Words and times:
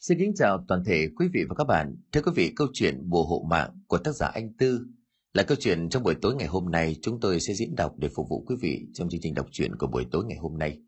Xin 0.00 0.18
kính 0.18 0.34
chào 0.34 0.64
toàn 0.68 0.84
thể 0.84 1.08
quý 1.16 1.28
vị 1.32 1.44
và 1.48 1.54
các 1.54 1.64
bạn. 1.64 1.96
Thưa 2.12 2.22
quý 2.22 2.32
vị, 2.34 2.52
câu 2.56 2.68
chuyện 2.72 3.08
Bùa 3.08 3.24
hộ 3.24 3.46
mạng 3.50 3.70
của 3.86 3.98
tác 3.98 4.12
giả 4.12 4.26
Anh 4.26 4.52
Tư 4.58 4.86
là 5.32 5.42
câu 5.42 5.56
chuyện 5.60 5.88
trong 5.88 6.02
buổi 6.02 6.14
tối 6.22 6.34
ngày 6.34 6.48
hôm 6.48 6.70
nay 6.70 6.96
chúng 7.02 7.20
tôi 7.20 7.40
sẽ 7.40 7.54
diễn 7.54 7.74
đọc 7.76 7.94
để 7.98 8.08
phục 8.08 8.28
vụ 8.28 8.44
quý 8.46 8.56
vị 8.60 8.86
trong 8.94 9.08
chương 9.08 9.20
trình 9.20 9.34
đọc 9.34 9.46
truyện 9.50 9.76
của 9.76 9.86
buổi 9.86 10.06
tối 10.10 10.24
ngày 10.24 10.38
hôm 10.38 10.58
nay. 10.58 10.78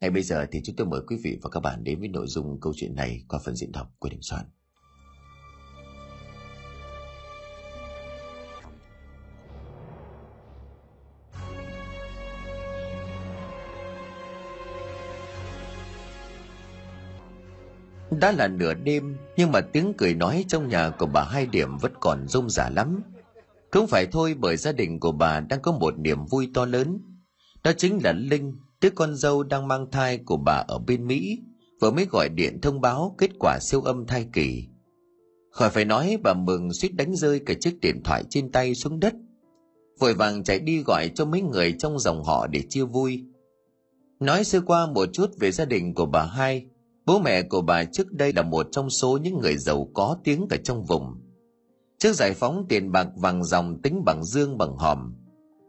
Ngay 0.00 0.10
bây 0.10 0.22
giờ 0.22 0.46
thì 0.50 0.60
chúng 0.64 0.76
tôi 0.76 0.86
mời 0.86 1.00
quý 1.06 1.16
vị 1.24 1.38
và 1.42 1.50
các 1.50 1.60
bạn 1.60 1.84
đến 1.84 2.00
với 2.00 2.08
nội 2.08 2.26
dung 2.26 2.60
câu 2.60 2.72
chuyện 2.76 2.94
này 2.94 3.24
qua 3.28 3.40
phần 3.44 3.56
diễn 3.56 3.72
đọc 3.72 3.94
của 3.98 4.08
Đình 4.08 4.22
Soạn. 4.22 4.44
Đã 18.10 18.32
là 18.32 18.48
nửa 18.48 18.74
đêm 18.74 19.16
nhưng 19.36 19.52
mà 19.52 19.60
tiếng 19.60 19.92
cười 19.98 20.14
nói 20.14 20.44
trong 20.48 20.68
nhà 20.68 20.90
của 20.90 21.06
bà 21.06 21.24
hai 21.24 21.46
điểm 21.46 21.78
vẫn 21.78 21.92
còn 22.00 22.28
rung 22.28 22.50
rả 22.50 22.70
lắm. 22.70 23.02
Cũng 23.70 23.86
phải 23.86 24.06
thôi 24.06 24.34
bởi 24.38 24.56
gia 24.56 24.72
đình 24.72 25.00
của 25.00 25.12
bà 25.12 25.40
đang 25.40 25.60
có 25.62 25.72
một 25.72 25.98
niềm 25.98 26.26
vui 26.26 26.50
to 26.54 26.64
lớn. 26.64 27.00
Đó 27.64 27.72
chính 27.76 27.98
là 28.04 28.12
Linh, 28.12 28.56
đứa 28.80 28.90
con 28.90 29.16
dâu 29.16 29.42
đang 29.42 29.68
mang 29.68 29.90
thai 29.90 30.18
của 30.18 30.36
bà 30.36 30.64
ở 30.68 30.78
bên 30.78 31.06
Mỹ, 31.06 31.38
vừa 31.80 31.90
mới 31.90 32.06
gọi 32.10 32.28
điện 32.28 32.60
thông 32.60 32.80
báo 32.80 33.14
kết 33.18 33.30
quả 33.38 33.58
siêu 33.60 33.80
âm 33.80 34.06
thai 34.06 34.26
kỳ. 34.32 34.64
Khỏi 35.50 35.70
phải 35.70 35.84
nói 35.84 36.18
bà 36.22 36.34
mừng 36.34 36.72
suýt 36.72 36.94
đánh 36.94 37.16
rơi 37.16 37.40
cả 37.46 37.54
chiếc 37.60 37.80
điện 37.80 38.00
thoại 38.04 38.24
trên 38.30 38.52
tay 38.52 38.74
xuống 38.74 39.00
đất. 39.00 39.14
Vội 39.98 40.14
vàng 40.14 40.44
chạy 40.44 40.58
đi 40.58 40.82
gọi 40.82 41.10
cho 41.14 41.24
mấy 41.24 41.42
người 41.42 41.74
trong 41.78 41.98
dòng 41.98 42.24
họ 42.24 42.46
để 42.46 42.62
chia 42.68 42.84
vui. 42.84 43.24
Nói 44.20 44.44
sơ 44.44 44.60
qua 44.60 44.86
một 44.86 45.08
chút 45.12 45.30
về 45.40 45.52
gia 45.52 45.64
đình 45.64 45.94
của 45.94 46.06
bà 46.06 46.24
hai, 46.24 46.66
Bố 47.08 47.18
mẹ 47.18 47.42
của 47.42 47.62
bà 47.62 47.84
trước 47.84 48.12
đây 48.12 48.32
là 48.32 48.42
một 48.42 48.66
trong 48.72 48.90
số 48.90 49.18
những 49.22 49.38
người 49.40 49.56
giàu 49.56 49.88
có 49.94 50.16
tiếng 50.24 50.46
ở 50.50 50.56
trong 50.64 50.84
vùng. 50.84 51.20
Trước 51.98 52.12
giải 52.12 52.34
phóng 52.34 52.66
tiền 52.68 52.92
bạc 52.92 53.08
vàng 53.16 53.44
dòng 53.44 53.82
tính 53.82 54.02
bằng 54.06 54.24
dương 54.24 54.58
bằng 54.58 54.76
hòm. 54.76 55.14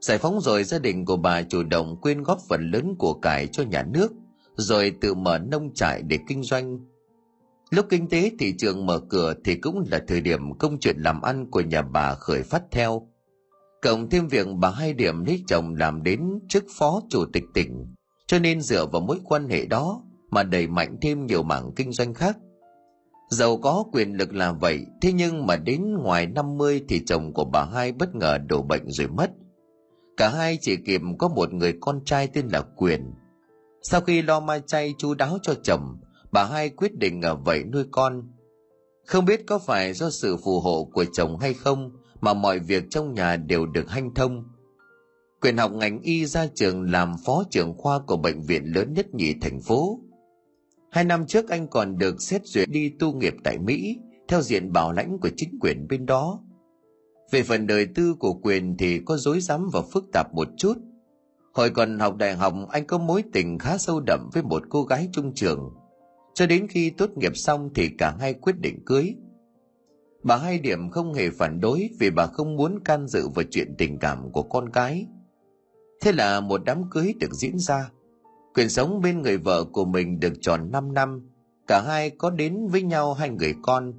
Giải 0.01 0.17
phóng 0.17 0.41
rồi 0.41 0.63
gia 0.63 0.79
đình 0.79 1.05
của 1.05 1.17
bà 1.17 1.41
chủ 1.41 1.63
động 1.63 2.01
quyên 2.01 2.23
góp 2.23 2.39
phần 2.49 2.71
lớn 2.71 2.95
của 2.99 3.13
cải 3.13 3.47
cho 3.47 3.63
nhà 3.63 3.83
nước, 3.83 4.11
rồi 4.55 4.93
tự 5.01 5.13
mở 5.13 5.37
nông 5.37 5.73
trại 5.73 6.01
để 6.01 6.19
kinh 6.27 6.43
doanh. 6.43 6.79
Lúc 7.69 7.85
kinh 7.89 8.09
tế 8.09 8.31
thị 8.39 8.53
trường 8.57 8.85
mở 8.85 8.99
cửa 9.09 9.33
thì 9.45 9.55
cũng 9.55 9.83
là 9.91 10.01
thời 10.07 10.21
điểm 10.21 10.57
công 10.57 10.79
chuyện 10.79 10.95
làm 10.99 11.21
ăn 11.21 11.51
của 11.51 11.61
nhà 11.61 11.81
bà 11.81 12.13
khởi 12.15 12.43
phát 12.43 12.63
theo. 12.71 13.07
Cộng 13.81 14.09
thêm 14.09 14.27
việc 14.27 14.47
bà 14.59 14.71
hai 14.71 14.93
điểm 14.93 15.25
lấy 15.25 15.43
chồng 15.47 15.75
làm 15.75 16.03
đến 16.03 16.39
chức 16.49 16.65
phó 16.77 17.01
chủ 17.09 17.25
tịch 17.33 17.45
tỉnh, 17.53 17.95
cho 18.27 18.39
nên 18.39 18.61
dựa 18.61 18.85
vào 18.85 19.01
mối 19.01 19.19
quan 19.23 19.49
hệ 19.49 19.65
đó 19.65 20.01
mà 20.29 20.43
đẩy 20.43 20.67
mạnh 20.67 20.97
thêm 21.01 21.25
nhiều 21.25 21.43
mảng 21.43 21.71
kinh 21.75 21.91
doanh 21.91 22.13
khác. 22.13 22.37
Giàu 23.29 23.57
có 23.57 23.83
quyền 23.91 24.17
lực 24.17 24.33
là 24.33 24.51
vậy, 24.51 24.85
thế 25.01 25.11
nhưng 25.13 25.47
mà 25.47 25.55
đến 25.55 25.93
ngoài 25.93 26.27
50 26.27 26.81
thì 26.89 27.01
chồng 27.05 27.33
của 27.33 27.45
bà 27.45 27.65
hai 27.65 27.91
bất 27.91 28.15
ngờ 28.15 28.37
đổ 28.37 28.61
bệnh 28.61 28.91
rồi 28.91 29.07
mất. 29.07 29.31
Cả 30.17 30.29
hai 30.29 30.57
chỉ 30.61 30.75
kịp 30.85 31.01
có 31.19 31.27
một 31.27 31.53
người 31.53 31.73
con 31.81 32.05
trai 32.05 32.27
tên 32.27 32.47
là 32.47 32.61
Quyền. 32.61 33.13
Sau 33.81 34.01
khi 34.01 34.21
lo 34.21 34.39
mai 34.39 34.61
chay 34.67 34.93
chú 34.97 35.13
đáo 35.13 35.37
cho 35.41 35.53
chồng, 35.63 35.97
bà 36.31 36.43
hai 36.43 36.69
quyết 36.69 36.97
định 36.97 37.21
ở 37.21 37.35
vậy 37.35 37.63
nuôi 37.63 37.83
con. 37.91 38.31
Không 39.05 39.25
biết 39.25 39.41
có 39.47 39.59
phải 39.59 39.93
do 39.93 40.09
sự 40.09 40.37
phù 40.37 40.59
hộ 40.59 40.89
của 40.93 41.05
chồng 41.13 41.39
hay 41.39 41.53
không 41.53 41.91
mà 42.21 42.33
mọi 42.33 42.59
việc 42.59 42.83
trong 42.89 43.13
nhà 43.13 43.35
đều 43.35 43.65
được 43.65 43.89
hanh 43.89 44.13
thông. 44.13 44.43
Quyền 45.41 45.57
học 45.57 45.71
ngành 45.71 46.01
y 46.01 46.25
ra 46.25 46.47
trường 46.55 46.91
làm 46.91 47.15
phó 47.25 47.43
trưởng 47.51 47.73
khoa 47.77 47.99
của 47.99 48.17
bệnh 48.17 48.41
viện 48.41 48.63
lớn 48.65 48.93
nhất 48.93 49.13
nhì 49.13 49.33
thành 49.41 49.61
phố. 49.61 49.99
Hai 50.91 51.03
năm 51.03 51.25
trước 51.25 51.49
anh 51.49 51.67
còn 51.67 51.97
được 51.97 52.21
xét 52.21 52.45
duyệt 52.45 52.69
đi 52.69 52.89
tu 52.99 53.13
nghiệp 53.13 53.33
tại 53.43 53.57
Mỹ, 53.59 53.97
theo 54.27 54.41
diện 54.41 54.71
bảo 54.71 54.91
lãnh 54.91 55.17
của 55.19 55.29
chính 55.37 55.59
quyền 55.61 55.87
bên 55.87 56.05
đó. 56.05 56.39
Về 57.31 57.43
phần 57.43 57.67
đời 57.67 57.87
tư 57.95 58.15
của 58.19 58.33
quyền 58.33 58.77
thì 58.77 58.99
có 59.05 59.17
dối 59.17 59.41
rắm 59.41 59.69
và 59.73 59.81
phức 59.81 60.05
tạp 60.13 60.33
một 60.33 60.47
chút. 60.57 60.73
Hồi 61.53 61.69
còn 61.69 61.99
học 61.99 62.15
đại 62.15 62.35
học 62.35 62.53
anh 62.69 62.87
có 62.87 62.97
mối 62.97 63.23
tình 63.33 63.59
khá 63.59 63.77
sâu 63.77 63.99
đậm 63.99 64.29
với 64.33 64.43
một 64.43 64.63
cô 64.69 64.83
gái 64.83 65.09
trung 65.13 65.33
trường. 65.33 65.73
Cho 66.33 66.45
đến 66.45 66.67
khi 66.67 66.89
tốt 66.89 67.09
nghiệp 67.15 67.37
xong 67.37 67.69
thì 67.75 67.89
cả 67.97 68.15
hai 68.19 68.33
quyết 68.33 68.59
định 68.59 68.85
cưới. 68.85 69.15
Bà 70.23 70.37
hai 70.37 70.59
điểm 70.59 70.89
không 70.89 71.13
hề 71.13 71.29
phản 71.29 71.59
đối 71.59 71.89
vì 71.99 72.09
bà 72.09 72.25
không 72.25 72.55
muốn 72.55 72.79
can 72.85 73.07
dự 73.07 73.27
vào 73.35 73.45
chuyện 73.51 73.75
tình 73.77 73.99
cảm 73.99 74.31
của 74.31 74.43
con 74.43 74.69
cái. 74.69 75.05
Thế 76.01 76.11
là 76.11 76.39
một 76.39 76.61
đám 76.65 76.89
cưới 76.89 77.13
được 77.19 77.33
diễn 77.33 77.59
ra 77.59 77.89
Quyền 78.59 78.69
sống 78.69 79.01
bên 79.01 79.21
người 79.21 79.37
vợ 79.37 79.63
của 79.63 79.85
mình 79.85 80.19
được 80.19 80.33
tròn 80.41 80.71
5 80.71 80.93
năm, 80.93 81.29
cả 81.67 81.81
hai 81.87 82.09
có 82.09 82.29
đến 82.29 82.67
với 82.67 82.81
nhau 82.81 83.13
hai 83.13 83.29
người 83.29 83.53
con, 83.61 83.93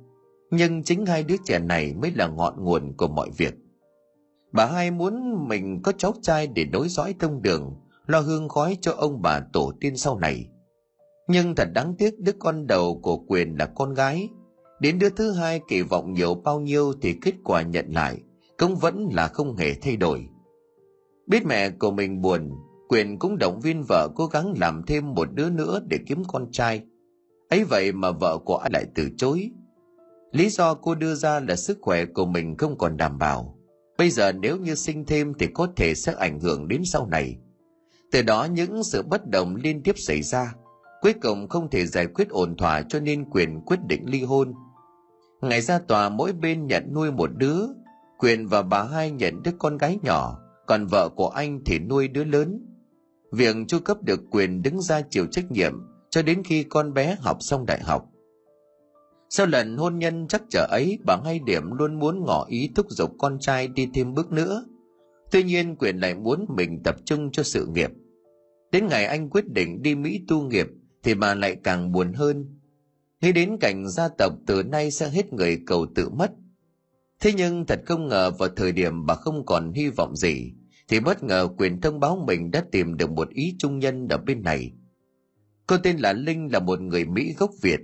nhưng 0.50 0.82
chính 0.82 1.06
hai 1.06 1.22
đứa 1.22 1.36
trẻ 1.44 1.58
này 1.58 1.94
mới 1.94 2.12
là 2.14 2.26
ngọn 2.26 2.64
nguồn 2.64 2.96
của 2.96 3.08
mọi 3.08 3.30
việc. 3.36 3.54
Bà 4.52 4.66
hai 4.66 4.90
muốn 4.90 5.48
mình 5.48 5.80
có 5.82 5.92
cháu 5.98 6.14
trai 6.22 6.46
để 6.46 6.64
nối 6.72 6.88
dõi 6.88 7.14
thông 7.18 7.42
đường, 7.42 7.74
lo 8.06 8.20
hương 8.20 8.48
khói 8.48 8.78
cho 8.80 8.92
ông 8.92 9.22
bà 9.22 9.40
tổ 9.52 9.72
tiên 9.80 9.96
sau 9.96 10.18
này. 10.18 10.48
Nhưng 11.28 11.54
thật 11.54 11.68
đáng 11.74 11.94
tiếc 11.98 12.20
đứa 12.20 12.32
con 12.38 12.66
đầu 12.66 13.00
của 13.02 13.16
quyền 13.16 13.56
là 13.58 13.66
con 13.66 13.94
gái, 13.94 14.28
đến 14.80 14.98
đứa 14.98 15.10
thứ 15.10 15.32
hai 15.32 15.60
kỳ 15.68 15.82
vọng 15.82 16.12
nhiều 16.12 16.34
bao 16.34 16.60
nhiêu 16.60 16.92
thì 17.02 17.14
kết 17.22 17.34
quả 17.44 17.62
nhận 17.62 17.86
lại 17.88 18.18
cũng 18.58 18.76
vẫn 18.76 19.08
là 19.12 19.28
không 19.28 19.56
hề 19.56 19.74
thay 19.74 19.96
đổi. 19.96 20.28
Biết 21.26 21.46
mẹ 21.46 21.70
của 21.70 21.90
mình 21.90 22.22
buồn, 22.22 22.50
Quyền 22.90 23.18
cũng 23.18 23.38
động 23.38 23.60
viên 23.60 23.82
vợ 23.88 24.08
cố 24.16 24.26
gắng 24.26 24.54
làm 24.60 24.82
thêm 24.86 25.14
một 25.14 25.28
đứa 25.34 25.50
nữa 25.50 25.80
để 25.88 25.98
kiếm 26.06 26.22
con 26.28 26.50
trai. 26.52 26.82
ấy 27.48 27.64
vậy 27.64 27.92
mà 27.92 28.10
vợ 28.10 28.38
của 28.38 28.56
anh 28.56 28.72
lại 28.72 28.86
từ 28.94 29.08
chối. 29.16 29.50
Lý 30.32 30.48
do 30.48 30.74
cô 30.74 30.94
đưa 30.94 31.14
ra 31.14 31.40
là 31.40 31.56
sức 31.56 31.78
khỏe 31.80 32.04
của 32.04 32.26
mình 32.26 32.56
không 32.56 32.78
còn 32.78 32.96
đảm 32.96 33.18
bảo. 33.18 33.58
Bây 33.98 34.10
giờ 34.10 34.32
nếu 34.32 34.56
như 34.56 34.74
sinh 34.74 35.04
thêm 35.04 35.32
thì 35.38 35.46
có 35.54 35.68
thể 35.76 35.94
sẽ 35.94 36.14
ảnh 36.18 36.40
hưởng 36.40 36.68
đến 36.68 36.84
sau 36.84 37.06
này. 37.06 37.36
Từ 38.12 38.22
đó 38.22 38.44
những 38.44 38.84
sự 38.84 39.02
bất 39.02 39.26
đồng 39.26 39.56
liên 39.56 39.82
tiếp 39.82 39.94
xảy 39.98 40.22
ra. 40.22 40.54
Cuối 41.00 41.12
cùng 41.12 41.48
không 41.48 41.70
thể 41.70 41.86
giải 41.86 42.06
quyết 42.06 42.28
ổn 42.28 42.56
thỏa 42.56 42.82
cho 42.82 43.00
nên 43.00 43.30
quyền 43.30 43.60
quyết 43.60 43.80
định 43.88 44.02
ly 44.06 44.22
hôn. 44.22 44.54
Ngày 45.40 45.60
ra 45.60 45.78
tòa 45.78 46.08
mỗi 46.08 46.32
bên 46.32 46.66
nhận 46.66 46.94
nuôi 46.94 47.12
một 47.12 47.30
đứa. 47.36 47.60
Quyền 48.18 48.46
và 48.46 48.62
bà 48.62 48.82
hai 48.82 49.10
nhận 49.10 49.42
đứa 49.42 49.52
con 49.58 49.78
gái 49.78 49.98
nhỏ, 50.02 50.38
còn 50.66 50.86
vợ 50.86 51.08
của 51.08 51.28
anh 51.28 51.60
thì 51.64 51.78
nuôi 51.78 52.08
đứa 52.08 52.24
lớn 52.24 52.69
việc 53.32 53.56
chu 53.68 53.78
cấp 53.78 54.02
được 54.02 54.20
quyền 54.30 54.62
đứng 54.62 54.80
ra 54.80 55.02
chịu 55.10 55.26
trách 55.26 55.50
nhiệm 55.50 55.72
cho 56.10 56.22
đến 56.22 56.42
khi 56.44 56.62
con 56.62 56.94
bé 56.94 57.16
học 57.20 57.36
xong 57.40 57.66
đại 57.66 57.80
học. 57.80 58.04
Sau 59.30 59.46
lần 59.46 59.76
hôn 59.76 59.98
nhân 59.98 60.28
chắc 60.28 60.42
trở 60.50 60.66
ấy, 60.70 60.98
bà 61.06 61.16
Ngay 61.24 61.40
Điểm 61.46 61.70
luôn 61.72 61.98
muốn 61.98 62.24
ngỏ 62.24 62.46
ý 62.48 62.70
thúc 62.74 62.86
giục 62.90 63.10
con 63.18 63.38
trai 63.40 63.68
đi 63.68 63.88
thêm 63.94 64.14
bước 64.14 64.32
nữa. 64.32 64.64
Tuy 65.30 65.42
nhiên 65.42 65.76
quyền 65.76 65.98
lại 65.98 66.14
muốn 66.14 66.46
mình 66.56 66.80
tập 66.84 66.96
trung 67.04 67.30
cho 67.32 67.42
sự 67.42 67.66
nghiệp. 67.66 67.90
Đến 68.72 68.86
ngày 68.86 69.04
anh 69.04 69.30
quyết 69.30 69.52
định 69.52 69.82
đi 69.82 69.94
Mỹ 69.94 70.20
tu 70.28 70.42
nghiệp 70.42 70.66
thì 71.02 71.14
bà 71.14 71.34
lại 71.34 71.56
càng 71.62 71.92
buồn 71.92 72.12
hơn. 72.12 72.60
Nghĩ 73.20 73.32
đến 73.32 73.56
cảnh 73.60 73.88
gia 73.88 74.08
tộc 74.18 74.32
từ 74.46 74.62
nay 74.62 74.90
sẽ 74.90 75.08
hết 75.08 75.32
người 75.32 75.60
cầu 75.66 75.86
tự 75.94 76.08
mất. 76.08 76.32
Thế 77.20 77.32
nhưng 77.32 77.66
thật 77.66 77.80
không 77.86 78.08
ngờ 78.08 78.30
vào 78.38 78.48
thời 78.56 78.72
điểm 78.72 79.06
bà 79.06 79.14
không 79.14 79.46
còn 79.46 79.72
hy 79.72 79.88
vọng 79.88 80.16
gì, 80.16 80.52
thì 80.90 81.00
bất 81.00 81.22
ngờ 81.22 81.48
quyền 81.58 81.80
thông 81.80 82.00
báo 82.00 82.24
mình 82.26 82.50
đã 82.50 82.64
tìm 82.72 82.96
được 82.96 83.10
một 83.10 83.28
ý 83.28 83.54
trung 83.58 83.78
nhân 83.78 84.08
ở 84.08 84.18
bên 84.18 84.42
này. 84.42 84.72
Cô 85.66 85.78
tên 85.78 85.96
là 85.96 86.12
Linh 86.12 86.52
là 86.52 86.58
một 86.58 86.80
người 86.80 87.04
Mỹ 87.04 87.34
gốc 87.38 87.50
Việt. 87.62 87.80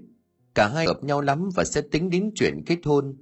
Cả 0.55 0.69
hai 0.69 0.87
hợp 0.87 1.05
nhau 1.05 1.21
lắm 1.21 1.49
và 1.55 1.65
sẽ 1.65 1.81
tính 1.81 2.11
đến 2.11 2.31
chuyện 2.35 2.63
kết 2.67 2.79
hôn. 2.85 3.17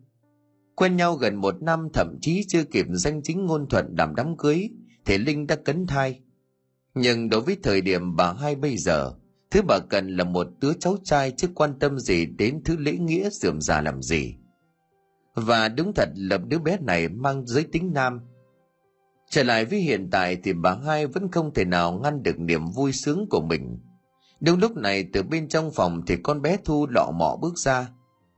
Quen 0.75 0.97
nhau 0.97 1.15
gần 1.15 1.37
một 1.37 1.63
năm 1.63 1.89
thậm 1.95 2.19
chí 2.21 2.45
chưa 2.49 2.65
kịp 2.65 2.87
danh 2.91 3.23
chính 3.23 3.47
ngôn 3.47 3.69
thuận 3.69 3.95
làm 3.99 4.15
đám 4.15 4.37
cưới 4.37 4.69
thì 5.05 5.19
Linh 5.19 5.47
đã 5.47 5.57
cấn 5.57 5.87
thai. 5.87 6.21
Nhưng 6.95 7.29
đối 7.29 7.41
với 7.41 7.57
thời 7.63 7.81
điểm 7.81 8.17
bà 8.17 8.33
hai 8.33 8.57
bây 8.57 8.77
giờ, 8.77 9.13
thứ 9.51 9.63
bà 9.63 9.79
cần 9.79 10.17
là 10.17 10.25
một 10.25 10.47
đứa 10.61 10.73
cháu 10.81 10.97
trai 11.05 11.31
chứ 11.31 11.49
quan 11.55 11.79
tâm 11.79 11.99
gì 11.99 12.27
đến 12.27 12.63
thứ 12.65 12.77
lễ 12.77 12.93
nghĩa 12.93 13.31
dườm 13.31 13.61
già 13.61 13.81
làm 13.81 14.03
gì. 14.03 14.35
Và 15.35 15.69
đúng 15.69 15.93
thật 15.95 16.09
là 16.15 16.39
đứa 16.39 16.59
bé 16.59 16.79
này 16.81 17.09
mang 17.09 17.47
giới 17.47 17.65
tính 17.65 17.93
nam– 17.95 18.21
Trở 19.35 19.43
lại 19.43 19.65
với 19.65 19.79
hiện 19.79 20.09
tại 20.11 20.37
thì 20.43 20.53
bà 20.53 20.77
hai 20.87 21.07
vẫn 21.07 21.31
không 21.31 21.55
thể 21.55 21.65
nào 21.65 21.93
ngăn 21.93 22.23
được 22.23 22.39
niềm 22.39 22.67
vui 22.67 22.93
sướng 22.93 23.27
của 23.31 23.41
mình. 23.41 23.79
Đúng 24.41 24.59
lúc 24.59 24.77
này 24.77 25.09
từ 25.13 25.23
bên 25.23 25.49
trong 25.49 25.71
phòng 25.71 26.03
thì 26.07 26.17
con 26.17 26.43
bé 26.43 26.57
Thu 26.65 26.87
lọ 26.87 27.11
mọ 27.15 27.37
bước 27.41 27.59
ra. 27.59 27.89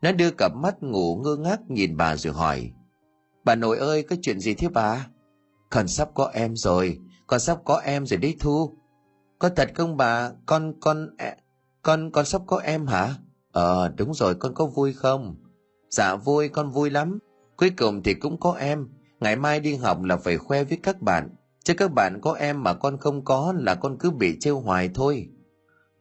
Nó 0.03 0.13
đưa 0.13 0.31
cặp 0.31 0.53
mắt 0.55 0.83
ngủ 0.83 1.17
ngơ 1.17 1.37
ngác 1.37 1.61
nhìn 1.69 1.97
bà 1.97 2.17
rồi 2.17 2.33
hỏi. 2.35 2.71
Bà 3.45 3.55
nội 3.55 3.79
ơi, 3.79 4.03
có 4.03 4.17
chuyện 4.23 4.41
gì 4.41 4.55
thế 4.55 4.69
bà? 4.69 5.07
Con 5.71 5.89
sắp 5.89 6.09
có 6.15 6.31
em 6.35 6.57
rồi, 6.57 6.99
con 7.27 7.41
sắp 7.41 7.59
có 7.65 7.77
em 7.85 8.07
rồi 8.07 8.19
đấy 8.19 8.37
Thu. 8.41 8.77
Có 9.39 9.49
thật 9.49 9.71
không 9.75 9.97
bà? 9.97 10.31
Con, 10.47 10.73
con, 10.81 11.09
con, 11.83 12.11
con 12.11 12.25
sắp 12.25 12.43
có 12.47 12.59
em 12.59 12.87
hả? 12.87 13.15
Ờ, 13.53 13.93
đúng 13.97 14.15
rồi, 14.15 14.35
con 14.35 14.55
có 14.55 14.67
vui 14.67 14.93
không? 14.93 15.37
Dạ 15.91 16.17
vui, 16.17 16.49
con 16.49 16.71
vui 16.71 16.91
lắm. 16.91 17.19
Cuối 17.57 17.71
cùng 17.71 18.03
thì 18.03 18.15
cũng 18.15 18.41
có 18.41 18.53
em 18.53 18.89
ngày 19.21 19.37
mai 19.37 19.61
đi 19.61 19.75
học 19.75 20.03
là 20.03 20.17
phải 20.17 20.37
khoe 20.37 20.65
với 20.65 20.79
các 20.83 21.03
bạn. 21.03 21.29
Chứ 21.65 21.75
các 21.75 21.93
bạn 21.93 22.21
có 22.21 22.33
em 22.33 22.63
mà 22.63 22.75
con 22.75 22.99
không 22.99 23.25
có 23.25 23.55
là 23.59 23.75
con 23.75 23.97
cứ 23.99 24.11
bị 24.11 24.37
trêu 24.41 24.61
hoài 24.61 24.91
thôi. 24.95 25.29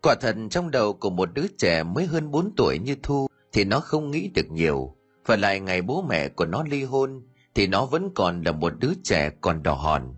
Quả 0.01 0.15
thật 0.21 0.35
trong 0.49 0.71
đầu 0.71 0.93
của 0.93 1.09
một 1.09 1.29
đứa 1.33 1.45
trẻ 1.57 1.83
mới 1.83 2.05
hơn 2.05 2.31
4 2.31 2.55
tuổi 2.57 2.79
như 2.79 2.95
thu 3.03 3.27
thì 3.53 3.63
nó 3.63 3.79
không 3.79 4.11
nghĩ 4.11 4.29
được 4.33 4.51
nhiều. 4.51 4.95
Và 5.25 5.35
lại 5.35 5.59
ngày 5.59 5.81
bố 5.81 6.01
mẹ 6.01 6.29
của 6.29 6.45
nó 6.45 6.63
ly 6.69 6.83
hôn 6.83 7.23
thì 7.55 7.67
nó 7.67 7.85
vẫn 7.85 8.09
còn 8.15 8.41
là 8.41 8.51
một 8.51 8.73
đứa 8.79 8.91
trẻ 9.03 9.29
còn 9.41 9.63
đỏ 9.63 9.73
hòn. 9.73 10.15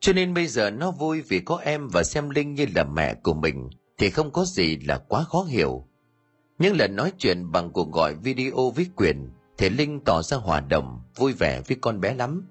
Cho 0.00 0.12
nên 0.12 0.34
bây 0.34 0.46
giờ 0.46 0.70
nó 0.70 0.90
vui 0.90 1.22
vì 1.22 1.40
có 1.40 1.56
em 1.56 1.88
và 1.88 2.02
xem 2.02 2.30
linh 2.30 2.54
như 2.54 2.66
là 2.74 2.84
mẹ 2.84 3.14
của 3.14 3.34
mình 3.34 3.70
thì 3.98 4.10
không 4.10 4.30
có 4.30 4.44
gì 4.44 4.76
là 4.76 4.98
quá 4.98 5.24
khó 5.24 5.42
hiểu. 5.42 5.86
Những 6.58 6.76
lần 6.76 6.96
nói 6.96 7.12
chuyện 7.18 7.52
bằng 7.52 7.70
cuộc 7.72 7.92
gọi 7.92 8.14
video 8.14 8.70
với 8.76 8.86
quyền 8.96 9.30
thì 9.58 9.70
linh 9.70 10.00
tỏ 10.04 10.22
ra 10.22 10.36
hòa 10.36 10.60
đồng 10.60 11.00
vui 11.20 11.32
vẻ 11.32 11.62
với 11.68 11.76
con 11.80 12.00
bé 12.00 12.14
lắm. 12.14 12.46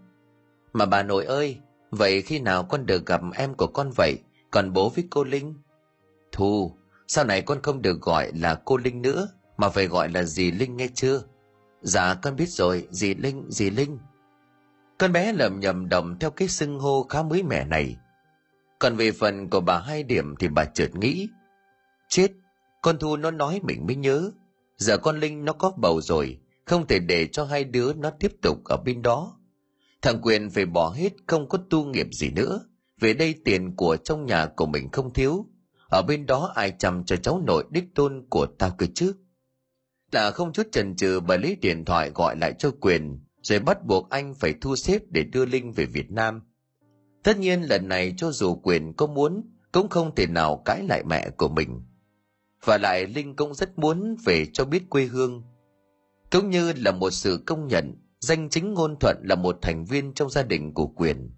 Mà 0.73 0.85
bà 0.85 1.03
nội 1.03 1.25
ơi, 1.25 1.57
vậy 1.91 2.21
khi 2.21 2.39
nào 2.39 2.63
con 2.63 2.85
được 2.85 3.05
gặp 3.05 3.21
em 3.33 3.53
của 3.53 3.67
con 3.67 3.91
vậy? 3.97 4.17
Còn 4.51 4.73
bố 4.73 4.89
với 4.89 5.07
cô 5.09 5.23
linh. 5.23 5.53
Thu 6.31 6.75
sau 7.07 7.25
này 7.25 7.41
con 7.41 7.61
không 7.61 7.81
được 7.81 8.01
gọi 8.01 8.31
là 8.35 8.61
cô 8.65 8.77
linh 8.77 9.01
nữa, 9.01 9.27
mà 9.57 9.69
phải 9.69 9.87
gọi 9.87 10.09
là 10.09 10.23
dì 10.23 10.51
linh 10.51 10.77
nghe 10.77 10.87
chưa? 10.93 11.21
Dạ 11.81 12.15
con 12.21 12.35
biết 12.35 12.49
rồi, 12.49 12.87
dì 12.91 13.15
linh 13.15 13.45
dì 13.49 13.69
linh. 13.69 13.99
Con 14.97 15.11
bé 15.11 15.33
lầm 15.33 15.59
nhầm 15.59 15.89
đồng 15.89 16.19
theo 16.19 16.31
cái 16.31 16.47
xưng 16.47 16.79
hô 16.79 17.05
khá 17.09 17.23
mới 17.23 17.43
mẻ 17.43 17.65
này. 17.65 17.97
Còn 18.79 18.95
về 18.95 19.11
phần 19.11 19.49
của 19.49 19.61
bà 19.61 19.79
hai 19.79 20.03
điểm 20.03 20.35
thì 20.39 20.47
bà 20.47 20.65
chợt 20.65 20.95
nghĩ. 20.95 21.29
Chết, 22.07 22.31
con 22.81 22.97
thu 22.99 23.17
nó 23.17 23.31
nói 23.31 23.59
mình 23.63 23.85
mới 23.87 23.95
nhớ. 23.95 24.31
Giờ 24.77 24.97
con 24.97 25.19
linh 25.19 25.45
nó 25.45 25.53
có 25.53 25.71
bầu 25.77 26.01
rồi 26.01 26.39
không 26.69 26.87
thể 26.87 26.99
để 26.99 27.27
cho 27.27 27.45
hai 27.45 27.63
đứa 27.63 27.93
nó 27.93 28.09
tiếp 28.09 28.31
tục 28.41 28.63
ở 28.63 28.77
bên 28.77 29.01
đó. 29.01 29.37
Thằng 30.01 30.21
quyền 30.21 30.49
phải 30.49 30.65
bỏ 30.65 30.89
hết 30.89 31.13
không 31.27 31.49
có 31.49 31.57
tu 31.69 31.85
nghiệp 31.85 32.07
gì 32.11 32.29
nữa. 32.29 32.61
Về 32.99 33.13
đây 33.13 33.35
tiền 33.45 33.75
của 33.75 33.97
trong 33.97 34.25
nhà 34.25 34.45
của 34.45 34.65
mình 34.65 34.89
không 34.91 35.13
thiếu. 35.13 35.45
Ở 35.89 36.01
bên 36.01 36.25
đó 36.25 36.51
ai 36.55 36.73
chăm 36.79 37.03
cho 37.05 37.15
cháu 37.15 37.41
nội 37.45 37.65
đích 37.69 37.95
tôn 37.95 38.25
của 38.29 38.45
tao 38.45 38.71
cơ 38.77 38.85
chứ? 38.95 39.13
Là 40.11 40.31
không 40.31 40.53
chút 40.53 40.67
chần 40.71 40.95
chừ 40.95 41.19
bà 41.19 41.37
lấy 41.37 41.57
điện 41.61 41.85
thoại 41.85 42.11
gọi 42.15 42.35
lại 42.35 42.53
cho 42.59 42.71
quyền, 42.81 43.19
rồi 43.41 43.59
bắt 43.59 43.85
buộc 43.85 44.09
anh 44.09 44.33
phải 44.33 44.53
thu 44.61 44.75
xếp 44.75 45.01
để 45.09 45.23
đưa 45.23 45.45
linh 45.45 45.71
về 45.71 45.85
việt 45.85 46.11
nam. 46.11 46.41
Tất 47.23 47.37
nhiên 47.37 47.61
lần 47.61 47.87
này 47.87 48.13
cho 48.17 48.31
dù 48.31 48.55
quyền 48.55 48.93
có 48.93 49.07
muốn, 49.07 49.41
cũng 49.71 49.89
không 49.89 50.15
thể 50.15 50.27
nào 50.27 50.61
cãi 50.65 50.83
lại 50.89 51.03
mẹ 51.03 51.29
của 51.29 51.49
mình. 51.49 51.81
Và 52.63 52.77
lại 52.77 53.07
linh 53.07 53.35
cũng 53.35 53.53
rất 53.53 53.79
muốn 53.79 54.15
về 54.25 54.45
cho 54.53 54.65
biết 54.65 54.89
quê 54.89 55.03
hương 55.03 55.43
cũng 56.31 56.49
như 56.49 56.73
là 56.73 56.91
một 56.91 57.09
sự 57.09 57.43
công 57.45 57.67
nhận, 57.67 57.95
danh 58.19 58.49
chính 58.49 58.73
ngôn 58.73 58.95
thuận 58.99 59.17
là 59.23 59.35
một 59.35 59.57
thành 59.61 59.85
viên 59.85 60.13
trong 60.13 60.29
gia 60.29 60.43
đình 60.43 60.73
của 60.73 60.87
quyền. 60.87 61.31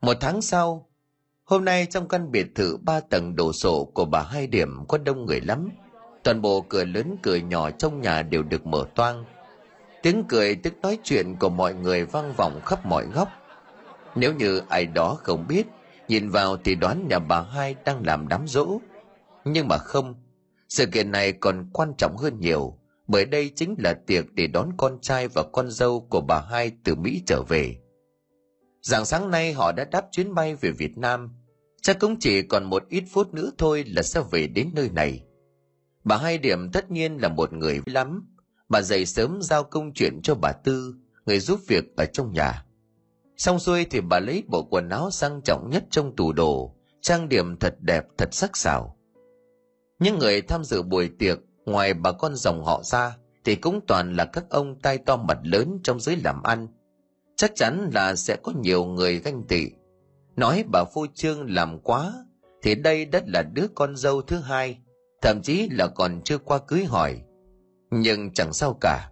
Một 0.00 0.16
tháng 0.20 0.42
sau, 0.42 0.88
hôm 1.44 1.64
nay 1.64 1.86
trong 1.86 2.08
căn 2.08 2.30
biệt 2.30 2.46
thự 2.54 2.76
ba 2.76 3.00
tầng 3.00 3.36
đồ 3.36 3.52
sộ 3.52 3.84
của 3.84 4.04
bà 4.04 4.22
hai 4.22 4.46
điểm 4.46 4.86
có 4.88 4.98
đông 4.98 5.26
người 5.26 5.40
lắm. 5.40 5.68
Toàn 6.22 6.42
bộ 6.42 6.60
cửa 6.68 6.84
lớn 6.84 7.16
cửa 7.22 7.36
nhỏ 7.36 7.70
trong 7.70 8.00
nhà 8.00 8.22
đều 8.22 8.42
được 8.42 8.66
mở 8.66 8.84
toang. 8.94 9.24
Tiếng 10.02 10.24
cười, 10.28 10.54
tiếng 10.54 10.80
nói 10.80 10.98
chuyện 11.04 11.36
của 11.36 11.48
mọi 11.48 11.74
người 11.74 12.06
vang 12.06 12.32
vọng 12.36 12.60
khắp 12.64 12.86
mọi 12.86 13.06
góc. 13.06 13.28
Nếu 14.14 14.34
như 14.34 14.62
ai 14.68 14.86
đó 14.86 15.14
không 15.22 15.46
biết, 15.48 15.66
nhìn 16.08 16.30
vào 16.30 16.56
thì 16.56 16.74
đoán 16.74 17.06
nhà 17.08 17.18
bà 17.18 17.40
hai 17.40 17.74
đang 17.84 18.06
làm 18.06 18.28
đám 18.28 18.48
rỗ. 18.48 18.78
Nhưng 19.44 19.68
mà 19.68 19.78
không, 19.78 20.14
sự 20.68 20.86
kiện 20.86 21.10
này 21.10 21.32
còn 21.32 21.70
quan 21.72 21.92
trọng 21.98 22.16
hơn 22.16 22.40
nhiều 22.40 22.77
bởi 23.08 23.24
đây 23.24 23.50
chính 23.56 23.74
là 23.78 23.94
tiệc 24.06 24.24
để 24.34 24.46
đón 24.46 24.70
con 24.76 24.98
trai 25.00 25.28
và 25.28 25.42
con 25.52 25.70
dâu 25.70 26.06
của 26.10 26.20
bà 26.20 26.40
hai 26.40 26.72
từ 26.84 26.94
mỹ 26.94 27.22
trở 27.26 27.42
về 27.42 27.76
Rạng 28.82 29.04
sáng 29.04 29.30
nay 29.30 29.52
họ 29.52 29.72
đã 29.72 29.84
đáp 29.84 30.06
chuyến 30.12 30.34
bay 30.34 30.54
về 30.54 30.70
Việt 30.70 30.98
Nam. 30.98 31.30
Chắc 31.82 31.98
cũng 31.98 32.16
chỉ 32.20 32.42
còn 32.42 32.64
một 32.64 32.82
ít 32.88 33.04
phút 33.10 33.34
nữa 33.34 33.50
thôi 33.58 33.84
là 33.86 34.02
sẽ 34.02 34.20
về 34.30 34.46
đến 34.46 34.70
nơi 34.74 34.90
này. 34.90 35.22
Bà 36.04 36.16
Hai 36.16 36.38
Điểm 36.38 36.72
tất 36.72 36.90
nhiên 36.90 37.16
là 37.22 37.28
một 37.28 37.52
người 37.52 37.80
lắm. 37.86 38.34
Bà 38.68 38.82
dậy 38.82 39.06
sớm 39.06 39.42
giao 39.42 39.64
công 39.64 39.92
chuyện 39.94 40.20
cho 40.22 40.34
bà 40.34 40.52
Tư, 40.52 40.94
người 41.26 41.40
giúp 41.40 41.60
việc 41.66 41.96
ở 41.96 42.06
trong 42.06 42.32
nhà. 42.32 42.64
Xong 43.36 43.58
xuôi 43.58 43.86
thì 43.90 44.00
bà 44.00 44.20
lấy 44.20 44.42
bộ 44.46 44.62
quần 44.70 44.88
áo 44.88 45.10
sang 45.10 45.40
trọng 45.44 45.70
nhất 45.70 45.84
trong 45.90 46.16
tủ 46.16 46.32
đồ, 46.32 46.74
trang 47.00 47.28
điểm 47.28 47.56
thật 47.56 47.74
đẹp, 47.80 48.04
thật 48.18 48.34
sắc 48.34 48.56
sảo. 48.56 48.96
Những 49.98 50.18
người 50.18 50.42
tham 50.42 50.64
dự 50.64 50.82
buổi 50.82 51.10
tiệc, 51.18 51.38
ngoài 51.70 51.94
bà 51.94 52.12
con 52.12 52.36
dòng 52.36 52.64
họ 52.64 52.82
ra, 52.82 53.16
thì 53.44 53.54
cũng 53.54 53.80
toàn 53.86 54.16
là 54.16 54.24
các 54.24 54.44
ông 54.50 54.80
tai 54.80 54.98
to 54.98 55.16
mặt 55.16 55.38
lớn 55.42 55.80
trong 55.82 56.00
giới 56.00 56.16
làm 56.16 56.42
ăn, 56.42 56.68
chắc 57.36 57.52
chắn 57.54 57.90
là 57.94 58.16
sẽ 58.16 58.36
có 58.42 58.52
nhiều 58.62 58.84
người 58.84 59.18
ganh 59.18 59.42
tị. 59.48 59.66
Nói 60.36 60.64
bà 60.72 60.84
phu 60.94 61.06
trương 61.14 61.54
làm 61.54 61.78
quá 61.78 62.12
thì 62.62 62.74
đây 62.74 63.04
đất 63.04 63.24
là 63.26 63.42
đứa 63.42 63.66
con 63.74 63.96
dâu 63.96 64.22
thứ 64.22 64.36
hai 64.36 64.78
thậm 65.22 65.42
chí 65.42 65.68
là 65.70 65.86
còn 65.86 66.20
chưa 66.24 66.38
qua 66.38 66.58
cưới 66.58 66.84
hỏi. 66.84 67.20
Nhưng 67.90 68.32
chẳng 68.32 68.52
sao 68.52 68.78
cả. 68.80 69.10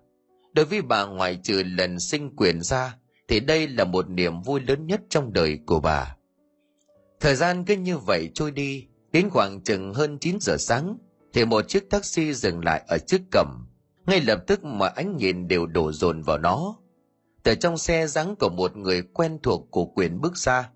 Đối 0.53 0.65
với 0.65 0.83
bà 0.83 1.05
ngoài 1.05 1.39
trừ 1.43 1.63
lần 1.67 2.01
sinh 2.01 2.37
quyền 2.37 2.63
ra 2.63 2.97
thì 3.29 3.41
đây 3.41 3.69
là 3.69 3.85
một 3.85 4.11
niềm 4.11 4.43
vui 4.43 4.61
lớn 4.61 4.87
nhất 4.87 5.01
trong 5.09 5.33
đời 5.33 5.59
của 5.67 5.81
bà. 5.81 6.17
Thời 7.21 7.35
gian 7.35 7.65
cứ 7.65 7.77
như 7.77 7.99
vậy 7.99 8.31
trôi 8.35 8.51
đi 8.51 8.87
đến 9.13 9.31
khoảng 9.31 9.61
chừng 9.61 9.95
hơn 9.95 10.19
9 10.19 10.39
giờ 10.41 10.57
sáng 10.59 10.99
thì 11.37 11.45
một 11.45 11.69
chiếc 11.69 11.91
taxi 11.91 12.33
dừng 12.33 12.65
lại 12.65 12.83
ở 12.89 12.99
trước 12.99 13.21
cổng. 13.33 13.51
Ngay 14.07 14.21
lập 14.21 14.39
tức 14.47 14.65
mọi 14.65 14.91
ánh 14.97 15.17
nhìn 15.17 15.49
đều 15.49 15.67
đổ 15.67 15.93
dồn 15.93 16.23
vào 16.23 16.39
nó. 16.39 16.77
Từ 17.43 17.55
trong 17.55 17.79
xe 17.79 18.07
dáng 18.07 18.37
của 18.37 18.49
một 18.49 18.77
người 18.77 19.03
quen 19.03 19.39
thuộc 19.43 19.69
của 19.71 19.85
quyền 19.85 20.21
bước 20.21 20.37
ra, 20.37 20.71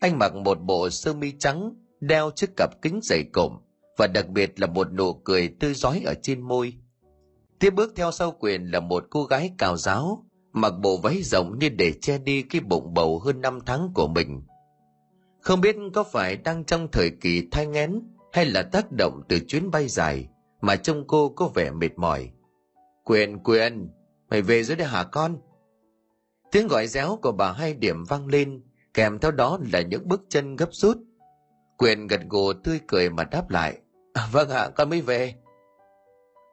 anh 0.00 0.18
mặc 0.18 0.34
một 0.34 0.60
bộ 0.60 0.90
sơ 0.90 1.14
mi 1.14 1.32
trắng, 1.38 1.74
đeo 2.00 2.30
chiếc 2.30 2.56
cặp 2.56 2.82
kính 2.82 3.00
dày 3.02 3.24
cộm 3.32 3.52
và 3.96 4.06
đặc 4.06 4.28
biệt 4.28 4.60
là 4.60 4.66
một 4.66 4.92
nụ 4.92 5.12
cười 5.12 5.48
tươi 5.60 5.74
rói 5.74 6.02
ở 6.06 6.14
trên 6.22 6.40
môi. 6.40 6.74
Tiếp 7.58 7.70
bước 7.70 7.92
theo 7.96 8.12
sau 8.12 8.30
quyền 8.30 8.70
là 8.70 8.80
một 8.80 9.04
cô 9.10 9.24
gái 9.24 9.50
cào 9.58 9.76
giáo, 9.76 10.24
mặc 10.52 10.72
bộ 10.82 10.96
váy 10.96 11.22
rộng 11.22 11.58
như 11.58 11.68
để 11.68 11.92
che 12.00 12.18
đi 12.18 12.42
cái 12.42 12.60
bụng 12.60 12.94
bầu 12.94 13.18
hơn 13.18 13.40
năm 13.40 13.58
tháng 13.66 13.90
của 13.94 14.08
mình. 14.08 14.42
Không 15.40 15.60
biết 15.60 15.76
có 15.94 16.04
phải 16.04 16.36
đang 16.36 16.64
trong 16.64 16.88
thời 16.92 17.10
kỳ 17.20 17.48
thai 17.50 17.66
nghén 17.66 18.02
hay 18.32 18.46
là 18.46 18.62
tác 18.62 18.92
động 18.92 19.22
từ 19.28 19.38
chuyến 19.48 19.70
bay 19.70 19.88
dài 19.88 20.28
mà 20.60 20.76
trông 20.76 21.04
cô 21.06 21.28
có 21.28 21.48
vẻ 21.54 21.70
mệt 21.70 21.98
mỏi 21.98 22.30
quyền 23.04 23.38
quyền 23.38 23.88
mày 24.30 24.42
về 24.42 24.62
rồi 24.62 24.76
đấy 24.76 24.88
hả 24.88 25.04
con 25.04 25.38
Tiếng 26.52 26.68
gọi 26.68 26.86
réo 26.86 27.18
của 27.22 27.32
bà 27.32 27.52
hai 27.52 27.74
điểm 27.74 28.04
vang 28.04 28.26
lên, 28.26 28.62
kèm 28.94 29.18
theo 29.18 29.30
đó 29.30 29.58
là 29.72 29.80
những 29.80 30.08
bước 30.08 30.22
chân 30.28 30.56
gấp 30.56 30.68
rút. 30.72 30.98
Quyền 31.78 32.06
gật 32.06 32.20
gù 32.28 32.52
tươi 32.52 32.80
cười 32.86 33.10
mà 33.10 33.24
đáp 33.24 33.50
lại. 33.50 33.78
À, 34.12 34.28
vâng 34.32 34.50
ạ, 34.50 34.68
con 34.68 34.90
mới 34.90 35.00
về. 35.00 35.34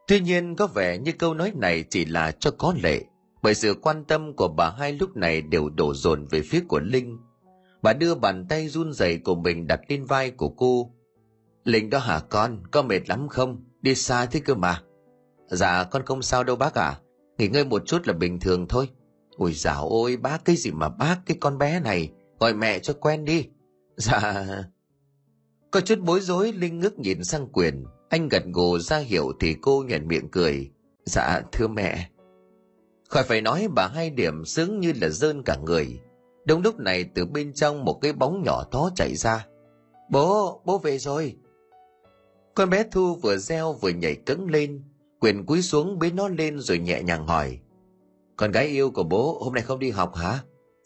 Tuy 0.07 0.19
nhiên 0.19 0.55
có 0.55 0.67
vẻ 0.67 0.97
như 0.97 1.11
câu 1.11 1.33
nói 1.33 1.51
này 1.55 1.83
chỉ 1.89 2.05
là 2.05 2.31
cho 2.31 2.51
có 2.51 2.73
lệ, 2.83 3.01
bởi 3.41 3.55
sự 3.55 3.75
quan 3.81 4.05
tâm 4.05 4.33
của 4.33 4.47
bà 4.47 4.69
hai 4.69 4.93
lúc 4.93 5.17
này 5.17 5.41
đều 5.41 5.69
đổ 5.69 5.93
dồn 5.93 6.25
về 6.25 6.41
phía 6.41 6.61
của 6.67 6.79
Linh. 6.79 7.17
Bà 7.81 7.93
đưa 7.93 8.15
bàn 8.15 8.45
tay 8.49 8.67
run 8.67 8.93
rẩy 8.93 9.17
của 9.17 9.35
mình 9.35 9.67
đặt 9.67 9.79
lên 9.87 10.05
vai 10.05 10.31
của 10.31 10.49
cô. 10.49 10.91
Linh 11.65 11.89
đó 11.89 11.99
hả 11.99 12.19
con, 12.29 12.63
có 12.71 12.81
mệt 12.81 13.09
lắm 13.09 13.27
không? 13.27 13.63
Đi 13.81 13.95
xa 13.95 14.25
thế 14.25 14.39
cơ 14.39 14.53
mà. 14.53 14.81
Dạ 15.47 15.83
con 15.83 16.05
không 16.05 16.21
sao 16.21 16.43
đâu 16.43 16.55
bác 16.55 16.73
ạ, 16.73 16.87
à. 16.87 16.99
nghỉ 17.37 17.47
ngơi 17.47 17.65
một 17.65 17.81
chút 17.85 18.07
là 18.07 18.13
bình 18.13 18.39
thường 18.39 18.67
thôi. 18.67 18.89
Ôi 19.37 19.53
dào 19.53 19.89
ôi 19.89 20.17
bác 20.17 20.45
cái 20.45 20.55
gì 20.55 20.71
mà 20.71 20.89
bác 20.89 21.17
cái 21.25 21.37
con 21.39 21.57
bé 21.57 21.79
này? 21.79 22.11
Gọi 22.39 22.53
mẹ 22.53 22.79
cho 22.79 22.93
quen 22.93 23.25
đi. 23.25 23.47
Dạ. 23.95 24.45
Có 25.71 25.81
chút 25.81 25.99
bối 25.99 26.21
rối 26.21 26.53
Linh 26.53 26.79
ngước 26.79 26.99
nhìn 26.99 27.23
sang 27.23 27.47
quyền. 27.47 27.85
Anh 28.09 28.29
gật 28.29 28.43
gù 28.53 28.79
ra 28.79 28.97
hiệu 28.97 29.31
thì 29.39 29.55
cô 29.61 29.83
nhận 29.87 30.07
miệng 30.07 30.29
cười. 30.31 30.71
Dạ 31.05 31.41
thưa 31.51 31.67
mẹ. 31.67 32.09
Khỏi 33.09 33.23
phải 33.23 33.41
nói 33.41 33.67
bà 33.75 33.87
hai 33.87 34.09
điểm 34.09 34.45
sướng 34.45 34.79
như 34.79 34.93
là 35.01 35.09
rơn 35.09 35.43
cả 35.43 35.57
người. 35.65 35.99
Đúng 36.45 36.61
lúc 36.61 36.79
này 36.79 37.03
từ 37.15 37.25
bên 37.25 37.53
trong 37.53 37.85
một 37.85 37.99
cái 38.01 38.13
bóng 38.13 38.43
nhỏ 38.43 38.63
thó 38.71 38.89
chạy 38.95 39.15
ra. 39.15 39.47
Bố, 40.09 40.61
bố 40.65 40.77
về 40.77 40.97
rồi. 40.97 41.35
Con 42.55 42.69
bé 42.69 42.83
Thu 42.91 43.15
vừa 43.15 43.37
reo 43.37 43.73
vừa 43.73 43.89
nhảy 43.89 44.15
cứng 44.15 44.49
lên 44.49 44.83
Quyền 45.19 45.45
cúi 45.45 45.61
xuống 45.61 45.99
bế 45.99 46.11
nó 46.11 46.27
lên 46.27 46.59
rồi 46.59 46.79
nhẹ 46.79 47.03
nhàng 47.03 47.27
hỏi 47.27 47.59
con 48.37 48.51
gái 48.51 48.65
yêu 48.67 48.91
của 48.91 49.03
bố 49.03 49.39
hôm 49.43 49.53
nay 49.53 49.63
không 49.63 49.79
đi 49.79 49.89
học 49.89 50.15
hả? 50.15 50.39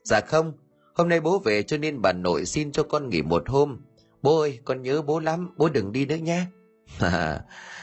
Dạ 0.04 0.22
không, 0.28 0.54
hôm 0.96 1.10
nay 1.10 1.20
bố 1.22 1.40
về 1.40 1.64
cho 1.64 1.78
nên 1.78 2.02
bà 2.02 2.14
nội 2.14 2.46
xin 2.46 2.72
cho 2.72 2.84
con 2.84 3.10
nghỉ 3.10 3.22
một 3.22 3.50
hôm. 3.50 3.78
Bố 4.22 4.40
ơi, 4.40 4.60
con 4.66 4.82
nhớ 4.82 5.02
bố 5.02 5.20
lắm, 5.20 5.54
bố 5.58 5.70
đừng 5.70 5.92
đi 5.92 6.06
nữa 6.06 6.16
nhé. 6.16 6.46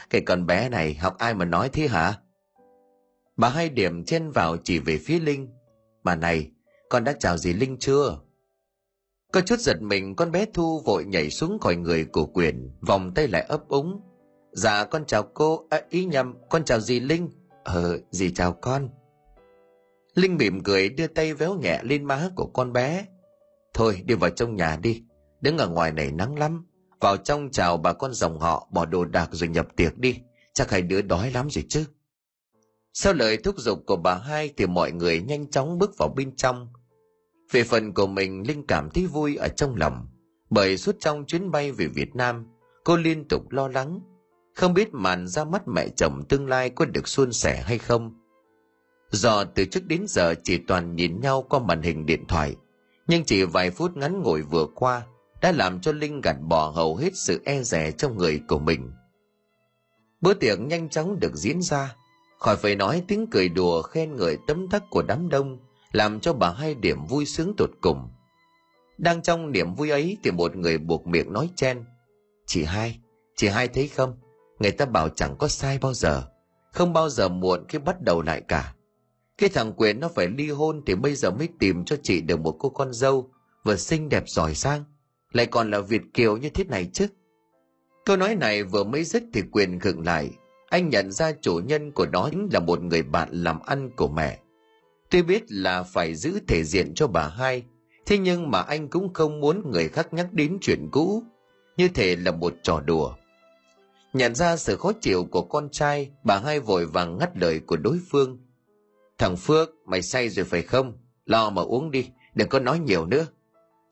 cái 0.09 0.21
con 0.25 0.45
bé 0.45 0.69
này 0.69 0.93
học 0.93 1.15
ai 1.17 1.33
mà 1.33 1.45
nói 1.45 1.69
thế 1.73 1.87
hả? 1.87 2.13
Bà 3.37 3.49
hai 3.49 3.69
điểm 3.69 4.05
chen 4.05 4.31
vào 4.31 4.57
chỉ 4.63 4.79
về 4.79 4.97
phía 4.97 5.19
Linh. 5.19 5.49
Bà 6.03 6.15
này, 6.15 6.51
con 6.89 7.03
đã 7.03 7.13
chào 7.19 7.37
gì 7.37 7.53
Linh 7.53 7.77
chưa? 7.79 8.19
Có 9.31 9.41
chút 9.41 9.59
giật 9.59 9.81
mình 9.81 10.15
con 10.15 10.31
bé 10.31 10.45
Thu 10.53 10.81
vội 10.85 11.05
nhảy 11.05 11.29
xuống 11.29 11.59
khỏi 11.59 11.75
người 11.75 12.05
của 12.05 12.25
Quyền, 12.25 12.71
vòng 12.81 13.13
tay 13.13 13.27
lại 13.27 13.41
ấp 13.41 13.67
úng. 13.67 14.01
Dạ 14.51 14.85
con 14.85 15.05
chào 15.05 15.23
cô, 15.23 15.67
à, 15.69 15.81
ý 15.89 16.05
nhầm, 16.05 16.35
con 16.49 16.65
chào 16.65 16.79
dì 16.79 16.99
Linh. 16.99 17.29
Ờ, 17.63 17.99
dì 18.11 18.33
chào 18.33 18.53
con. 18.53 18.89
Linh 20.13 20.37
mỉm 20.37 20.63
cười 20.63 20.89
đưa 20.89 21.07
tay 21.07 21.33
véo 21.33 21.55
nhẹ 21.55 21.79
lên 21.83 22.03
má 22.03 22.29
của 22.35 22.45
con 22.53 22.73
bé. 22.73 23.05
Thôi 23.73 24.01
đi 24.05 24.15
vào 24.15 24.29
trong 24.29 24.55
nhà 24.55 24.77
đi, 24.81 25.03
đứng 25.41 25.57
ở 25.57 25.67
ngoài 25.69 25.91
này 25.91 26.11
nắng 26.11 26.39
lắm. 26.39 26.65
Vào 26.99 27.17
trong 27.17 27.49
chào 27.51 27.77
bà 27.77 27.93
con 27.93 28.13
dòng 28.13 28.39
họ 28.39 28.67
bỏ 28.71 28.85
đồ 28.85 29.05
đạc 29.05 29.29
rồi 29.31 29.49
nhập 29.49 29.67
tiệc 29.75 29.97
đi, 29.97 30.19
chắc 30.53 30.71
hai 30.71 30.81
đứa 30.81 31.01
đói 31.01 31.31
lắm 31.31 31.49
rồi 31.49 31.65
chứ. 31.69 31.85
Sau 32.93 33.13
lời 33.13 33.37
thúc 33.37 33.55
giục 33.57 33.79
của 33.85 33.95
bà 33.95 34.15
hai 34.15 34.53
thì 34.57 34.65
mọi 34.65 34.91
người 34.91 35.21
nhanh 35.21 35.51
chóng 35.51 35.77
bước 35.77 35.97
vào 35.97 36.09
bên 36.15 36.35
trong. 36.35 36.67
Về 37.51 37.63
phần 37.63 37.93
của 37.93 38.07
mình, 38.07 38.47
Linh 38.47 38.67
cảm 38.67 38.89
thấy 38.89 39.05
vui 39.05 39.35
ở 39.35 39.47
trong 39.47 39.75
lòng. 39.75 40.07
Bởi 40.49 40.77
suốt 40.77 40.95
trong 40.99 41.25
chuyến 41.25 41.51
bay 41.51 41.71
về 41.71 41.87
Việt 41.87 42.15
Nam, 42.15 42.45
cô 42.83 42.97
liên 42.97 43.27
tục 43.27 43.51
lo 43.51 43.67
lắng. 43.67 43.99
Không 44.55 44.73
biết 44.73 44.93
màn 44.93 45.27
ra 45.27 45.43
mắt 45.43 45.67
mẹ 45.67 45.87
chồng 45.87 46.23
tương 46.29 46.47
lai 46.47 46.69
có 46.69 46.85
được 46.85 47.07
suôn 47.07 47.33
sẻ 47.33 47.61
hay 47.65 47.77
không. 47.77 48.13
Do 49.09 49.43
từ 49.43 49.65
trước 49.65 49.85
đến 49.85 50.05
giờ 50.07 50.33
chỉ 50.43 50.57
toàn 50.57 50.95
nhìn 50.95 51.21
nhau 51.21 51.45
qua 51.49 51.59
màn 51.59 51.81
hình 51.81 52.05
điện 52.05 52.25
thoại, 52.27 52.55
nhưng 53.07 53.23
chỉ 53.25 53.43
vài 53.43 53.71
phút 53.71 53.97
ngắn 53.97 54.21
ngủi 54.21 54.41
vừa 54.41 54.65
qua 54.75 55.01
đã 55.41 55.51
làm 55.51 55.81
cho 55.81 55.91
Linh 55.91 56.21
gạt 56.21 56.35
bỏ 56.41 56.69
hầu 56.69 56.95
hết 56.95 57.13
sự 57.15 57.41
e 57.45 57.63
rè 57.63 57.91
trong 57.91 58.17
người 58.17 58.41
của 58.47 58.59
mình. 58.59 58.91
Bữa 60.21 60.33
tiệc 60.33 60.59
nhanh 60.59 60.89
chóng 60.89 61.19
được 61.19 61.35
diễn 61.35 61.61
ra, 61.61 61.95
khỏi 62.39 62.55
phải 62.55 62.75
nói 62.75 63.03
tiếng 63.07 63.27
cười 63.31 63.49
đùa 63.49 63.81
khen 63.81 64.15
ngợi 64.15 64.37
tấm 64.47 64.69
tắc 64.69 64.83
của 64.89 65.01
đám 65.01 65.29
đông, 65.29 65.59
làm 65.97 66.19
cho 66.19 66.33
bà 66.33 66.51
hai 66.51 66.75
điểm 66.75 67.05
vui 67.05 67.25
sướng 67.25 67.53
tột 67.57 67.69
cùng. 67.81 68.09
Đang 68.97 69.21
trong 69.21 69.51
niềm 69.51 69.75
vui 69.75 69.89
ấy 69.89 70.17
thì 70.23 70.31
một 70.31 70.55
người 70.55 70.77
buộc 70.77 71.07
miệng 71.07 71.33
nói 71.33 71.49
chen. 71.55 71.85
Chị 72.45 72.63
hai, 72.63 72.99
chị 73.35 73.47
hai 73.47 73.67
thấy 73.67 73.87
không? 73.87 74.17
Người 74.59 74.71
ta 74.71 74.85
bảo 74.85 75.09
chẳng 75.09 75.35
có 75.39 75.47
sai 75.47 75.79
bao 75.81 75.93
giờ, 75.93 76.23
không 76.73 76.93
bao 76.93 77.09
giờ 77.09 77.29
muộn 77.29 77.65
khi 77.69 77.79
bắt 77.79 78.01
đầu 78.01 78.21
lại 78.21 78.41
cả. 78.47 78.73
Cái 79.37 79.49
thằng 79.49 79.73
Quyền 79.77 79.99
nó 79.99 80.09
phải 80.15 80.27
ly 80.27 80.49
hôn 80.49 80.81
thì 80.85 80.95
bây 80.95 81.15
giờ 81.15 81.31
mới 81.31 81.49
tìm 81.59 81.85
cho 81.85 81.95
chị 82.03 82.21
được 82.21 82.39
một 82.39 82.55
cô 82.59 82.69
con 82.69 82.93
dâu 82.93 83.29
vừa 83.63 83.75
xinh 83.75 84.09
đẹp 84.09 84.23
giỏi 84.27 84.55
sang, 84.55 84.83
lại 85.31 85.45
còn 85.45 85.71
là 85.71 85.79
Việt 85.79 86.01
Kiều 86.13 86.37
như 86.37 86.49
thế 86.49 86.63
này 86.63 86.89
chứ. 86.93 87.07
Câu 88.05 88.17
nói 88.17 88.35
này 88.35 88.63
vừa 88.63 88.83
mới 88.83 89.03
dứt 89.03 89.23
thì 89.33 89.41
Quyền 89.51 89.79
gượng 89.79 90.05
lại, 90.05 90.29
anh 90.69 90.89
nhận 90.89 91.11
ra 91.11 91.31
chủ 91.41 91.59
nhân 91.65 91.91
của 91.91 92.05
nó 92.05 92.29
chính 92.31 92.49
là 92.51 92.59
một 92.59 92.81
người 92.81 93.03
bạn 93.03 93.29
làm 93.31 93.59
ăn 93.59 93.89
của 93.95 94.07
mẹ. 94.07 94.39
Tuy 95.09 95.21
biết 95.21 95.43
là 95.47 95.83
phải 95.83 96.15
giữ 96.15 96.39
thể 96.47 96.63
diện 96.63 96.93
cho 96.95 97.07
bà 97.07 97.27
hai, 97.27 97.63
thế 98.05 98.17
nhưng 98.17 98.51
mà 98.51 98.61
anh 98.61 98.87
cũng 98.87 99.13
không 99.13 99.39
muốn 99.39 99.71
người 99.71 99.89
khác 99.89 100.13
nhắc 100.13 100.33
đến 100.33 100.57
chuyện 100.61 100.89
cũ, 100.91 101.23
như 101.77 101.87
thể 101.87 102.15
là 102.15 102.31
một 102.31 102.53
trò 102.63 102.79
đùa. 102.79 103.13
Nhận 104.13 104.35
ra 104.35 104.57
sự 104.57 104.77
khó 104.77 104.91
chịu 105.01 105.27
của 105.31 105.41
con 105.41 105.69
trai, 105.71 106.11
bà 106.23 106.39
hai 106.39 106.59
vội 106.59 106.85
vàng 106.85 107.17
ngắt 107.17 107.37
lời 107.37 107.59
của 107.59 107.77
đối 107.77 107.99
phương. 108.09 108.37
Thằng 109.17 109.37
Phước, 109.37 109.69
mày 109.85 110.01
say 110.01 110.29
rồi 110.29 110.45
phải 110.45 110.61
không? 110.61 110.97
Lo 111.25 111.49
mà 111.49 111.61
uống 111.61 111.91
đi, 111.91 112.09
đừng 112.35 112.49
có 112.49 112.59
nói 112.59 112.79
nhiều 112.79 113.05
nữa. 113.05 113.25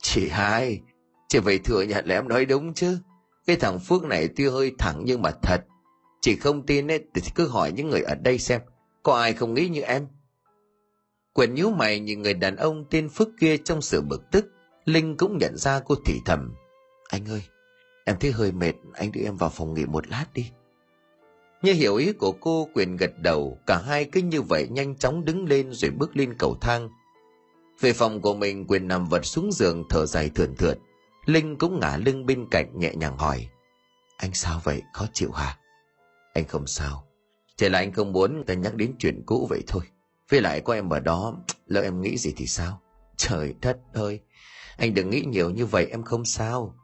Chị 0.02 0.30
hai, 0.30 0.82
chị 1.28 1.40
phải 1.40 1.60
thừa 1.60 1.82
nhận 1.82 2.06
là 2.06 2.16
em 2.16 2.28
nói 2.28 2.46
đúng 2.46 2.74
chứ. 2.74 2.98
Cái 3.48 3.56
thằng 3.56 3.80
Phước 3.80 4.04
này 4.04 4.30
tuy 4.36 4.48
hơi 4.48 4.72
thẳng 4.78 5.02
nhưng 5.06 5.22
mà 5.22 5.32
thật. 5.44 5.62
Chị 6.22 6.36
không 6.36 6.66
tin 6.66 6.92
ấy, 6.92 7.00
thì 7.14 7.22
cứ 7.36 7.48
hỏi 7.48 7.72
những 7.72 7.90
người 7.90 8.02
ở 8.02 8.16
đây 8.16 8.40
xem, 8.40 8.62
có 9.04 9.16
ai 9.16 9.34
không 9.34 9.54
nghĩ 9.54 9.68
như 9.68 9.82
em? 9.82 10.08
Quyền 11.36 11.54
nhíu 11.54 11.72
mày 11.72 12.00
nhìn 12.00 12.22
người 12.22 12.34
đàn 12.34 12.56
ông 12.56 12.86
tên 12.90 13.10
Phước 13.10 13.28
kia 13.40 13.58
trong 13.58 13.82
sự 13.82 14.02
bực 14.02 14.32
tức, 14.32 14.46
Linh 14.86 15.18
cũng 15.18 15.38
nhận 15.38 15.58
ra 15.58 15.80
cô 15.86 15.96
thì 16.06 16.22
thầm. 16.26 16.54
Anh 17.10 17.26
ơi, 17.26 17.42
em 18.06 18.16
thấy 18.20 18.32
hơi 18.32 18.52
mệt, 18.52 18.74
anh 18.94 19.12
đưa 19.12 19.22
em 19.22 19.38
vào 19.38 19.50
phòng 19.50 19.74
nghỉ 19.74 19.86
một 19.86 20.08
lát 20.08 20.26
đi. 20.34 20.52
Như 21.62 21.74
hiểu 21.74 21.96
ý 21.96 22.14
của 22.14 22.32
cô 22.32 22.70
quyền 22.74 22.98
gật 22.98 23.12
đầu, 23.18 23.60
cả 23.68 23.78
hai 23.86 24.06
cứ 24.06 24.22
như 24.22 24.42
vậy 24.42 24.68
nhanh 24.72 24.96
chóng 24.96 25.26
đứng 25.26 25.46
lên 25.46 25.74
rồi 25.74 25.92
bước 25.92 26.18
lên 26.18 26.34
cầu 26.38 26.58
thang. 26.62 26.90
Về 27.80 27.94
phòng 27.94 28.22
của 28.22 28.34
mình 28.34 28.68
quyền 28.68 28.88
nằm 28.88 29.06
vật 29.06 29.26
xuống 29.26 29.52
giường 29.52 29.84
thở 29.90 30.06
dài 30.06 30.30
thườn 30.36 30.56
thượt. 30.56 30.78
Linh 31.26 31.58
cũng 31.58 31.80
ngả 31.80 31.98
lưng 31.98 32.26
bên 32.26 32.48
cạnh 32.52 32.80
nhẹ 32.80 32.94
nhàng 32.96 33.18
hỏi. 33.18 33.50
Anh 34.18 34.34
sao 34.34 34.62
vậy, 34.64 34.82
khó 34.94 35.06
chịu 35.14 35.32
hả? 35.32 35.58
Anh 36.34 36.46
không 36.48 36.68
sao. 36.68 37.08
Chỉ 37.58 37.70
là 37.70 37.80
anh 37.80 37.94
không 37.94 38.12
muốn 38.12 38.44
ta 38.48 38.54
nhắc 38.54 38.76
đến 38.76 38.96
chuyện 39.00 39.24
cũ 39.26 39.48
vậy 39.50 39.64
thôi. 39.68 39.84
Với 40.30 40.42
lại 40.42 40.62
có 40.62 40.74
em 40.74 40.90
ở 40.90 41.00
đó, 41.00 41.38
lỡ 41.68 41.82
em 41.82 42.02
nghĩ 42.02 42.18
gì 42.18 42.34
thì 42.38 42.48
sao? 42.48 42.82
Trời 43.18 43.56
đất 43.62 43.78
ơi, 43.94 44.20
anh 44.78 44.94
đừng 44.94 45.10
nghĩ 45.10 45.22
nhiều 45.22 45.50
như 45.50 45.66
vậy 45.66 45.88
em 45.92 46.04
không 46.04 46.26
sao. 46.26 46.76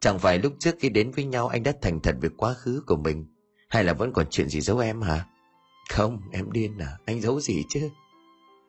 Chẳng 0.00 0.18
phải 0.18 0.38
lúc 0.38 0.52
trước 0.58 0.74
khi 0.80 0.88
đến 0.88 1.10
với 1.10 1.24
nhau 1.24 1.48
anh 1.48 1.62
đã 1.62 1.72
thành 1.82 2.00
thật 2.00 2.16
về 2.20 2.28
quá 2.36 2.54
khứ 2.54 2.82
của 2.86 2.96
mình 2.96 3.26
hay 3.68 3.84
là 3.84 3.92
vẫn 3.92 4.12
còn 4.12 4.26
chuyện 4.30 4.48
gì 4.48 4.60
giấu 4.60 4.78
em 4.78 5.02
hả? 5.02 5.26
Không, 5.90 6.20
em 6.32 6.52
điên 6.52 6.78
à, 6.78 6.98
anh 7.06 7.20
giấu 7.20 7.40
gì 7.40 7.64
chứ? 7.68 7.90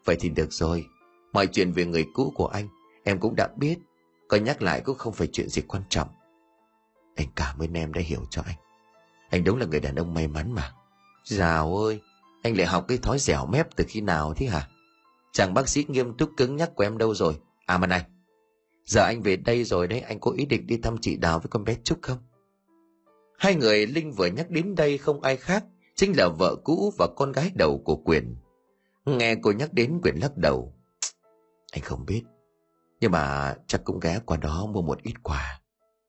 Vậy 0.06 0.18
thì 0.20 0.30
được 0.30 0.54
rồi, 0.54 0.86
mọi 1.34 1.48
chuyện 1.48 1.72
về 1.72 1.86
người 1.86 2.06
cũ 2.14 2.34
của 2.36 2.48
anh, 2.48 2.68
em 3.04 3.20
cũng 3.20 3.36
đã 3.36 3.48
biết. 3.58 3.80
Có 4.28 4.38
nhắc 4.38 4.62
lại 4.62 4.82
cũng 4.82 4.98
không 4.98 5.14
phải 5.14 5.28
chuyện 5.34 5.50
gì 5.50 5.62
quan 5.62 5.84
trọng. 5.90 6.08
Anh 7.16 7.28
cảm 7.36 7.60
ơn 7.60 7.74
em 7.74 7.94
đã 7.94 8.02
hiểu 8.02 8.26
cho 8.30 8.42
anh. 8.46 8.56
Anh 9.30 9.44
đúng 9.44 9.58
là 9.58 9.66
người 9.66 9.80
đàn 9.80 9.96
ông 9.96 10.14
may 10.14 10.28
mắn 10.28 10.52
mà. 10.52 10.74
Dào 11.24 11.78
ơi, 11.78 12.02
anh 12.42 12.58
lại 12.58 12.68
học 12.68 12.86
cái 12.88 12.98
thói 12.98 13.20
dẻo 13.20 13.46
mép 13.46 13.76
từ 13.76 13.84
khi 13.88 14.02
nào 14.02 14.34
thế 14.34 14.46
hả? 14.46 14.68
Chàng 15.34 15.54
bác 15.54 15.70
sĩ 15.70 15.86
nghiêm 15.88 16.18
túc 16.18 16.30
cứng 16.38 16.56
nhắc 16.56 16.72
của 16.76 16.84
em 16.84 16.98
đâu 16.98 17.16
rồi? 17.16 17.40
À 17.66 17.78
mà 17.78 17.88
này, 17.88 18.06
giờ 18.86 19.02
anh 19.02 19.22
về 19.22 19.36
đây 19.36 19.64
rồi 19.64 19.88
đấy, 19.88 20.00
anh 20.00 20.20
có 20.20 20.32
ý 20.32 20.46
định 20.46 20.68
đi 20.68 20.78
thăm 20.78 20.96
chị 21.02 21.18
Đào 21.18 21.40
với 21.40 21.48
con 21.50 21.64
bé 21.64 21.76
Trúc 21.84 22.02
không? 22.02 22.18
Hai 23.38 23.56
người 23.56 23.88
Linh 23.88 24.12
vừa 24.12 24.28
nhắc 24.28 24.50
đến 24.50 24.76
đây 24.76 24.98
không 24.98 25.22
ai 25.22 25.38
khác, 25.38 25.66
chính 25.96 26.14
là 26.18 26.30
vợ 26.40 26.56
cũ 26.64 26.94
và 26.98 27.08
con 27.16 27.32
gái 27.32 27.52
đầu 27.56 27.82
của 27.86 27.96
Quyền. 27.96 28.36
Nghe 29.06 29.36
cô 29.36 29.52
nhắc 29.52 29.74
đến 29.74 30.00
Quyền 30.04 30.16
lắc 30.16 30.38
đầu. 30.38 30.74
Anh 31.72 31.84
không 31.84 32.06
biết, 32.06 32.24
nhưng 33.00 33.12
mà 33.12 33.56
chắc 33.68 33.84
cũng 33.84 34.00
ghé 34.00 34.20
qua 34.26 34.38
đó 34.38 34.66
mua 34.66 34.82
một 34.82 35.04
ít 35.04 35.14
quà. 35.24 35.62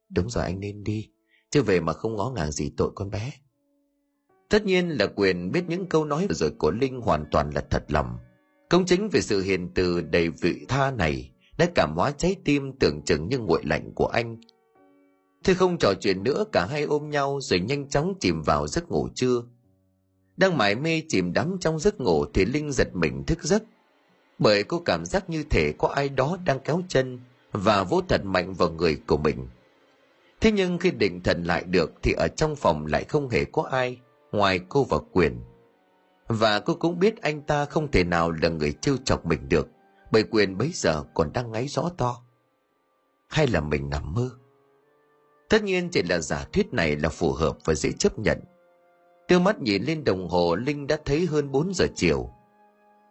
Đúng 0.08 0.30
rồi 0.30 0.44
anh 0.44 0.60
nên 0.60 0.84
đi, 0.84 1.10
chứ 1.50 1.62
về 1.62 1.80
mà 1.80 1.92
không 1.92 2.16
ngó 2.16 2.30
ngàng 2.30 2.52
gì 2.52 2.72
tội 2.76 2.90
con 2.94 3.10
bé. 3.10 3.32
Tất 4.50 4.66
nhiên 4.66 4.88
là 4.88 5.07
Quyền 5.07 5.52
biết 5.52 5.64
những 5.69 5.87
câu 5.87 6.04
nói 6.04 6.26
vừa 6.28 6.35
rồi 6.35 6.50
của 6.50 6.71
Linh 6.71 7.00
hoàn 7.00 7.25
toàn 7.30 7.50
là 7.50 7.61
thật 7.71 7.85
lòng. 7.88 8.19
Công 8.69 8.87
chính 8.87 9.09
về 9.09 9.21
sự 9.21 9.42
hiền 9.42 9.69
từ 9.75 10.00
đầy 10.00 10.28
vị 10.28 10.64
tha 10.69 10.90
này 10.90 11.30
đã 11.59 11.66
cảm 11.75 11.97
hóa 11.97 12.11
trái 12.11 12.37
tim 12.45 12.73
tưởng 12.73 13.02
chừng 13.02 13.28
như 13.28 13.38
nguội 13.38 13.62
lạnh 13.64 13.92
của 13.95 14.07
anh 14.07 14.37
Thế 15.45 15.54
không 15.54 15.78
trò 15.78 15.95
chuyện 16.00 16.23
nữa, 16.23 16.45
cả 16.52 16.66
hai 16.71 16.83
ôm 16.83 17.11
nhau 17.11 17.38
rồi 17.42 17.61
nhanh 17.61 17.88
chóng 17.88 18.14
chìm 18.21 18.42
vào 18.42 18.66
giấc 18.66 18.90
ngủ 18.90 19.09
trưa. 19.14 19.42
Đang 20.37 20.59
mải 20.59 20.75
mê 20.75 21.02
chìm 21.09 21.33
đắm 21.33 21.57
trong 21.61 21.78
giấc 21.78 22.00
ngủ 22.00 22.25
thì 22.35 22.45
Linh 22.45 22.73
giật 22.73 22.88
mình 22.95 23.25
thức 23.25 23.42
giấc. 23.42 23.62
Bởi 24.38 24.64
cô 24.64 24.80
cảm 24.80 25.04
giác 25.04 25.30
như 25.30 25.42
thể 25.50 25.73
có 25.78 25.88
ai 25.88 26.09
đó 26.09 26.38
đang 26.45 26.61
kéo 26.61 26.83
chân 26.88 27.21
và 27.52 27.83
vỗ 27.85 28.00
thật 28.09 28.25
mạnh 28.25 28.54
vào 28.54 28.71
người 28.71 29.00
của 29.07 29.16
mình. 29.16 29.49
Thế 30.40 30.52
nhưng 30.52 30.78
khi 30.78 30.90
định 30.90 31.21
thần 31.21 31.45
lại 31.45 31.64
được 31.64 31.92
thì 32.02 32.12
ở 32.12 32.28
trong 32.28 32.57
phòng 32.57 32.87
lại 32.87 33.04
không 33.04 33.28
hề 33.28 33.45
có 33.45 33.62
ai 33.62 33.99
ngoài 34.32 34.60
cô 34.68 34.84
và 34.84 34.99
Quyền. 35.12 35.40
Và 36.28 36.60
cô 36.60 36.75
cũng 36.75 36.99
biết 36.99 37.22
anh 37.22 37.42
ta 37.42 37.64
không 37.64 37.90
thể 37.90 38.04
nào 38.04 38.30
là 38.30 38.49
người 38.49 38.72
trêu 38.72 38.96
chọc 39.04 39.26
mình 39.26 39.49
được 39.49 39.68
bởi 40.10 40.22
Quyền 40.30 40.58
bấy 40.58 40.70
giờ 40.75 41.04
còn 41.14 41.32
đang 41.32 41.52
ngáy 41.52 41.68
rõ 41.68 41.90
to. 41.96 42.16
Hay 43.28 43.46
là 43.46 43.60
mình 43.60 43.90
nằm 43.90 44.14
mơ? 44.14 44.30
Tất 45.49 45.62
nhiên 45.62 45.88
chỉ 45.88 46.02
là 46.02 46.18
giả 46.18 46.44
thuyết 46.52 46.72
này 46.72 46.96
là 46.96 47.08
phù 47.08 47.32
hợp 47.32 47.58
và 47.64 47.75
dễ 47.75 47.92
chấp 47.92 48.18
nhận. 48.18 48.38
Đưa 49.28 49.38
mắt 49.38 49.60
nhìn 49.60 49.82
lên 49.82 50.04
đồng 50.04 50.28
hồ 50.28 50.54
Linh 50.54 50.87
đã 50.87 50.99
thấy 51.04 51.26
hơn 51.26 51.52
4 51.52 51.75
giờ 51.75 51.87
chiều. 51.94 52.30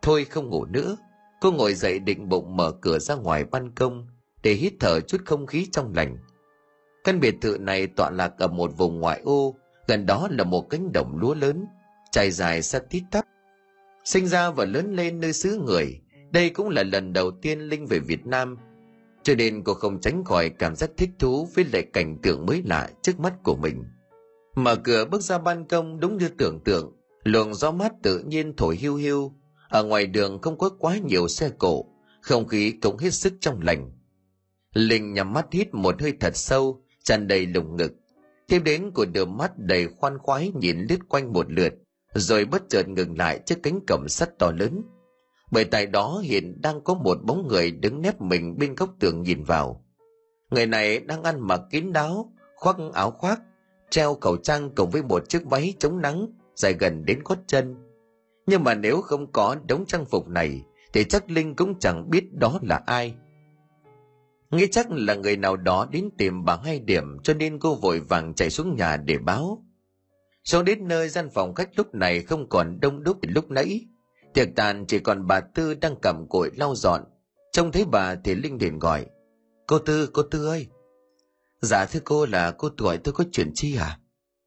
Thôi 0.01 0.25
không 0.25 0.49
ngủ 0.49 0.65
nữa, 0.65 0.97
cô 1.41 1.51
ngồi 1.51 1.73
dậy 1.73 1.99
định 1.99 2.29
bụng 2.29 2.57
mở 2.57 2.71
cửa 2.81 2.99
ra 2.99 3.15
ngoài 3.15 3.45
ban 3.45 3.71
công 3.71 4.07
để 4.43 4.53
hít 4.53 4.73
thở 4.79 4.99
chút 4.99 5.17
không 5.25 5.45
khí 5.45 5.67
trong 5.71 5.93
lành. 5.95 6.17
Căn 7.03 7.19
biệt 7.19 7.35
thự 7.41 7.57
này 7.57 7.87
tọa 7.87 8.09
lạc 8.09 8.33
ở 8.37 8.47
một 8.47 8.77
vùng 8.77 8.99
ngoại 8.99 9.21
ô, 9.23 9.55
gần 9.89 10.05
đó 10.05 10.27
là 10.31 10.43
một 10.43 10.69
cánh 10.69 10.91
đồng 10.91 11.17
lúa 11.17 11.33
lớn, 11.33 11.65
trải 12.11 12.31
dài 12.31 12.61
sát 12.61 12.89
tít 12.89 13.03
tắp. 13.11 13.25
Sinh 14.05 14.27
ra 14.27 14.49
và 14.49 14.65
lớn 14.65 14.95
lên 14.95 15.19
nơi 15.19 15.33
xứ 15.33 15.61
người, 15.65 16.01
đây 16.31 16.49
cũng 16.49 16.69
là 16.69 16.83
lần 16.83 17.13
đầu 17.13 17.31
tiên 17.31 17.59
Linh 17.59 17.85
về 17.85 17.99
Việt 17.99 18.25
Nam 18.25 18.57
cho 19.23 19.35
nên 19.35 19.63
cô 19.63 19.73
không 19.73 20.01
tránh 20.01 20.23
khỏi 20.23 20.49
cảm 20.49 20.75
giác 20.75 20.89
thích 20.97 21.09
thú 21.19 21.47
với 21.55 21.65
lại 21.73 21.83
cảnh 21.93 22.17
tượng 22.21 22.45
mới 22.45 22.63
lạ 22.65 22.89
trước 23.01 23.19
mắt 23.19 23.33
của 23.43 23.55
mình. 23.55 23.83
Mở 24.55 24.75
cửa 24.75 25.05
bước 25.05 25.21
ra 25.21 25.37
ban 25.37 25.67
công 25.67 25.99
đúng 25.99 26.17
như 26.17 26.29
tưởng 26.37 26.59
tượng, 26.63 26.97
luồng 27.23 27.53
gió 27.53 27.71
mát 27.71 27.93
tự 28.03 28.19
nhiên 28.19 28.53
thổi 28.57 28.75
hiu 28.75 28.95
hiu. 28.95 29.33
Ở 29.69 29.83
ngoài 29.83 30.05
đường 30.07 30.41
không 30.41 30.57
có 30.57 30.69
quá 30.69 30.97
nhiều 30.97 31.27
xe 31.27 31.49
cộ, 31.57 31.85
không 32.21 32.47
khí 32.47 32.71
cũng 32.81 32.97
hết 32.97 33.13
sức 33.13 33.33
trong 33.39 33.61
lành. 33.61 33.91
Linh 34.73 35.13
nhắm 35.13 35.33
mắt 35.33 35.45
hít 35.51 35.73
một 35.73 36.01
hơi 36.01 36.13
thật 36.19 36.35
sâu, 36.35 36.83
tràn 37.03 37.27
đầy 37.27 37.45
lồng 37.45 37.77
ngực. 37.77 37.93
Tiếp 38.49 38.59
đến 38.59 38.91
của 38.91 39.05
đôi 39.13 39.25
mắt 39.25 39.51
đầy 39.57 39.87
khoan 39.87 40.17
khoái 40.17 40.51
nhìn 40.55 40.85
lướt 40.89 40.99
quanh 41.09 41.33
một 41.33 41.51
lượt, 41.51 41.73
rồi 42.13 42.45
bất 42.45 42.63
chợt 42.69 42.87
ngừng 42.87 43.17
lại 43.17 43.39
trước 43.45 43.55
cánh 43.63 43.79
cổng 43.87 44.09
sắt 44.09 44.39
to 44.39 44.51
lớn 44.51 44.83
bởi 45.51 45.65
tại 45.65 45.85
đó 45.85 46.21
hiện 46.23 46.61
đang 46.61 46.81
có 46.81 46.93
một 46.93 47.17
bóng 47.23 47.47
người 47.47 47.71
đứng 47.71 48.01
nép 48.01 48.21
mình 48.21 48.57
bên 48.57 48.75
góc 48.75 48.89
tường 48.99 49.21
nhìn 49.21 49.43
vào. 49.43 49.85
Người 50.51 50.65
này 50.65 50.99
đang 50.99 51.23
ăn 51.23 51.47
mặc 51.47 51.61
kín 51.71 51.93
đáo, 51.93 52.33
khoác 52.55 52.75
áo 52.93 53.11
khoác, 53.11 53.41
treo 53.89 54.15
khẩu 54.15 54.37
trang 54.37 54.69
cùng 54.75 54.89
với 54.89 55.03
một 55.03 55.29
chiếc 55.29 55.45
váy 55.45 55.73
chống 55.79 56.01
nắng 56.01 56.27
dài 56.55 56.73
gần 56.73 57.05
đến 57.05 57.19
gót 57.25 57.37
chân. 57.47 57.75
Nhưng 58.47 58.63
mà 58.63 58.73
nếu 58.73 59.01
không 59.01 59.31
có 59.31 59.55
đống 59.67 59.85
trang 59.85 60.05
phục 60.05 60.27
này, 60.27 60.61
thì 60.93 61.03
chắc 61.03 61.29
Linh 61.29 61.55
cũng 61.55 61.79
chẳng 61.79 62.09
biết 62.09 62.33
đó 62.33 62.59
là 62.61 62.81
ai. 62.85 63.15
Nghĩ 64.51 64.67
chắc 64.71 64.91
là 64.91 65.15
người 65.15 65.37
nào 65.37 65.57
đó 65.57 65.87
đến 65.91 66.09
tìm 66.17 66.45
bà 66.45 66.57
hai 66.63 66.79
điểm 66.79 67.03
cho 67.23 67.33
nên 67.33 67.59
cô 67.59 67.75
vội 67.75 67.99
vàng 67.99 68.33
chạy 68.33 68.49
xuống 68.49 68.75
nhà 68.75 68.97
để 68.97 69.17
báo. 69.17 69.63
Xuống 70.43 70.65
đến 70.65 70.87
nơi 70.87 71.09
gian 71.09 71.29
phòng 71.29 71.55
khách 71.55 71.69
lúc 71.75 71.95
này 71.95 72.21
không 72.21 72.49
còn 72.49 72.79
đông 72.79 73.03
đúc 73.03 73.17
lúc 73.21 73.51
nãy. 73.51 73.85
Tiệc 74.33 74.47
tàn 74.55 74.85
chỉ 74.85 74.99
còn 74.99 75.27
bà 75.27 75.39
Tư 75.39 75.73
đang 75.73 75.95
cầm 76.01 76.27
cội 76.29 76.51
lau 76.55 76.75
dọn. 76.75 77.03
Trông 77.51 77.71
thấy 77.71 77.85
bà 77.85 78.15
thì 78.15 78.35
Linh 78.35 78.57
liền 78.61 78.79
gọi. 78.79 79.05
Cô 79.67 79.79
Tư, 79.79 80.09
cô 80.13 80.23
Tư 80.23 80.47
ơi! 80.47 80.67
Dạ 81.61 81.85
thưa 81.85 81.99
cô 82.03 82.25
là 82.25 82.51
cô 82.51 82.69
tuổi 82.69 82.97
tôi 82.97 83.13
có 83.13 83.23
chuyện 83.31 83.51
chi 83.55 83.75
à? 83.75 83.99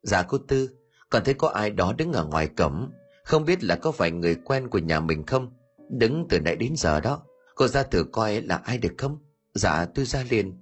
Dạ 0.02 0.22
cô 0.22 0.38
Tư, 0.38 0.70
còn 1.10 1.24
thấy 1.24 1.34
có 1.34 1.48
ai 1.48 1.70
đó 1.70 1.92
đứng 1.98 2.12
ở 2.12 2.24
ngoài 2.24 2.48
cổng. 2.56 2.90
Không 3.24 3.44
biết 3.44 3.64
là 3.64 3.76
có 3.76 3.92
phải 3.92 4.10
người 4.10 4.36
quen 4.44 4.68
của 4.68 4.78
nhà 4.78 5.00
mình 5.00 5.26
không? 5.26 5.50
Đứng 5.90 6.26
từ 6.28 6.40
nãy 6.40 6.56
đến 6.56 6.76
giờ 6.76 7.00
đó. 7.00 7.22
Cô 7.54 7.68
ra 7.68 7.82
thử 7.82 8.04
coi 8.12 8.42
là 8.42 8.56
ai 8.56 8.78
được 8.78 8.92
không? 8.98 9.18
Dạ 9.54 9.86
tôi 9.94 10.04
ra 10.04 10.24
liền. 10.30 10.58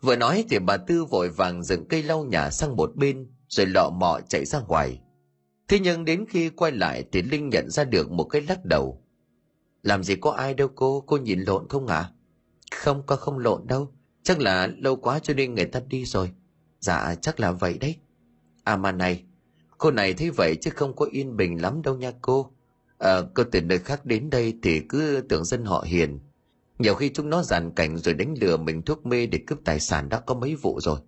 Vừa 0.00 0.16
nói 0.16 0.44
thì 0.50 0.58
bà 0.58 0.76
Tư 0.76 1.04
vội 1.04 1.28
vàng 1.28 1.62
dựng 1.62 1.88
cây 1.88 2.02
lau 2.02 2.24
nhà 2.24 2.50
sang 2.50 2.76
một 2.76 2.96
bên 2.96 3.26
rồi 3.48 3.66
lọ 3.66 3.90
mọ 3.90 4.20
chạy 4.28 4.44
ra 4.44 4.60
ngoài. 4.60 5.00
Thế 5.68 5.78
nhưng 5.78 6.04
đến 6.04 6.24
khi 6.28 6.48
quay 6.48 6.72
lại 6.72 7.04
thì 7.12 7.22
Linh 7.22 7.48
nhận 7.48 7.70
ra 7.70 7.84
được 7.84 8.10
một 8.10 8.24
cái 8.24 8.42
lắc 8.42 8.64
đầu. 8.64 9.02
Làm 9.82 10.04
gì 10.04 10.16
có 10.16 10.30
ai 10.30 10.54
đâu 10.54 10.68
cô, 10.74 11.04
cô 11.06 11.16
nhìn 11.16 11.40
lộn 11.40 11.68
không 11.68 11.86
ạ? 11.86 11.96
À? 11.96 12.10
Không, 12.76 13.02
có 13.06 13.16
không 13.16 13.38
lộn 13.38 13.66
đâu. 13.66 13.92
Chắc 14.22 14.40
là 14.40 14.66
lâu 14.66 14.96
quá 14.96 15.18
cho 15.18 15.34
nên 15.34 15.54
người 15.54 15.64
ta 15.64 15.80
đi 15.88 16.04
rồi. 16.04 16.30
Dạ, 16.80 17.14
chắc 17.14 17.40
là 17.40 17.52
vậy 17.52 17.78
đấy. 17.78 17.96
À 18.64 18.76
mà 18.76 18.92
này, 18.92 19.24
cô 19.78 19.90
này 19.90 20.14
thấy 20.14 20.30
vậy 20.30 20.56
chứ 20.60 20.70
không 20.70 20.96
có 20.96 21.06
yên 21.12 21.36
bình 21.36 21.62
lắm 21.62 21.82
đâu 21.82 21.96
nha 21.96 22.12
cô. 22.22 22.52
À, 22.98 23.20
cô 23.34 23.44
từ 23.52 23.60
nơi 23.60 23.78
khác 23.78 24.04
đến 24.04 24.30
đây 24.30 24.58
thì 24.62 24.80
cứ 24.88 25.22
tưởng 25.28 25.44
dân 25.44 25.64
họ 25.64 25.84
hiền. 25.86 26.18
Nhiều 26.78 26.94
khi 26.94 27.10
chúng 27.14 27.30
nó 27.30 27.42
giàn 27.42 27.70
cảnh 27.74 27.98
rồi 27.98 28.14
đánh 28.14 28.34
lừa 28.40 28.56
mình 28.56 28.82
thuốc 28.82 29.06
mê 29.06 29.26
để 29.26 29.40
cướp 29.46 29.58
tài 29.64 29.80
sản 29.80 30.08
đã 30.08 30.20
có 30.20 30.34
mấy 30.34 30.56
vụ 30.56 30.80
rồi. 30.80 31.00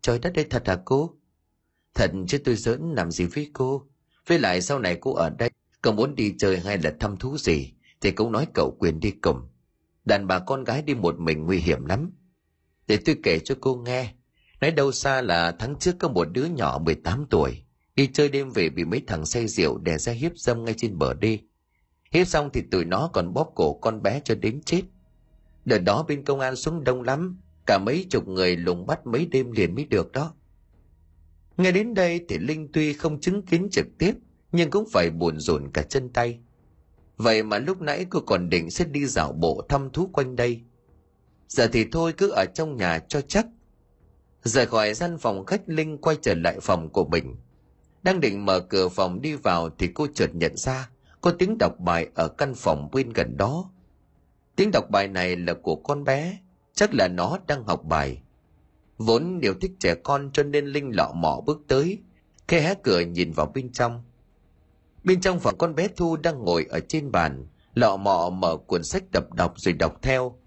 Trời 0.00 0.18
đất 0.18 0.32
đây 0.34 0.46
thật 0.50 0.68
hả 0.68 0.78
cô? 0.84 1.14
Thật 1.94 2.10
chứ 2.28 2.38
tôi 2.38 2.56
giỡn 2.56 2.80
làm 2.96 3.10
gì 3.10 3.24
với 3.24 3.50
cô. 3.52 3.86
Với 4.26 4.38
lại 4.38 4.62
sau 4.62 4.78
này 4.78 4.98
cô 5.00 5.14
ở 5.14 5.30
đây, 5.30 5.50
cậu 5.82 5.92
muốn 5.92 6.14
đi 6.14 6.34
chơi 6.38 6.60
hay 6.60 6.78
là 6.78 6.94
thăm 7.00 7.16
thú 7.16 7.38
gì, 7.38 7.72
thì 8.00 8.10
cũng 8.10 8.32
nói 8.32 8.46
cậu 8.54 8.76
quyền 8.78 9.00
đi 9.00 9.10
cùng. 9.10 9.48
Đàn 10.04 10.26
bà 10.26 10.38
con 10.38 10.64
gái 10.64 10.82
đi 10.82 10.94
một 10.94 11.18
mình 11.18 11.44
nguy 11.46 11.58
hiểm 11.58 11.84
lắm. 11.84 12.10
Để 12.86 12.98
tôi 13.04 13.16
kể 13.22 13.38
cho 13.38 13.54
cô 13.60 13.76
nghe. 13.76 14.14
Nói 14.60 14.70
đâu 14.70 14.92
xa 14.92 15.22
là 15.22 15.56
tháng 15.58 15.78
trước 15.78 15.94
có 15.98 16.08
một 16.08 16.28
đứa 16.32 16.44
nhỏ 16.44 16.78
18 16.84 17.26
tuổi. 17.30 17.62
Đi 17.94 18.06
chơi 18.06 18.28
đêm 18.28 18.50
về 18.50 18.68
bị 18.68 18.84
mấy 18.84 19.02
thằng 19.06 19.26
say 19.26 19.48
rượu 19.48 19.78
đè 19.78 19.98
ra 19.98 20.12
hiếp 20.12 20.38
dâm 20.38 20.64
ngay 20.64 20.74
trên 20.76 20.98
bờ 20.98 21.14
đê. 21.14 21.38
Hiếp 22.10 22.26
xong 22.26 22.50
thì 22.52 22.62
tụi 22.70 22.84
nó 22.84 23.10
còn 23.12 23.32
bóp 23.32 23.52
cổ 23.54 23.74
con 23.74 24.02
bé 24.02 24.20
cho 24.24 24.34
đến 24.34 24.62
chết. 24.62 24.82
Đợt 25.64 25.78
đó 25.78 26.04
bên 26.08 26.24
công 26.24 26.40
an 26.40 26.56
xuống 26.56 26.84
đông 26.84 27.02
lắm. 27.02 27.40
Cả 27.66 27.78
mấy 27.78 28.06
chục 28.10 28.28
người 28.28 28.56
lùng 28.56 28.86
bắt 28.86 29.06
mấy 29.06 29.26
đêm 29.26 29.52
liền 29.52 29.74
mới 29.74 29.84
được 29.84 30.12
đó. 30.12 30.34
Nghe 31.56 31.72
đến 31.72 31.94
đây 31.94 32.24
thì 32.28 32.38
Linh 32.38 32.68
tuy 32.72 32.92
không 32.92 33.20
chứng 33.20 33.42
kiến 33.42 33.68
trực 33.70 33.86
tiếp, 33.98 34.14
nhưng 34.52 34.70
cũng 34.70 34.84
phải 34.92 35.10
buồn 35.10 35.40
rộn 35.40 35.70
cả 35.74 35.82
chân 35.82 36.08
tay. 36.08 36.40
Vậy 37.16 37.42
mà 37.42 37.58
lúc 37.58 37.80
nãy 37.80 38.06
cô 38.10 38.20
còn 38.20 38.48
định 38.50 38.70
sẽ 38.70 38.84
đi 38.84 39.06
dạo 39.06 39.32
bộ 39.32 39.62
thăm 39.68 39.90
thú 39.90 40.06
quanh 40.12 40.36
đây. 40.36 40.60
Giờ 41.48 41.68
thì 41.72 41.86
thôi 41.92 42.14
cứ 42.16 42.30
ở 42.30 42.44
trong 42.54 42.76
nhà 42.76 42.98
cho 43.08 43.20
chắc. 43.20 43.46
Rời 44.42 44.66
khỏi 44.66 44.94
gian 44.94 45.18
phòng 45.18 45.46
khách 45.46 45.62
Linh 45.66 45.98
quay 45.98 46.16
trở 46.22 46.34
lại 46.34 46.58
phòng 46.62 46.90
của 46.90 47.04
mình. 47.04 47.36
Đang 48.02 48.20
định 48.20 48.46
mở 48.46 48.60
cửa 48.60 48.88
phòng 48.88 49.22
đi 49.22 49.34
vào 49.34 49.70
thì 49.78 49.88
cô 49.94 50.06
chợt 50.14 50.30
nhận 50.34 50.56
ra 50.56 50.88
có 51.20 51.30
tiếng 51.38 51.58
đọc 51.58 51.80
bài 51.80 52.08
ở 52.14 52.28
căn 52.28 52.54
phòng 52.54 52.88
bên 52.92 53.10
gần 53.10 53.36
đó. 53.36 53.71
Tiếng 54.56 54.70
đọc 54.70 54.90
bài 54.90 55.08
này 55.08 55.36
là 55.36 55.54
của 55.54 55.76
con 55.76 56.04
bé, 56.04 56.38
chắc 56.74 56.94
là 56.94 57.08
nó 57.08 57.38
đang 57.46 57.64
học 57.64 57.84
bài. 57.84 58.22
Vốn 58.98 59.40
đều 59.40 59.54
thích 59.60 59.72
trẻ 59.80 59.94
con 59.94 60.30
cho 60.32 60.42
nên 60.42 60.66
Linh 60.66 60.90
lọ 60.96 61.12
mọ 61.14 61.40
bước 61.46 61.60
tới, 61.68 61.98
khe 62.48 62.60
hé 62.60 62.74
cửa 62.82 63.00
nhìn 63.00 63.32
vào 63.32 63.52
bên 63.54 63.72
trong. 63.72 64.02
Bên 65.04 65.20
trong 65.20 65.40
phòng 65.40 65.58
con 65.58 65.74
bé 65.74 65.88
Thu 65.96 66.16
đang 66.16 66.44
ngồi 66.44 66.66
ở 66.70 66.80
trên 66.80 67.12
bàn, 67.12 67.46
lọ 67.74 67.96
mọ 67.96 68.30
mở 68.30 68.56
cuốn 68.56 68.84
sách 68.84 69.02
tập 69.12 69.34
đọc 69.34 69.54
rồi 69.56 69.74
đọc 69.74 70.02
theo. 70.02 70.38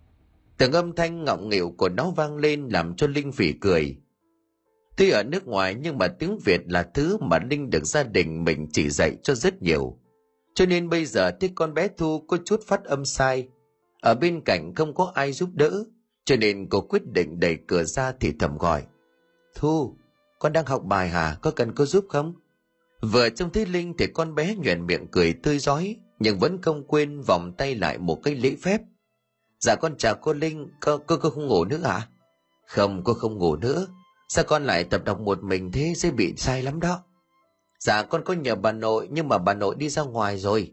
Từng 0.57 0.71
âm 0.71 0.95
thanh 0.95 1.23
ngọng 1.23 1.49
nghịu 1.49 1.73
của 1.77 1.89
nó 1.89 2.09
vang 2.09 2.37
lên 2.37 2.67
làm 2.69 2.95
cho 2.95 3.07
Linh 3.07 3.31
phỉ 3.31 3.53
cười. 3.53 3.97
Tuy 4.97 5.09
ở 5.09 5.23
nước 5.23 5.47
ngoài 5.47 5.75
nhưng 5.75 5.97
mà 5.97 6.07
tiếng 6.07 6.37
Việt 6.45 6.61
là 6.65 6.83
thứ 6.93 7.17
mà 7.17 7.39
Linh 7.49 7.69
được 7.69 7.85
gia 7.85 8.03
đình 8.03 8.43
mình 8.43 8.67
chỉ 8.71 8.89
dạy 8.89 9.15
cho 9.23 9.35
rất 9.35 9.61
nhiều. 9.61 9.97
Cho 10.53 10.65
nên 10.65 10.89
bây 10.89 11.05
giờ 11.05 11.31
thấy 11.39 11.49
con 11.55 11.73
bé 11.73 11.87
Thu 11.97 12.19
có 12.27 12.37
chút 12.45 12.59
phát 12.67 12.83
âm 12.83 13.05
sai. 13.05 13.47
Ở 14.05 14.15
bên 14.15 14.41
cạnh 14.41 14.75
không 14.75 14.93
có 14.93 15.11
ai 15.15 15.33
giúp 15.33 15.49
đỡ, 15.53 15.83
cho 16.25 16.35
nên 16.35 16.67
cô 16.69 16.81
quyết 16.81 17.05
định 17.05 17.39
đẩy 17.39 17.57
cửa 17.67 17.83
ra 17.83 18.13
thì 18.19 18.33
thầm 18.39 18.57
gọi. 18.57 18.83
Thu, 19.55 19.97
con 20.39 20.53
đang 20.53 20.65
học 20.65 20.83
bài 20.83 21.09
hả? 21.09 21.37
Có 21.41 21.51
cần 21.51 21.75
cô 21.75 21.85
giúp 21.85 22.05
không? 22.09 22.33
Vừa 23.01 23.29
trông 23.29 23.51
thấy 23.51 23.65
Linh 23.65 23.93
thì 23.97 24.07
con 24.07 24.35
bé 24.35 24.55
nhuền 24.55 24.85
miệng 24.85 25.07
cười 25.11 25.33
tươi 25.33 25.59
giói, 25.59 25.95
nhưng 26.19 26.39
vẫn 26.39 26.61
không 26.61 26.87
quên 26.87 27.21
vòng 27.21 27.53
tay 27.57 27.75
lại 27.75 27.97
một 27.97 28.19
cái 28.23 28.35
lễ 28.35 28.55
phép. 28.61 28.81
Dạ 29.59 29.75
con 29.75 29.97
chào 29.97 30.15
cô 30.15 30.33
Linh, 30.33 30.69
cô, 30.81 30.97
cô, 30.97 31.17
cô 31.21 31.29
không 31.29 31.47
ngủ 31.47 31.65
nữa 31.65 31.79
hả? 31.83 32.07
Không, 32.67 33.03
cô 33.03 33.13
không 33.13 33.37
ngủ 33.37 33.55
nữa. 33.55 33.87
Sao 34.29 34.43
con 34.47 34.63
lại 34.63 34.83
tập 34.83 35.01
đọc 35.05 35.19
một 35.19 35.43
mình 35.43 35.71
thế 35.71 35.93
sẽ 35.95 36.11
bị 36.11 36.33
sai 36.37 36.63
lắm 36.63 36.79
đó. 36.79 37.03
Dạ 37.79 38.03
con 38.03 38.23
có 38.23 38.33
nhờ 38.33 38.55
bà 38.55 38.71
nội 38.71 39.07
nhưng 39.11 39.27
mà 39.27 39.37
bà 39.37 39.53
nội 39.53 39.75
đi 39.75 39.89
ra 39.89 40.01
ngoài 40.03 40.37
rồi. 40.37 40.71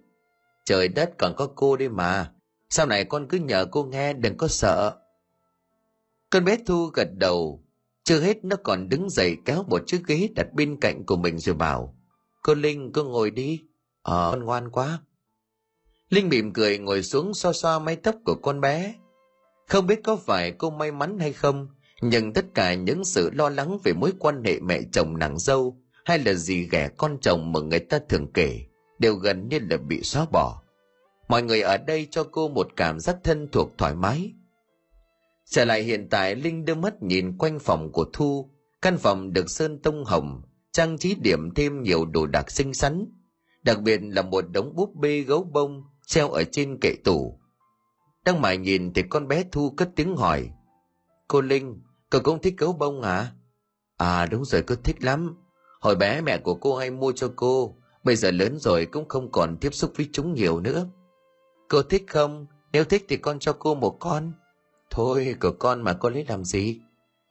Trời 0.65 0.89
đất 0.89 1.13
còn 1.19 1.35
có 1.37 1.49
cô 1.57 1.77
đây 1.77 1.89
mà. 1.89 2.33
Sau 2.75 2.87
này 2.87 3.05
con 3.05 3.27
cứ 3.29 3.39
nhờ 3.39 3.67
cô 3.71 3.85
nghe 3.85 4.13
đừng 4.13 4.37
có 4.37 4.49
sợ. 4.49 4.97
Con 6.31 6.45
bé 6.45 6.57
Thu 6.67 6.87
gật 6.87 7.09
đầu. 7.15 7.65
Chưa 8.05 8.21
hết 8.21 8.45
nó 8.45 8.57
còn 8.57 8.89
đứng 8.89 9.11
dậy 9.11 9.37
kéo 9.45 9.65
một 9.69 9.83
chiếc 9.87 10.03
ghế 10.07 10.29
đặt 10.35 10.53
bên 10.53 10.81
cạnh 10.81 11.07
của 11.07 11.17
mình 11.17 11.39
rồi 11.39 11.55
bảo. 11.55 11.97
Cô 12.43 12.55
Linh 12.55 12.93
cứ 12.93 13.05
ngồi 13.05 13.31
đi. 13.31 13.61
Ờ, 14.03 14.31
con 14.33 14.45
ngoan 14.45 14.71
quá. 14.71 14.99
Linh 16.09 16.29
mỉm 16.29 16.53
cười 16.53 16.79
ngồi 16.79 17.03
xuống 17.03 17.35
xoa 17.35 17.53
xoa 17.53 17.79
mái 17.79 17.97
tóc 17.97 18.15
của 18.25 18.35
con 18.35 18.61
bé. 18.61 18.95
Không 19.69 19.87
biết 19.87 20.01
có 20.05 20.17
phải 20.17 20.53
cô 20.53 20.71
may 20.71 20.93
mắn 20.93 21.19
hay 21.19 21.33
không, 21.33 21.69
nhưng 22.03 22.33
tất 22.33 22.45
cả 22.55 22.75
những 22.75 23.05
sự 23.05 23.31
lo 23.31 23.49
lắng 23.49 23.79
về 23.85 23.93
mối 23.93 24.13
quan 24.19 24.45
hệ 24.45 24.61
mẹ 24.61 24.81
chồng 24.93 25.19
nàng 25.19 25.39
dâu 25.39 25.77
hay 26.05 26.19
là 26.19 26.35
gì 26.35 26.69
ghẻ 26.69 26.89
con 26.97 27.19
chồng 27.21 27.53
mà 27.53 27.61
người 27.61 27.81
ta 27.81 27.99
thường 28.09 28.33
kể 28.33 28.61
đều 28.99 29.15
gần 29.15 29.49
như 29.49 29.59
là 29.71 29.77
bị 29.77 30.03
xóa 30.03 30.27
bỏ. 30.33 30.62
Mọi 31.33 31.43
người 31.43 31.61
ở 31.61 31.77
đây 31.77 32.09
cho 32.11 32.25
cô 32.25 32.49
một 32.49 32.69
cảm 32.77 33.01
giác 33.01 33.17
thân 33.25 33.49
thuộc 33.53 33.73
thoải 33.79 33.95
mái. 33.95 34.33
Trở 35.51 35.65
lại 35.65 35.83
hiện 35.83 36.09
tại 36.11 36.35
Linh 36.35 36.65
đưa 36.65 36.75
mắt 36.75 37.03
nhìn 37.03 37.39
quanh 37.39 37.59
phòng 37.59 37.93
của 37.93 38.05
Thu, 38.13 38.51
căn 38.83 38.99
phòng 38.99 39.33
được 39.33 39.51
sơn 39.51 39.79
tông 39.83 40.05
hồng, 40.05 40.43
trang 40.73 40.99
trí 40.99 41.15
điểm 41.15 41.55
thêm 41.55 41.83
nhiều 41.83 42.05
đồ 42.05 42.27
đạc 42.27 42.51
xinh 42.51 42.75
xắn, 42.75 43.07
đặc 43.63 43.81
biệt 43.83 44.01
là 44.03 44.23
một 44.23 44.45
đống 44.53 44.77
búp 44.77 44.95
bê 44.95 45.21
gấu 45.21 45.45
bông 45.45 45.85
treo 46.07 46.31
ở 46.31 46.45
trên 46.45 46.79
kệ 46.81 46.95
tủ. 47.05 47.41
Đang 48.25 48.41
mải 48.41 48.57
nhìn 48.57 48.93
thì 48.93 49.03
con 49.03 49.29
bé 49.29 49.45
Thu 49.53 49.71
cất 49.71 49.91
tiếng 49.97 50.17
hỏi. 50.17 50.51
Cô 51.29 51.41
Linh, 51.41 51.83
cậu 52.11 52.21
cũng 52.21 52.43
thích 52.43 52.55
gấu 52.59 52.73
bông 52.73 53.03
hả? 53.03 53.33
À 53.97 54.27
đúng 54.27 54.45
rồi, 54.45 54.63
cô 54.63 54.75
thích 54.75 54.97
lắm. 55.03 55.37
Hồi 55.81 55.97
bé 55.97 56.21
mẹ 56.21 56.39
của 56.39 56.55
cô 56.55 56.77
hay 56.77 56.91
mua 56.91 57.13
cho 57.13 57.33
cô, 57.37 57.77
bây 58.05 58.17
giờ 58.17 58.31
lớn 58.31 58.59
rồi 58.59 58.87
cũng 58.87 59.09
không 59.09 59.33
còn 59.33 59.57
tiếp 59.61 59.75
xúc 59.75 59.93
với 59.97 60.09
chúng 60.13 60.35
nhiều 60.35 60.61
nữa. 60.61 60.89
Cô 61.73 61.83
thích 61.83 62.05
không? 62.09 62.47
Nếu 62.73 62.85
thích 62.85 63.05
thì 63.09 63.17
con 63.17 63.39
cho 63.39 63.53
cô 63.53 63.75
một 63.75 63.97
con. 64.01 64.33
Thôi, 64.91 65.37
của 65.41 65.53
con 65.59 65.83
mà 65.83 65.93
cô 65.93 66.11
lấy 66.11 66.25
làm 66.29 66.45
gì? 66.45 66.81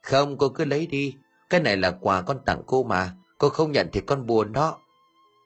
Không, 0.02 0.38
cô 0.38 0.48
cứ 0.48 0.64
lấy 0.64 0.86
đi. 0.86 1.16
Cái 1.50 1.60
này 1.60 1.76
là 1.76 1.90
quà 1.90 2.22
con 2.22 2.38
tặng 2.46 2.62
cô 2.66 2.82
mà. 2.82 3.16
Cô 3.38 3.48
không 3.48 3.72
nhận 3.72 3.88
thì 3.92 4.00
con 4.00 4.26
buồn 4.26 4.52
đó. 4.52 4.78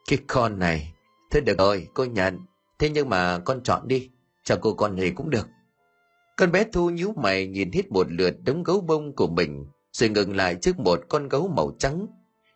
Cái 0.08 0.18
con 0.26 0.58
này. 0.58 0.92
Thế 1.30 1.40
được 1.40 1.58
rồi, 1.58 1.88
cô 1.94 2.04
nhận. 2.04 2.38
Thế 2.78 2.90
nhưng 2.90 3.08
mà 3.08 3.38
con 3.38 3.62
chọn 3.62 3.88
đi. 3.88 4.10
Cho 4.44 4.56
cô 4.60 4.74
con 4.74 4.96
này 4.96 5.12
cũng 5.16 5.30
được. 5.30 5.48
Con 6.36 6.52
bé 6.52 6.64
Thu 6.72 6.90
nhíu 6.90 7.12
mày 7.16 7.46
nhìn 7.46 7.72
hết 7.72 7.92
một 7.92 8.06
lượt 8.10 8.34
đống 8.44 8.62
gấu 8.62 8.80
bông 8.80 9.16
của 9.16 9.28
mình, 9.28 9.66
rồi 9.92 10.08
ngừng 10.08 10.36
lại 10.36 10.54
trước 10.54 10.78
một 10.78 11.00
con 11.08 11.28
gấu 11.28 11.48
màu 11.48 11.72
trắng. 11.78 12.06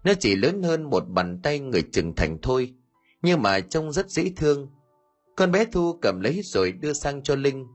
Nó 0.05 0.13
chỉ 0.21 0.37
lớn 0.37 0.63
hơn 0.63 0.91
một 0.91 1.05
bàn 1.09 1.41
tay 1.43 1.59
người 1.59 1.83
trưởng 1.93 2.15
thành 2.15 2.39
thôi, 2.43 2.75
nhưng 3.23 3.43
mà 3.43 3.61
trông 3.61 3.93
rất 3.93 4.11
dễ 4.11 4.33
thương. 4.37 4.69
Con 5.41 5.53
bé 5.53 5.65
Thu 5.65 5.93
cầm 6.03 6.21
lấy 6.21 6.41
rồi 6.43 6.73
đưa 6.73 6.93
sang 6.93 7.23
cho 7.23 7.35
Linh. 7.35 7.67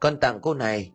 Con 0.00 0.20
tặng 0.20 0.38
cô 0.42 0.54
này. 0.54 0.92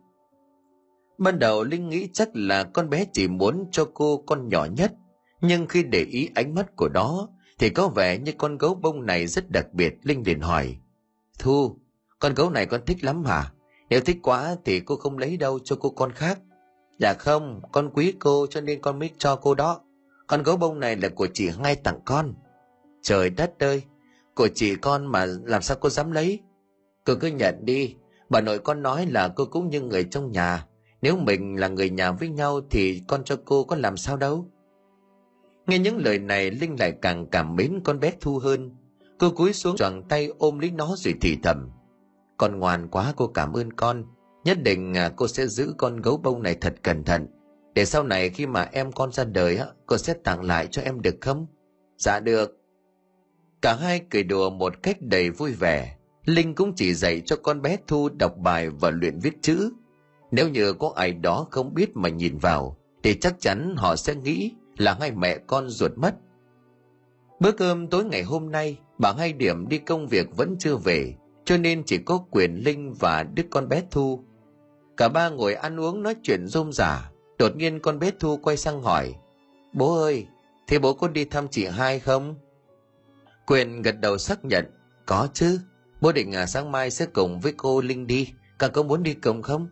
Ban 1.18 1.38
đầu 1.38 1.64
Linh 1.64 1.88
nghĩ 1.88 2.08
chắc 2.12 2.28
là 2.34 2.64
con 2.64 2.90
bé 2.90 3.06
chỉ 3.12 3.28
muốn 3.28 3.68
cho 3.70 3.90
cô 3.94 4.24
con 4.26 4.48
nhỏ 4.48 4.64
nhất, 4.64 4.92
nhưng 5.40 5.66
khi 5.66 5.82
để 5.82 6.04
ý 6.04 6.28
ánh 6.34 6.54
mắt 6.54 6.76
của 6.76 6.88
nó, 6.88 7.28
thì 7.58 7.70
có 7.70 7.88
vẻ 7.88 8.18
như 8.18 8.32
con 8.38 8.58
gấu 8.58 8.74
bông 8.74 9.06
này 9.06 9.26
rất 9.26 9.50
đặc 9.50 9.66
biệt. 9.72 9.94
Linh 10.02 10.22
liền 10.26 10.40
hỏi. 10.40 10.76
Thu, 11.38 11.76
con 12.18 12.34
gấu 12.34 12.50
này 12.50 12.66
con 12.66 12.80
thích 12.86 13.04
lắm 13.04 13.24
hả? 13.24 13.52
Nếu 13.88 14.00
thích 14.00 14.18
quá 14.22 14.56
thì 14.64 14.80
cô 14.80 14.96
không 14.96 15.18
lấy 15.18 15.36
đâu 15.36 15.58
cho 15.64 15.76
cô 15.80 15.90
con 15.90 16.12
khác. 16.12 16.38
Dạ 16.98 17.14
không, 17.14 17.60
con 17.72 17.90
quý 17.94 18.14
cô 18.18 18.46
cho 18.50 18.60
nên 18.60 18.80
con 18.80 18.98
mới 18.98 19.10
cho 19.18 19.36
cô 19.36 19.54
đó. 19.54 19.80
Con 20.26 20.42
gấu 20.42 20.56
bông 20.56 20.80
này 20.80 20.96
là 20.96 21.08
của 21.08 21.28
chị 21.34 21.50
ngay 21.58 21.76
tặng 21.76 22.00
con. 22.04 22.34
Trời 23.02 23.30
đất 23.30 23.58
ơi, 23.58 23.82
của 24.34 24.48
chị 24.54 24.74
con 24.76 25.06
mà 25.06 25.26
làm 25.44 25.62
sao 25.62 25.76
cô 25.80 25.88
dám 25.88 26.12
lấy? 26.12 26.40
Cô 27.04 27.14
cứ 27.20 27.28
nhận 27.28 27.64
đi, 27.64 27.96
bà 28.28 28.40
nội 28.40 28.58
con 28.58 28.82
nói 28.82 29.06
là 29.06 29.28
cô 29.28 29.44
cũng 29.44 29.68
như 29.68 29.80
người 29.80 30.04
trong 30.04 30.32
nhà. 30.32 30.66
Nếu 31.02 31.16
mình 31.16 31.60
là 31.60 31.68
người 31.68 31.90
nhà 31.90 32.12
với 32.12 32.28
nhau 32.28 32.60
thì 32.70 33.02
con 33.08 33.24
cho 33.24 33.36
cô 33.44 33.64
có 33.64 33.76
làm 33.76 33.96
sao 33.96 34.16
đâu. 34.16 34.46
nghe 35.66 35.78
những 35.78 35.96
lời 35.98 36.18
này 36.18 36.50
linh 36.50 36.76
lại 36.78 36.92
càng 37.02 37.26
cảm 37.26 37.56
mến 37.56 37.80
con 37.84 38.00
bé 38.00 38.12
thu 38.20 38.38
hơn. 38.38 38.76
Cô 39.18 39.30
cúi 39.30 39.52
xuống 39.52 39.76
choàng 39.76 40.02
tay 40.08 40.28
ôm 40.38 40.58
lấy 40.58 40.70
nó 40.70 40.94
rồi 40.96 41.14
thì 41.20 41.38
thầm. 41.42 41.70
Con 42.36 42.58
ngoan 42.58 42.88
quá 42.88 43.12
cô 43.16 43.26
cảm 43.26 43.52
ơn 43.52 43.72
con. 43.72 44.04
Nhất 44.44 44.62
định 44.62 44.94
à, 44.94 45.12
cô 45.16 45.28
sẽ 45.28 45.46
giữ 45.46 45.74
con 45.78 45.96
gấu 45.96 46.16
bông 46.16 46.42
này 46.42 46.56
thật 46.60 46.74
cẩn 46.82 47.04
thận. 47.04 47.26
Để 47.74 47.84
sau 47.84 48.02
này 48.02 48.30
khi 48.30 48.46
mà 48.46 48.68
em 48.72 48.92
con 48.92 49.12
ra 49.12 49.24
đời 49.24 49.56
á 49.56 49.66
cô 49.86 49.96
sẽ 49.96 50.14
tặng 50.24 50.42
lại 50.42 50.66
cho 50.66 50.82
em 50.82 51.00
được 51.00 51.14
không? 51.20 51.46
Dạ 51.98 52.20
được 52.20 52.61
cả 53.62 53.74
hai 53.74 54.00
cười 54.10 54.22
đùa 54.22 54.50
một 54.50 54.82
cách 54.82 54.96
đầy 55.00 55.30
vui 55.30 55.52
vẻ. 55.52 55.96
Linh 56.24 56.54
cũng 56.54 56.72
chỉ 56.76 56.94
dạy 56.94 57.22
cho 57.26 57.36
con 57.36 57.62
bé 57.62 57.76
thu 57.86 58.08
đọc 58.08 58.36
bài 58.38 58.70
và 58.70 58.90
luyện 58.90 59.18
viết 59.18 59.42
chữ. 59.42 59.70
Nếu 60.30 60.48
như 60.48 60.72
có 60.72 60.92
ai 60.96 61.12
đó 61.12 61.46
không 61.50 61.74
biết 61.74 61.96
mà 61.96 62.08
nhìn 62.08 62.38
vào, 62.38 62.76
thì 63.02 63.14
chắc 63.14 63.40
chắn 63.40 63.74
họ 63.76 63.96
sẽ 63.96 64.14
nghĩ 64.14 64.52
là 64.76 64.96
hai 65.00 65.10
mẹ 65.10 65.38
con 65.46 65.68
ruột 65.68 65.92
mất. 65.96 66.14
Bữa 67.40 67.52
cơm 67.52 67.86
tối 67.86 68.04
ngày 68.04 68.22
hôm 68.22 68.50
nay, 68.50 68.78
bà 68.98 69.12
hai 69.18 69.32
điểm 69.32 69.68
đi 69.68 69.78
công 69.78 70.06
việc 70.06 70.36
vẫn 70.36 70.56
chưa 70.58 70.76
về, 70.76 71.14
cho 71.44 71.56
nên 71.56 71.82
chỉ 71.84 71.98
có 71.98 72.24
quyền 72.30 72.54
linh 72.54 72.94
và 73.00 73.22
đứa 73.34 73.42
con 73.50 73.68
bé 73.68 73.82
thu. 73.90 74.24
Cả 74.96 75.08
ba 75.08 75.28
ngồi 75.28 75.54
ăn 75.54 75.80
uống 75.80 76.02
nói 76.02 76.14
chuyện 76.22 76.46
rôm 76.46 76.72
rả. 76.72 77.10
Đột 77.38 77.56
nhiên 77.56 77.80
con 77.80 77.98
bé 77.98 78.10
thu 78.20 78.36
quay 78.36 78.56
sang 78.56 78.82
hỏi, 78.82 79.14
bố 79.72 80.02
ơi, 80.02 80.26
thế 80.66 80.78
bố 80.78 80.94
có 80.94 81.08
đi 81.08 81.24
thăm 81.24 81.48
chị 81.48 81.66
hai 81.66 82.00
không? 82.00 82.34
Quyền 83.52 83.82
gật 83.82 84.00
đầu 84.00 84.18
xác 84.18 84.44
nhận 84.44 84.64
có 85.06 85.28
chứ 85.34 85.60
bố 86.00 86.12
định 86.12 86.32
à, 86.32 86.46
sáng 86.46 86.72
mai 86.72 86.90
sẽ 86.90 87.06
cùng 87.06 87.40
với 87.40 87.52
cô 87.56 87.80
linh 87.80 88.06
đi 88.06 88.32
con 88.58 88.72
có 88.72 88.82
muốn 88.82 89.02
đi 89.02 89.14
cùng 89.14 89.42
không? 89.42 89.68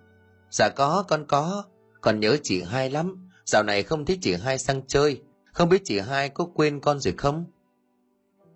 Dạ 0.51 0.69
có 0.69 1.05
con 1.09 1.25
có 1.27 1.65
con 2.01 2.21
nhớ 2.21 2.37
chị 2.43 2.63
hai 2.63 2.91
lắm 2.91 3.29
dạo 3.45 3.63
này 3.63 3.83
không 3.83 4.05
thấy 4.07 4.19
chị 4.21 4.35
hai 4.35 4.59
sang 4.59 4.83
chơi 4.87 5.23
không 5.53 5.69
biết 5.69 5.83
chị 5.85 5.99
hai 5.99 6.29
có 6.29 6.49
quên 6.55 6.81
con 6.81 7.01
rồi 7.01 7.15
không? 7.19 7.45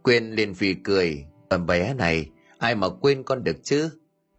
Quyền 0.03 0.31
liền 0.31 0.55
phì 0.55 0.75
cười 0.75 1.25
ẩm 1.49 1.67
bé 1.67 1.95
này 1.95 2.31
ai 2.59 2.75
mà 2.75 2.89
quên 2.89 3.23
con 3.23 3.45
được 3.45 3.57
chứ? 3.63 3.91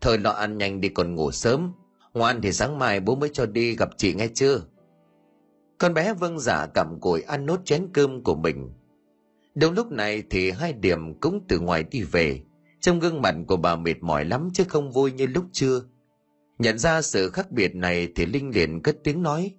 Thôi 0.02 0.17
lo 0.17 0.32
ăn 0.32 0.58
nhanh 0.58 0.82
đi 0.82 0.89
còn 0.89 1.15
ngủ 1.15 1.32
sớm 1.32 1.74
ngoan 2.13 2.41
thì 2.41 2.52
sáng 2.52 2.80
mai 2.80 3.00
bố 3.00 3.15
mới 3.15 3.30
cho 3.34 3.45
đi 3.45 3.76
gặp 3.76 3.89
chị 3.98 4.13
nghe 4.13 4.28
chưa 4.34 4.62
con 5.78 5.93
bé 5.93 6.13
vâng 6.13 6.39
dạ 6.39 6.58
giả 6.60 6.67
cầm 6.74 7.00
cùi 7.00 7.21
ăn 7.21 7.45
nốt 7.45 7.60
chén 7.65 7.88
cơm 7.93 8.24
của 8.24 8.36
mình 8.36 8.69
đúng 9.56 9.74
lúc 9.74 9.91
này 9.91 10.24
thì 10.30 10.52
hai 10.52 10.74
điểm 10.74 11.20
cũng 11.20 11.46
từ 11.48 11.60
ngoài 11.60 11.84
đi 11.84 12.04
về. 12.04 12.41
Trong 12.80 13.00
gương 13.00 13.22
mặt 13.22 13.36
của 13.48 13.58
bà 13.58 13.76
mệt 13.76 14.04
mỏi 14.04 14.26
lắm 14.26 14.50
chứ 14.54 14.63
không 14.68 14.91
vui 14.91 15.12
như 15.12 15.28
lúc 15.28 15.46
trưa. 15.52 15.82
Nhận 16.60 16.78
ra 16.78 17.02
sự 17.02 17.30
khác 17.30 17.52
biệt 17.52 17.76
này 17.76 18.08
thì 18.15 18.26
linh 18.26 18.50
liền 18.50 18.82
cất 18.82 18.98
tiếng 19.04 19.24
nói. 19.24 19.56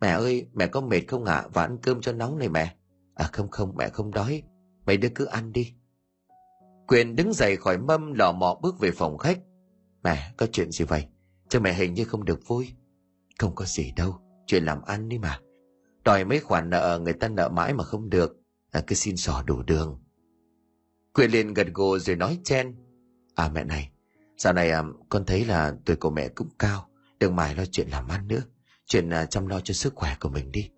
Mẹ 0.00 0.08
ơi, 0.08 0.46
mẹ 0.54 0.66
có 0.66 0.80
mệt 0.80 1.00
không 1.08 1.24
ạ? 1.24 1.34
À? 1.34 1.48
và 1.52 1.62
ăn 1.62 1.78
cơm 1.82 2.00
cho 2.00 2.12
nóng 2.12 2.38
này 2.38 2.48
mẹ. 2.48 2.74
À 3.14 3.28
không 3.32 3.50
không, 3.50 3.76
mẹ 3.76 3.88
không 3.88 4.10
đói. 4.10 4.42
Mấy 4.86 4.96
đứa 4.96 5.08
cứ 5.14 5.24
ăn 5.24 5.52
đi. 5.52 5.74
Quyền 6.86 7.16
đứng 7.16 7.32
dậy 7.32 7.56
khỏi 7.56 7.78
mâm, 7.78 8.12
lò 8.12 8.32
mò 8.32 8.58
bước 8.62 8.78
về 8.78 8.90
phòng 8.90 9.18
khách. 9.18 9.38
Mẹ, 10.02 10.32
có 10.36 10.46
chuyện 10.52 10.70
gì 10.70 10.84
vậy? 10.84 11.06
Cho 11.48 11.60
mẹ 11.60 11.72
hình 11.72 11.94
như 11.94 12.04
không 12.04 12.24
được 12.24 12.48
vui. 12.48 12.68
Không 13.38 13.54
có 13.54 13.64
gì 13.64 13.92
đâu. 13.96 14.14
Chuyện 14.46 14.64
làm 14.64 14.82
ăn 14.82 15.08
đi 15.08 15.18
mà. 15.18 15.40
Đòi 16.04 16.24
mấy 16.24 16.40
khoản 16.40 16.70
nợ, 16.70 17.00
người 17.02 17.12
ta 17.12 17.28
nợ 17.28 17.48
mãi 17.48 17.74
mà 17.74 17.84
không 17.84 18.10
được 18.10 18.39
à, 18.70 18.80
cứ 18.86 18.94
xin 18.94 19.16
sò 19.16 19.42
đủ 19.46 19.62
đường. 19.62 19.98
Quyền 21.14 21.30
liền 21.30 21.54
gật 21.54 21.66
gù 21.74 21.98
rồi 21.98 22.16
nói 22.16 22.38
chen. 22.44 22.76
À 23.34 23.48
mẹ 23.48 23.64
này 23.64 23.90
dạo 24.38 24.52
này 24.52 24.70
à, 24.70 24.82
con 25.08 25.24
thấy 25.24 25.44
là 25.44 25.74
tuổi 25.84 25.96
của 25.96 26.10
mẹ 26.10 26.28
cũng 26.28 26.48
cao 26.58 26.88
đừng 27.20 27.36
mải 27.36 27.54
lo 27.54 27.64
chuyện 27.72 27.88
làm 27.88 28.08
ăn 28.08 28.28
nữa. 28.28 28.42
Chuyện 28.86 29.10
à, 29.10 29.26
chăm 29.26 29.46
lo 29.46 29.60
cho 29.60 29.74
sức 29.74 29.94
khỏe 29.94 30.16
của 30.20 30.28
mình 30.28 30.52
đi. 30.52 30.70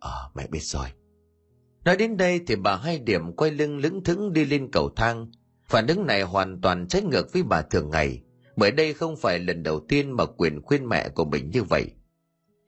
Ờ 0.00 0.30
mẹ 0.34 0.46
biết 0.46 0.62
rồi. 0.62 0.88
Nói 1.84 1.96
đến 1.96 2.16
đây 2.16 2.40
thì 2.46 2.56
bà 2.56 2.76
hai 2.76 2.98
điểm 2.98 3.32
quay 3.32 3.50
lưng 3.50 3.78
lững 3.78 4.04
thững 4.04 4.32
đi 4.32 4.44
lên 4.44 4.70
cầu 4.72 4.90
thang. 4.96 5.30
Phản 5.66 5.86
ứng 5.86 6.06
này 6.06 6.22
hoàn 6.22 6.60
toàn 6.60 6.88
trái 6.88 7.02
ngược 7.02 7.32
với 7.32 7.42
bà 7.42 7.62
thường 7.62 7.90
ngày 7.90 8.22
bởi 8.58 8.70
đây 8.70 8.94
không 8.94 9.16
phải 9.16 9.38
lần 9.38 9.62
đầu 9.62 9.80
tiên 9.88 10.16
mà 10.16 10.24
quyền 10.26 10.62
khuyên 10.62 10.88
mẹ 10.88 11.08
của 11.08 11.24
mình 11.24 11.50
như 11.50 11.62
vậy. 11.62 11.90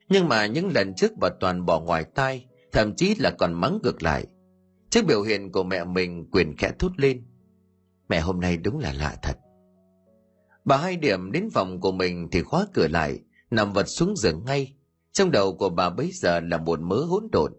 Nhưng 0.09 0.27
mà 0.27 0.45
những 0.45 0.71
lần 0.75 0.93
trước 0.95 1.11
bà 1.17 1.29
toàn 1.39 1.65
bỏ 1.65 1.79
ngoài 1.79 2.05
tai 2.15 2.45
thậm 2.71 2.95
chí 2.95 3.15
là 3.15 3.31
còn 3.31 3.53
mắng 3.53 3.79
ngược 3.83 4.03
lại 4.03 4.25
trước 4.91 5.05
biểu 5.05 5.21
hiện 5.21 5.51
của 5.51 5.63
mẹ 5.63 5.83
mình, 5.83 6.29
quyền 6.31 6.57
khẽ 6.57 6.71
thốt 6.79 6.91
lên. 6.97 7.23
Mẹ 8.09 8.19
hôm 8.19 8.39
nay 8.39 8.57
đúng 8.57 8.79
là 8.79 8.93
lạ 8.93 9.15
thật. 9.21 9.37
Bà 10.65 10.77
hai 10.77 10.95
điểm 10.95 11.31
đến 11.31 11.49
phòng 11.53 11.79
của 11.79 11.91
mình 11.91 12.27
thì 12.31 12.41
khóa 12.41 12.67
cửa 12.73 12.87
lại, 12.87 13.19
nằm 13.51 13.73
vật 13.73 13.87
xuống 13.87 14.15
giường 14.15 14.43
ngay. 14.45 14.73
Trong 15.11 15.31
đầu 15.31 15.57
của 15.57 15.69
bà 15.69 15.89
bấy 15.89 16.11
giờ 16.13 16.39
là 16.39 16.57
một 16.57 16.79
mớ 16.79 16.95
hỗn 16.95 17.27
độn. 17.31 17.53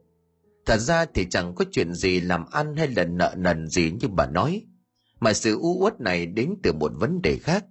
Thật 0.66 0.77
ra 0.77 1.05
thì 1.14 1.27
chẳng 1.31 1.55
có 1.55 1.64
chuyện 1.73 1.95
gì 1.95 2.21
làm 2.21 2.45
ăn 2.51 2.77
hay 2.77 2.88
là 2.88 3.05
nợ 3.05 3.35
nần 3.37 3.68
gì 3.68 3.92
như 4.01 4.09
bà 4.09 4.27
nói, 4.27 4.66
mà 5.21 5.33
sự 5.33 5.59
u 5.59 5.79
uất 5.81 6.01
này 6.01 6.27
đến 6.27 6.55
từ 6.62 6.73
một 6.73 6.92
vấn 6.95 7.23
đề 7.23 7.38
khác. 7.38 7.64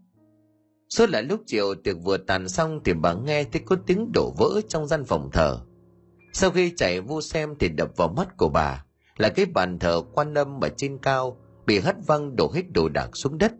Suốt 0.89 1.09
lại 1.09 1.23
lúc 1.23 1.41
chiều, 1.45 1.75
tiệc 1.75 1.97
vừa 2.03 2.17
tàn 2.17 2.49
xong 2.49 2.79
thì 2.85 2.93
bà 2.93 3.13
nghe 3.13 3.43
thấy 3.43 3.61
có 3.65 3.75
tiếng 3.87 4.11
đổ 4.13 4.33
vỡ 4.37 4.61
trong 4.67 4.87
gian 4.87 5.05
phòng 5.05 5.29
thờ. 5.33 5.59
Sau 6.33 6.51
khi 6.51 6.73
chạy 6.77 7.01
vô 7.01 7.21
xem 7.21 7.53
thì 7.59 7.69
đập 7.69 7.89
vào 7.97 8.07
mắt 8.07 8.37
của 8.37 8.49
bà 8.49 8.85
là 9.17 9.29
cái 9.29 9.45
bàn 9.45 9.79
thờ 9.79 10.01
quan 10.13 10.33
âm 10.33 10.63
ở 10.63 10.69
trên 10.77 10.97
cao 10.97 11.37
bị 11.65 11.79
hất 11.79 11.95
văng 12.07 12.35
đổ 12.35 12.51
hết 12.53 12.63
đồ 12.73 12.89
đạc 12.89 13.09
xuống 13.13 13.37
đất. 13.37 13.51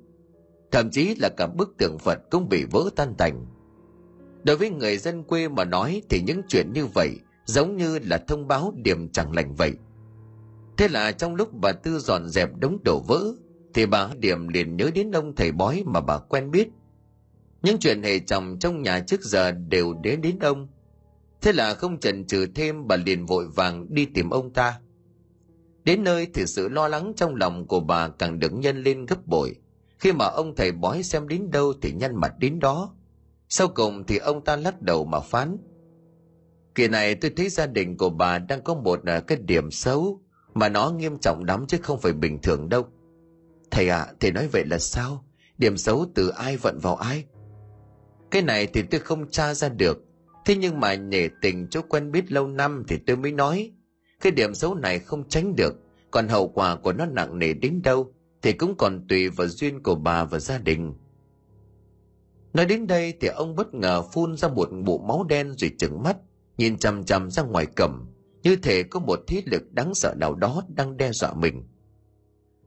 Thậm 0.72 0.92
chí 0.92 1.16
là 1.16 1.30
cả 1.30 1.48
bức 1.48 1.78
tượng 1.78 1.98
Phật 1.98 2.20
cũng 2.32 2.50
bị 2.50 2.66
vỡ 2.72 2.90
tan 2.96 3.16
tành. 3.18 3.46
Đối 4.44 4.58
với 4.58 4.70
người 4.70 4.98
dân 4.98 5.24
quê 5.24 5.48
mà 5.48 5.66
nói 5.66 6.02
thì 6.10 6.22
những 6.28 6.42
chuyện 6.48 6.74
như 6.74 6.86
vậy 6.86 7.10
giống 7.46 7.78
như 7.78 8.00
là 8.00 8.18
thông 8.18 8.48
báo 8.48 8.74
điểm 8.76 9.10
chẳng 9.10 9.36
lành 9.36 9.56
vậy. 9.56 9.74
Thế 10.78 10.88
là 10.88 11.12
trong 11.12 11.36
lúc 11.36 11.54
bà 11.54 11.72
Tư 11.72 12.00
dọn 12.00 12.30
dẹp 12.30 12.50
đống 12.58 12.78
đổ 12.84 13.00
vỡ, 13.08 13.24
thì 13.74 13.86
bà 13.86 14.10
Điểm 14.20 14.48
liền 14.48 14.78
nhớ 14.78 14.92
đến 14.96 15.12
ông 15.12 15.36
thầy 15.36 15.52
bói 15.52 15.84
mà 15.86 16.02
bà 16.02 16.18
quen 16.18 16.52
biết 16.52 16.70
những 17.62 17.80
chuyện 17.80 18.04
hệ 18.04 18.20
chồng 18.20 18.58
trong 18.60 18.82
nhà 18.82 19.00
trước 19.00 19.22
giờ 19.22 19.52
đều 19.52 19.94
đến 20.04 20.22
đến 20.22 20.40
ông. 20.40 20.68
Thế 21.42 21.54
là 21.54 21.74
không 21.74 22.00
chần 22.00 22.28
chừ 22.28 22.46
thêm, 22.56 22.88
bà 22.88 22.96
liền 22.96 23.26
vội 23.26 23.48
vàng 23.48 23.86
đi 23.90 24.06
tìm 24.06 24.30
ông 24.30 24.54
ta. 24.54 24.80
Đến 25.84 26.04
nơi 26.04 26.28
thì 26.34 26.46
sự 26.46 26.70
lo 26.70 26.88
lắng 26.88 27.13
trong 27.15 27.36
lòng 27.36 27.67
của 27.67 27.80
bà 27.80 28.08
càng 28.08 28.39
được 28.39 28.54
nhân 28.54 28.84
lên 28.84 29.06
gấp 29.06 29.28
bội. 29.28 29.56
Khi 30.00 30.12
mà 30.12 30.26
ông 30.26 30.56
thầy 30.56 30.72
bói 30.72 31.04
xem 31.04 31.28
đến 31.28 31.52
đâu 31.52 31.74
thì 31.82 31.91
nhăn 31.91 32.15
mặt 32.15 32.34
đến 32.39 32.60
đó. 32.60 32.96
Sau 33.50 33.67
cùng 33.67 34.04
thì 34.06 34.17
ông 34.17 34.44
ta 34.44 34.56
lắc 34.56 34.82
đầu 34.82 35.06
mà 35.06 35.20
phán. 35.20 35.58
Kỳ 36.76 36.88
này 36.88 37.15
tôi 37.15 37.32
thấy 37.38 37.50
gia 37.50 37.65
đình 37.65 37.98
của 37.98 38.10
bà 38.10 38.39
đang 38.39 38.62
có 38.62 38.74
một 38.74 39.06
à, 39.06 39.20
cái 39.20 39.38
điểm 39.38 39.72
xấu 39.72 40.22
mà 40.54 40.70
nó 40.70 40.91
nghiêm 40.91 41.17
trọng 41.17 41.44
lắm 41.44 41.65
chứ 41.67 41.78
không 41.82 42.00
phải 42.00 42.13
bình 42.13 42.39
thường 42.41 42.70
đâu. 42.70 42.86
Thầy 43.72 43.89
ạ, 43.89 44.00
à, 44.00 44.13
thầy 44.20 44.32
nói 44.32 44.48
vậy 44.48 44.65
là 44.65 44.80
sao? 44.80 45.26
Điểm 45.58 45.78
xấu 45.78 46.06
từ 46.15 46.30
ai 46.30 46.58
vận 46.58 46.80
vào 46.80 46.96
ai? 46.96 47.26
Cái 48.32 48.41
này 48.41 48.67
thì 48.67 48.82
tôi 48.82 49.00
không 49.00 49.30
tra 49.30 49.54
ra 49.54 49.70
được. 49.70 50.06
Thế 50.46 50.56
nhưng 50.56 50.80
mà 50.80 50.96
nể 50.96 51.28
tình 51.41 51.67
chỗ 51.70 51.82
quen 51.82 52.12
biết 52.12 52.32
lâu 52.32 52.48
năm 52.48 52.84
thì 52.88 52.98
tôi 53.08 53.17
mới 53.17 53.32
nói. 53.32 53.72
Cái 54.22 54.32
điểm 54.32 54.54
xấu 54.54 54.76
này 54.76 55.00
không 55.00 55.30
tránh 55.30 55.56
được. 55.56 55.76
Còn 56.12 56.28
hậu 56.28 56.48
quả 56.48 56.76
của 56.76 56.94
nó 56.94 57.06
nặng 57.06 57.40
nề 57.40 57.54
đến 57.54 57.82
đâu 57.82 58.14
thì 58.42 58.54
cũng 58.54 58.76
còn 58.78 59.08
tùy 59.08 59.30
vào 59.30 59.48
duyên 59.48 59.84
của 59.84 59.96
bà 59.96 60.24
và 60.24 60.40
gia 60.40 60.58
đình. 60.58 60.94
Nói 62.54 62.66
đến 62.66 62.88
đây 62.88 63.14
thì 63.22 63.28
ông 63.28 63.56
bất 63.56 63.74
ngờ 63.74 64.02
phun 64.02 64.38
ra 64.38 64.48
một 64.48 64.70
bộ 64.84 64.98
máu 64.98 65.24
đen 65.24 65.54
rồi 65.58 65.72
trừng 65.80 66.04
mắt, 66.04 66.18
nhìn 66.58 66.78
chằm 66.78 67.04
chằm 67.04 67.32
ra 67.32 67.44
ngoài 67.44 67.66
cẩm 67.76 68.08
như 68.44 68.56
thể 68.56 68.84
có 68.84 69.00
một 69.00 69.20
thế 69.28 69.44
lực 69.46 69.74
đáng 69.74 69.94
sợ 69.94 70.14
nào 70.18 70.36
đó 70.36 70.64
đang 70.76 70.98
đe 70.98 71.12
dọa 71.12 71.34
mình. 71.34 71.64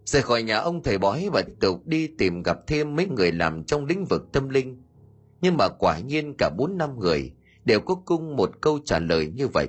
Rời 0.04 0.22
khỏi 0.22 0.42
nhà 0.42 0.56
ông 0.56 0.82
thầy 0.82 0.98
bói 0.98 1.28
và 1.32 1.42
tiếp 1.42 1.52
tục 1.60 1.86
đi 1.86 2.08
tìm 2.18 2.42
gặp 2.42 2.58
thêm 2.66 2.96
mấy 2.96 3.06
người 3.06 3.32
làm 3.32 3.64
trong 3.64 3.84
lĩnh 3.84 4.04
vực 4.04 4.22
tâm 4.32 4.48
linh 4.48 4.82
nhưng 5.40 5.56
mà 5.56 5.68
quả 5.68 5.98
nhiên 5.98 6.34
cả 6.38 6.50
bốn 6.56 6.78
năm 6.78 6.98
người 6.98 7.32
đều 7.64 7.80
có 7.80 7.94
cung 7.94 8.36
một 8.36 8.50
câu 8.60 8.78
trả 8.84 8.98
lời 8.98 9.32
như 9.34 9.48
vậy. 9.48 9.68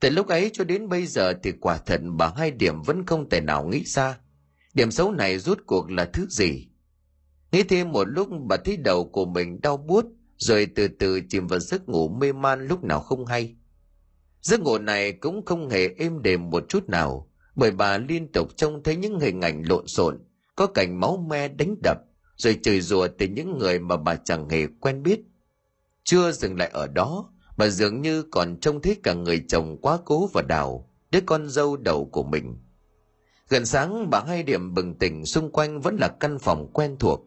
Từ 0.00 0.10
lúc 0.10 0.26
ấy 0.26 0.50
cho 0.52 0.64
đến 0.64 0.88
bây 0.88 1.06
giờ 1.06 1.32
thì 1.42 1.52
quả 1.52 1.78
thật 1.78 2.00
bà 2.16 2.32
hai 2.36 2.50
điểm 2.50 2.82
vẫn 2.82 3.06
không 3.06 3.28
thể 3.28 3.40
nào 3.40 3.64
nghĩ 3.64 3.84
ra. 3.84 4.18
Điểm 4.74 4.90
xấu 4.90 5.12
này 5.12 5.38
rút 5.38 5.58
cuộc 5.66 5.90
là 5.90 6.04
thứ 6.04 6.26
gì? 6.30 6.68
Nghĩ 7.52 7.62
thêm 7.62 7.92
một 7.92 8.04
lúc 8.04 8.28
bà 8.48 8.56
thấy 8.56 8.76
đầu 8.76 9.08
của 9.08 9.24
mình 9.24 9.60
đau 9.60 9.76
buốt 9.76 10.04
rồi 10.36 10.66
từ 10.74 10.88
từ 10.88 11.20
chìm 11.28 11.46
vào 11.46 11.58
giấc 11.58 11.88
ngủ 11.88 12.08
mê 12.08 12.32
man 12.32 12.66
lúc 12.66 12.84
nào 12.84 13.00
không 13.00 13.26
hay. 13.26 13.56
Giấc 14.42 14.60
ngủ 14.60 14.78
này 14.78 15.12
cũng 15.12 15.44
không 15.44 15.68
hề 15.68 15.88
êm 15.88 16.22
đềm 16.22 16.50
một 16.50 16.64
chút 16.68 16.88
nào 16.88 17.30
bởi 17.56 17.70
bà 17.70 17.98
liên 17.98 18.32
tục 18.32 18.56
trông 18.56 18.82
thấy 18.82 18.96
những 18.96 19.20
hình 19.20 19.40
ảnh 19.40 19.62
lộn 19.68 19.86
xộn, 19.86 20.18
có 20.56 20.66
cảnh 20.66 21.00
máu 21.00 21.26
me 21.28 21.48
đánh 21.48 21.74
đập, 21.82 21.98
rồi 22.36 22.58
chửi 22.62 22.80
rủa 22.80 23.08
từ 23.18 23.26
những 23.26 23.58
người 23.58 23.78
mà 23.78 23.96
bà 23.96 24.14
chẳng 24.14 24.48
hề 24.48 24.66
quen 24.80 25.02
biết. 25.02 25.20
Chưa 26.04 26.32
dừng 26.32 26.58
lại 26.58 26.70
ở 26.72 26.86
đó, 26.86 27.32
bà 27.56 27.68
dường 27.68 28.02
như 28.02 28.22
còn 28.22 28.56
trông 28.60 28.82
thấy 28.82 28.96
cả 29.02 29.14
người 29.14 29.44
chồng 29.48 29.76
quá 29.82 29.98
cố 30.04 30.26
và 30.32 30.42
đào, 30.42 30.90
đứa 31.10 31.20
con 31.26 31.48
dâu 31.48 31.76
đầu 31.76 32.08
của 32.12 32.22
mình. 32.22 32.58
Gần 33.48 33.66
sáng 33.66 34.10
bà 34.10 34.20
hai 34.20 34.42
điểm 34.42 34.74
bừng 34.74 34.94
tỉnh 34.94 35.26
xung 35.26 35.50
quanh 35.50 35.80
vẫn 35.80 35.96
là 35.96 36.08
căn 36.08 36.38
phòng 36.38 36.70
quen 36.72 36.96
thuộc, 36.98 37.20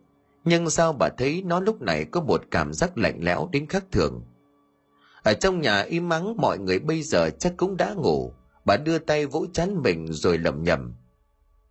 nhưng 0.45 0.69
sao 0.69 0.93
bà 0.93 1.09
thấy 1.09 1.43
nó 1.45 1.59
lúc 1.59 1.81
này 1.81 2.05
có 2.05 2.21
một 2.21 2.43
cảm 2.51 2.73
giác 2.73 2.97
lạnh 2.97 3.19
lẽo 3.21 3.49
đến 3.51 3.67
khác 3.67 3.85
thường. 3.91 4.21
Ở 5.23 5.33
trong 5.33 5.61
nhà 5.61 5.81
im 5.81 6.09
mắng 6.09 6.37
mọi 6.37 6.59
người 6.59 6.79
bây 6.79 7.01
giờ 7.03 7.29
chắc 7.29 7.53
cũng 7.57 7.77
đã 7.77 7.93
ngủ, 7.93 8.33
bà 8.65 8.77
đưa 8.77 8.99
tay 8.99 9.25
vỗ 9.25 9.45
chán 9.53 9.81
mình 9.83 10.07
rồi 10.13 10.37
lẩm 10.37 10.63
nhẩm. 10.63 10.93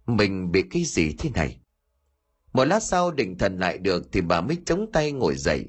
Mình 0.06 0.52
bị 0.52 0.62
cái 0.70 0.84
gì 0.84 1.14
thế 1.18 1.30
này? 1.34 1.60
Một 2.52 2.64
lát 2.64 2.82
sau 2.82 3.10
định 3.10 3.38
thần 3.38 3.58
lại 3.58 3.78
được 3.78 4.12
thì 4.12 4.20
bà 4.20 4.40
mới 4.40 4.56
chống 4.66 4.92
tay 4.92 5.12
ngồi 5.12 5.34
dậy. 5.36 5.64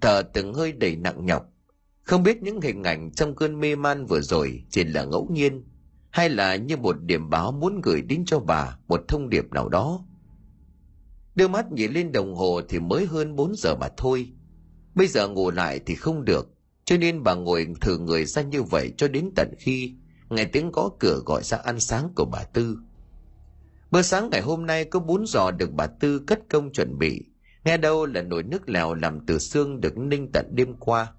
Thở 0.00 0.22
từng 0.22 0.54
hơi 0.54 0.72
đầy 0.72 0.96
nặng 0.96 1.26
nhọc 1.26 1.46
không 2.10 2.22
biết 2.22 2.42
những 2.42 2.60
hình 2.60 2.82
ảnh 2.82 3.10
trong 3.10 3.34
cơn 3.34 3.60
mê 3.60 3.76
man 3.76 4.06
vừa 4.06 4.20
rồi 4.20 4.64
chỉ 4.70 4.84
là 4.84 5.04
ngẫu 5.04 5.28
nhiên, 5.30 5.64
hay 6.10 6.28
là 6.28 6.56
như 6.56 6.76
một 6.76 6.96
điểm 7.02 7.30
báo 7.30 7.52
muốn 7.52 7.80
gửi 7.80 8.02
đến 8.02 8.24
cho 8.26 8.40
bà 8.40 8.76
một 8.88 9.00
thông 9.08 9.28
điệp 9.28 9.52
nào 9.52 9.68
đó. 9.68 10.04
Đưa 11.34 11.48
mắt 11.48 11.72
nhìn 11.72 11.92
lên 11.92 12.12
đồng 12.12 12.34
hồ 12.34 12.60
thì 12.68 12.78
mới 12.78 13.06
hơn 13.06 13.36
4 13.36 13.56
giờ 13.56 13.76
mà 13.76 13.88
thôi. 13.96 14.32
Bây 14.94 15.06
giờ 15.06 15.28
ngủ 15.28 15.50
lại 15.50 15.80
thì 15.86 15.94
không 15.94 16.24
được, 16.24 16.48
cho 16.84 16.96
nên 16.96 17.22
bà 17.22 17.34
ngồi 17.34 17.66
thử 17.80 17.98
người 17.98 18.24
ra 18.24 18.42
như 18.42 18.62
vậy 18.62 18.92
cho 18.96 19.08
đến 19.08 19.30
tận 19.36 19.54
khi 19.58 19.94
nghe 20.30 20.44
tiếng 20.44 20.70
gõ 20.70 20.90
cửa 21.00 21.22
gọi 21.26 21.42
ra 21.42 21.58
ăn 21.58 21.80
sáng 21.80 22.08
của 22.16 22.24
bà 22.24 22.44
tư. 22.44 22.78
Bữa 23.90 24.02
sáng 24.02 24.30
ngày 24.30 24.40
hôm 24.40 24.66
nay 24.66 24.84
có 24.84 25.00
bún 25.00 25.26
giò 25.26 25.50
được 25.50 25.72
bà 25.72 25.86
tư 25.86 26.18
cất 26.18 26.40
công 26.50 26.72
chuẩn 26.72 26.98
bị. 26.98 27.24
Nghe 27.64 27.76
đâu 27.76 28.06
là 28.06 28.22
nồi 28.22 28.42
nước 28.42 28.68
lèo 28.68 28.94
làm 28.94 29.26
từ 29.26 29.38
xương 29.38 29.80
được 29.80 29.98
ninh 29.98 30.32
tận 30.32 30.46
đêm 30.54 30.74
qua 30.74 31.12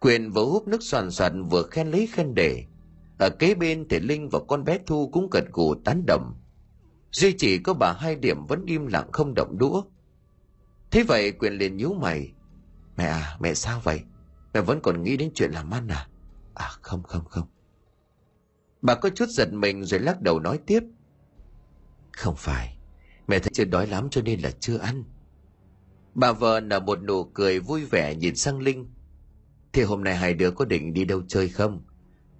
quyền 0.00 0.30
vừa 0.30 0.44
húp 0.44 0.68
nước 0.68 0.82
soàn 0.82 1.10
soạn 1.10 1.48
vừa 1.48 1.62
khen 1.62 1.90
lấy 1.90 2.08
khen 2.12 2.34
để. 2.34 2.64
Ở 3.18 3.30
kế 3.30 3.54
bên 3.54 3.88
thì 3.88 4.00
linh 4.00 4.28
và 4.28 4.38
con 4.48 4.64
bé 4.64 4.78
thu 4.86 5.08
cũng 5.12 5.30
gật 5.30 5.44
gù 5.52 5.74
tán 5.84 6.06
đồng. 6.06 6.34
Duy 7.12 7.34
chỉ 7.38 7.58
có 7.58 7.74
bà 7.74 7.92
hai 7.92 8.16
điểm 8.16 8.46
vẫn 8.46 8.64
im 8.66 8.86
lặng 8.86 9.12
không 9.12 9.34
động 9.34 9.58
đũa. 9.58 9.82
Thế 10.90 11.02
vậy 11.02 11.32
quyền 11.32 11.52
liền 11.52 11.76
nhíu 11.76 11.94
mày. 11.94 12.32
Mẹ 12.96 13.04
à 13.04 13.36
mẹ 13.40 13.54
sao 13.54 13.80
vậy? 13.84 14.00
Mẹ 14.54 14.60
vẫn 14.60 14.80
còn 14.82 15.02
nghĩ 15.02 15.16
đến 15.16 15.30
chuyện 15.34 15.50
làm 15.50 15.70
ăn 15.70 15.88
à? 15.88 16.08
À 16.54 16.68
không 16.82 17.02
không 17.02 17.24
không. 17.24 17.46
Bà 18.82 18.94
có 18.94 19.10
chút 19.10 19.28
giật 19.28 19.52
mình 19.52 19.84
rồi 19.84 20.00
lắc 20.00 20.20
đầu 20.20 20.40
nói 20.40 20.58
tiếp. 20.66 20.82
Không 22.12 22.34
phải, 22.38 22.76
mẹ 23.26 23.38
thấy 23.38 23.50
chưa 23.54 23.64
đói 23.64 23.86
lắm 23.86 24.08
cho 24.10 24.22
nên 24.22 24.40
là 24.40 24.50
chưa 24.60 24.78
ăn. 24.78 25.04
Bà 26.14 26.32
vợ 26.32 26.60
nở 26.60 26.80
một 26.80 27.02
nụ 27.02 27.24
cười 27.24 27.60
vui 27.60 27.84
vẻ 27.84 28.14
nhìn 28.14 28.36
sang 28.36 28.58
linh 28.58 28.90
thì 29.72 29.82
hôm 29.82 30.04
nay 30.04 30.16
hai 30.16 30.34
đứa 30.34 30.50
có 30.50 30.64
định 30.64 30.92
đi 30.92 31.04
đâu 31.04 31.22
chơi 31.28 31.48
không? 31.48 31.82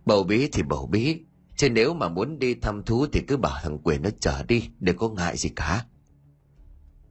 Bầu 0.04 0.24
bí 0.24 0.48
thì 0.52 0.62
bầu 0.62 0.86
bí, 0.86 1.20
chứ 1.56 1.70
nếu 1.70 1.94
mà 1.94 2.08
muốn 2.08 2.38
đi 2.38 2.54
thăm 2.54 2.82
thú 2.82 3.06
thì 3.12 3.20
cứ 3.28 3.36
bảo 3.36 3.58
thằng 3.62 3.78
quyền 3.78 4.02
nó 4.02 4.10
chở 4.20 4.42
đi, 4.48 4.68
đừng 4.80 4.96
có 4.96 5.08
ngại 5.08 5.36
gì 5.36 5.48
cả. 5.56 5.86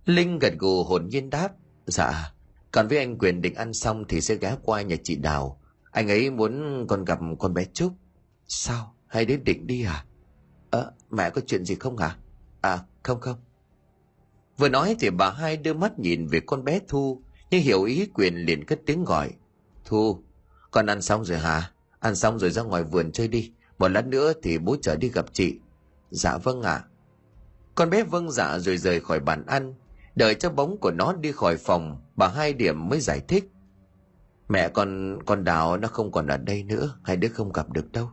Linh 0.06 0.40
gật 0.40 0.54
gù 0.60 0.84
hồn 0.84 1.08
nhiên 1.10 1.30
đáp 1.30 1.52
dạ 1.86 2.34
còn 2.72 2.88
với 2.88 2.98
anh 2.98 3.18
quyền 3.18 3.42
định 3.42 3.56
ăn 3.56 3.74
xong 3.74 4.04
thì 4.10 4.22
sẽ 4.22 4.36
ghé 4.36 4.56
qua 4.64 4.82
nhà 4.82 4.96
chị 5.04 5.16
đào. 5.16 5.62
Anh 5.92 6.08
ấy 6.08 6.32
muốn 6.32 6.86
con 6.88 7.06
gặp 7.06 7.20
con 7.40 7.54
bé 7.54 7.66
trúc. 7.66 7.94
Sao? 8.48 8.96
Hai 9.08 9.26
đứa 9.26 9.38
định 9.38 9.68
đi 9.68 9.84
à? 9.84 10.06
Ờ 10.70 10.92
mẹ 11.10 11.30
có 11.30 11.42
chuyện 11.48 11.66
gì 11.66 11.76
không 11.76 11.98
hả? 11.98 12.16
À 12.62 12.80
không 13.04 13.20
không. 13.20 13.38
Vừa 14.58 14.70
nói 14.70 14.96
thì 15.00 15.10
bà 15.10 15.32
hai 15.32 15.58
đưa 15.58 15.74
mắt 15.74 16.00
nhìn 16.00 16.28
về 16.28 16.40
con 16.40 16.64
bé 16.64 16.80
thu, 16.88 17.22
nhưng 17.52 17.62
hiểu 17.62 17.84
ý 17.84 18.06
quyền 18.14 18.36
liền 18.36 18.66
cất 18.66 18.80
tiếng 18.86 19.04
gọi 19.04 19.32
thu, 19.89 20.23
con 20.71 20.86
ăn 20.86 21.02
xong 21.02 21.25
rồi 21.25 21.38
hả? 21.38 21.71
Ăn 21.99 22.15
xong 22.15 22.39
rồi 22.39 22.49
ra 22.49 22.62
ngoài 22.62 22.84
vườn 22.84 23.12
chơi 23.12 23.28
đi. 23.28 23.52
Một 23.78 23.88
lát 23.88 24.08
nữa 24.08 24.34
thì 24.43 24.58
bố 24.58 24.78
chở 24.82 24.95
đi 24.95 25.10
gặp 25.10 25.25
chị. 25.34 25.60
Dạ 26.10 26.38
vâng 26.38 26.62
ạ. 26.62 26.71
À. 26.71 26.86
con 27.75 27.89
bé 27.89 28.04
vâng 28.04 28.32
dạ 28.32 28.60
rồi 28.60 28.78
rời 28.78 28.99
khỏi 28.99 29.19
bàn 29.19 29.45
ăn. 29.45 29.73
Đợi 30.15 30.36
cho 30.36 30.49
bóng 30.49 30.78
của 30.78 30.91
nó 30.91 31.13
đi 31.13 31.32
khỏi 31.32 31.58
phòng, 31.58 32.02
bà 32.15 32.28
hai 32.28 32.54
điểm 32.54 32.89
mới 32.89 32.99
giải 32.99 33.21
thích. 33.28 33.52
Mẹ 34.49 34.69
con 34.69 35.19
con 35.25 35.43
đào 35.43 35.78
nó 35.78 35.88
không 35.88 36.12
còn 36.12 36.28
ở 36.28 36.38
đây 36.38 36.63
nữa. 36.63 36.95
Hai 37.04 37.17
đứa 37.17 37.28
không 37.28 37.52
gặp 37.52 37.69
được 37.69 37.91
đâu. 37.91 38.10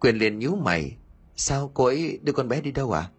Quyền 0.00 0.16
liền 0.16 0.38
nhíu 0.38 0.56
mày. 0.56 0.96
Sao 1.36 1.70
cô 1.74 1.84
ấy 1.84 2.18
đưa 2.22 2.32
con 2.32 2.48
bé 2.48 2.60
đi 2.60 2.72
đâu 2.72 2.92
à 2.92 3.10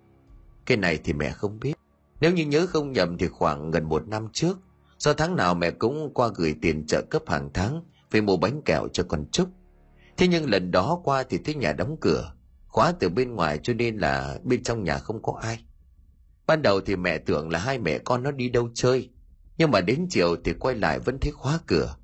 cái 0.65 0.77
này 0.77 0.99
thì 1.03 1.13
mẹ 1.13 1.31
không 1.31 1.59
biết. 1.59 1.73
Nếu 2.19 2.33
như 2.33 2.45
nhớ 2.45 2.67
không 2.67 2.91
nhầm 2.91 3.17
thì 3.17 3.27
khoảng 3.27 3.71
gần 3.71 3.83
một 3.83 4.07
năm 4.07 4.27
trước 4.33 4.59
do 5.03 5.13
tháng 5.13 5.35
nào 5.35 5.55
mẹ 5.55 5.71
cũng 5.71 6.13
qua 6.13 6.29
gửi 6.35 6.55
tiền 6.61 6.85
trợ 6.87 7.01
cấp 7.01 7.21
hàng 7.27 7.49
tháng 7.53 7.83
về 8.11 8.21
mua 8.21 8.37
bánh 8.37 8.61
kẹo 8.61 8.87
cho 8.93 9.03
con 9.03 9.25
Trúc. 9.31 9.49
Thế 10.17 10.27
nhưng 10.27 10.49
lần 10.49 10.71
đó 10.71 11.01
qua 11.03 11.23
thì 11.23 11.37
thấy 11.45 11.55
nhà 11.55 11.73
đóng 11.73 11.97
cửa, 12.01 12.33
khóa 12.67 12.93
từ 12.99 13.09
bên 13.09 13.35
ngoài 13.35 13.59
cho 13.63 13.73
nên 13.73 13.97
là 13.97 14.37
bên 14.43 14.63
trong 14.63 14.83
nhà 14.83 14.97
không 14.97 15.21
có 15.21 15.39
ai. 15.41 15.63
Ban 16.47 16.61
đầu 16.61 16.81
thì 16.81 16.95
mẹ 16.95 17.17
tưởng 17.17 17.49
là 17.49 17.59
hai 17.59 17.79
mẹ 17.79 17.97
con 17.97 18.23
nó 18.23 18.31
đi 18.31 18.49
đâu 18.49 18.69
chơi, 18.73 19.09
nhưng 19.57 19.71
mà 19.71 19.81
đến 19.81 20.07
chiều 20.09 20.35
thì 20.43 20.53
quay 20.53 20.75
lại 20.75 20.99
vẫn 20.99 21.17
thấy 21.19 21.31
khóa 21.31 21.59
cửa. 21.67 21.95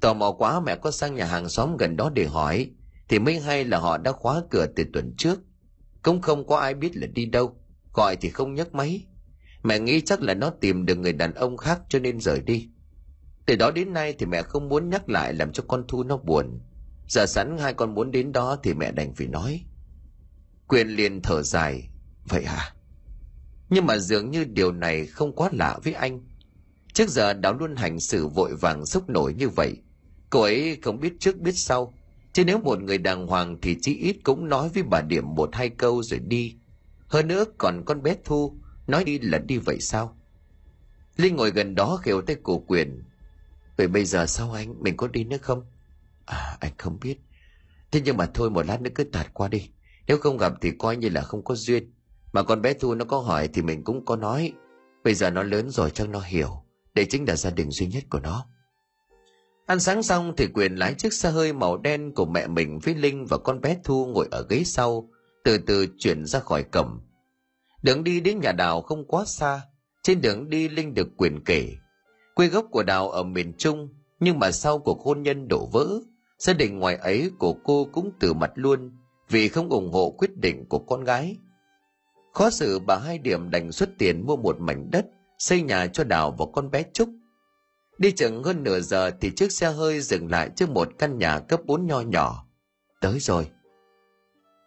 Tò 0.00 0.14
mò 0.14 0.32
quá 0.32 0.60
mẹ 0.60 0.76
có 0.76 0.90
sang 0.90 1.14
nhà 1.14 1.24
hàng 1.24 1.48
xóm 1.48 1.76
gần 1.76 1.96
đó 1.96 2.10
để 2.14 2.26
hỏi, 2.26 2.70
thì 3.08 3.18
mới 3.18 3.40
hay 3.40 3.64
là 3.64 3.78
họ 3.78 3.98
đã 3.98 4.12
khóa 4.12 4.42
cửa 4.50 4.66
từ 4.76 4.84
tuần 4.92 5.14
trước. 5.18 5.40
Cũng 6.02 6.22
không 6.22 6.46
có 6.46 6.56
ai 6.56 6.74
biết 6.74 6.96
là 6.96 7.06
đi 7.06 7.26
đâu, 7.26 7.56
gọi 7.92 8.16
thì 8.16 8.30
không 8.30 8.54
nhấc 8.54 8.74
máy. 8.74 9.06
Mẹ 9.64 9.78
nghĩ 9.78 10.00
chắc 10.00 10.22
là 10.22 10.34
nó 10.34 10.50
tìm 10.50 10.86
được 10.86 10.98
người 10.98 11.12
đàn 11.12 11.34
ông 11.34 11.56
khác 11.56 11.80
cho 11.88 11.98
nên 11.98 12.20
rời 12.20 12.40
đi. 12.40 12.68
Từ 13.46 13.56
đó 13.56 13.70
đến 13.70 13.92
nay 13.92 14.14
thì 14.18 14.26
mẹ 14.26 14.42
không 14.42 14.68
muốn 14.68 14.90
nhắc 14.90 15.08
lại 15.08 15.34
làm 15.34 15.52
cho 15.52 15.64
con 15.68 15.84
Thu 15.88 16.02
nó 16.02 16.16
buồn. 16.16 16.60
Giờ 17.08 17.26
sẵn 17.26 17.58
hai 17.58 17.74
con 17.74 17.94
muốn 17.94 18.10
đến 18.10 18.32
đó 18.32 18.56
thì 18.62 18.74
mẹ 18.74 18.92
đành 18.92 19.14
phải 19.14 19.26
nói. 19.26 19.64
Quyền 20.68 20.88
liền 20.88 21.22
thở 21.22 21.42
dài. 21.42 21.88
Vậy 22.28 22.44
hả? 22.44 22.74
Nhưng 23.70 23.86
mà 23.86 23.98
dường 23.98 24.30
như 24.30 24.44
điều 24.44 24.72
này 24.72 25.06
không 25.06 25.32
quá 25.32 25.48
lạ 25.52 25.78
với 25.84 25.92
anh. 25.92 26.20
Trước 26.92 27.08
giờ 27.08 27.32
đáo 27.32 27.54
luôn 27.54 27.76
hành 27.76 28.00
xử 28.00 28.26
vội 28.26 28.56
vàng 28.56 28.86
sốc 28.86 29.08
nổi 29.08 29.34
như 29.34 29.48
vậy. 29.48 29.76
Cô 30.30 30.40
ấy 30.40 30.78
không 30.82 31.00
biết 31.00 31.12
trước 31.18 31.38
biết 31.38 31.52
sau. 31.52 31.94
Chứ 32.32 32.44
nếu 32.44 32.58
một 32.58 32.82
người 32.82 32.98
đàng 32.98 33.26
hoàng 33.26 33.58
thì 33.62 33.76
chỉ 33.82 33.96
ít 33.96 34.16
cũng 34.24 34.48
nói 34.48 34.68
với 34.74 34.82
bà 34.82 35.00
Điểm 35.00 35.34
một 35.34 35.50
hai 35.52 35.68
câu 35.68 36.02
rồi 36.02 36.20
đi. 36.20 36.56
Hơn 37.06 37.28
nữa 37.28 37.44
còn 37.58 37.82
con 37.84 38.02
bé 38.02 38.16
Thu, 38.24 38.58
nói 38.86 39.04
đi 39.04 39.18
là 39.18 39.38
đi 39.38 39.58
vậy 39.58 39.80
sao? 39.80 40.16
Linh 41.16 41.36
ngồi 41.36 41.50
gần 41.50 41.74
đó 41.74 41.98
khều 42.02 42.22
tay 42.22 42.36
cổ 42.42 42.58
quyền, 42.58 43.02
Vậy 43.76 43.88
bây 43.88 44.04
giờ 44.04 44.26
sao 44.26 44.52
anh? 44.52 44.74
Mình 44.82 44.96
có 44.96 45.08
đi 45.08 45.24
nữa 45.24 45.36
không? 45.42 45.62
À 46.24 46.56
anh 46.60 46.72
không 46.78 46.98
biết. 47.00 47.18
Thế 47.90 48.00
nhưng 48.04 48.16
mà 48.16 48.26
thôi 48.34 48.50
một 48.50 48.66
lát 48.66 48.80
nữa 48.80 48.90
cứ 48.94 49.04
tạt 49.04 49.34
qua 49.34 49.48
đi. 49.48 49.68
Nếu 50.06 50.18
không 50.18 50.38
gặp 50.38 50.52
thì 50.60 50.70
coi 50.78 50.96
như 50.96 51.08
là 51.08 51.22
không 51.22 51.44
có 51.44 51.54
duyên. 51.54 51.92
Mà 52.32 52.42
con 52.42 52.62
bé 52.62 52.72
Thu 52.72 52.94
nó 52.94 53.04
có 53.04 53.18
hỏi 53.18 53.48
thì 53.48 53.62
mình 53.62 53.84
cũng 53.84 54.04
có 54.04 54.16
nói. 54.16 54.52
Bây 55.04 55.14
giờ 55.14 55.30
nó 55.30 55.42
lớn 55.42 55.70
rồi 55.70 55.90
chắc 55.90 56.08
nó 56.08 56.20
hiểu. 56.20 56.50
Đây 56.94 57.04
chính 57.04 57.28
là 57.28 57.36
gia 57.36 57.50
đình 57.50 57.70
duy 57.70 57.86
nhất 57.86 58.04
của 58.10 58.20
nó. 58.20 58.46
Ăn 59.66 59.80
sáng 59.80 60.02
xong 60.02 60.34
thì 60.36 60.46
Quyền 60.54 60.74
lái 60.74 60.94
chiếc 60.94 61.12
xe 61.12 61.30
hơi 61.30 61.52
màu 61.52 61.76
đen 61.76 62.12
của 62.14 62.26
mẹ 62.26 62.46
mình 62.46 62.78
với 62.78 62.94
Linh 62.94 63.26
và 63.26 63.38
con 63.38 63.60
bé 63.60 63.76
Thu 63.84 64.06
ngồi 64.06 64.28
ở 64.30 64.46
ghế 64.48 64.62
sau, 64.64 65.08
từ 65.44 65.58
từ 65.58 65.86
chuyển 65.98 66.26
ra 66.26 66.40
khỏi 66.40 66.62
cổng. 66.62 67.00
Đường 67.84 68.04
đi 68.04 68.20
đến 68.20 68.40
nhà 68.40 68.52
đào 68.52 68.82
không 68.82 69.04
quá 69.04 69.24
xa, 69.26 69.62
trên 70.02 70.20
đường 70.20 70.50
đi 70.50 70.68
Linh 70.68 70.94
được 70.94 71.08
Quyền 71.16 71.44
kể 71.44 71.72
Quê 72.34 72.46
gốc 72.46 72.66
của 72.70 72.82
Đào 72.82 73.10
ở 73.10 73.22
miền 73.22 73.52
Trung, 73.58 73.88
nhưng 74.20 74.38
mà 74.38 74.50
sau 74.50 74.78
cuộc 74.78 75.00
hôn 75.00 75.22
nhân 75.22 75.48
đổ 75.48 75.68
vỡ, 75.72 75.88
gia 76.38 76.52
đình 76.52 76.78
ngoài 76.78 76.96
ấy 76.96 77.30
của 77.38 77.54
cô 77.64 77.88
cũng 77.92 78.10
từ 78.20 78.32
mặt 78.32 78.52
luôn 78.54 78.92
vì 79.28 79.48
không 79.48 79.68
ủng 79.68 79.92
hộ 79.92 80.10
quyết 80.18 80.36
định 80.36 80.64
của 80.68 80.78
con 80.78 81.04
gái. 81.04 81.36
Khó 82.32 82.50
xử 82.50 82.78
bà 82.78 82.98
hai 82.98 83.18
điểm 83.18 83.50
đành 83.50 83.72
xuất 83.72 83.88
tiền 83.98 84.26
mua 84.26 84.36
một 84.36 84.60
mảnh 84.60 84.90
đất, 84.90 85.06
xây 85.38 85.62
nhà 85.62 85.86
cho 85.86 86.04
Đào 86.04 86.30
và 86.38 86.44
con 86.52 86.70
bé 86.70 86.84
Trúc. 86.92 87.08
Đi 87.98 88.12
chừng 88.12 88.42
hơn 88.42 88.62
nửa 88.62 88.80
giờ 88.80 89.10
thì 89.20 89.30
chiếc 89.36 89.52
xe 89.52 89.70
hơi 89.70 90.00
dừng 90.00 90.30
lại 90.30 90.50
trước 90.56 90.70
một 90.70 90.88
căn 90.98 91.18
nhà 91.18 91.38
cấp 91.38 91.60
4 91.66 91.86
nho 91.86 92.00
nhỏ. 92.00 92.46
Tới 93.00 93.20
rồi. 93.20 93.50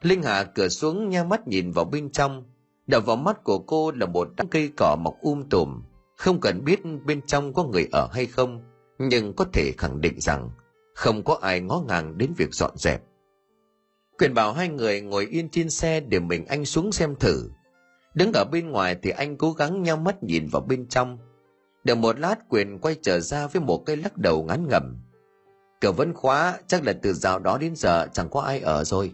Linh 0.01 0.23
hạ 0.23 0.43
cửa 0.43 0.67
xuống 0.67 1.09
nha 1.09 1.23
mắt 1.23 1.47
nhìn 1.47 1.71
vào 1.71 1.85
bên 1.85 2.11
trong. 2.11 2.43
Đập 2.87 3.05
vào 3.05 3.15
mắt 3.15 3.43
của 3.43 3.59
cô 3.59 3.91
là 3.91 4.05
một 4.05 4.29
đám 4.37 4.47
cây 4.47 4.71
cỏ 4.77 4.95
mọc 4.99 5.13
um 5.21 5.43
tùm, 5.49 5.81
không 6.15 6.39
cần 6.39 6.63
biết 6.63 6.79
bên 7.05 7.21
trong 7.27 7.53
có 7.53 7.63
người 7.63 7.87
ở 7.91 8.07
hay 8.11 8.25
không, 8.25 8.61
nhưng 8.99 9.33
có 9.33 9.45
thể 9.53 9.71
khẳng 9.77 10.01
định 10.01 10.19
rằng 10.19 10.49
không 10.93 11.23
có 11.23 11.37
ai 11.41 11.61
ngó 11.61 11.83
ngàng 11.87 12.17
đến 12.17 12.33
việc 12.37 12.53
dọn 12.53 12.71
dẹp. 12.75 13.01
Quyền 14.17 14.33
bảo 14.33 14.53
hai 14.53 14.69
người 14.69 15.01
ngồi 15.01 15.25
yên 15.25 15.49
trên 15.49 15.69
xe 15.69 15.99
để 15.99 16.19
mình 16.19 16.45
anh 16.45 16.65
xuống 16.65 16.91
xem 16.91 17.15
thử. 17.15 17.49
Đứng 18.13 18.31
ở 18.33 18.45
bên 18.51 18.69
ngoài 18.69 18.95
thì 19.01 19.09
anh 19.09 19.37
cố 19.37 19.51
gắng 19.51 19.83
nhau 19.83 19.97
mắt 19.97 20.23
nhìn 20.23 20.47
vào 20.51 20.61
bên 20.61 20.87
trong. 20.87 21.17
Được 21.83 21.95
một 21.95 22.19
lát 22.19 22.35
Quyền 22.49 22.79
quay 22.79 22.95
trở 23.01 23.19
ra 23.19 23.47
với 23.47 23.61
một 23.61 23.83
cây 23.85 23.97
lắc 23.97 24.17
đầu 24.17 24.43
ngắn 24.43 24.67
ngầm. 24.69 24.97
Cửa 25.81 25.91
vẫn 25.91 26.13
khóa, 26.13 26.59
chắc 26.67 26.83
là 26.83 26.93
từ 27.01 27.13
dạo 27.13 27.39
đó 27.39 27.57
đến 27.57 27.75
giờ 27.75 28.07
chẳng 28.13 28.29
có 28.29 28.41
ai 28.41 28.59
ở 28.59 28.83
rồi. 28.83 29.13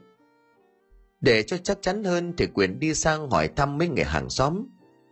Để 1.23 1.43
cho 1.43 1.57
chắc 1.57 1.77
chắn 1.81 2.03
hơn 2.03 2.33
thì 2.37 2.47
Quyền 2.53 2.79
đi 2.79 2.93
sang 2.93 3.29
hỏi 3.29 3.47
thăm 3.55 3.77
mấy 3.77 3.87
người 3.87 4.03
hàng 4.03 4.29
xóm. 4.29 4.65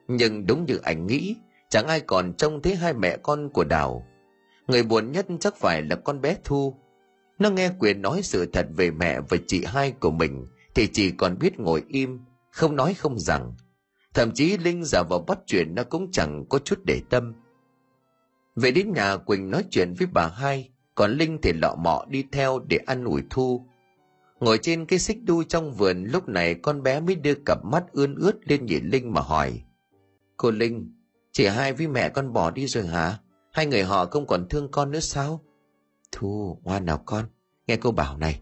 Nhưng 0.08 0.46
đúng 0.46 0.66
như 0.66 0.80
anh 0.84 1.08
nghĩ, 1.08 1.36
chẳng 1.70 1.88
ai 1.88 2.00
còn 2.00 2.34
trông 2.34 2.62
thấy 2.62 2.76
hai 2.76 2.94
mẹ 2.94 3.18
con 3.18 3.50
của 3.50 3.64
đào. 3.64 4.06
Người 4.68 4.84
buồn 4.84 5.12
nhất 5.12 5.26
chắc 5.40 5.56
phải 5.56 5.82
là 5.82 5.96
con 5.96 6.22
bé 6.22 6.36
thu. 6.44 6.76
Nó 7.40 7.50
nghe 7.50 7.72
quyền 7.80 8.02
nói 8.02 8.22
sự 8.24 8.46
thật 8.46 8.68
về 8.76 8.92
mẹ 8.92 9.20
và 9.30 9.38
chị 9.48 9.64
hai 9.66 9.92
của 9.92 10.12
mình 10.12 10.48
thì 10.76 10.88
chỉ 10.88 11.12
còn 11.12 11.40
biết 11.40 11.60
ngồi 11.60 11.84
im 11.88 12.20
không 12.52 12.76
nói 12.76 12.94
không 12.94 13.20
rằng. 13.20 13.54
Thậm 14.14 14.32
chí 14.32 14.58
linh 14.58 14.84
giả 14.84 15.04
vào 15.10 15.20
bắt 15.20 15.40
chuyện 15.46 15.76
nó 15.76 15.84
cũng 15.84 16.12
chẳng 16.12 16.46
có 16.50 16.60
chút 16.60 16.80
để 16.84 17.02
tâm. 17.10 17.34
Về 18.56 18.72
đến 18.72 18.94
nhà 18.94 19.18
quỳnh 19.18 19.50
nói 19.50 19.64
chuyện 19.70 19.94
với 19.94 20.08
bà 20.14 20.28
hai 20.28 20.70
còn 20.96 21.12
linh 21.12 21.38
thì 21.42 21.54
lọ 21.54 21.76
mọ 21.76 22.06
đi 22.10 22.24
theo 22.32 22.60
để 22.60 22.78
ăn 22.86 23.04
ủi 23.04 23.24
thu. 23.30 23.66
Ngồi 24.42 24.60
trên 24.62 24.86
cái 24.86 25.00
xích 25.00 25.18
đu 25.24 25.44
trong 25.44 25.74
vườn 25.74 26.04
lúc 26.04 26.30
này 26.30 26.56
con 26.56 26.84
bé 26.84 27.00
mới 27.00 27.16
đưa 27.16 27.34
cặp 27.46 27.66
mắt 27.66 27.84
ươn 27.92 28.16
ướt 28.16 28.36
lên 28.44 28.66
nhìn 28.66 28.90
Linh 28.90 29.14
mà 29.14 29.22
hỏi. 29.22 29.64
Cô 30.38 30.52
Linh, 30.52 30.96
chị 31.32 31.46
hai 31.46 31.74
với 31.74 31.88
mẹ 31.88 32.10
con 32.10 32.34
bỏ 32.34 32.52
đi 32.52 32.68
rồi 32.68 32.88
hả? 32.88 33.18
Hai 33.52 33.66
người 33.66 33.84
họ 33.84 34.06
không 34.06 34.28
còn 34.28 34.50
thương 34.50 34.72
con 34.72 34.92
nữa 34.92 35.00
sao? 35.00 35.44
Thu, 36.12 36.58
ngoan 36.64 36.86
nào 36.86 37.04
con, 37.06 37.26
nghe 37.68 37.78
cô 37.78 37.92
bảo 37.92 38.18
này. 38.18 38.42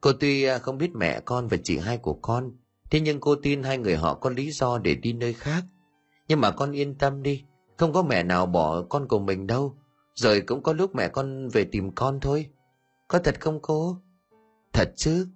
Cô 0.00 0.12
tuy 0.20 0.44
à, 0.44 0.58
không 0.58 0.78
biết 0.78 0.90
mẹ 0.94 1.20
con 1.20 1.48
và 1.48 1.56
chị 1.64 1.78
hai 1.78 1.98
của 1.98 2.14
con, 2.14 2.52
thế 2.90 3.00
nhưng 3.00 3.20
cô 3.20 3.34
tin 3.34 3.62
hai 3.62 3.78
người 3.78 3.96
họ 3.96 4.14
có 4.14 4.30
lý 4.30 4.50
do 4.50 4.78
để 4.78 4.94
đi 4.94 5.12
nơi 5.12 5.32
khác. 5.32 5.64
Nhưng 6.28 6.40
mà 6.40 6.50
con 6.50 6.72
yên 6.72 6.94
tâm 6.98 7.22
đi, 7.22 7.44
không 7.76 7.92
có 7.92 8.02
mẹ 8.02 8.22
nào 8.22 8.46
bỏ 8.46 8.82
con 8.82 9.08
của 9.08 9.18
mình 9.18 9.46
đâu. 9.46 9.76
Rồi 10.14 10.40
cũng 10.40 10.62
có 10.62 10.72
lúc 10.72 10.94
mẹ 10.94 11.08
con 11.08 11.48
về 11.48 11.64
tìm 11.64 11.90
con 11.94 12.20
thôi. 12.20 12.46
Có 13.08 13.18
thật 13.18 13.40
không 13.40 13.58
cô? 13.62 13.96
Thật 14.72 14.92
chứ? 14.96 15.26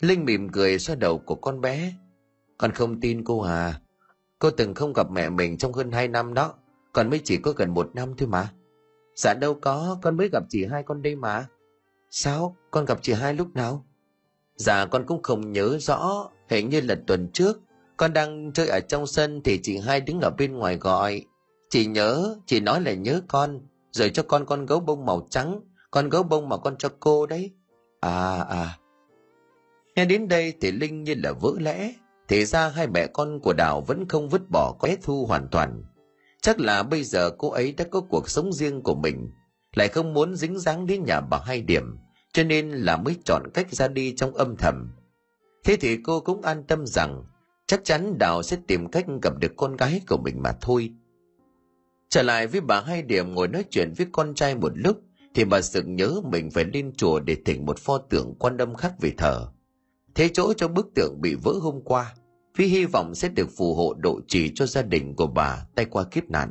Linh 0.00 0.24
mỉm 0.24 0.48
cười 0.48 0.78
xoa 0.78 0.96
đầu 0.96 1.18
của 1.18 1.34
con 1.34 1.60
bé. 1.60 1.92
Con 2.58 2.72
không 2.72 3.00
tin 3.00 3.24
cô 3.24 3.40
à? 3.40 3.80
Cô 4.38 4.50
từng 4.50 4.74
không 4.74 4.92
gặp 4.92 5.10
mẹ 5.10 5.28
mình 5.28 5.58
trong 5.58 5.72
hơn 5.72 5.92
hai 5.92 6.08
năm 6.08 6.34
đó. 6.34 6.54
Còn 6.92 7.10
mới 7.10 7.20
chỉ 7.24 7.36
có 7.36 7.52
gần 7.52 7.74
một 7.74 7.90
năm 7.94 8.14
thôi 8.18 8.28
mà. 8.28 8.52
Dạ 9.14 9.34
đâu 9.34 9.54
có, 9.54 9.98
con 10.02 10.16
mới 10.16 10.28
gặp 10.32 10.42
chị 10.48 10.64
hai 10.64 10.82
con 10.82 11.02
đây 11.02 11.16
mà. 11.16 11.46
Sao? 12.10 12.56
Con 12.70 12.84
gặp 12.84 12.98
chị 13.02 13.12
hai 13.12 13.34
lúc 13.34 13.54
nào? 13.54 13.86
Dạ 14.56 14.86
con 14.86 15.06
cũng 15.06 15.22
không 15.22 15.52
nhớ 15.52 15.78
rõ, 15.80 16.30
hình 16.48 16.68
như 16.68 16.80
là 16.80 16.96
tuần 17.06 17.28
trước. 17.32 17.60
Con 17.96 18.12
đang 18.12 18.52
chơi 18.52 18.68
ở 18.68 18.80
trong 18.80 19.06
sân 19.06 19.40
thì 19.44 19.60
chị 19.62 19.78
hai 19.78 20.00
đứng 20.00 20.20
ở 20.20 20.30
bên 20.30 20.52
ngoài 20.52 20.76
gọi. 20.76 21.24
Chị 21.70 21.86
nhớ, 21.86 22.36
chị 22.46 22.60
nói 22.60 22.80
là 22.80 22.94
nhớ 22.94 23.20
con, 23.28 23.60
rồi 23.92 24.10
cho 24.10 24.22
con 24.22 24.46
con 24.46 24.66
gấu 24.66 24.80
bông 24.80 25.06
màu 25.06 25.26
trắng, 25.30 25.60
con 25.90 26.08
gấu 26.08 26.22
bông 26.22 26.48
mà 26.48 26.56
con 26.56 26.76
cho 26.78 26.88
cô 27.00 27.26
đấy. 27.26 27.52
À 28.06 28.46
à. 28.48 28.78
Nghe 29.96 30.04
đến 30.04 30.28
đây 30.28 30.54
thì 30.60 30.72
Linh 30.72 31.04
như 31.04 31.14
là 31.22 31.32
vỡ 31.32 31.52
lẽ, 31.58 31.92
thì 32.28 32.44
ra 32.44 32.68
hai 32.68 32.86
mẹ 32.86 33.06
con 33.06 33.40
của 33.40 33.52
Đào 33.52 33.80
vẫn 33.80 34.08
không 34.08 34.28
vứt 34.28 34.50
bỏ 34.50 34.76
cái 34.82 34.96
Thu 35.02 35.26
hoàn 35.26 35.48
toàn. 35.50 35.84
Chắc 36.42 36.60
là 36.60 36.82
bây 36.82 37.04
giờ 37.04 37.30
cô 37.38 37.50
ấy 37.50 37.72
đã 37.72 37.84
có 37.90 38.00
cuộc 38.00 38.30
sống 38.30 38.52
riêng 38.52 38.82
của 38.82 38.94
mình, 38.94 39.30
lại 39.74 39.88
không 39.88 40.14
muốn 40.14 40.36
dính 40.36 40.58
dáng 40.58 40.86
đến 40.86 41.04
nhà 41.04 41.20
bà 41.20 41.38
hai 41.46 41.62
điểm, 41.62 41.98
cho 42.32 42.44
nên 42.44 42.70
là 42.70 42.96
mới 42.96 43.16
chọn 43.24 43.42
cách 43.54 43.74
ra 43.74 43.88
đi 43.88 44.14
trong 44.16 44.34
âm 44.34 44.56
thầm. 44.56 44.90
Thế 45.64 45.76
thì 45.80 45.98
cô 46.04 46.20
cũng 46.20 46.42
an 46.42 46.64
tâm 46.64 46.86
rằng 46.86 47.24
chắc 47.66 47.80
chắn 47.84 48.18
Đào 48.18 48.42
sẽ 48.42 48.56
tìm 48.66 48.90
cách 48.90 49.06
gặp 49.22 49.32
được 49.38 49.52
con 49.56 49.76
gái 49.76 50.00
của 50.08 50.18
mình 50.18 50.42
mà 50.42 50.52
thôi. 50.60 50.90
Trở 52.08 52.22
lại 52.22 52.46
với 52.46 52.60
bà 52.60 52.80
hai 52.80 53.02
điểm 53.02 53.34
ngồi 53.34 53.48
nói 53.48 53.64
chuyện 53.70 53.92
với 53.96 54.06
con 54.12 54.34
trai 54.34 54.54
một 54.54 54.72
lúc, 54.74 55.00
thì 55.36 55.44
bà 55.44 55.62
sực 55.62 55.84
nhớ 55.88 56.20
mình 56.30 56.50
phải 56.50 56.64
lên 56.64 56.92
chùa 56.96 57.20
để 57.20 57.36
thỉnh 57.44 57.66
một 57.66 57.78
pho 57.78 57.98
tượng 57.98 58.34
quan 58.38 58.56
âm 58.56 58.74
khác 58.74 58.92
về 59.00 59.12
thờ. 59.16 59.48
Thế 60.14 60.28
chỗ 60.32 60.52
cho 60.52 60.68
bức 60.68 60.94
tượng 60.94 61.20
bị 61.20 61.34
vỡ 61.34 61.52
hôm 61.60 61.80
qua, 61.84 62.14
vì 62.56 62.66
hy 62.66 62.84
vọng 62.84 63.14
sẽ 63.14 63.28
được 63.28 63.48
phù 63.56 63.74
hộ 63.74 63.94
độ 63.94 64.20
trì 64.28 64.52
cho 64.54 64.66
gia 64.66 64.82
đình 64.82 65.14
của 65.16 65.26
bà 65.26 65.66
tay 65.74 65.84
qua 65.84 66.04
kiếp 66.04 66.30
nạn. 66.30 66.50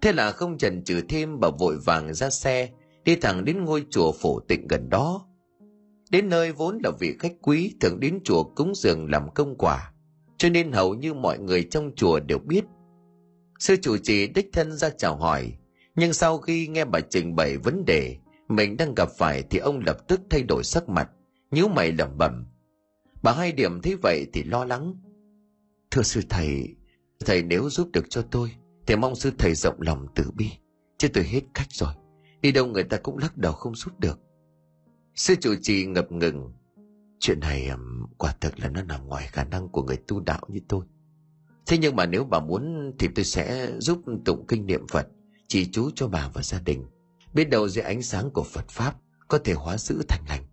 Thế 0.00 0.12
là 0.12 0.32
không 0.32 0.58
chần 0.58 0.84
chừ 0.84 1.00
thêm 1.08 1.40
bà 1.40 1.48
vội 1.58 1.76
vàng 1.84 2.14
ra 2.14 2.30
xe, 2.30 2.68
đi 3.04 3.16
thẳng 3.16 3.44
đến 3.44 3.64
ngôi 3.64 3.84
chùa 3.90 4.12
phổ 4.12 4.40
tịnh 4.40 4.68
gần 4.68 4.90
đó. 4.90 5.26
Đến 6.10 6.28
nơi 6.28 6.52
vốn 6.52 6.78
là 6.84 6.90
vị 7.00 7.16
khách 7.18 7.32
quý 7.42 7.74
thường 7.80 8.00
đến 8.00 8.20
chùa 8.24 8.42
cúng 8.42 8.74
dường 8.74 9.10
làm 9.10 9.30
công 9.34 9.54
quả, 9.58 9.92
cho 10.38 10.48
nên 10.48 10.72
hầu 10.72 10.94
như 10.94 11.14
mọi 11.14 11.38
người 11.38 11.68
trong 11.70 11.90
chùa 11.96 12.20
đều 12.20 12.38
biết. 12.38 12.64
Sư 13.58 13.76
chủ 13.82 13.96
trì 13.96 14.26
đích 14.26 14.48
thân 14.52 14.72
ra 14.72 14.90
chào 14.90 15.16
hỏi, 15.16 15.52
nhưng 15.94 16.12
sau 16.12 16.38
khi 16.38 16.68
nghe 16.68 16.84
bà 16.84 17.00
trình 17.00 17.36
bày 17.36 17.56
vấn 17.56 17.84
đề 17.84 18.16
mình 18.50 18.76
đang 18.76 18.94
gặp 18.94 19.08
phải 19.18 19.42
thì 19.50 19.58
ông 19.58 19.80
lập 19.86 20.08
tức 20.08 20.20
thay 20.30 20.42
đổi 20.42 20.64
sắc 20.64 20.88
mặt, 20.88 21.10
nhíu 21.50 21.68
mày 21.68 21.92
lẩm 21.92 22.18
bẩm. 22.18 22.46
Bà 23.22 23.32
hai 23.32 23.52
điểm 23.52 23.80
thấy 23.82 23.96
vậy 24.02 24.26
thì 24.32 24.42
lo 24.42 24.64
lắng. 24.64 24.94
Thưa 25.90 26.02
sư 26.02 26.20
thầy, 26.28 26.76
thầy 27.26 27.42
nếu 27.42 27.70
giúp 27.70 27.88
được 27.92 28.04
cho 28.10 28.22
tôi, 28.22 28.54
thì 28.86 28.96
mong 28.96 29.14
sư 29.14 29.30
thầy 29.38 29.54
rộng 29.54 29.76
lòng 29.78 30.06
từ 30.14 30.30
bi. 30.34 30.50
Chứ 30.98 31.08
tôi 31.08 31.24
hết 31.24 31.40
cách 31.54 31.66
rồi. 31.70 31.92
Đi 32.42 32.52
đâu 32.52 32.66
người 32.66 32.84
ta 32.84 32.96
cũng 32.96 33.18
lắc 33.18 33.36
đầu 33.36 33.52
không 33.52 33.74
giúp 33.74 34.00
được. 34.00 34.20
Sư 35.14 35.34
chủ 35.40 35.54
trì 35.62 35.86
ngập 35.86 36.12
ngừng. 36.12 36.52
Chuyện 37.18 37.40
này 37.40 37.70
quả 38.18 38.34
thực 38.40 38.58
là 38.58 38.68
nó 38.68 38.82
nằm 38.82 39.06
ngoài 39.06 39.28
khả 39.32 39.44
năng 39.44 39.68
của 39.68 39.82
người 39.82 39.96
tu 39.96 40.20
đạo 40.20 40.40
như 40.48 40.60
tôi. 40.68 40.84
Thế 41.66 41.78
nhưng 41.78 41.96
mà 41.96 42.06
nếu 42.06 42.24
bà 42.24 42.40
muốn 42.40 42.92
thì 42.98 43.08
tôi 43.14 43.24
sẽ 43.24 43.72
giúp 43.78 43.98
tụng 44.24 44.44
kinh 44.48 44.66
niệm 44.66 44.86
Phật, 44.88 45.08
chỉ 45.50 45.66
chú 45.72 45.90
cho 45.94 46.08
bà 46.08 46.30
và 46.34 46.42
gia 46.42 46.60
đình. 46.60 46.86
Biết 47.34 47.44
đâu 47.44 47.68
dưới 47.68 47.84
ánh 47.84 48.02
sáng 48.02 48.30
của 48.30 48.42
Phật 48.42 48.68
Pháp 48.68 48.94
có 49.28 49.38
thể 49.38 49.52
hóa 49.52 49.78
giữ 49.78 50.02
thành 50.08 50.24
lành. 50.28 50.44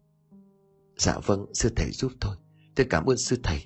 Dạ 0.97 1.17
vâng, 1.25 1.45
sư 1.53 1.69
thầy 1.75 1.91
giúp 1.91 2.12
tôi. 2.19 2.36
Tôi 2.75 2.88
cảm 2.89 3.05
ơn 3.05 3.17
sư 3.17 3.38
thầy. 3.43 3.65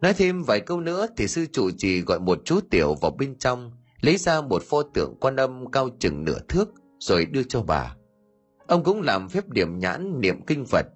Nói 0.00 0.14
thêm 0.14 0.42
vài 0.42 0.60
câu 0.60 0.80
nữa 0.80 1.06
thì 1.16 1.28
sư 1.28 1.46
chủ 1.52 1.70
trì 1.78 2.00
gọi 2.00 2.20
một 2.20 2.40
chú 2.44 2.60
tiểu 2.70 2.94
vào 2.94 3.10
bên 3.10 3.38
trong, 3.38 3.72
lấy 4.00 4.16
ra 4.16 4.40
một 4.40 4.62
pho 4.62 4.82
tượng 4.82 5.14
quan 5.20 5.36
âm 5.36 5.70
cao 5.70 5.88
chừng 5.98 6.24
nửa 6.24 6.38
thước, 6.48 6.68
rồi 6.98 7.26
đưa 7.26 7.42
cho 7.42 7.62
bà. 7.62 7.96
Ông 8.66 8.84
cũng 8.84 9.02
làm 9.02 9.28
phép 9.28 9.48
điểm 9.48 9.78
nhãn 9.78 10.20
niệm 10.20 10.46
kinh 10.46 10.64
Phật. 10.66 10.86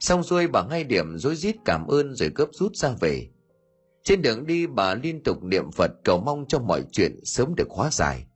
Xong 0.00 0.22
xuôi 0.22 0.46
bà 0.46 0.62
ngay 0.62 0.84
điểm 0.84 1.18
rối 1.18 1.36
rít 1.36 1.56
cảm 1.64 1.86
ơn 1.86 2.14
rồi 2.14 2.30
gấp 2.34 2.48
rút 2.52 2.76
ra 2.76 2.94
về. 3.00 3.28
Trên 4.04 4.22
đường 4.22 4.46
đi 4.46 4.66
bà 4.66 4.94
liên 4.94 5.22
tục 5.22 5.42
niệm 5.42 5.70
Phật 5.70 5.90
cầu 6.04 6.20
mong 6.20 6.44
cho 6.48 6.58
mọi 6.58 6.82
chuyện 6.92 7.20
sớm 7.24 7.54
được 7.54 7.68
hóa 7.70 7.90
giải. 7.92 8.26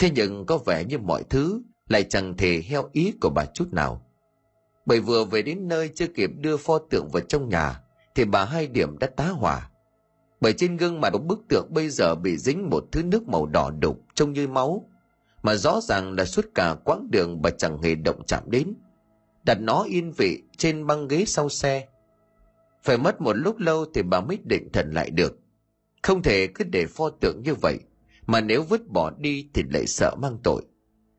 Thế 0.00 0.10
nhưng 0.14 0.46
có 0.46 0.58
vẻ 0.58 0.84
như 0.84 0.98
mọi 0.98 1.22
thứ 1.30 1.62
lại 1.88 2.02
chẳng 2.02 2.36
thể 2.36 2.62
heo 2.68 2.88
ý 2.92 3.12
của 3.20 3.30
bà 3.30 3.44
chút 3.44 3.72
nào. 3.72 4.06
Bởi 4.86 5.00
vừa 5.00 5.24
về 5.24 5.42
đến 5.42 5.68
nơi 5.68 5.90
chưa 5.94 6.06
kịp 6.06 6.30
đưa 6.36 6.56
pho 6.56 6.78
tượng 6.78 7.08
vào 7.12 7.22
trong 7.28 7.48
nhà, 7.48 7.80
thì 8.14 8.24
bà 8.24 8.44
hai 8.44 8.66
điểm 8.66 8.98
đã 8.98 9.06
tá 9.06 9.28
hỏa. 9.28 9.70
Bởi 10.40 10.52
trên 10.52 10.76
gương 10.76 11.00
mặt 11.00 11.12
bức 11.26 11.40
tượng 11.48 11.66
bây 11.70 11.88
giờ 11.88 12.14
bị 12.14 12.36
dính 12.36 12.70
một 12.70 12.84
thứ 12.92 13.02
nước 13.02 13.28
màu 13.28 13.46
đỏ 13.46 13.70
đục 13.80 14.00
trông 14.14 14.32
như 14.32 14.48
máu, 14.48 14.88
mà 15.42 15.54
rõ 15.54 15.80
ràng 15.80 16.12
là 16.12 16.24
suốt 16.24 16.46
cả 16.54 16.76
quãng 16.84 17.10
đường 17.10 17.42
bà 17.42 17.50
chẳng 17.50 17.82
hề 17.82 17.94
động 17.94 18.22
chạm 18.26 18.42
đến. 18.46 18.74
Đặt 19.42 19.60
nó 19.60 19.82
yên 19.82 20.12
vị 20.12 20.42
trên 20.56 20.86
băng 20.86 21.08
ghế 21.08 21.24
sau 21.26 21.48
xe. 21.48 21.88
Phải 22.82 22.98
mất 22.98 23.20
một 23.20 23.32
lúc 23.32 23.58
lâu 23.58 23.84
thì 23.94 24.02
bà 24.02 24.20
mới 24.20 24.38
định 24.44 24.68
thần 24.72 24.90
lại 24.90 25.10
được. 25.10 25.38
Không 26.02 26.22
thể 26.22 26.46
cứ 26.46 26.64
để 26.64 26.86
pho 26.86 27.10
tượng 27.10 27.42
như 27.42 27.54
vậy, 27.54 27.78
mà 28.30 28.40
nếu 28.40 28.62
vứt 28.62 28.88
bỏ 28.88 29.10
đi 29.18 29.50
thì 29.54 29.62
lại 29.70 29.86
sợ 29.86 30.16
mang 30.22 30.38
tội. 30.44 30.62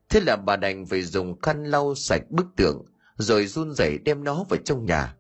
Thế 0.09 0.19
là 0.19 0.35
bà 0.35 0.55
đành 0.55 0.85
phải 0.85 1.01
dùng 1.01 1.39
khăn 1.41 1.63
lau 1.63 1.95
sạch 1.95 2.21
bức 2.29 2.45
tượng, 2.55 2.85
rồi 3.17 3.47
run 3.47 3.73
rẩy 3.73 3.97
đem 3.97 4.23
nó 4.23 4.43
vào 4.49 4.59
trong 4.65 4.85
nhà. 4.85 5.15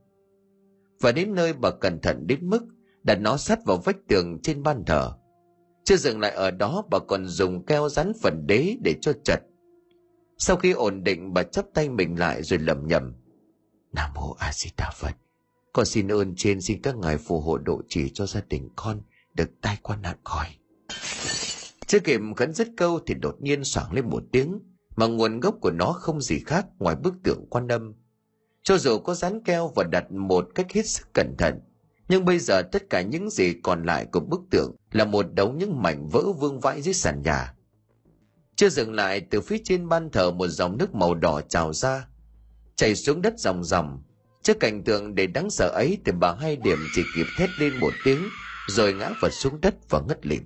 Và 0.99 1.11
đến 1.11 1.35
nơi 1.35 1.53
bà 1.53 1.71
cẩn 1.71 1.99
thận 1.99 2.27
đến 2.27 2.49
mức 2.49 2.63
đặt 3.03 3.15
nó 3.15 3.37
sát 3.37 3.65
vào 3.65 3.77
vách 3.77 3.97
tường 4.07 4.39
trên 4.43 4.63
ban 4.63 4.85
thờ. 4.85 5.11
Chưa 5.83 5.95
dừng 5.97 6.19
lại 6.19 6.31
ở 6.31 6.51
đó 6.51 6.83
bà 6.91 6.99
còn 6.99 7.27
dùng 7.27 7.65
keo 7.65 7.89
dán 7.89 8.11
phần 8.21 8.47
đế 8.47 8.75
để 8.83 8.95
cho 9.01 9.13
chật. 9.23 9.39
Sau 10.37 10.55
khi 10.55 10.71
ổn 10.71 11.03
định 11.03 11.33
bà 11.33 11.43
chấp 11.43 11.65
tay 11.73 11.89
mình 11.89 12.19
lại 12.19 12.43
rồi 12.43 12.59
lầm 12.59 12.87
nhầm. 12.87 13.13
Nam 13.93 14.11
mô 14.15 14.35
A 14.39 14.51
Di 14.53 14.69
Đà 14.77 14.91
Phật. 14.95 15.15
Con 15.73 15.85
xin 15.85 16.07
ơn 16.07 16.33
trên 16.37 16.61
xin 16.61 16.81
các 16.81 16.95
ngài 16.95 17.17
phù 17.17 17.39
hộ 17.39 17.57
độ 17.57 17.81
trì 17.87 18.09
cho 18.09 18.25
gia 18.25 18.41
đình 18.49 18.69
con 18.75 19.01
được 19.33 19.49
tai 19.61 19.77
qua 19.81 19.95
nạn 19.95 20.17
khỏi. 20.23 20.47
Chưa 21.91 21.99
kịp 21.99 22.21
khấn 22.37 22.53
dứt 22.53 22.67
câu 22.77 22.99
thì 23.07 23.13
đột 23.13 23.35
nhiên 23.41 23.63
soảng 23.63 23.93
lên 23.93 24.09
một 24.09 24.23
tiếng 24.31 24.59
mà 24.95 25.07
nguồn 25.07 25.39
gốc 25.39 25.55
của 25.61 25.71
nó 25.71 25.85
không 25.85 26.21
gì 26.21 26.39
khác 26.39 26.65
ngoài 26.79 26.95
bức 26.95 27.13
tượng 27.23 27.45
quan 27.49 27.67
âm. 27.67 27.93
Cho 28.63 28.77
dù 28.77 28.99
có 28.99 29.13
dán 29.13 29.43
keo 29.43 29.71
và 29.75 29.83
đặt 29.83 30.11
một 30.11 30.47
cách 30.55 30.71
hết 30.71 30.87
sức 30.87 31.13
cẩn 31.13 31.35
thận, 31.37 31.59
nhưng 32.09 32.25
bây 32.25 32.39
giờ 32.39 32.61
tất 32.61 32.89
cả 32.89 33.01
những 33.01 33.29
gì 33.29 33.53
còn 33.63 33.83
lại 33.83 34.05
của 34.05 34.19
bức 34.19 34.41
tượng 34.51 34.75
là 34.91 35.05
một 35.05 35.25
đống 35.33 35.57
những 35.57 35.81
mảnh 35.81 36.07
vỡ 36.09 36.23
vương 36.39 36.59
vãi 36.59 36.81
dưới 36.81 36.93
sàn 36.93 37.21
nhà. 37.21 37.53
Chưa 38.55 38.69
dừng 38.69 38.93
lại, 38.93 39.21
từ 39.29 39.41
phía 39.41 39.57
trên 39.63 39.89
ban 39.89 40.09
thờ 40.09 40.31
một 40.31 40.47
dòng 40.47 40.77
nước 40.77 40.95
màu 40.95 41.15
đỏ 41.15 41.41
trào 41.49 41.73
ra, 41.73 42.07
chảy 42.75 42.95
xuống 42.95 43.21
đất 43.21 43.39
dòng 43.39 43.63
dòng. 43.63 44.03
Trước 44.43 44.59
cảnh 44.59 44.83
tượng 44.83 45.15
để 45.15 45.27
đáng 45.27 45.49
sợ 45.49 45.67
ấy 45.67 45.97
thì 46.05 46.11
bà 46.11 46.33
hai 46.33 46.55
điểm 46.55 46.77
chỉ 46.95 47.01
kịp 47.15 47.25
thét 47.37 47.49
lên 47.59 47.79
một 47.79 47.93
tiếng, 48.05 48.23
rồi 48.67 48.93
ngã 48.93 49.09
vật 49.21 49.33
xuống 49.33 49.61
đất 49.61 49.75
và 49.89 50.01
ngất 50.07 50.25
lịm. 50.25 50.43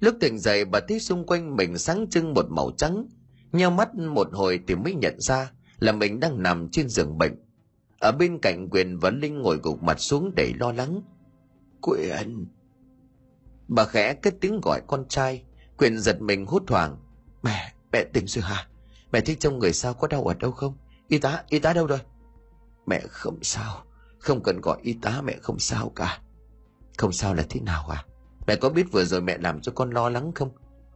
Lúc 0.00 0.16
tỉnh 0.20 0.38
dậy 0.38 0.64
bà 0.64 0.80
thấy 0.88 1.00
xung 1.00 1.26
quanh 1.26 1.56
mình 1.56 1.78
sáng 1.78 2.06
trưng 2.10 2.34
một 2.34 2.46
màu 2.50 2.70
trắng, 2.76 3.06
nheo 3.52 3.70
mắt 3.70 3.94
một 3.94 4.28
hồi 4.32 4.60
thì 4.66 4.74
mới 4.74 4.94
nhận 4.94 5.20
ra 5.20 5.50
là 5.78 5.92
mình 5.92 6.20
đang 6.20 6.42
nằm 6.42 6.68
trên 6.68 6.88
giường 6.88 7.18
bệnh. 7.18 7.34
Ở 8.00 8.12
bên 8.12 8.38
cạnh 8.42 8.68
Quyền 8.70 8.98
và 8.98 9.10
Linh 9.10 9.38
ngồi 9.42 9.58
gục 9.62 9.82
mặt 9.82 10.00
xuống 10.00 10.34
đầy 10.34 10.54
lo 10.54 10.72
lắng. 10.72 11.00
Quyền! 11.80 12.46
Bà 13.68 13.84
khẽ 13.84 14.14
cất 14.14 14.34
tiếng 14.40 14.60
gọi 14.60 14.82
con 14.86 15.08
trai. 15.08 15.44
Quyền 15.78 15.98
giật 15.98 16.20
mình 16.20 16.46
hốt 16.46 16.62
hoảng. 16.68 16.96
Mẹ, 17.42 17.72
mẹ 17.92 18.04
tỉnh 18.04 18.26
rồi 18.26 18.44
hả? 18.44 18.68
Mẹ 19.12 19.20
thấy 19.20 19.34
trong 19.34 19.58
người 19.58 19.72
sao 19.72 19.94
có 19.94 20.08
đau 20.08 20.24
ở 20.24 20.34
đâu 20.34 20.50
không? 20.50 20.76
Y 21.08 21.18
tá, 21.18 21.42
y 21.48 21.58
tá 21.58 21.72
đâu 21.72 21.86
rồi? 21.86 21.98
Mẹ 22.86 23.00
không 23.08 23.38
sao. 23.42 23.84
Không 24.18 24.42
cần 24.42 24.60
gọi 24.60 24.78
y 24.82 24.92
tá 25.02 25.22
mẹ 25.24 25.36
không 25.42 25.58
sao 25.58 25.92
cả. 25.96 26.20
Không 26.98 27.12
sao 27.12 27.34
là 27.34 27.44
thế 27.48 27.60
nào 27.60 27.88
à? 27.88 28.04
Mẹ 28.46 28.56
có 28.56 28.68
biết 28.68 28.92
vừa 28.92 29.04
rồi 29.04 29.20
mẹ 29.20 29.38
làm 29.38 29.60
cho 29.60 29.72
con 29.72 29.90
lo 29.90 30.08
lắng 30.08 30.32
không? 30.34 30.50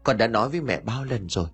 Con 0.05 0.19
đã 0.19 0.27
nói 0.27 0.49
với 0.49 0.61
mẹ 0.61 0.81
bao 0.81 1.05
lần 1.05 1.29
rồi. 1.29 1.47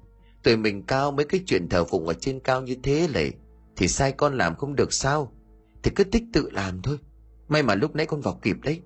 Tuổi 0.42 0.57
mình 0.57 0.82
cao 0.82 1.12
mấy 1.12 1.24
cái 1.24 1.40
chuyện 1.47 1.68
thờ 1.68 1.84
phụng 1.84 2.09
ở 2.09 2.14
trên 2.14 2.40
cao 2.40 2.62
như 2.62 2.76
thế 2.82 3.09
này 3.14 3.32
thì 3.76 3.88
sai 3.88 4.12
con 4.12 4.34
làm 4.34 4.57
không 4.57 4.76
được 4.76 4.92
sao? 4.92 5.32
Thì 5.82 5.90
cứ 5.94 6.05
tích 6.05 6.24
tự 6.32 6.51
làm 6.53 6.82
thôi. 6.82 6.99
May 7.49 7.62
mà 7.62 7.74
lúc 7.74 7.94
nãy 7.94 8.07
con 8.07 8.20
vào 8.20 8.38
kịp 8.42 8.57
đấy. 8.62 8.80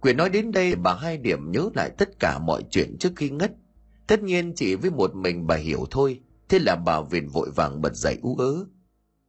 Quyền 0.00 0.16
nói 0.16 0.30
đến 0.30 0.52
đây, 0.52 0.74
bà 0.74 0.94
hai 0.94 1.16
điểm 1.16 1.52
nhớ 1.52 1.68
lại 1.74 1.90
tất 1.98 2.20
cả 2.20 2.38
mọi 2.38 2.62
chuyện 2.70 2.96
trước 2.98 3.12
khi 3.16 3.30
ngất. 3.30 3.52
Tất 4.06 4.22
nhiên 4.22 4.52
chỉ 4.56 4.74
với 4.74 4.90
một 4.90 5.14
mình 5.14 5.46
bà 5.46 5.56
hiểu 5.56 5.86
thôi, 5.90 6.20
thế 6.48 6.58
là 6.58 6.76
bà 6.76 7.00
viền 7.00 7.28
vội 7.28 7.50
vàng 7.50 7.82
bật 7.82 7.94
dậy 7.94 8.18
ú 8.22 8.36
ớ. 8.36 8.64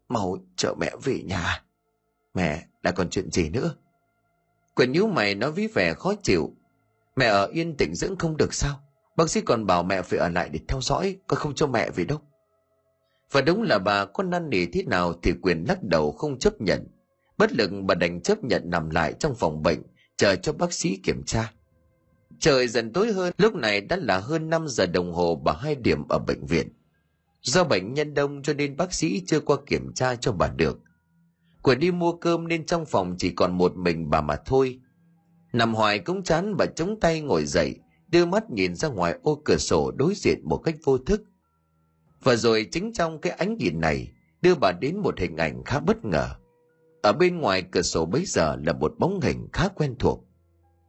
Mau 0.09 0.37
chở 0.55 0.73
mẹ 0.79 0.91
về 1.03 1.23
nhà. 1.23 1.63
Mẹ 2.33 2.65
lại 2.83 2.93
còn 2.97 3.09
chuyện 3.09 3.31
gì 3.31 3.49
nữa? 3.49 3.75
Quyền 4.75 4.91
nhíu 4.91 5.07
mày 5.07 5.35
nói 5.35 5.51
ví 5.51 5.67
vẻ 5.67 5.93
khó 5.93 6.13
chịu. 6.23 6.55
Mẹ 7.15 7.25
ở 7.25 7.45
yên 7.45 7.77
tĩnh 7.77 7.95
dưỡng 7.95 8.15
không 8.15 8.37
được 8.37 8.53
sao? 8.53 8.79
Bác 9.15 9.29
sĩ 9.29 9.41
còn 9.41 9.65
bảo 9.65 9.83
mẹ 9.83 10.01
phải 10.01 10.19
ở 10.19 10.29
lại 10.29 10.49
để 10.49 10.59
theo 10.67 10.81
dõi 10.81 11.17
coi 11.27 11.37
không 11.37 11.55
cho 11.55 11.67
mẹ 11.67 11.89
về 11.89 12.03
đâu. 12.03 12.21
Và 13.31 13.41
đúng 13.41 13.61
là 13.61 13.79
bà 13.79 14.05
có 14.05 14.23
năn 14.23 14.49
nỉ 14.49 14.65
thế 14.65 14.83
nào 14.83 15.13
thì 15.23 15.31
quyền 15.41 15.65
lắc 15.67 15.83
đầu 15.83 16.11
không 16.11 16.39
chấp 16.39 16.61
nhận. 16.61 16.87
Bất 17.37 17.51
lực 17.51 17.71
bà 17.83 17.95
đành 17.95 18.21
chấp 18.21 18.43
nhận 18.43 18.61
nằm 18.65 18.89
lại 18.89 19.13
trong 19.19 19.35
phòng 19.35 19.63
bệnh, 19.63 19.81
chờ 20.17 20.35
cho 20.35 20.53
bác 20.53 20.73
sĩ 20.73 20.99
kiểm 21.03 21.23
tra. 21.25 21.53
Trời 22.39 22.67
dần 22.67 22.93
tối 22.93 23.13
hơn, 23.13 23.33
lúc 23.37 23.55
này 23.55 23.81
đã 23.81 23.95
là 23.95 24.19
hơn 24.19 24.49
5 24.49 24.67
giờ 24.67 24.85
đồng 24.85 25.13
hồ 25.13 25.35
bà 25.35 25.53
hai 25.53 25.75
điểm 25.75 26.07
ở 26.07 26.19
bệnh 26.19 26.45
viện. 26.45 26.69
Do 27.41 27.63
bệnh 27.63 27.93
nhân 27.93 28.13
đông 28.13 28.43
cho 28.43 28.53
nên 28.53 28.77
bác 28.77 28.93
sĩ 28.93 29.23
chưa 29.27 29.39
qua 29.39 29.57
kiểm 29.65 29.93
tra 29.93 30.15
cho 30.15 30.31
bà 30.31 30.47
được 30.47 30.79
quyền 31.65 31.79
đi 31.79 31.91
mua 31.91 32.11
cơm 32.11 32.47
nên 32.47 32.65
trong 32.65 32.85
phòng 32.85 33.15
chỉ 33.17 33.31
còn 33.31 33.57
một 33.57 33.77
mình 33.77 34.09
bà 34.09 34.21
mà 34.21 34.35
thôi. 34.45 34.79
Nằm 35.53 35.73
hoài 35.73 35.99
cũng 35.99 36.23
chán, 36.23 36.57
bà 36.57 36.65
chống 36.65 36.99
tay 36.99 37.21
ngồi 37.21 37.45
dậy, 37.45 37.75
đưa 38.07 38.25
mắt 38.25 38.49
nhìn 38.49 38.75
ra 38.75 38.87
ngoài 38.87 39.15
ô 39.23 39.41
cửa 39.45 39.57
sổ 39.57 39.91
đối 39.91 40.13
diện 40.15 40.41
một 40.43 40.57
cách 40.57 40.75
vô 40.83 40.97
thức. 40.97 41.21
Và 42.23 42.35
rồi 42.35 42.67
chính 42.71 42.93
trong 42.93 43.21
cái 43.21 43.31
ánh 43.31 43.57
nhìn 43.57 43.79
này, 43.79 44.11
đưa 44.41 44.55
bà 44.55 44.71
đến 44.71 44.97
một 44.97 45.19
hình 45.19 45.37
ảnh 45.37 45.63
khá 45.63 45.79
bất 45.79 46.05
ngờ. 46.05 46.29
Ở 47.03 47.13
bên 47.13 47.39
ngoài 47.41 47.63
cửa 47.71 47.81
sổ 47.81 48.05
bấy 48.05 48.25
giờ 48.25 48.55
là 48.65 48.73
một 48.73 48.93
bóng 48.99 49.19
hình 49.21 49.47
khá 49.53 49.67
quen 49.67 49.95
thuộc. 49.99 50.25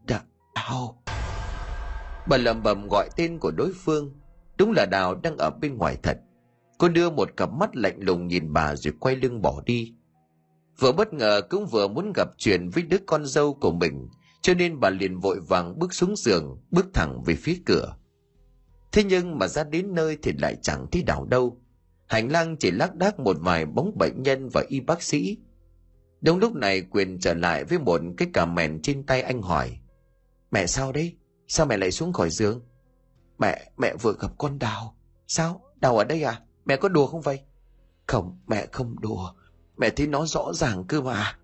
Đ- 0.06 0.20
đào. 0.54 1.02
Bà 2.28 2.36
lẩm 2.36 2.62
bẩm 2.62 2.88
gọi 2.90 3.08
tên 3.16 3.38
của 3.38 3.50
đối 3.50 3.72
phương. 3.72 4.12
Đúng 4.58 4.72
là 4.72 4.86
đào 4.86 5.14
đang 5.14 5.36
ở 5.36 5.50
bên 5.50 5.78
ngoài 5.78 5.96
thật. 6.02 6.18
Cô 6.78 6.88
đưa 6.88 7.10
một 7.10 7.36
cặp 7.36 7.52
mắt 7.52 7.76
lạnh 7.76 7.96
lùng 7.98 8.28
nhìn 8.28 8.52
bà 8.52 8.76
rồi 8.76 8.94
quay 9.00 9.16
lưng 9.16 9.42
bỏ 9.42 9.62
đi 9.66 9.95
vừa 10.78 10.92
bất 10.92 11.12
ngờ 11.12 11.42
cũng 11.50 11.66
vừa 11.66 11.88
muốn 11.88 12.12
gặp 12.12 12.28
chuyện 12.38 12.68
với 12.68 12.82
đứa 12.82 12.98
con 13.06 13.26
dâu 13.26 13.54
của 13.54 13.72
mình, 13.72 14.08
cho 14.42 14.54
nên 14.54 14.80
bà 14.80 14.90
liền 14.90 15.18
vội 15.18 15.40
vàng 15.48 15.78
bước 15.78 15.94
xuống 15.94 16.16
giường, 16.16 16.62
bước 16.70 16.86
thẳng 16.94 17.22
về 17.26 17.34
phía 17.34 17.56
cửa. 17.66 17.96
Thế 18.92 19.04
nhưng 19.04 19.38
mà 19.38 19.48
ra 19.48 19.64
đến 19.64 19.94
nơi 19.94 20.18
thì 20.22 20.32
lại 20.38 20.56
chẳng 20.62 20.86
thấy 20.92 21.02
đảo 21.02 21.24
đâu. 21.24 21.60
Hành 22.06 22.32
lang 22.32 22.56
chỉ 22.56 22.70
lác 22.70 22.94
đác 22.94 23.20
một 23.20 23.36
vài 23.40 23.66
bóng 23.66 23.98
bệnh 23.98 24.22
nhân 24.22 24.48
và 24.52 24.64
y 24.68 24.80
bác 24.80 25.02
sĩ. 25.02 25.38
Đúng 26.20 26.38
lúc 26.38 26.54
này 26.54 26.82
quyền 26.82 27.20
trở 27.20 27.34
lại 27.34 27.64
với 27.64 27.78
một 27.78 28.00
cái 28.16 28.28
cà 28.32 28.46
mèn 28.46 28.82
trên 28.82 29.06
tay 29.06 29.22
anh 29.22 29.42
hỏi, 29.42 29.78
mẹ 30.50 30.66
sao 30.66 30.92
đấy? 30.92 31.16
Sao 31.48 31.66
mẹ 31.66 31.76
lại 31.76 31.90
xuống 31.90 32.12
khỏi 32.12 32.30
giường? 32.30 32.60
Mẹ 33.38 33.70
mẹ 33.76 33.94
vừa 34.02 34.14
gặp 34.20 34.30
con 34.38 34.58
đào. 34.58 34.96
Sao? 35.26 35.60
Đào 35.76 35.96
ở 35.96 36.04
đây 36.04 36.22
à? 36.22 36.40
Mẹ 36.64 36.76
có 36.76 36.88
đùa 36.88 37.06
không 37.06 37.20
vậy? 37.20 37.40
Không, 38.06 38.38
mẹ 38.46 38.66
không 38.72 39.00
đùa 39.00 39.32
mẹ 39.76 39.90
thấy 39.90 40.06
nó 40.06 40.26
rõ 40.26 40.52
ràng 40.54 40.84
cơ 40.84 41.00
mà. 41.00 41.38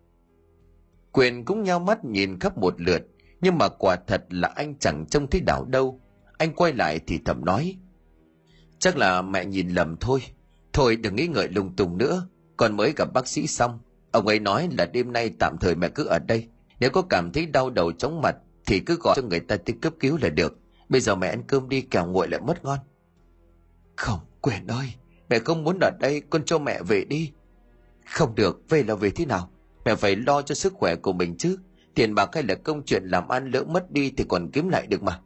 Quyền 1.13 1.45
cũng 1.45 1.63
nhau 1.63 1.79
mắt 1.79 2.05
nhìn 2.05 2.39
khắp 2.39 2.59
một 2.59 2.81
lượt, 2.81 3.03
nhưng 3.41 3.59
mà 3.59 3.69
quả 3.69 3.97
thật 4.07 4.25
là 4.31 4.49
anh 4.49 4.79
chẳng 4.79 5.07
trông 5.11 5.31
thấy 5.31 5.41
đảo 5.41 5.65
đâu. 5.65 6.01
Anh 6.39 6.55
quay 6.55 6.73
lại 6.73 7.01
thì 7.07 7.19
thầm 7.25 7.45
nói, 7.45 7.77
chắc 8.79 8.97
là 8.97 9.23
mẹ 9.23 9.45
nhìn 9.45 9.69
lầm 9.69 9.97
thôi. 9.97 10.21
Thôi 10.73 10.97
đừng 10.97 11.17
nghĩ 11.17 11.27
ngợi 11.27 11.49
lung 11.49 11.77
tung 11.77 11.99
nữa. 11.99 12.27
Con 12.57 12.77
mới 12.77 12.93
gặp 12.97 13.13
bác 13.13 13.29
sĩ 13.29 13.47
xong. 13.47 13.79
Ông 14.13 14.27
ấy 14.27 14.39
nói 14.39 14.69
là 14.79 14.87
đêm 14.87 15.13
nay 15.13 15.31
tạm 15.39 15.57
thời 15.61 15.75
mẹ 15.75 15.89
cứ 15.89 16.05
ở 16.05 16.19
đây. 16.19 16.49
Nếu 16.81 16.91
có 16.91 17.03
cảm 17.03 17.33
thấy 17.33 17.47
đau 17.47 17.71
đầu 17.71 17.93
chóng 17.93 18.21
mặt 18.21 18.37
thì 18.67 18.81
cứ 18.81 18.99
gọi 19.01 19.15
cho 19.17 19.23
người 19.23 19.41
ta 19.41 19.57
tới 19.57 19.77
cấp 19.83 19.93
cứu 20.01 20.19
là 20.23 20.29
được. 20.29 20.59
Bây 20.89 21.01
giờ 21.01 21.15
mẹ 21.15 21.29
ăn 21.29 21.43
cơm 21.47 21.69
đi, 21.69 21.81
kẻo 21.81 22.07
nguội 22.07 22.29
lại 22.29 22.41
mất 22.41 22.65
ngon. 22.65 22.79
Không, 23.97 24.19
quyền 24.41 24.67
ơi, 24.67 24.95
mẹ 25.29 25.39
không 25.39 25.65
muốn 25.65 25.79
ở 25.81 25.91
đây. 26.01 26.23
Con 26.31 26.45
cho 26.45 26.59
mẹ 26.59 26.83
về 26.83 27.05
đi 27.05 27.33
không 28.13 28.35
được 28.35 28.63
về 28.69 28.83
là 28.83 28.95
về 28.95 29.11
thế 29.11 29.27
nào? 29.27 29.51
Mẹ 29.85 29.95
phải 29.95 30.17
lo 30.17 30.43
cho 30.43 30.55
sức 30.55 30.73
khỏe 30.73 30.97
của 30.97 31.13
mình 31.13 31.37
chứ. 31.39 31.57
Tiền 31.95 32.15
bạc 32.15 32.31
hay 32.33 32.43
là 32.43 32.55
công 32.55 32.85
chuyện 32.85 33.05
làm 33.05 33.29
ăn 33.29 33.51
lỡ 33.51 33.65
mất 33.65 33.91
đi 33.91 34.13
thì 34.17 34.25
còn 34.29 34.51
kiếm 34.53 34.69
lại 34.69 34.87
được 34.87 35.03
mà. 35.03 35.21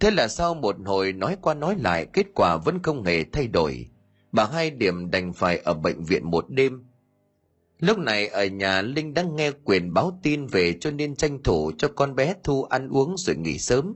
Thế 0.00 0.10
là 0.10 0.28
sau 0.28 0.54
một 0.54 0.76
hồi 0.84 1.12
nói 1.12 1.36
qua 1.40 1.54
nói 1.54 1.76
lại, 1.78 2.06
kết 2.12 2.26
quả 2.34 2.56
vẫn 2.56 2.82
không 2.82 3.04
hề 3.04 3.24
thay 3.24 3.46
đổi. 3.46 3.86
Bà 4.32 4.44
hai 4.44 4.70
điểm 4.70 5.10
đành 5.10 5.32
phải 5.32 5.58
ở 5.58 5.74
bệnh 5.74 6.04
viện 6.04 6.30
một 6.30 6.44
đêm. 6.48 6.84
Lúc 7.78 7.98
này 7.98 8.28
ở 8.28 8.44
nhà 8.44 8.82
linh 8.82 9.14
đang 9.14 9.36
nghe 9.36 9.50
quyền 9.64 9.94
báo 9.94 10.18
tin 10.22 10.46
về 10.46 10.76
cho 10.80 10.90
nên 10.90 11.16
tranh 11.16 11.42
thủ 11.42 11.72
cho 11.78 11.88
con 11.88 12.14
bé 12.14 12.34
thu 12.44 12.64
ăn 12.64 12.88
uống 12.88 13.14
rồi 13.16 13.36
nghỉ 13.36 13.58
sớm. 13.58 13.94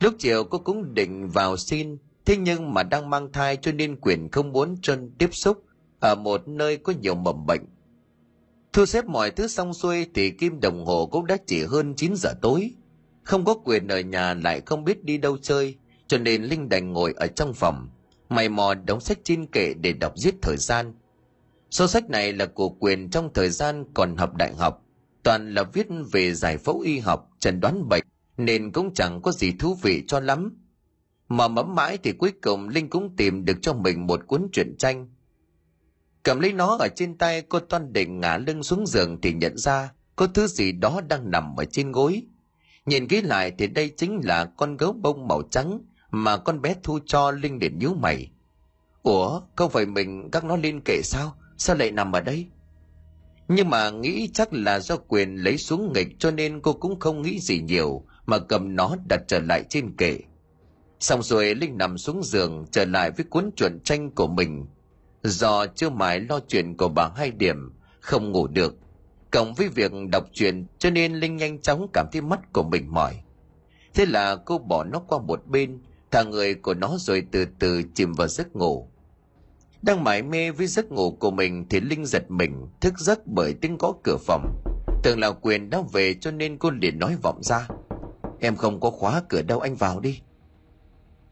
Lúc 0.00 0.14
chiều 0.18 0.44
cô 0.44 0.58
cũng 0.58 0.94
định 0.94 1.28
vào 1.28 1.56
xin, 1.56 1.96
thế 2.24 2.36
nhưng 2.36 2.74
mà 2.74 2.82
đang 2.82 3.10
mang 3.10 3.32
thai 3.32 3.56
cho 3.56 3.72
nên 3.72 3.96
quyền 4.00 4.28
không 4.30 4.52
muốn 4.52 4.76
chân 4.82 5.10
tiếp 5.18 5.28
xúc 5.32 5.62
ở 6.00 6.14
một 6.14 6.48
nơi 6.48 6.76
có 6.76 6.92
nhiều 7.00 7.14
mầm 7.14 7.46
bệnh. 7.46 7.62
Thu 8.72 8.86
xếp 8.86 9.04
mọi 9.04 9.30
thứ 9.30 9.48
xong 9.48 9.74
xuôi 9.74 10.06
thì 10.14 10.30
kim 10.30 10.60
đồng 10.60 10.86
hồ 10.86 11.06
cũng 11.06 11.26
đã 11.26 11.36
chỉ 11.46 11.64
hơn 11.64 11.94
9 11.96 12.14
giờ 12.16 12.30
tối. 12.42 12.70
Không 13.22 13.44
có 13.44 13.54
quyền 13.54 13.88
ở 13.88 14.00
nhà 14.00 14.34
lại 14.34 14.60
không 14.66 14.84
biết 14.84 15.04
đi 15.04 15.18
đâu 15.18 15.38
chơi, 15.38 15.76
cho 16.08 16.18
nên 16.18 16.42
linh 16.42 16.68
đành 16.68 16.92
ngồi 16.92 17.14
ở 17.16 17.26
trong 17.26 17.54
phòng, 17.54 17.88
mày 18.28 18.48
mò 18.48 18.74
đóng 18.74 19.00
sách 19.00 19.18
trên 19.24 19.46
kệ 19.46 19.74
để 19.74 19.92
đọc 19.92 20.12
giết 20.16 20.34
thời 20.42 20.56
gian. 20.56 20.94
Số 21.70 21.86
sách 21.86 22.10
này 22.10 22.32
là 22.32 22.46
của 22.46 22.68
quyền 22.68 23.10
trong 23.10 23.32
thời 23.34 23.50
gian 23.50 23.84
còn 23.94 24.16
học 24.16 24.34
đại 24.34 24.54
học, 24.54 24.82
toàn 25.22 25.54
là 25.54 25.62
viết 25.62 25.86
về 26.12 26.34
giải 26.34 26.58
phẫu 26.58 26.80
y 26.80 26.98
học, 26.98 27.30
chẩn 27.38 27.60
đoán 27.60 27.88
bệnh, 27.88 28.04
nên 28.36 28.72
cũng 28.72 28.94
chẳng 28.94 29.22
có 29.22 29.32
gì 29.32 29.52
thú 29.58 29.74
vị 29.74 30.04
cho 30.08 30.20
lắm. 30.20 30.56
Mà 31.28 31.48
mẫm 31.48 31.74
mãi 31.74 31.98
thì 32.02 32.12
cuối 32.12 32.32
cùng 32.42 32.68
linh 32.68 32.90
cũng 32.90 33.16
tìm 33.16 33.44
được 33.44 33.56
cho 33.62 33.72
mình 33.72 34.06
một 34.06 34.26
cuốn 34.26 34.48
truyện 34.52 34.76
tranh 34.78 35.08
cầm 36.26 36.40
lấy 36.40 36.52
nó 36.52 36.76
ở 36.80 36.88
trên 36.88 37.18
tay, 37.18 37.42
cô 37.42 37.60
toan 37.60 37.92
định 37.92 38.20
ngả 38.20 38.38
lưng 38.38 38.62
xuống 38.62 38.86
giường 38.86 39.20
thì 39.20 39.32
nhận 39.32 39.56
ra 39.56 39.90
có 40.16 40.26
thứ 40.26 40.46
gì 40.46 40.72
đó 40.72 41.00
đang 41.08 41.30
nằm 41.30 41.56
ở 41.56 41.64
trên 41.64 41.92
gối. 41.92 42.22
Nhìn 42.86 43.08
kỹ 43.08 43.22
lại 43.22 43.52
thì 43.58 43.66
đây 43.66 43.92
chính 43.96 44.20
là 44.24 44.44
con 44.44 44.76
gấu 44.76 44.92
bông 44.92 45.28
màu 45.28 45.42
trắng 45.50 45.80
mà 46.10 46.36
con 46.36 46.60
bé 46.60 46.74
thu 46.82 46.98
cho 47.06 47.30
linh 47.30 47.58
để 47.58 47.70
nhíu 47.70 47.94
mày. 47.94 48.30
Ủa 49.02 49.40
không 49.56 49.70
phải 49.70 49.86
mình, 49.86 50.30
các 50.32 50.44
nó 50.44 50.56
lên 50.56 50.80
kệ 50.84 51.00
sao? 51.04 51.36
Sao 51.56 51.76
lại 51.76 51.90
nằm 51.90 52.12
ở 52.12 52.20
đây? 52.20 52.46
Nhưng 53.48 53.70
mà 53.70 53.90
nghĩ 53.90 54.30
chắc 54.34 54.52
là 54.52 54.80
do 54.80 54.96
quyền 54.96 55.36
lấy 55.36 55.58
xuống 55.58 55.92
nghịch 55.92 56.08
cho 56.18 56.30
nên 56.30 56.60
cô 56.60 56.72
cũng 56.72 57.00
không 57.00 57.22
nghĩ 57.22 57.40
gì 57.40 57.60
nhiều 57.60 58.02
mà 58.26 58.38
cầm 58.38 58.76
nó 58.76 58.96
đặt 59.08 59.20
trở 59.28 59.38
lại 59.40 59.64
trên 59.68 59.96
kệ. 59.96 60.18
Xong 61.00 61.22
rồi 61.22 61.54
linh 61.54 61.78
nằm 61.78 61.98
xuống 61.98 62.22
giường, 62.22 62.66
trở 62.70 62.84
lại 62.84 63.10
với 63.10 63.24
cuốn 63.30 63.50
truyện 63.56 63.78
tranh 63.84 64.10
của 64.10 64.26
mình 64.26 64.66
do 65.22 65.66
chưa 65.66 65.90
mãi 65.90 66.20
lo 66.20 66.40
chuyện 66.48 66.76
của 66.76 66.88
bà 66.88 67.10
hai 67.16 67.30
điểm, 67.30 67.72
không 68.00 68.32
ngủ 68.32 68.46
được, 68.46 68.74
cộng 69.30 69.54
với 69.54 69.68
việc 69.68 69.92
đọc 70.12 70.24
truyện 70.32 70.66
cho 70.78 70.90
nên 70.90 71.14
linh 71.14 71.36
nhanh 71.36 71.60
chóng 71.60 71.86
cảm 71.92 72.06
thấy 72.12 72.22
mắt 72.22 72.52
của 72.52 72.62
mình 72.62 72.94
mỏi. 72.94 73.20
Thế 73.94 74.06
là 74.06 74.36
cô 74.36 74.58
bỏ 74.58 74.84
nó 74.84 74.98
qua 74.98 75.18
một 75.18 75.46
bên, 75.46 75.78
thả 76.10 76.22
người 76.22 76.54
của 76.54 76.74
nó 76.74 76.96
rồi 76.98 77.26
từ 77.32 77.46
từ 77.58 77.82
chìm 77.94 78.12
vào 78.12 78.28
giấc 78.28 78.56
ngủ. 78.56 78.88
Đang 79.82 80.04
mải 80.04 80.22
mê 80.22 80.50
với 80.50 80.66
giấc 80.66 80.92
ngủ 80.92 81.10
của 81.10 81.30
mình 81.30 81.66
thì 81.70 81.80
linh 81.80 82.06
giật 82.06 82.30
mình, 82.30 82.66
thức 82.80 82.98
giấc 82.98 83.26
bởi 83.26 83.54
tiếng 83.54 83.76
gõ 83.78 83.92
cửa 84.02 84.16
phòng. 84.16 84.62
Tưởng 85.02 85.20
là 85.20 85.30
quyền 85.30 85.70
đã 85.70 85.82
về 85.92 86.14
cho 86.14 86.30
nên 86.30 86.58
cô 86.58 86.70
liền 86.70 86.98
nói 86.98 87.16
vọng 87.22 87.42
ra. 87.42 87.68
Em 88.40 88.56
không 88.56 88.80
có 88.80 88.90
khóa 88.90 89.22
cửa 89.28 89.42
đâu, 89.42 89.60
anh 89.60 89.74
vào 89.74 90.00
đi 90.00 90.20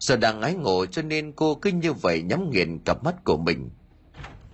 do 0.06 0.16
đang 0.16 0.40
ái 0.40 0.54
ngộ 0.54 0.86
cho 0.86 1.02
nên 1.02 1.32
cô 1.32 1.54
cứ 1.54 1.70
như 1.70 1.92
vậy 1.92 2.22
nhắm 2.22 2.50
nghiền 2.50 2.78
cặp 2.84 3.04
mắt 3.04 3.24
của 3.24 3.36
mình. 3.36 3.70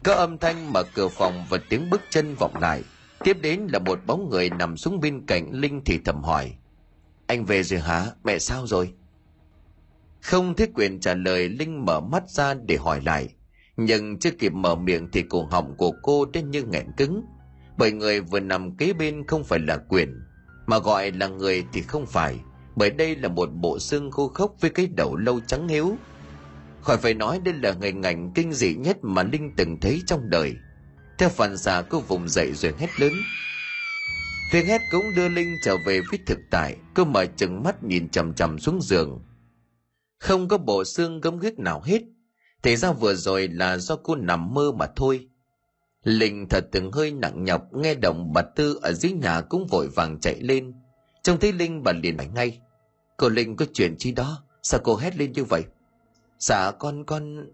Có 0.04 0.14
âm 0.14 0.38
thanh 0.38 0.72
mở 0.72 0.82
cửa 0.82 1.08
phòng 1.08 1.44
và 1.50 1.58
tiếng 1.68 1.90
bước 1.90 2.00
chân 2.10 2.34
vọng 2.34 2.54
lại. 2.60 2.82
Tiếp 3.24 3.36
đến 3.42 3.66
là 3.72 3.78
một 3.78 3.98
bóng 4.06 4.30
người 4.30 4.50
nằm 4.50 4.76
xuống 4.76 5.00
bên 5.00 5.26
cạnh 5.26 5.50
linh 5.52 5.82
thì 5.84 5.98
thầm 6.04 6.22
hỏi, 6.22 6.52
anh 7.26 7.44
về 7.44 7.62
rồi 7.62 7.80
hả? 7.80 8.06
Mẹ 8.24 8.38
sao 8.38 8.66
rồi? 8.66 8.92
Không 10.20 10.54
thiết 10.54 10.70
quyền 10.74 11.00
trả 11.00 11.14
lời, 11.14 11.48
linh 11.48 11.84
mở 11.84 12.00
mắt 12.00 12.30
ra 12.30 12.54
để 12.54 12.76
hỏi 12.76 13.00
lại. 13.04 13.28
Nhưng 13.76 14.18
chưa 14.18 14.30
kịp 14.30 14.52
mở 14.52 14.74
miệng 14.74 15.08
thì 15.12 15.22
cổ 15.22 15.48
họng 15.50 15.74
của 15.76 15.92
cô 16.02 16.24
đã 16.24 16.40
như 16.40 16.62
nghẹn 16.62 16.86
cứng. 16.96 17.24
Bởi 17.76 17.92
người 17.92 18.20
vừa 18.20 18.40
nằm 18.40 18.76
kế 18.76 18.92
bên 18.92 19.26
không 19.26 19.44
phải 19.44 19.58
là 19.58 19.76
quyền, 19.76 20.20
mà 20.66 20.78
gọi 20.78 21.12
là 21.12 21.26
người 21.26 21.64
thì 21.72 21.82
không 21.82 22.06
phải 22.06 22.38
bởi 22.80 22.90
đây 22.90 23.16
là 23.16 23.28
một 23.28 23.48
bộ 23.54 23.78
xương 23.78 24.10
khô 24.10 24.28
khốc 24.28 24.54
với 24.60 24.70
cái 24.70 24.86
đầu 24.86 25.16
lâu 25.16 25.40
trắng 25.46 25.68
hiếu 25.68 25.96
khỏi 26.82 26.96
phải 26.96 27.14
nói 27.14 27.40
đây 27.44 27.54
là 27.54 27.74
hình 27.82 28.02
ảnh 28.02 28.32
kinh 28.34 28.52
dị 28.52 28.74
nhất 28.74 28.96
mà 29.02 29.22
linh 29.22 29.52
từng 29.56 29.80
thấy 29.80 30.02
trong 30.06 30.30
đời 30.30 30.54
theo 31.18 31.28
phản 31.28 31.56
xạ 31.56 31.82
cô 31.90 32.00
vùng 32.00 32.28
dậy 32.28 32.52
rồi 32.54 32.74
hét 32.78 33.00
lớn 33.00 33.12
tiếng 34.52 34.66
hét 34.66 34.80
cũng 34.90 35.04
đưa 35.16 35.28
linh 35.28 35.56
trở 35.64 35.76
về 35.86 36.00
với 36.10 36.18
thực 36.26 36.38
tại 36.50 36.76
cô 36.94 37.04
mở 37.04 37.26
chừng 37.26 37.62
mắt 37.62 37.84
nhìn 37.84 38.08
chằm 38.08 38.34
chằm 38.34 38.58
xuống 38.58 38.82
giường 38.82 39.20
không 40.18 40.48
có 40.48 40.58
bộ 40.58 40.84
xương 40.84 41.20
gấm 41.20 41.38
ghiếc 41.38 41.58
nào 41.58 41.82
hết 41.84 42.02
Thì 42.62 42.76
ra 42.76 42.92
vừa 42.92 43.14
rồi 43.14 43.48
là 43.48 43.78
do 43.78 43.96
cô 43.96 44.16
nằm 44.16 44.54
mơ 44.54 44.72
mà 44.72 44.86
thôi. 44.96 45.28
Linh 46.04 46.48
thật 46.48 46.64
từng 46.72 46.92
hơi 46.92 47.12
nặng 47.12 47.44
nhọc, 47.44 47.74
nghe 47.74 47.94
động 47.94 48.32
bà 48.32 48.42
Tư 48.42 48.78
ở 48.82 48.92
dưới 48.92 49.12
nhà 49.12 49.40
cũng 49.40 49.66
vội 49.66 49.88
vàng 49.88 50.20
chạy 50.20 50.40
lên. 50.40 50.72
Trông 51.22 51.40
thấy 51.40 51.52
Linh 51.52 51.82
bà 51.82 51.92
liền 51.92 52.18
hỏi 52.18 52.28
ngay. 52.34 52.60
Cô 53.20 53.28
Linh 53.28 53.56
có 53.56 53.66
chuyện 53.72 53.96
chi 53.98 54.12
đó? 54.12 54.42
Sao 54.62 54.80
cô 54.84 54.96
hét 54.96 55.16
lên 55.16 55.32
như 55.32 55.44
vậy? 55.44 55.64
Dạ 56.38 56.70
con 56.78 57.04
con... 57.04 57.46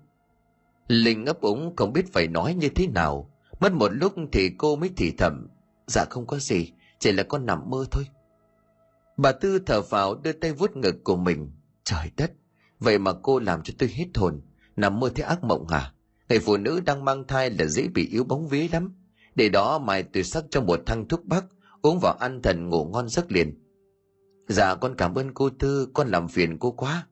Linh 0.89 1.27
ấp 1.27 1.41
úng 1.41 1.77
không 1.77 1.93
biết 1.93 2.13
phải 2.13 2.29
nói 2.29 2.55
như 2.55 2.69
thế 2.69 2.87
nào. 2.87 3.31
Mất 3.61 3.73
một 3.73 3.89
lúc 3.89 4.15
thì 4.33 4.51
cô 4.59 4.77
mới 4.77 4.91
thì 4.97 5.13
thầm. 5.19 5.49
Dạ 5.87 6.05
không 6.11 6.27
có 6.27 6.39
gì, 6.39 6.73
chỉ 6.99 7.13
là 7.13 7.23
con 7.23 7.47
nằm 7.47 7.71
mơ 7.71 7.85
thôi. 7.91 8.05
Bà 9.17 9.33
Tư 9.33 9.59
thở 9.59 9.83
vào 9.83 10.15
đưa 10.15 10.33
tay 10.33 10.53
vuốt 10.53 10.77
ngực 10.77 11.05
của 11.05 11.17
mình. 11.17 11.51
Trời 11.85 12.11
đất, 12.17 12.33
vậy 12.79 12.99
mà 12.99 13.13
cô 13.23 13.39
làm 13.39 13.63
cho 13.63 13.75
tôi 13.79 13.89
hết 13.89 14.07
hồn. 14.15 14.41
Nằm 14.77 15.01
mơ 15.01 15.11
thế 15.15 15.23
ác 15.23 15.45
mộng 15.45 15.69
hả? 15.69 15.93
Người 16.29 16.39
phụ 16.39 16.57
nữ 16.57 16.81
đang 16.81 17.05
mang 17.05 17.27
thai 17.27 17.51
là 17.51 17.67
dễ 17.67 17.89
bị 17.89 18.09
yếu 18.09 18.25
bóng 18.25 18.49
vía 18.49 18.69
lắm. 18.73 18.95
Để 19.35 19.49
đó 19.49 19.79
mày 19.79 20.03
tôi 20.03 20.23
sắc 20.23 20.45
cho 20.51 20.61
một 20.61 20.81
thăng 20.87 21.09
thuốc 21.09 21.25
bắc, 21.25 21.45
uống 21.83 21.99
vào 22.03 22.13
ăn 22.21 22.43
thần 22.43 22.69
ngủ 22.69 22.85
ngon 22.85 23.09
giấc 23.09 23.33
liền. 23.33 23.66
Dạ 24.49 24.75
con 24.75 24.95
cảm 24.99 25.15
ơn 25.15 25.35
cô 25.35 25.51
Tư, 25.51 25.89
con 25.95 26.09
làm 26.09 26.29
phiền 26.29 26.59
cô 26.59 26.71
quá. 26.71 27.07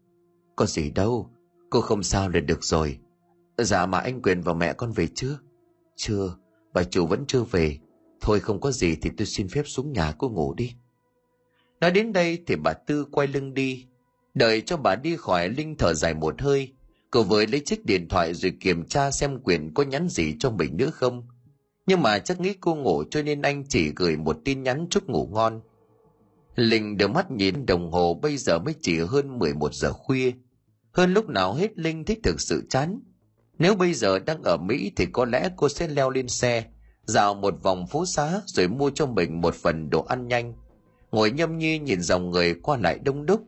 Có 0.57 0.67
gì 0.67 0.91
đâu, 0.91 1.31
cô 1.71 1.81
không 1.81 2.03
sao 2.03 2.29
là 2.29 2.41
được 2.41 2.65
rồi. 2.65 2.99
Dạ 3.59 3.87
mà 3.87 3.99
anh 3.99 4.23
Quyền 4.23 4.41
và 4.41 4.55
mẹ 4.55 4.73
con 4.73 4.93
về 4.93 5.07
chưa? 5.15 5.39
Chưa, 5.97 6.35
bà 6.75 6.85
chủ 6.85 7.07
vẫn 7.07 7.25
chưa 7.27 7.43
về. 7.43 7.79
Thôi 8.21 8.41
không 8.41 8.61
có 8.61 8.71
gì 8.71 8.97
thì 9.03 9.11
tôi 9.17 9.27
xin 9.27 9.49
phép 9.49 9.63
xuống 9.67 9.93
nhà 9.93 10.13
cô 10.19 10.29
ngủ 10.29 10.55
đi. 10.55 10.75
Nói 11.81 11.91
đến 11.91 12.13
đây 12.13 12.39
thì 12.47 12.57
bà 12.57 12.73
Tư 12.73 13.05
quay 13.13 13.29
lưng 13.29 13.55
đi. 13.55 13.87
Đợi 14.35 14.61
cho 14.61 14.77
bà 14.77 14.97
đi 14.97 15.17
khỏi 15.17 15.49
Linh 15.49 15.77
thở 15.77 15.95
dài 15.95 16.15
một 16.15 16.43
hơi. 16.43 16.73
cô 17.11 17.23
với 17.23 17.47
lấy 17.47 17.61
chiếc 17.61 17.85
điện 17.85 18.09
thoại 18.09 18.35
rồi 18.35 18.53
kiểm 18.61 18.85
tra 18.85 19.11
xem 19.11 19.41
Quyền 19.45 19.75
có 19.75 19.83
nhắn 19.83 20.09
gì 20.09 20.37
cho 20.41 20.51
mình 20.51 20.77
nữa 20.77 20.91
không. 20.91 21.23
Nhưng 21.87 22.03
mà 22.03 22.19
chắc 22.19 22.41
nghĩ 22.41 22.55
cô 22.61 22.75
ngủ 22.75 23.05
cho 23.11 23.23
nên 23.23 23.43
anh 23.43 23.65
chỉ 23.69 23.93
gửi 23.97 24.17
một 24.17 24.39
tin 24.45 24.63
nhắn 24.63 24.87
chúc 24.91 25.09
ngủ 25.09 25.29
ngon. 25.33 25.61
Linh 26.57 26.97
đưa 26.97 27.09
mắt 27.09 27.31
nhìn 27.31 27.67
đồng 27.67 27.93
hồ 27.93 28.15
bây 28.15 28.37
giờ 28.37 28.59
mới 28.59 28.75
chỉ 28.81 28.99
hơn 28.99 29.39
11 29.39 29.75
giờ 29.75 29.93
khuya. 29.93 30.33
Hơn 30.93 31.15
lúc 31.15 31.29
nào 31.29 31.55
hết 31.55 31.79
Linh 31.79 32.05
thích 32.05 32.19
thực 32.23 32.41
sự 32.41 32.67
chán. 32.71 33.01
Nếu 33.59 33.75
bây 33.75 33.95
giờ 33.95 34.19
đang 34.19 34.43
ở 34.43 34.57
Mỹ 34.57 34.93
thì 34.97 35.07
có 35.13 35.25
lẽ 35.25 35.51
cô 35.57 35.69
sẽ 35.69 35.89
leo 35.89 36.11
lên 36.11 36.29
xe, 36.29 36.65
dạo 37.05 37.35
một 37.35 37.63
vòng 37.63 37.87
phố 37.87 38.07
xá 38.07 38.41
rồi 38.47 38.69
mua 38.69 38.91
cho 38.91 39.07
mình 39.07 39.41
một 39.41 39.55
phần 39.55 39.91
đồ 39.91 40.03
ăn 40.03 40.29
nhanh. 40.29 40.55
Ngồi 41.11 41.31
nhâm 41.31 41.59
nhi 41.59 41.79
nhìn 41.79 42.01
dòng 42.01 42.31
người 42.31 42.55
qua 42.55 42.77
lại 42.77 42.99
đông 43.05 43.27
đúc. 43.27 43.45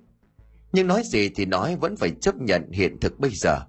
Nhưng 0.73 0.87
nói 0.87 1.03
gì 1.05 1.29
thì 1.29 1.45
nói 1.45 1.77
vẫn 1.77 1.97
phải 1.97 2.11
chấp 2.21 2.35
nhận 2.37 2.71
hiện 2.73 3.01
thực 3.01 3.19
bây 3.19 3.31
giờ. 3.31 3.61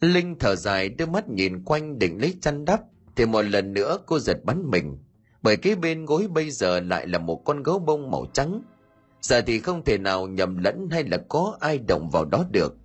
Linh 0.00 0.36
thở 0.38 0.56
dài 0.56 0.88
đưa 0.88 1.06
mắt 1.06 1.28
nhìn 1.28 1.64
quanh 1.64 1.98
định 1.98 2.20
lấy 2.20 2.34
chăn 2.40 2.64
đắp 2.64 2.80
thì 3.16 3.26
một 3.26 3.42
lần 3.42 3.72
nữa 3.72 3.98
cô 4.06 4.18
giật 4.18 4.44
bắn 4.44 4.70
mình 4.70 4.98
bởi 5.42 5.56
cái 5.56 5.74
bên 5.74 6.04
gối 6.04 6.28
bây 6.28 6.50
giờ 6.50 6.80
lại 6.80 7.06
là 7.06 7.18
một 7.18 7.42
con 7.44 7.62
gấu 7.62 7.78
bông 7.78 8.10
màu 8.10 8.26
trắng. 8.32 8.62
Giờ 9.20 9.40
thì 9.40 9.58
không 9.58 9.84
thể 9.84 9.98
nào 9.98 10.26
nhầm 10.26 10.56
lẫn 10.58 10.88
hay 10.90 11.04
là 11.04 11.18
có 11.28 11.56
ai 11.60 11.78
động 11.78 12.10
vào 12.10 12.24
đó 12.24 12.44
được. 12.50 12.76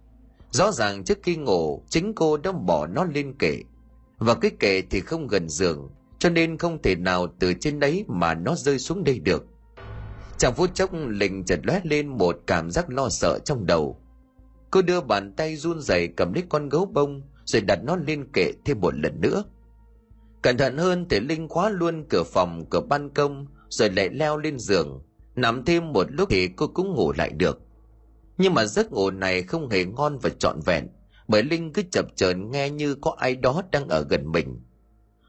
Rõ 0.51 0.71
ràng 0.71 1.03
trước 1.03 1.17
khi 1.23 1.35
ngủ, 1.35 1.83
chính 1.89 2.13
cô 2.15 2.37
đã 2.37 2.51
bỏ 2.51 2.87
nó 2.87 3.03
lên 3.03 3.33
kệ. 3.39 3.59
Và 4.17 4.35
cái 4.35 4.51
kệ 4.59 4.81
thì 4.81 5.01
không 5.01 5.27
gần 5.27 5.49
giường, 5.49 5.89
cho 6.19 6.29
nên 6.29 6.57
không 6.57 6.81
thể 6.81 6.95
nào 6.95 7.27
từ 7.39 7.53
trên 7.53 7.79
đấy 7.79 8.05
mà 8.07 8.33
nó 8.33 8.55
rơi 8.55 8.79
xuống 8.79 9.03
đây 9.03 9.19
được. 9.19 9.45
Trong 10.37 10.53
phút 10.55 10.75
chốc 10.75 10.89
lình 11.07 11.45
chợt 11.45 11.59
lóe 11.63 11.81
lên 11.83 12.07
một 12.07 12.39
cảm 12.47 12.71
giác 12.71 12.89
lo 12.89 13.09
sợ 13.09 13.39
trong 13.45 13.65
đầu. 13.65 14.01
Cô 14.71 14.81
đưa 14.81 15.01
bàn 15.01 15.33
tay 15.33 15.55
run 15.55 15.81
rẩy 15.81 16.07
cầm 16.07 16.33
lấy 16.33 16.43
con 16.49 16.69
gấu 16.69 16.85
bông, 16.85 17.21
rồi 17.45 17.61
đặt 17.61 17.79
nó 17.83 17.95
lên 17.95 18.27
kệ 18.33 18.51
thêm 18.65 18.79
một 18.79 18.95
lần 18.95 19.21
nữa. 19.21 19.43
Cẩn 20.41 20.57
thận 20.57 20.77
hơn 20.77 21.05
thì 21.09 21.19
Linh 21.19 21.47
khóa 21.47 21.69
luôn 21.69 22.05
cửa 22.09 22.23
phòng, 22.23 22.65
cửa 22.69 22.81
ban 22.81 23.09
công, 23.09 23.47
rồi 23.69 23.89
lại 23.89 24.09
leo 24.09 24.37
lên 24.37 24.59
giường. 24.59 25.03
Nằm 25.35 25.65
thêm 25.65 25.93
một 25.93 26.07
lúc 26.09 26.29
thì 26.29 26.47
cô 26.47 26.67
cũng 26.67 26.93
ngủ 26.93 27.11
lại 27.11 27.29
được. 27.29 27.59
Nhưng 28.37 28.53
mà 28.53 28.65
giấc 28.65 28.91
ngủ 28.91 29.11
này 29.11 29.43
không 29.43 29.69
hề 29.69 29.85
ngon 29.85 30.19
và 30.19 30.29
trọn 30.29 30.59
vẹn, 30.65 30.87
bởi 31.27 31.43
Linh 31.43 31.73
cứ 31.73 31.83
chập 31.91 32.05
chờn 32.15 32.51
nghe 32.51 32.69
như 32.69 32.95
có 32.95 33.15
ai 33.17 33.35
đó 33.35 33.61
đang 33.71 33.87
ở 33.87 34.05
gần 34.09 34.31
mình. 34.31 34.61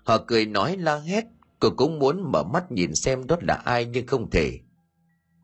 Họ 0.05 0.19
cười 0.27 0.47
nói 0.47 0.77
la 0.77 0.99
hét, 0.99 1.25
cô 1.61 1.71
cũng 1.77 1.99
muốn 1.99 2.33
mở 2.33 2.43
mắt 2.43 2.73
nhìn 2.73 2.95
xem 2.95 3.27
đó 3.27 3.37
là 3.41 3.55
ai 3.55 3.85
nhưng 3.85 4.07
không 4.07 4.31
thể. 4.31 4.59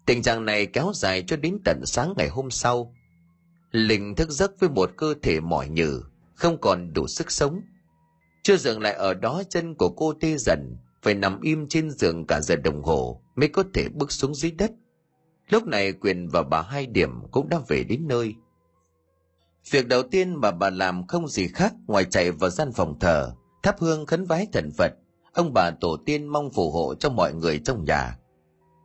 Tình 0.06 0.22
trạng 0.22 0.44
này 0.44 0.66
kéo 0.66 0.92
dài 0.94 1.24
cho 1.26 1.36
đến 1.36 1.58
tận 1.64 1.80
sáng 1.86 2.14
ngày 2.16 2.28
hôm 2.28 2.50
sau. 2.50 2.94
Linh 3.70 4.14
thức 4.14 4.30
giấc 4.30 4.60
với 4.60 4.68
một 4.70 4.90
cơ 4.96 5.14
thể 5.22 5.40
mỏi 5.40 5.68
nhừ, 5.68 6.02
không 6.34 6.60
còn 6.60 6.92
đủ 6.92 7.06
sức 7.06 7.30
sống. 7.30 7.60
Chưa 8.44 8.56
dừng 8.56 8.80
lại 8.80 8.94
ở 8.94 9.14
đó 9.14 9.42
chân 9.48 9.74
của 9.74 9.88
cô 9.88 10.12
tê 10.20 10.36
dần, 10.36 10.76
phải 11.02 11.14
nằm 11.14 11.40
im 11.40 11.68
trên 11.68 11.90
giường 11.90 12.26
cả 12.26 12.40
giờ 12.40 12.56
đồng 12.56 12.82
hồ 12.82 13.22
mới 13.34 13.48
có 13.48 13.64
thể 13.74 13.88
bước 13.88 14.12
xuống 14.12 14.34
dưới 14.34 14.50
đất. 14.50 14.70
Lúc 15.48 15.66
này 15.66 15.92
Quyền 15.92 16.28
và 16.28 16.42
bà 16.42 16.62
hai 16.62 16.86
điểm 16.86 17.10
cũng 17.30 17.48
đã 17.48 17.58
về 17.68 17.84
đến 17.84 18.08
nơi. 18.08 18.34
Việc 19.70 19.88
đầu 19.88 20.02
tiên 20.02 20.34
mà 20.40 20.50
bà 20.50 20.70
làm 20.70 21.06
không 21.06 21.28
gì 21.28 21.48
khác 21.48 21.74
ngoài 21.86 22.04
chạy 22.04 22.30
vào 22.30 22.50
gian 22.50 22.72
phòng 22.72 22.98
thờ, 22.98 23.32
thắp 23.62 23.76
hương 23.80 24.06
khấn 24.06 24.24
vái 24.24 24.46
thần 24.52 24.70
Phật, 24.78 24.92
ông 25.32 25.52
bà 25.54 25.70
tổ 25.70 25.96
tiên 26.06 26.26
mong 26.26 26.50
phù 26.52 26.70
hộ 26.70 26.94
cho 26.94 27.10
mọi 27.10 27.34
người 27.34 27.58
trong 27.58 27.84
nhà. 27.84 28.18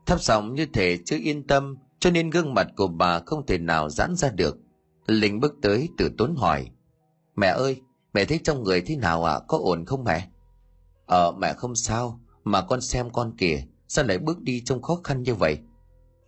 Thắp 0.06 0.22
xong 0.22 0.56
như 0.56 0.66
thế 0.74 0.98
chưa 1.06 1.18
yên 1.18 1.48
tâm, 1.48 1.78
cho 2.00 2.12
nên 2.12 2.30
gương 2.30 2.54
mặt 2.54 2.68
của 2.76 2.88
bà 2.88 3.20
không 3.20 3.46
thể 3.46 3.58
nào 3.58 3.90
giãn 3.90 4.16
ra 4.16 4.30
được. 4.30 4.58
Linh 5.08 5.40
bước 5.40 5.56
tới 5.62 5.90
từ 5.98 6.10
tốn 6.18 6.36
hỏi, 6.36 6.68
Mẹ 7.36 7.48
ơi, 7.48 7.82
Mẹ 8.14 8.26
thấy 8.26 8.40
trong 8.44 8.64
người 8.64 8.82
thế 8.82 8.96
nào 8.96 9.24
ạ? 9.24 9.34
À? 9.34 9.40
Có 9.48 9.58
ổn 9.58 9.86
không 9.86 10.04
mẹ? 10.04 10.28
Ờ, 11.06 11.32
mẹ 11.32 11.54
không 11.54 11.76
sao. 11.76 12.20
Mà 12.44 12.62
con 12.62 12.82
xem 12.82 13.10
con 13.10 13.38
kìa. 13.38 13.64
Sao 13.88 14.06
lại 14.06 14.18
bước 14.18 14.42
đi 14.42 14.62
trong 14.66 14.82
khó 14.82 15.02
khăn 15.04 15.24
như 15.24 15.36
vậy? 15.36 15.60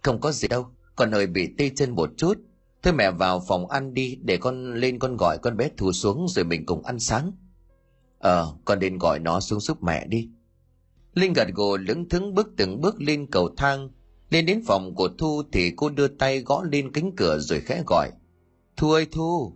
Không 0.02 0.22
có 0.22 0.32
gì 0.32 0.48
đâu. 0.48 0.68
Con 0.96 1.12
hơi 1.12 1.28
bị 1.28 1.50
tê 1.58 1.70
chân 1.76 1.92
một 1.92 2.10
chút. 2.18 2.38
Thôi 2.84 2.94
mẹ 2.94 3.12
vào 3.12 3.40
phòng 3.48 3.70
ăn 3.70 3.94
đi 3.94 4.18
để 4.22 4.38
con 4.38 4.74
lên 4.74 5.00
con 5.00 5.18
gọi 5.18 5.38
con 5.42 5.58
bé 5.58 5.70
thù 5.78 5.92
xuống 5.92 6.28
rồi 6.30 6.46
mình 6.46 6.66
cùng 6.66 6.86
ăn 6.86 7.00
sáng. 7.00 7.32
Ờ, 8.20 8.54
con 8.66 8.80
nên 8.80 8.98
gọi 8.98 9.20
nó 9.20 9.40
xuống 9.40 9.60
giúp 9.60 9.84
mẹ 9.84 10.08
đi. 10.08 10.30
Linh 11.14 11.34
gật 11.34 11.48
gù 11.54 11.78
lững 11.78 12.10
thững 12.10 12.36
bước 12.36 12.48
từng 12.58 12.82
bước 12.82 13.02
lên 13.02 13.28
cầu 13.32 13.50
thang. 13.58 13.90
Lên 14.30 14.46
đến 14.46 14.64
phòng 14.68 14.96
của 14.96 15.10
Thu 15.18 15.44
thì 15.52 15.72
cô 15.76 15.90
đưa 15.90 16.08
tay 16.08 16.40
gõ 16.40 16.64
lên 16.72 16.92
cánh 16.92 17.12
cửa 17.16 17.40
rồi 17.40 17.60
khẽ 17.60 17.84
gọi. 17.88 18.12
Thu 18.78 18.92
ơi 18.92 19.08
Thu, 19.12 19.54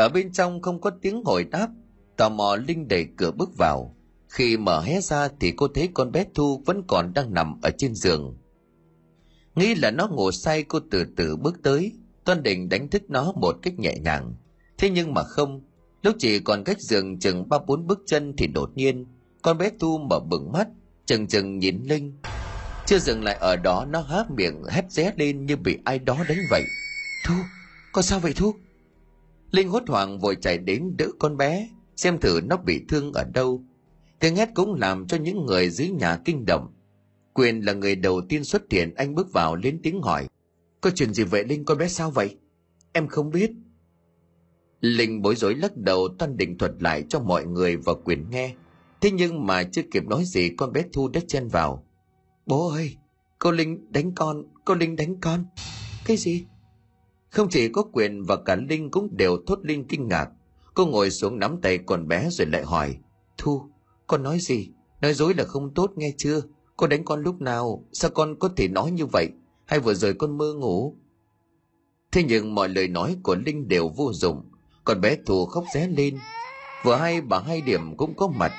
ở 0.00 0.08
bên 0.08 0.32
trong 0.32 0.62
không 0.62 0.80
có 0.80 0.90
tiếng 1.02 1.24
hồi 1.24 1.44
đáp, 1.44 1.68
tò 2.16 2.28
mò 2.28 2.56
Linh 2.56 2.88
đẩy 2.88 3.06
cửa 3.16 3.30
bước 3.30 3.50
vào. 3.58 3.96
Khi 4.28 4.56
mở 4.56 4.80
hé 4.80 5.00
ra 5.00 5.28
thì 5.40 5.52
cô 5.56 5.68
thấy 5.68 5.88
con 5.94 6.12
bé 6.12 6.24
Thu 6.34 6.62
vẫn 6.66 6.82
còn 6.86 7.12
đang 7.14 7.34
nằm 7.34 7.60
ở 7.62 7.70
trên 7.78 7.94
giường. 7.94 8.36
Nghĩ 9.54 9.74
là 9.74 9.90
nó 9.90 10.08
ngủ 10.08 10.30
say 10.30 10.62
cô 10.62 10.80
từ 10.90 11.04
từ 11.16 11.36
bước 11.36 11.62
tới, 11.62 11.92
Toan 12.24 12.42
định 12.42 12.68
đánh 12.68 12.88
thức 12.88 13.02
nó 13.08 13.32
một 13.32 13.56
cách 13.62 13.78
nhẹ 13.78 13.94
nhàng. 14.00 14.34
Thế 14.78 14.90
nhưng 14.90 15.14
mà 15.14 15.22
không, 15.22 15.60
lúc 16.02 16.16
chỉ 16.18 16.38
còn 16.38 16.64
cách 16.64 16.80
giường 16.80 17.18
chừng 17.18 17.48
ba 17.48 17.58
bốn 17.66 17.86
bước 17.86 18.00
chân 18.06 18.34
thì 18.36 18.46
đột 18.46 18.70
nhiên, 18.74 19.06
con 19.42 19.58
bé 19.58 19.70
Thu 19.80 19.98
mở 19.98 20.20
bừng 20.20 20.52
mắt, 20.52 20.68
chừng 21.06 21.26
chừng 21.26 21.58
nhìn 21.58 21.82
Linh. 21.84 22.18
Chưa 22.86 22.98
dừng 22.98 23.24
lại 23.24 23.36
ở 23.40 23.56
đó 23.56 23.86
nó 23.90 24.00
há 24.00 24.24
miệng 24.36 24.62
hét 24.70 24.84
ré 24.88 25.12
lên 25.16 25.46
như 25.46 25.56
bị 25.56 25.78
ai 25.84 25.98
đó 25.98 26.24
đánh 26.28 26.38
vậy. 26.50 26.64
Thu, 27.26 27.34
con 27.92 28.04
sao 28.04 28.20
vậy 28.20 28.32
Thu? 28.36 28.54
Linh 29.50 29.68
hốt 29.68 29.82
hoảng 29.88 30.18
vội 30.18 30.36
chạy 30.40 30.58
đến 30.58 30.94
đỡ 30.98 31.06
con 31.18 31.36
bé, 31.36 31.68
xem 31.96 32.18
thử 32.18 32.40
nó 32.44 32.56
bị 32.56 32.84
thương 32.88 33.12
ở 33.12 33.24
đâu. 33.24 33.64
Tiếng 34.18 34.36
hét 34.36 34.48
cũng 34.54 34.74
làm 34.74 35.06
cho 35.06 35.16
những 35.16 35.46
người 35.46 35.70
dưới 35.70 35.88
nhà 35.88 36.20
kinh 36.24 36.44
động. 36.46 36.72
Quyền 37.32 37.60
là 37.60 37.72
người 37.72 37.96
đầu 37.96 38.20
tiên 38.28 38.44
xuất 38.44 38.62
hiện, 38.70 38.94
anh 38.94 39.14
bước 39.14 39.32
vào 39.32 39.56
lên 39.56 39.80
tiếng 39.82 40.02
hỏi. 40.02 40.28
Có 40.80 40.90
chuyện 40.90 41.14
gì 41.14 41.24
vậy 41.24 41.44
Linh 41.44 41.64
con 41.64 41.78
bé 41.78 41.88
sao 41.88 42.10
vậy? 42.10 42.36
Em 42.92 43.08
không 43.08 43.30
biết. 43.30 43.50
Linh 44.80 45.22
bối 45.22 45.36
rối 45.36 45.54
lắc 45.54 45.76
đầu 45.76 46.08
toan 46.18 46.36
định 46.36 46.58
thuật 46.58 46.72
lại 46.80 47.04
cho 47.08 47.20
mọi 47.20 47.46
người 47.46 47.76
và 47.76 47.92
Quyền 48.04 48.30
nghe. 48.30 48.54
Thế 49.00 49.10
nhưng 49.10 49.46
mà 49.46 49.62
chưa 49.62 49.82
kịp 49.92 50.04
nói 50.04 50.24
gì 50.24 50.50
con 50.56 50.72
bé 50.72 50.84
Thu 50.92 51.08
đã 51.08 51.20
chen 51.28 51.48
vào. 51.48 51.84
Bố 52.46 52.68
ơi, 52.68 52.96
cô 53.38 53.50
Linh 53.50 53.92
đánh 53.92 54.14
con, 54.14 54.44
cô 54.64 54.74
Linh 54.74 54.96
đánh 54.96 55.20
con. 55.20 55.44
Cái 56.04 56.16
gì? 56.16 56.44
Không 57.30 57.48
chỉ 57.48 57.68
có 57.68 57.82
quyền 57.92 58.24
và 58.24 58.36
cả 58.36 58.56
Linh 58.56 58.90
cũng 58.90 59.16
đều 59.16 59.38
thốt 59.46 59.58
lên 59.62 59.84
kinh 59.88 60.08
ngạc. 60.08 60.28
Cô 60.74 60.86
ngồi 60.86 61.10
xuống 61.10 61.38
nắm 61.38 61.60
tay 61.62 61.78
con 61.78 62.08
bé 62.08 62.28
rồi 62.30 62.46
lại 62.46 62.64
hỏi. 62.64 62.96
Thu, 63.38 63.62
con 64.06 64.22
nói 64.22 64.38
gì? 64.40 64.68
Nói 65.00 65.14
dối 65.14 65.34
là 65.34 65.44
không 65.44 65.74
tốt 65.74 65.92
nghe 65.96 66.12
chưa? 66.16 66.40
Con 66.76 66.90
đánh 66.90 67.04
con 67.04 67.22
lúc 67.22 67.40
nào? 67.40 67.84
Sao 67.92 68.10
con 68.10 68.38
có 68.38 68.48
thể 68.56 68.68
nói 68.68 68.90
như 68.90 69.06
vậy? 69.06 69.28
Hay 69.66 69.80
vừa 69.80 69.94
rồi 69.94 70.14
con 70.14 70.38
mơ 70.38 70.54
ngủ? 70.54 70.96
Thế 72.12 72.22
nhưng 72.22 72.54
mọi 72.54 72.68
lời 72.68 72.88
nói 72.88 73.16
của 73.22 73.34
Linh 73.34 73.68
đều 73.68 73.88
vô 73.88 74.12
dụng. 74.12 74.42
Con 74.84 75.00
bé 75.00 75.16
Thu 75.26 75.46
khóc 75.46 75.64
ré 75.74 75.88
lên. 75.88 76.18
Vừa 76.82 76.96
hay 76.96 77.20
bà 77.20 77.40
hai 77.40 77.60
điểm 77.60 77.96
cũng 77.96 78.14
có 78.16 78.28
mặt. 78.28 78.52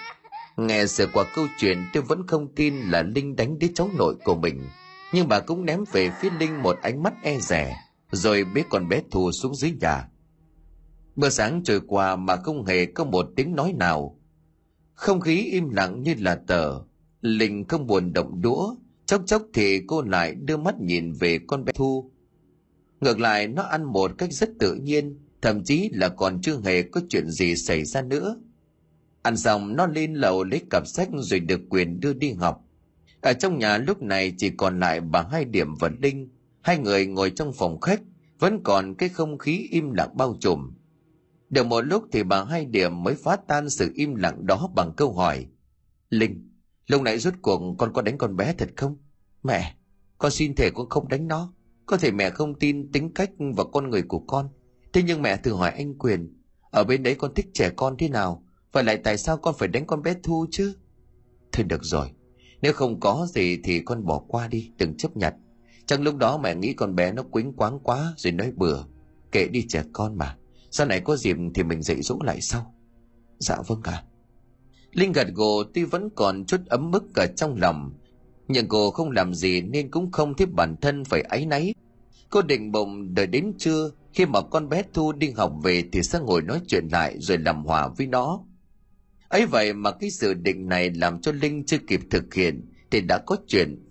Nghe 0.57 0.85
sửa 0.85 1.07
qua 1.13 1.25
câu 1.35 1.45
chuyện 1.59 1.77
tôi 1.93 2.03
vẫn 2.03 2.27
không 2.27 2.47
tin 2.55 2.75
là 2.75 3.03
Linh 3.03 3.35
đánh 3.35 3.59
đứa 3.59 3.67
cháu 3.75 3.89
nội 3.97 4.15
của 4.23 4.35
mình. 4.35 4.61
Nhưng 5.13 5.27
bà 5.27 5.39
cũng 5.39 5.65
ném 5.65 5.83
về 5.91 6.11
phía 6.21 6.29
Linh 6.39 6.63
một 6.63 6.77
ánh 6.81 7.03
mắt 7.03 7.13
e 7.23 7.39
rẻ 7.39 7.77
rồi 8.11 8.43
bế 8.43 8.63
con 8.69 8.89
bé 8.89 9.01
Thu 9.11 9.31
xuống 9.31 9.55
dưới 9.55 9.71
nhà. 9.71 10.07
Bữa 11.15 11.29
sáng 11.29 11.63
trôi 11.63 11.81
qua 11.87 12.15
mà 12.15 12.35
không 12.35 12.65
hề 12.65 12.85
có 12.85 13.03
một 13.03 13.29
tiếng 13.35 13.55
nói 13.55 13.73
nào. 13.73 14.19
Không 14.93 15.21
khí 15.21 15.49
im 15.51 15.69
lặng 15.69 16.03
như 16.03 16.15
là 16.19 16.35
tờ. 16.35 16.79
Linh 17.21 17.67
không 17.67 17.87
buồn 17.87 18.13
động 18.13 18.41
đũa. 18.41 18.75
Chốc 19.05 19.21
chốc 19.25 19.43
thì 19.53 19.81
cô 19.87 20.01
lại 20.01 20.35
đưa 20.35 20.57
mắt 20.57 20.81
nhìn 20.81 21.11
về 21.11 21.39
con 21.47 21.65
bé 21.65 21.71
Thu. 21.75 22.11
Ngược 23.01 23.19
lại 23.19 23.47
nó 23.47 23.63
ăn 23.63 23.83
một 23.83 24.11
cách 24.17 24.33
rất 24.33 24.49
tự 24.59 24.75
nhiên, 24.75 25.19
thậm 25.41 25.63
chí 25.63 25.89
là 25.93 26.09
còn 26.09 26.41
chưa 26.41 26.59
hề 26.65 26.81
có 26.83 27.01
chuyện 27.09 27.29
gì 27.29 27.55
xảy 27.55 27.85
ra 27.85 28.01
nữa. 28.01 28.41
Ăn 29.21 29.37
xong 29.37 29.75
nó 29.75 29.87
lên 29.87 30.13
lầu 30.13 30.43
lấy 30.43 30.61
cặp 30.69 30.87
sách 30.87 31.09
rồi 31.13 31.39
được 31.39 31.61
quyền 31.69 31.99
đưa 31.99 32.13
đi 32.13 32.33
học. 32.33 32.65
Ở 33.21 33.33
trong 33.33 33.59
nhà 33.59 33.77
lúc 33.77 34.01
này 34.01 34.33
chỉ 34.37 34.49
còn 34.49 34.79
lại 34.79 35.01
bà 35.01 35.25
Hai 35.31 35.45
Điểm 35.45 35.75
và 35.75 35.89
Đinh. 35.89 36.29
Hai 36.61 36.77
người 36.77 37.05
ngồi 37.05 37.31
trong 37.35 37.53
phòng 37.53 37.79
khách, 37.79 38.01
vẫn 38.39 38.63
còn 38.63 38.95
cái 38.95 39.09
không 39.09 39.37
khí 39.37 39.67
im 39.71 39.93
lặng 39.93 40.17
bao 40.17 40.35
trùm. 40.39 40.71
Được 41.49 41.65
một 41.65 41.81
lúc 41.81 42.03
thì 42.11 42.23
bà 42.23 42.43
Hai 42.43 42.65
Điểm 42.65 43.03
mới 43.03 43.15
phá 43.15 43.35
tan 43.47 43.69
sự 43.69 43.91
im 43.95 44.15
lặng 44.15 44.45
đó 44.45 44.69
bằng 44.75 44.93
câu 44.97 45.13
hỏi. 45.13 45.47
Linh, 46.09 46.49
lúc 46.87 47.01
nãy 47.01 47.19
rút 47.19 47.33
cuộc 47.41 47.75
con 47.77 47.93
có 47.93 48.01
đánh 48.01 48.17
con 48.17 48.35
bé 48.35 48.53
thật 48.57 48.69
không? 48.75 48.97
Mẹ, 49.43 49.75
con 50.17 50.31
xin 50.31 50.55
thể 50.55 50.69
con 50.75 50.89
không 50.89 51.07
đánh 51.07 51.27
nó. 51.27 51.53
Có 51.85 51.97
thể 51.97 52.11
mẹ 52.11 52.29
không 52.29 52.59
tin 52.59 52.91
tính 52.91 53.13
cách 53.13 53.31
và 53.37 53.63
con 53.63 53.89
người 53.89 54.01
của 54.01 54.19
con. 54.19 54.49
Thế 54.93 55.03
nhưng 55.03 55.21
mẹ 55.21 55.37
thử 55.37 55.53
hỏi 55.53 55.71
anh 55.71 55.97
Quyền, 55.97 56.41
ở 56.71 56.83
bên 56.83 57.03
đấy 57.03 57.15
con 57.15 57.33
thích 57.33 57.47
trẻ 57.53 57.69
con 57.75 57.97
thế 57.97 58.09
nào? 58.09 58.43
Và 58.71 58.81
lại 58.81 58.97
tại 59.03 59.17
sao 59.17 59.37
con 59.37 59.55
phải 59.57 59.67
đánh 59.67 59.85
con 59.85 60.01
bé 60.01 60.15
Thu 60.23 60.45
chứ? 60.51 60.75
Thôi 61.51 61.63
được 61.63 61.83
rồi, 61.83 62.11
nếu 62.61 62.73
không 62.73 62.99
có 62.99 63.27
gì 63.29 63.59
thì 63.63 63.79
con 63.79 64.05
bỏ 64.05 64.19
qua 64.27 64.47
đi, 64.47 64.71
đừng 64.77 64.97
chấp 64.97 65.17
nhận. 65.17 65.33
Chắc 65.85 66.01
lúc 66.01 66.15
đó 66.17 66.37
mẹ 66.37 66.55
nghĩ 66.55 66.73
con 66.73 66.95
bé 66.95 67.11
nó 67.11 67.23
quýnh 67.23 67.53
quáng 67.53 67.79
quá 67.79 68.13
rồi 68.17 68.33
nói 68.33 68.51
bừa. 68.55 68.83
Kệ 69.31 69.47
đi 69.47 69.65
trẻ 69.69 69.83
con 69.93 70.17
mà. 70.17 70.37
Sau 70.71 70.87
này 70.87 70.99
có 70.99 71.15
dịp 71.15 71.37
thì 71.53 71.63
mình 71.63 71.81
dạy 71.81 72.01
dỗ 72.01 72.19
lại 72.23 72.41
sau. 72.41 72.75
Dạ 73.37 73.57
vâng 73.67 73.81
ạ. 73.83 73.91
À. 73.91 74.03
Linh 74.91 75.11
gật 75.11 75.27
gù 75.33 75.63
tuy 75.73 75.83
vẫn 75.83 76.09
còn 76.15 76.45
chút 76.45 76.61
ấm 76.69 76.91
ức 76.91 77.15
ở 77.15 77.27
trong 77.35 77.57
lòng. 77.57 77.93
Nhưng 78.47 78.67
cô 78.67 78.91
không 78.91 79.11
làm 79.11 79.33
gì 79.33 79.61
nên 79.61 79.91
cũng 79.91 80.11
không 80.11 80.33
thấy 80.33 80.47
bản 80.47 80.75
thân 80.81 81.05
phải 81.05 81.21
áy 81.21 81.45
náy. 81.45 81.73
Cô 82.29 82.41
định 82.41 82.71
bụng 82.71 83.13
đợi 83.13 83.27
đến 83.27 83.53
trưa, 83.57 83.91
khi 84.13 84.25
mà 84.25 84.41
con 84.41 84.69
bé 84.69 84.83
Thu 84.93 85.11
đi 85.11 85.31
học 85.31 85.53
về 85.63 85.83
thì 85.91 86.03
sẽ 86.03 86.19
ngồi 86.19 86.41
nói 86.41 86.61
chuyện 86.67 86.87
lại 86.91 87.15
rồi 87.19 87.37
làm 87.37 87.65
hòa 87.65 87.87
với 87.97 88.07
nó 88.07 88.43
ấy 89.31 89.45
vậy 89.45 89.73
mà 89.73 89.91
cái 89.91 90.09
dự 90.09 90.33
định 90.33 90.67
này 90.67 90.89
làm 90.89 91.21
cho 91.21 91.31
linh 91.31 91.65
chưa 91.65 91.77
kịp 91.87 92.01
thực 92.09 92.33
hiện 92.33 92.69
thì 92.91 93.01
đã 93.01 93.17
có 93.17 93.37
chuyện 93.47 93.90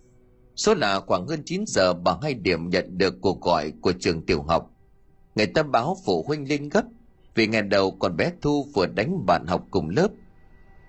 số 0.61 0.75
là 0.75 1.01
khoảng 1.01 1.27
hơn 1.27 1.43
9 1.45 1.65
giờ 1.67 1.95
bà 1.95 2.17
hai 2.23 2.35
điểm 2.35 2.69
nhận 2.69 2.99
được 2.99 3.15
cuộc 3.21 3.41
gọi 3.41 3.73
của 3.81 3.93
trường 3.93 4.27
tiểu 4.27 4.43
học. 4.43 4.71
Người 5.35 5.47
ta 5.47 5.63
báo 5.63 5.97
phụ 6.07 6.25
huynh 6.27 6.49
lên 6.49 6.69
gấp 6.69 6.85
vì 7.35 7.47
ngày 7.47 7.63
đầu 7.63 7.91
con 7.91 8.17
bé 8.17 8.33
thu 8.43 8.67
vừa 8.75 8.87
đánh 8.87 9.27
bạn 9.27 9.47
học 9.47 9.67
cùng 9.71 9.89
lớp. 9.89 10.09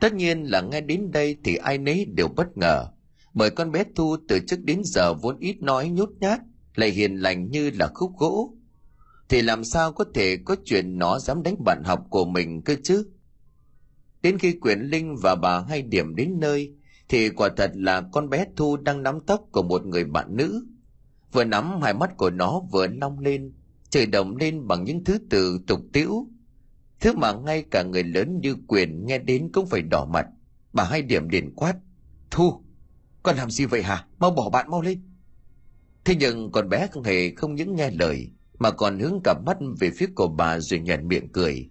Tất 0.02 0.14
nhiên 0.14 0.44
là 0.44 0.62
nghe 0.62 0.82
đến 0.82 1.12
đây 1.12 1.38
thì 1.44 1.56
ai 1.56 1.78
nấy 1.78 2.06
đều 2.06 2.28
bất 2.28 2.58
ngờ 2.58 2.88
bởi 3.34 3.50
con 3.50 3.72
bé 3.72 3.84
thu 3.96 4.18
từ 4.28 4.40
trước 4.48 4.60
đến 4.64 4.82
giờ 4.84 5.14
vốn 5.14 5.40
ít 5.40 5.62
nói 5.62 5.90
nhút 5.90 6.10
nhát 6.20 6.40
lại 6.76 6.90
hiền 6.90 7.16
lành 7.16 7.52
như 7.52 7.72
là 7.80 7.88
khúc 7.94 8.12
gỗ. 8.18 8.54
Thì 9.30 9.42
làm 9.42 9.64
sao 9.64 9.92
có 9.94 10.06
thể 10.14 10.38
có 10.46 10.56
chuyện 10.66 10.98
nó 10.98 11.20
dám 11.20 11.44
đánh 11.44 11.56
bạn 11.66 11.82
học 11.86 12.00
của 12.10 12.26
mình 12.26 12.62
cơ 12.62 12.76
chứ? 12.84 13.06
Đến 14.22 14.38
khi 14.38 14.52
Quyển 14.52 14.80
Linh 14.80 15.16
và 15.22 15.36
bà 15.36 15.60
hai 15.70 15.82
điểm 15.82 16.16
đến 16.16 16.40
nơi, 16.40 16.74
thì 17.12 17.30
quả 17.30 17.50
thật 17.58 17.72
là 17.74 18.02
con 18.12 18.30
bé 18.30 18.46
Thu 18.56 18.78
đang 18.78 19.04
nắm 19.04 19.20
tóc 19.28 19.42
của 19.52 19.64
một 19.64 19.86
người 19.86 20.04
bạn 20.04 20.36
nữ. 20.36 20.66
Vừa 21.32 21.44
nắm 21.44 21.82
hai 21.82 21.94
mắt 21.94 22.18
của 22.18 22.30
nó 22.30 22.62
vừa 22.72 22.88
long 22.88 23.20
lên, 23.20 23.54
trời 23.90 24.06
đồng 24.06 24.38
lên 24.38 24.68
bằng 24.68 24.84
những 24.84 25.04
thứ 25.04 25.18
từ 25.30 25.60
tục 25.68 25.80
tiễu. 25.94 26.28
Thứ 27.00 27.14
mà 27.14 27.34
ngay 27.34 27.64
cả 27.72 27.84
người 27.84 28.04
lớn 28.04 28.40
như 28.42 28.56
Quyền 28.68 29.06
nghe 29.06 29.18
đến 29.18 29.50
cũng 29.54 29.68
phải 29.68 29.82
đỏ 29.82 30.06
mặt. 30.06 30.28
Bà 30.74 30.84
hai 30.84 31.02
điểm 31.02 31.30
liền 31.30 31.56
quát. 31.56 31.76
Thu, 32.32 32.64
con 33.24 33.36
làm 33.36 33.52
gì 33.52 33.66
vậy 33.66 33.84
hả? 33.84 34.06
Mau 34.20 34.32
bỏ 34.32 34.50
bạn 34.50 34.72
mau 34.72 34.82
lên. 34.82 35.02
Thế 36.06 36.16
nhưng 36.20 36.52
con 36.52 36.70
bé 36.70 36.88
không 36.92 37.04
hề 37.04 37.36
không 37.36 37.56
những 37.56 37.76
nghe 37.76 37.92
lời, 37.92 38.32
mà 38.60 38.72
còn 38.72 39.00
hướng 39.00 39.20
cặp 39.24 39.38
mắt 39.46 39.58
về 39.80 39.92
phía 39.96 40.08
của 40.16 40.28
bà 40.28 40.60
rồi 40.60 40.80
nhận 40.80 41.08
miệng 41.08 41.32
cười. 41.32 41.70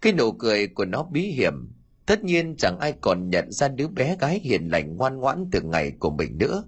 Cái 0.00 0.12
nụ 0.12 0.32
cười 0.32 0.68
của 0.68 0.84
nó 0.84 1.02
bí 1.12 1.22
hiểm, 1.22 1.75
Tất 2.06 2.24
nhiên 2.24 2.56
chẳng 2.56 2.78
ai 2.78 2.92
còn 3.00 3.30
nhận 3.30 3.52
ra 3.52 3.68
đứa 3.68 3.88
bé 3.88 4.16
gái 4.20 4.40
hiền 4.42 4.68
lành 4.70 4.96
ngoan 4.96 5.16
ngoãn 5.16 5.44
từ 5.52 5.60
ngày 5.62 5.92
của 5.98 6.10
mình 6.10 6.38
nữa. 6.38 6.64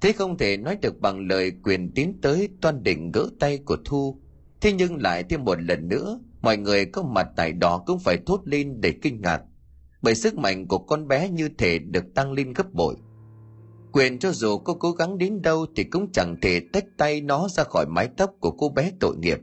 Thế 0.00 0.12
không 0.12 0.38
thể 0.38 0.56
nói 0.56 0.76
được 0.82 1.00
bằng 1.00 1.26
lời 1.28 1.52
quyền 1.62 1.92
tiến 1.94 2.18
tới 2.22 2.48
toan 2.60 2.82
định 2.82 3.12
gỡ 3.12 3.28
tay 3.40 3.58
của 3.58 3.76
Thu. 3.84 4.20
Thế 4.60 4.72
nhưng 4.72 5.02
lại 5.02 5.22
thêm 5.22 5.44
một 5.44 5.62
lần 5.62 5.88
nữa, 5.88 6.20
mọi 6.40 6.56
người 6.56 6.84
có 6.84 7.02
mặt 7.02 7.28
tại 7.36 7.52
đó 7.52 7.82
cũng 7.86 7.98
phải 7.98 8.18
thốt 8.26 8.40
lên 8.44 8.80
để 8.80 8.94
kinh 9.02 9.20
ngạc. 9.20 9.42
Bởi 10.02 10.14
sức 10.14 10.38
mạnh 10.38 10.66
của 10.66 10.78
con 10.78 11.08
bé 11.08 11.28
như 11.28 11.48
thể 11.58 11.78
được 11.78 12.14
tăng 12.14 12.32
lên 12.32 12.52
gấp 12.52 12.72
bội. 12.72 12.96
Quyền 13.92 14.18
cho 14.18 14.32
dù 14.32 14.58
có 14.58 14.74
cố 14.74 14.92
gắng 14.92 15.18
đến 15.18 15.42
đâu 15.42 15.66
thì 15.76 15.84
cũng 15.84 16.12
chẳng 16.12 16.36
thể 16.42 16.60
tách 16.72 16.84
tay 16.96 17.20
nó 17.20 17.48
ra 17.48 17.64
khỏi 17.64 17.86
mái 17.88 18.08
tóc 18.16 18.30
của 18.40 18.50
cô 18.50 18.68
bé 18.68 18.92
tội 19.00 19.16
nghiệp. 19.16 19.38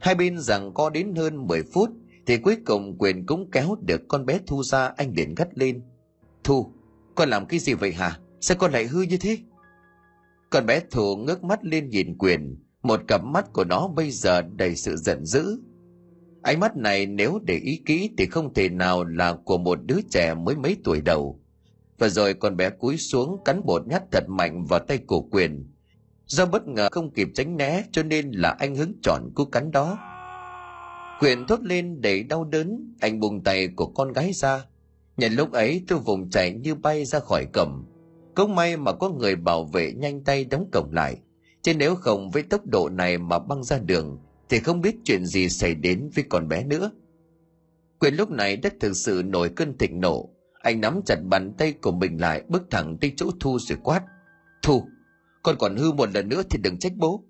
Hai 0.00 0.14
bên 0.14 0.38
rằng 0.38 0.74
có 0.74 0.90
đến 0.90 1.14
hơn 1.14 1.46
10 1.46 1.62
phút 1.62 1.90
thì 2.26 2.36
cuối 2.38 2.56
cùng 2.66 2.98
quyền 2.98 3.26
cũng 3.26 3.50
kéo 3.50 3.76
được 3.80 4.00
con 4.08 4.26
bé 4.26 4.38
thu 4.46 4.62
ra, 4.62 4.92
anh 4.96 5.12
liền 5.16 5.34
gắt 5.34 5.48
lên. 5.58 5.82
Thu, 6.44 6.72
con 7.14 7.30
làm 7.30 7.46
cái 7.46 7.58
gì 7.58 7.74
vậy 7.74 7.92
hả? 7.92 8.18
Sao 8.40 8.56
con 8.60 8.72
lại 8.72 8.86
hư 8.86 9.02
như 9.02 9.16
thế? 9.16 9.38
Con 10.50 10.66
bé 10.66 10.80
thu 10.90 11.16
ngước 11.16 11.44
mắt 11.44 11.64
lên 11.64 11.88
nhìn 11.88 12.18
quyền. 12.18 12.56
Một 12.82 13.00
cặp 13.08 13.24
mắt 13.24 13.52
của 13.52 13.64
nó 13.64 13.88
bây 13.88 14.10
giờ 14.10 14.42
đầy 14.42 14.76
sự 14.76 14.96
giận 14.96 15.24
dữ. 15.24 15.60
Ánh 16.42 16.60
mắt 16.60 16.76
này 16.76 17.06
nếu 17.06 17.38
để 17.42 17.54
ý 17.54 17.82
kỹ 17.86 18.10
thì 18.18 18.26
không 18.26 18.54
thể 18.54 18.68
nào 18.68 19.04
là 19.04 19.34
của 19.44 19.58
một 19.58 19.78
đứa 19.86 20.00
trẻ 20.10 20.34
mới 20.34 20.56
mấy 20.56 20.76
tuổi 20.84 21.00
đầu. 21.00 21.40
Và 21.98 22.08
rồi 22.08 22.34
con 22.34 22.56
bé 22.56 22.70
cúi 22.70 22.96
xuống 22.96 23.44
cắn 23.44 23.60
bột 23.64 23.86
nhát 23.86 24.02
thật 24.10 24.24
mạnh 24.28 24.64
vào 24.64 24.80
tay 24.80 24.98
của 24.98 25.20
quyền. 25.20 25.72
Do 26.26 26.46
bất 26.46 26.68
ngờ 26.68 26.88
không 26.92 27.10
kịp 27.10 27.28
tránh 27.34 27.56
né 27.56 27.84
cho 27.92 28.02
nên 28.02 28.30
là 28.30 28.56
anh 28.58 28.74
hứng 28.74 28.92
chọn 29.02 29.30
cú 29.34 29.44
cắn 29.44 29.70
đó. 29.70 29.98
Quyền 31.22 31.46
thốt 31.46 31.60
lên 31.62 32.00
để 32.00 32.22
đau 32.22 32.44
đớn, 32.44 32.94
anh 33.00 33.20
buông 33.20 33.44
tay 33.44 33.68
của 33.68 33.86
con 33.86 34.12
gái 34.12 34.32
ra. 34.32 34.64
Nhận 35.16 35.32
lúc 35.32 35.52
ấy 35.52 35.84
tôi 35.88 35.98
vùng 35.98 36.30
chạy 36.30 36.52
như 36.52 36.74
bay 36.74 37.04
ra 37.04 37.18
khỏi 37.18 37.46
cổng. 37.52 37.84
Cũng 38.34 38.54
may 38.54 38.76
mà 38.76 38.92
có 38.92 39.08
người 39.08 39.36
bảo 39.36 39.64
vệ 39.64 39.92
nhanh 39.92 40.24
tay 40.24 40.44
đóng 40.44 40.68
cổng 40.72 40.92
lại. 40.92 41.16
Chứ 41.62 41.74
nếu 41.74 41.94
không 41.94 42.30
với 42.30 42.42
tốc 42.42 42.66
độ 42.66 42.88
này 42.88 43.18
mà 43.18 43.38
băng 43.38 43.64
ra 43.64 43.78
đường, 43.78 44.18
thì 44.48 44.58
không 44.58 44.80
biết 44.80 44.96
chuyện 45.04 45.26
gì 45.26 45.48
xảy 45.48 45.74
đến 45.74 46.10
với 46.14 46.24
con 46.28 46.48
bé 46.48 46.64
nữa. 46.64 46.90
Quyền 47.98 48.14
lúc 48.14 48.30
này 48.30 48.56
đất 48.56 48.74
thực 48.80 48.96
sự 48.96 49.22
nổi 49.26 49.48
cơn 49.48 49.78
thịnh 49.78 50.00
nộ. 50.00 50.28
Anh 50.62 50.80
nắm 50.80 51.00
chặt 51.06 51.16
bàn 51.24 51.52
tay 51.58 51.72
của 51.72 51.92
mình 51.92 52.20
lại 52.20 52.42
bước 52.48 52.62
thẳng 52.70 52.96
tới 53.00 53.12
chỗ 53.16 53.30
Thu 53.40 53.58
rồi 53.58 53.78
quát. 53.82 54.02
Thu, 54.62 54.84
con 55.42 55.56
còn 55.58 55.76
hư 55.76 55.92
một 55.92 56.08
lần 56.14 56.28
nữa 56.28 56.42
thì 56.50 56.58
đừng 56.62 56.78
trách 56.78 56.92
bố. 56.96 57.24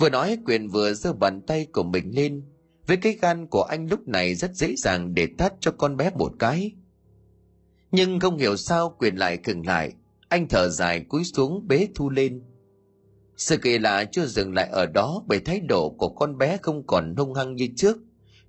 Vừa 0.00 0.10
nói 0.10 0.38
quyền 0.46 0.68
vừa 0.68 0.94
giơ 0.94 1.12
bàn 1.12 1.40
tay 1.46 1.66
của 1.72 1.82
mình 1.82 2.14
lên, 2.14 2.42
với 2.86 2.96
cái 2.96 3.18
gan 3.22 3.46
của 3.46 3.62
anh 3.62 3.88
lúc 3.88 4.08
này 4.08 4.34
rất 4.34 4.54
dễ 4.54 4.74
dàng 4.76 5.14
để 5.14 5.28
tát 5.38 5.52
cho 5.60 5.70
con 5.70 5.96
bé 5.96 6.10
một 6.18 6.32
cái. 6.38 6.72
Nhưng 7.90 8.20
không 8.20 8.38
hiểu 8.38 8.56
sao 8.56 8.96
quyền 8.98 9.16
lại 9.16 9.38
khừng 9.44 9.66
lại, 9.66 9.92
anh 10.28 10.48
thở 10.48 10.68
dài 10.68 11.00
cúi 11.08 11.24
xuống 11.24 11.68
bế 11.68 11.88
thu 11.94 12.10
lên. 12.10 12.42
Sự 13.36 13.56
kỳ 13.56 13.78
lạ 13.78 14.04
chưa 14.04 14.26
dừng 14.26 14.54
lại 14.54 14.68
ở 14.68 14.86
đó 14.86 15.22
bởi 15.26 15.40
thái 15.40 15.60
độ 15.60 15.90
của 15.98 16.08
con 16.08 16.38
bé 16.38 16.56
không 16.62 16.86
còn 16.86 17.14
hung 17.16 17.34
hăng 17.34 17.54
như 17.54 17.68
trước. 17.76 17.98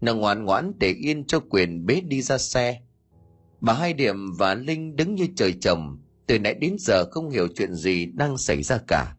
Nó 0.01 0.15
ngoan 0.15 0.45
ngoãn 0.45 0.71
để 0.79 0.93
yên 0.93 1.23
cho 1.25 1.39
quyền 1.49 1.85
bế 1.85 2.01
đi 2.01 2.21
ra 2.21 2.37
xe. 2.37 2.81
Bà 3.61 3.73
Hai 3.73 3.93
Điểm 3.93 4.33
và 4.37 4.55
Linh 4.55 4.95
đứng 4.95 5.15
như 5.15 5.27
trời 5.35 5.53
trồng, 5.61 5.97
từ 6.27 6.39
nãy 6.39 6.53
đến 6.53 6.75
giờ 6.79 7.05
không 7.11 7.29
hiểu 7.29 7.47
chuyện 7.55 7.73
gì 7.73 8.05
đang 8.05 8.37
xảy 8.37 8.63
ra 8.63 8.79
cả. 8.87 9.15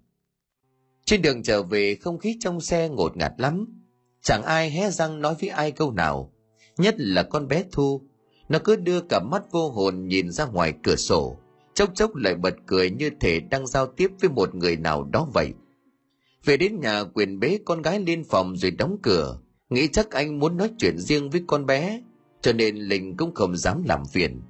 Trên 1.05 1.23
đường 1.23 1.43
trở 1.43 1.63
về, 1.63 1.95
không 1.95 2.19
khí 2.19 2.37
trong 2.41 2.61
xe 2.61 2.89
ngột 2.89 3.17
ngạt 3.17 3.33
lắm. 3.39 3.83
Chẳng 4.23 4.43
ai 4.43 4.71
hé 4.71 4.91
răng 4.91 5.21
nói 5.21 5.35
với 5.41 5.49
ai 5.49 5.73
câu 5.73 5.93
nào. 5.93 6.33
Nhất 6.77 6.95
là 6.99 7.23
con 7.23 7.49
bé 7.49 7.65
Thu. 7.73 8.03
Nó 8.49 8.59
cứ 8.59 8.77
đưa 8.77 9.01
cả 9.01 9.21
mắt 9.21 9.43
vô 9.51 9.71
hồn 9.71 10.09
nhìn 10.09 10.31
ra 10.31 10.47
ngoài 10.47 10.75
cửa 10.83 10.97
sổ. 10.97 11.37
Chốc 11.75 11.91
chốc 11.95 12.17
lại 12.17 12.35
bật 12.35 12.55
cười 12.67 12.91
như 12.91 13.11
thể 13.21 13.41
đang 13.41 13.67
giao 13.67 13.87
tiếp 13.87 14.11
với 14.21 14.31
một 14.31 14.55
người 14.55 14.77
nào 14.77 15.05
đó 15.05 15.29
vậy. 15.33 15.53
Về 16.45 16.57
đến 16.57 16.81
nhà, 16.81 17.05
quyền 17.15 17.41
bế 17.41 17.59
con 17.65 17.83
gái 17.83 18.01
lên 18.01 18.25
phòng 18.25 18.57
rồi 18.57 18.71
đóng 18.71 18.97
cửa. 19.03 19.39
Nghĩ 19.71 19.89
chắc 19.89 20.11
anh 20.11 20.39
muốn 20.39 20.57
nói 20.57 20.71
chuyện 20.79 20.99
riêng 20.99 21.31
với 21.31 21.43
con 21.47 21.67
bé. 21.67 22.03
Cho 22.41 22.53
nên 22.53 22.77
Linh 22.77 23.17
cũng 23.17 23.35
không 23.35 23.57
dám 23.57 23.83
làm 23.87 24.07
phiền. 24.13 24.41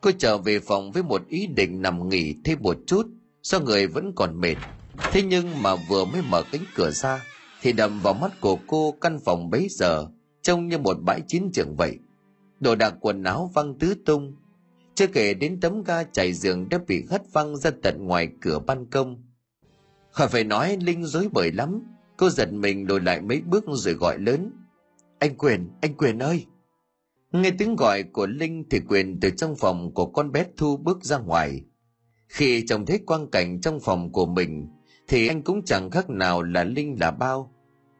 Cô 0.00 0.10
trở 0.18 0.38
về 0.38 0.58
phòng 0.58 0.92
với 0.92 1.02
một 1.02 1.28
ý 1.28 1.46
định 1.46 1.82
nằm 1.82 2.08
nghỉ 2.08 2.34
thêm 2.44 2.58
một 2.62 2.76
chút. 2.86 3.06
Do 3.42 3.60
người 3.60 3.86
vẫn 3.86 4.12
còn 4.16 4.40
mệt 4.40 4.56
Thế 5.02 5.22
nhưng 5.22 5.62
mà 5.62 5.74
vừa 5.88 6.04
mới 6.04 6.22
mở 6.22 6.42
cánh 6.52 6.64
cửa 6.74 6.90
ra 6.90 7.24
thì 7.62 7.72
đầm 7.72 8.00
vào 8.00 8.14
mắt 8.14 8.40
của 8.40 8.58
cô 8.66 8.94
căn 9.00 9.18
phòng 9.24 9.50
bấy 9.50 9.68
giờ 9.70 10.06
trông 10.42 10.68
như 10.68 10.78
một 10.78 10.96
bãi 11.02 11.20
chiến 11.26 11.50
trường 11.52 11.76
vậy. 11.76 11.98
Đồ 12.60 12.74
đạc 12.74 12.94
quần 13.00 13.22
áo 13.22 13.50
văng 13.54 13.78
tứ 13.78 13.94
tung. 14.06 14.36
Chưa 14.94 15.06
kể 15.06 15.34
đến 15.34 15.60
tấm 15.60 15.82
ga 15.82 16.04
chảy 16.04 16.32
giường 16.32 16.68
đã 16.68 16.78
bị 16.86 17.04
hất 17.10 17.22
văng 17.32 17.56
ra 17.56 17.70
tận 17.82 18.06
ngoài 18.06 18.28
cửa 18.40 18.58
ban 18.58 18.86
công. 18.86 19.22
Khỏi 20.10 20.28
phải 20.28 20.44
nói 20.44 20.76
Linh 20.80 21.04
dối 21.04 21.28
bời 21.32 21.52
lắm. 21.52 21.82
Cô 22.16 22.30
giật 22.30 22.52
mình 22.52 22.86
lùi 22.88 23.00
lại 23.00 23.20
mấy 23.20 23.40
bước 23.40 23.64
rồi 23.68 23.94
gọi 23.94 24.18
lớn. 24.18 24.52
Anh 25.18 25.36
Quyền, 25.36 25.70
anh 25.80 25.94
Quyền 25.94 26.18
ơi! 26.18 26.46
Nghe 27.32 27.50
tiếng 27.50 27.76
gọi 27.76 28.02
của 28.02 28.26
Linh 28.26 28.64
thì 28.70 28.80
Quyền 28.88 29.20
từ 29.20 29.30
trong 29.30 29.56
phòng 29.56 29.94
của 29.94 30.06
con 30.06 30.32
bé 30.32 30.44
Thu 30.56 30.76
bước 30.76 31.04
ra 31.04 31.18
ngoài. 31.18 31.62
Khi 32.28 32.64
trông 32.68 32.86
thấy 32.86 32.98
quang 33.06 33.30
cảnh 33.30 33.60
trong 33.60 33.80
phòng 33.80 34.12
của 34.12 34.26
mình 34.26 34.68
thì 35.08 35.28
anh 35.28 35.42
cũng 35.42 35.64
chẳng 35.64 35.90
khác 35.90 36.10
nào 36.10 36.42
là 36.42 36.64
Linh 36.64 36.96
là 37.00 37.10
bao. 37.10 37.52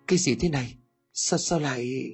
Cái 0.07 0.19
gì 0.19 0.35
thế 0.35 0.49
này? 0.49 0.75
Sao 1.13 1.39
sao 1.39 1.59
lại... 1.59 2.11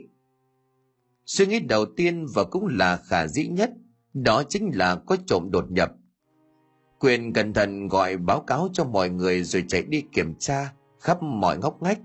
Suy 1.26 1.46
nghĩ 1.46 1.60
đầu 1.60 1.86
tiên 1.96 2.26
và 2.34 2.44
cũng 2.44 2.66
là 2.66 2.96
khả 2.96 3.26
dĩ 3.26 3.46
nhất, 3.46 3.70
đó 4.14 4.42
chính 4.48 4.70
là 4.74 4.96
có 4.96 5.16
trộm 5.26 5.50
đột 5.50 5.70
nhập. 5.70 5.92
Quyền 6.98 7.32
cẩn 7.32 7.52
thận 7.52 7.88
gọi 7.88 8.16
báo 8.16 8.40
cáo 8.40 8.68
cho 8.72 8.84
mọi 8.84 9.10
người 9.10 9.42
rồi 9.42 9.64
chạy 9.68 9.82
đi 9.82 10.02
kiểm 10.12 10.34
tra 10.38 10.72
khắp 11.00 11.22
mọi 11.22 11.58
ngóc 11.58 11.82
ngách. 11.82 12.00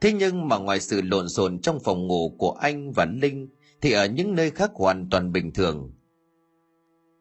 Thế 0.00 0.12
nhưng 0.12 0.48
mà 0.48 0.58
ngoài 0.58 0.80
sự 0.80 1.02
lộn 1.02 1.28
xộn 1.28 1.58
trong 1.60 1.80
phòng 1.80 2.06
ngủ 2.06 2.36
của 2.38 2.50
anh 2.50 2.92
và 2.92 3.04
Linh 3.04 3.48
thì 3.80 3.92
ở 3.92 4.06
những 4.06 4.34
nơi 4.34 4.50
khác 4.50 4.70
hoàn 4.74 5.08
toàn 5.10 5.32
bình 5.32 5.52
thường. 5.52 5.92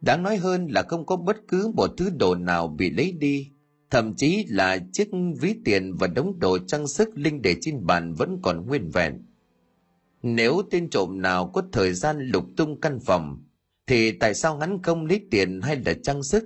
Đáng 0.01 0.23
nói 0.23 0.37
hơn 0.37 0.67
là 0.67 0.83
không 0.83 1.05
có 1.05 1.15
bất 1.15 1.37
cứ 1.47 1.71
một 1.75 1.91
thứ 1.97 2.09
đồ 2.09 2.35
nào 2.35 2.67
bị 2.67 2.89
lấy 2.89 3.11
đi, 3.11 3.52
thậm 3.93 4.15
chí 4.15 4.45
là 4.49 4.77
chiếc 4.91 5.09
ví 5.39 5.55
tiền 5.65 5.93
và 5.95 6.07
đống 6.07 6.39
đồ 6.39 6.57
trang 6.67 6.87
sức 6.87 7.09
Linh 7.15 7.41
để 7.41 7.55
trên 7.61 7.85
bàn 7.85 8.13
vẫn 8.13 8.39
còn 8.41 8.65
nguyên 8.65 8.89
vẹn. 8.89 9.25
Nếu 10.23 10.61
tên 10.71 10.89
trộm 10.89 11.21
nào 11.21 11.51
có 11.53 11.63
thời 11.71 11.93
gian 11.93 12.19
lục 12.19 12.45
tung 12.57 12.81
căn 12.81 12.99
phòng, 12.99 13.43
thì 13.87 14.11
tại 14.11 14.33
sao 14.33 14.57
hắn 14.57 14.83
không 14.83 15.05
lấy 15.05 15.21
tiền 15.31 15.61
hay 15.61 15.75
là 15.85 15.93
trang 16.03 16.23
sức? 16.23 16.45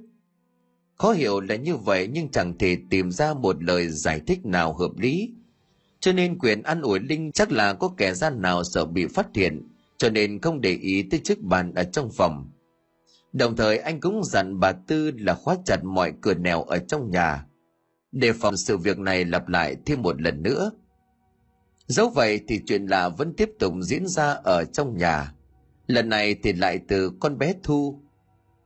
Khó 0.96 1.12
hiểu 1.12 1.40
là 1.40 1.56
như 1.56 1.76
vậy 1.76 2.10
nhưng 2.12 2.30
chẳng 2.30 2.58
thể 2.58 2.78
tìm 2.90 3.12
ra 3.12 3.34
một 3.34 3.64
lời 3.64 3.88
giải 3.88 4.22
thích 4.28 4.46
nào 4.46 4.74
hợp 4.74 4.92
lý. 4.98 5.32
Cho 6.00 6.14
nên 6.14 6.40
quyền 6.40 6.64
ăn 6.64 6.82
ủi 6.82 7.00
Linh 7.00 7.32
chắc 7.32 7.52
là 7.52 7.74
có 7.74 7.94
kẻ 7.98 8.14
gian 8.14 8.42
nào 8.42 8.64
sợ 8.64 8.86
bị 8.86 9.08
phát 9.08 9.28
hiện, 9.36 9.68
cho 9.98 10.10
nên 10.10 10.42
không 10.42 10.62
để 10.62 10.74
ý 10.74 11.04
tới 11.04 11.20
chiếc 11.24 11.42
bàn 11.42 11.74
ở 11.74 11.84
trong 11.84 12.10
phòng. 12.12 12.52
Đồng 13.34 13.56
thời 13.56 13.78
anh 13.78 14.00
cũng 14.00 14.24
dặn 14.24 14.60
bà 14.60 14.72
Tư 14.72 15.12
là 15.18 15.34
khóa 15.34 15.56
chặt 15.66 15.84
mọi 15.84 16.14
cửa 16.22 16.34
nẻo 16.34 16.64
ở 16.64 16.78
trong 16.78 17.12
nhà, 17.12 17.46
để 18.12 18.34
phòng 18.34 18.58
sự 18.58 18.78
việc 18.78 19.00
này 19.00 19.26
lặp 19.26 19.48
lại 19.48 19.76
thêm 19.86 20.02
một 20.02 20.22
lần 20.22 20.44
nữa. 20.44 20.72
Dẫu 21.88 22.10
vậy 22.10 22.42
thì 22.48 22.60
chuyện 22.66 22.86
lạ 22.86 23.10
vẫn 23.10 23.34
tiếp 23.34 23.50
tục 23.60 23.74
diễn 23.82 24.08
ra 24.08 24.32
ở 24.44 24.64
trong 24.64 24.98
nhà. 24.98 25.34
Lần 25.88 26.10
này 26.10 26.36
thì 26.44 26.54
lại 26.54 26.80
từ 26.88 27.12
con 27.20 27.38
bé 27.38 27.54
Thu. 27.64 28.02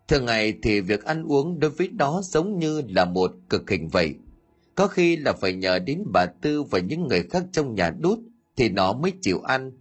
Thường 0.07 0.25
ngày 0.25 0.53
thì 0.63 0.81
việc 0.81 1.03
ăn 1.03 1.23
uống 1.23 1.59
đối 1.59 1.71
với 1.71 1.89
nó 1.93 2.21
giống 2.23 2.59
như 2.59 2.81
là 2.89 3.05
một 3.05 3.31
cực 3.49 3.69
hình 3.69 3.87
vậy. 3.87 4.15
Có 4.75 4.87
khi 4.87 5.17
là 5.17 5.33
phải 5.33 5.53
nhờ 5.53 5.79
đến 5.79 6.03
bà 6.13 6.25
Tư 6.25 6.63
và 6.63 6.79
những 6.79 7.07
người 7.07 7.23
khác 7.23 7.43
trong 7.51 7.75
nhà 7.75 7.89
đút 7.99 8.19
thì 8.57 8.69
nó 8.69 8.93
mới 8.93 9.13
chịu 9.21 9.39
ăn. 9.39 9.71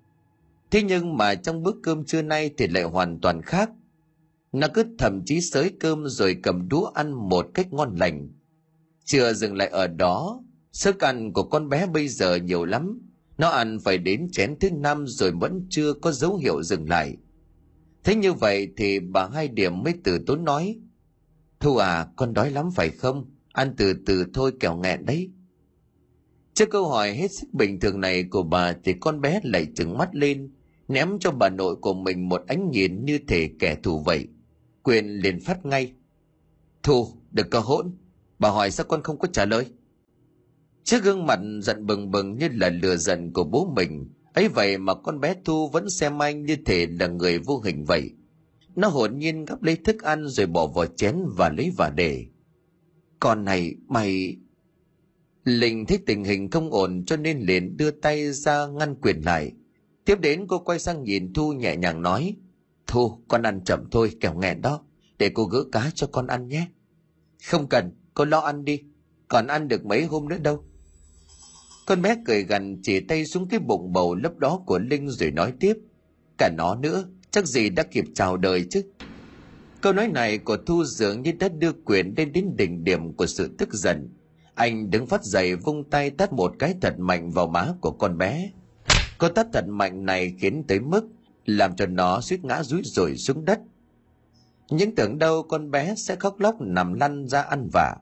Thế 0.71 0.83
nhưng 0.83 1.17
mà 1.17 1.35
trong 1.35 1.63
bữa 1.63 1.73
cơm 1.83 2.05
trưa 2.05 2.23
nay 2.23 2.51
thì 2.57 2.67
lại 2.67 2.83
hoàn 2.83 3.21
toàn 3.21 3.43
khác. 3.43 3.71
Nó 4.53 4.69
cứ 4.75 4.85
thậm 4.99 5.23
chí 5.25 5.41
sới 5.41 5.71
cơm 5.81 6.07
rồi 6.07 6.37
cầm 6.43 6.69
đũa 6.69 6.87
ăn 6.87 7.29
một 7.29 7.47
cách 7.55 7.73
ngon 7.73 7.97
lành. 7.97 8.29
Chưa 9.05 9.33
dừng 9.33 9.57
lại 9.57 9.69
ở 9.69 9.87
đó, 9.87 10.43
sức 10.73 11.01
ăn 11.01 11.33
của 11.33 11.43
con 11.43 11.69
bé 11.69 11.87
bây 11.87 12.09
giờ 12.09 12.35
nhiều 12.35 12.65
lắm. 12.65 13.01
Nó 13.39 13.49
ăn 13.49 13.79
phải 13.85 13.99
đến 13.99 14.29
chén 14.33 14.57
thứ 14.61 14.71
năm 14.71 15.07
rồi 15.07 15.31
vẫn 15.31 15.67
chưa 15.71 15.93
có 15.93 16.13
dấu 16.13 16.37
hiệu 16.37 16.63
dừng 16.63 16.89
lại. 16.89 17.17
Thế 18.05 18.15
như 18.15 18.33
vậy 18.33 18.69
thì 18.77 19.01
bà 19.01 19.29
hai 19.29 19.49
điểm 19.49 19.83
mới 19.83 19.95
từ 20.05 20.19
tốn 20.27 20.45
nói. 20.45 20.79
Thu 21.61 21.77
à, 21.77 22.07
con 22.17 22.35
đói 22.35 22.51
lắm 22.51 22.71
phải 22.75 22.91
không? 22.91 23.31
Ăn 23.53 23.75
từ 23.77 23.95
từ 24.07 24.25
thôi 24.35 24.53
kẻo 24.61 24.77
nghẹn 24.77 25.07
đấy. 25.07 25.31
Trước 26.55 26.71
câu 26.71 26.89
hỏi 26.89 27.15
hết 27.15 27.31
sức 27.33 27.47
bình 27.53 27.81
thường 27.81 28.01
này 28.01 28.25
của 28.25 28.43
bà 28.43 28.73
thì 28.85 28.95
con 29.01 29.21
bé 29.21 29.41
lại 29.43 29.67
trừng 29.77 29.99
mắt 29.99 30.15
lên, 30.15 30.51
ném 30.89 31.19
cho 31.19 31.31
bà 31.31 31.49
nội 31.49 31.77
của 31.77 31.95
mình 31.95 32.29
một 32.29 32.43
ánh 32.47 32.71
nhìn 32.71 33.05
như 33.05 33.19
thể 33.29 33.51
kẻ 33.59 33.77
thù 33.83 34.03
vậy. 34.07 34.29
Quyền 34.83 35.07
liền 35.07 35.41
phát 35.41 35.67
ngay. 35.67 35.93
Thu, 36.83 37.09
được 37.31 37.51
cơ 37.51 37.59
hỗn. 37.59 37.91
Bà 38.39 38.51
hỏi 38.51 38.71
sao 38.71 38.87
con 38.89 39.03
không 39.03 39.19
có 39.19 39.29
trả 39.33 39.45
lời? 39.45 39.67
Trước 40.85 41.05
gương 41.05 41.27
mặt 41.27 41.41
giận 41.63 41.87
bừng 41.87 42.11
bừng 42.11 42.39
như 42.39 42.49
là 42.53 42.69
lừa 42.69 42.97
giận 42.97 43.33
của 43.33 43.45
bố 43.45 43.73
mình, 43.77 44.09
ấy 44.35 44.49
vậy 44.49 44.79
mà 44.79 44.95
con 44.95 45.21
bé 45.21 45.35
Thu 45.45 45.69
vẫn 45.69 45.91
xem 45.91 46.23
anh 46.23 46.45
như 46.47 46.57
thể 46.67 46.87
là 46.87 47.07
người 47.07 47.39
vô 47.39 47.61
hình 47.61 47.85
vậy. 47.85 48.11
Nó 48.77 48.89
hồn 48.89 49.19
nhiên 49.19 49.45
gắp 49.45 49.63
lấy 49.63 49.77
thức 49.77 50.03
ăn 50.03 50.29
rồi 50.29 50.47
bỏ 50.47 50.67
vào 50.67 50.87
chén 50.87 51.17
và 51.37 51.49
lấy 51.49 51.73
và 51.77 51.91
để. 51.91 52.27
Con 53.21 53.45
này, 53.45 53.75
mày... 53.89 54.37
Linh 55.45 55.87
thấy 55.87 55.99
tình 56.07 56.25
hình 56.25 56.51
không 56.51 56.71
ổn 56.71 57.05
cho 57.07 57.17
nên 57.17 57.39
liền 57.41 57.77
đưa 57.77 57.91
tay 57.91 58.33
ra 58.33 58.67
ngăn 58.67 58.95
quyền 58.95 59.21
lại. 59.21 59.53
Tiếp 60.05 60.21
đến 60.21 60.47
cô 60.49 60.59
quay 60.59 60.79
sang 60.79 61.03
nhìn 61.03 61.33
Thu 61.33 61.53
nhẹ 61.53 61.77
nhàng 61.77 62.03
nói. 62.03 62.37
Thu, 62.91 63.19
con 63.29 63.43
ăn 63.43 63.61
chậm 63.65 63.91
thôi, 63.91 64.11
kẻo 64.21 64.35
nghẹn 64.35 64.61
đó. 64.63 64.81
Để 65.19 65.31
cô 65.35 65.45
gỡ 65.45 65.65
cá 65.73 65.91
cho 65.95 66.07
con 66.07 66.27
ăn 66.27 66.49
nhé. 66.49 66.67
Không 67.47 67.69
cần, 67.69 67.93
con 68.15 68.31
lo 68.31 68.41
ăn 68.41 68.65
đi. 68.65 68.83
Còn 69.29 69.47
ăn 69.47 69.69
được 69.69 69.85
mấy 69.85 70.05
hôm 70.05 70.29
nữa 70.29 70.39
đâu. 70.39 70.65
Con 71.87 72.03
bé 72.03 72.17
cười 72.27 72.43
gần 72.43 72.81
chỉ 72.83 73.01
tay 73.01 73.27
xuống 73.27 73.49
cái 73.49 73.61
bụng 73.61 73.93
bầu 73.93 74.15
lấp 74.15 74.39
đó 74.39 74.63
của 74.67 74.79
Linh 74.79 75.09
rồi 75.09 75.31
nói 75.31 75.53
tiếp. 75.61 75.77
Cả 76.39 76.51
nó 76.57 76.75
nữa, 76.75 77.05
chắc 77.31 77.47
gì 77.47 77.71
đã 77.71 77.83
kịp 77.83 78.05
chào 78.15 78.37
đời 78.37 78.67
chứ. 78.71 78.83
Câu 79.81 79.93
nói 79.93 80.09
này 80.09 80.39
của 80.39 80.57
Thu 80.67 80.85
dường 80.85 81.23
như 81.23 81.33
đã 81.33 81.49
đưa 81.49 81.73
quyền 81.73 82.15
lên 82.17 82.33
đến 82.33 82.57
đỉnh 82.57 82.85
điểm 82.85 83.13
của 83.13 83.27
sự 83.27 83.55
tức 83.59 83.73
giận. 83.73 84.09
Anh 84.55 84.91
đứng 84.91 85.07
phát 85.07 85.25
dậy 85.25 85.57
vung 85.57 85.91
tay 85.91 86.11
tát 86.11 86.33
một 86.33 86.53
cái 86.59 86.75
thật 86.81 86.99
mạnh 86.99 87.31
vào 87.31 87.47
má 87.47 87.69
của 87.81 87.91
con 87.91 88.19
bé. 88.19 88.51
Cô 89.19 89.29
tát 89.29 89.47
thật 89.53 89.65
mạnh 89.69 90.05
này 90.05 90.35
khiến 90.39 90.65
tới 90.69 90.81
mức 90.81 91.09
làm 91.47 91.77
cho 91.77 91.87
nó 91.87 92.21
suýt 92.21 92.45
ngã 92.45 92.63
rúi 92.63 92.83
rồi 92.85 93.17
xuống 93.17 93.45
đất. 93.45 93.61
Những 94.71 94.95
tưởng 94.95 95.19
đâu 95.19 95.43
con 95.43 95.71
bé 95.71 95.95
sẽ 95.97 96.17
khóc 96.17 96.41
lóc 96.41 96.61
nằm 96.61 96.95
lăn 96.95 97.29
ra 97.29 97.43
ăn 97.43 97.69
vạ. 97.73 97.97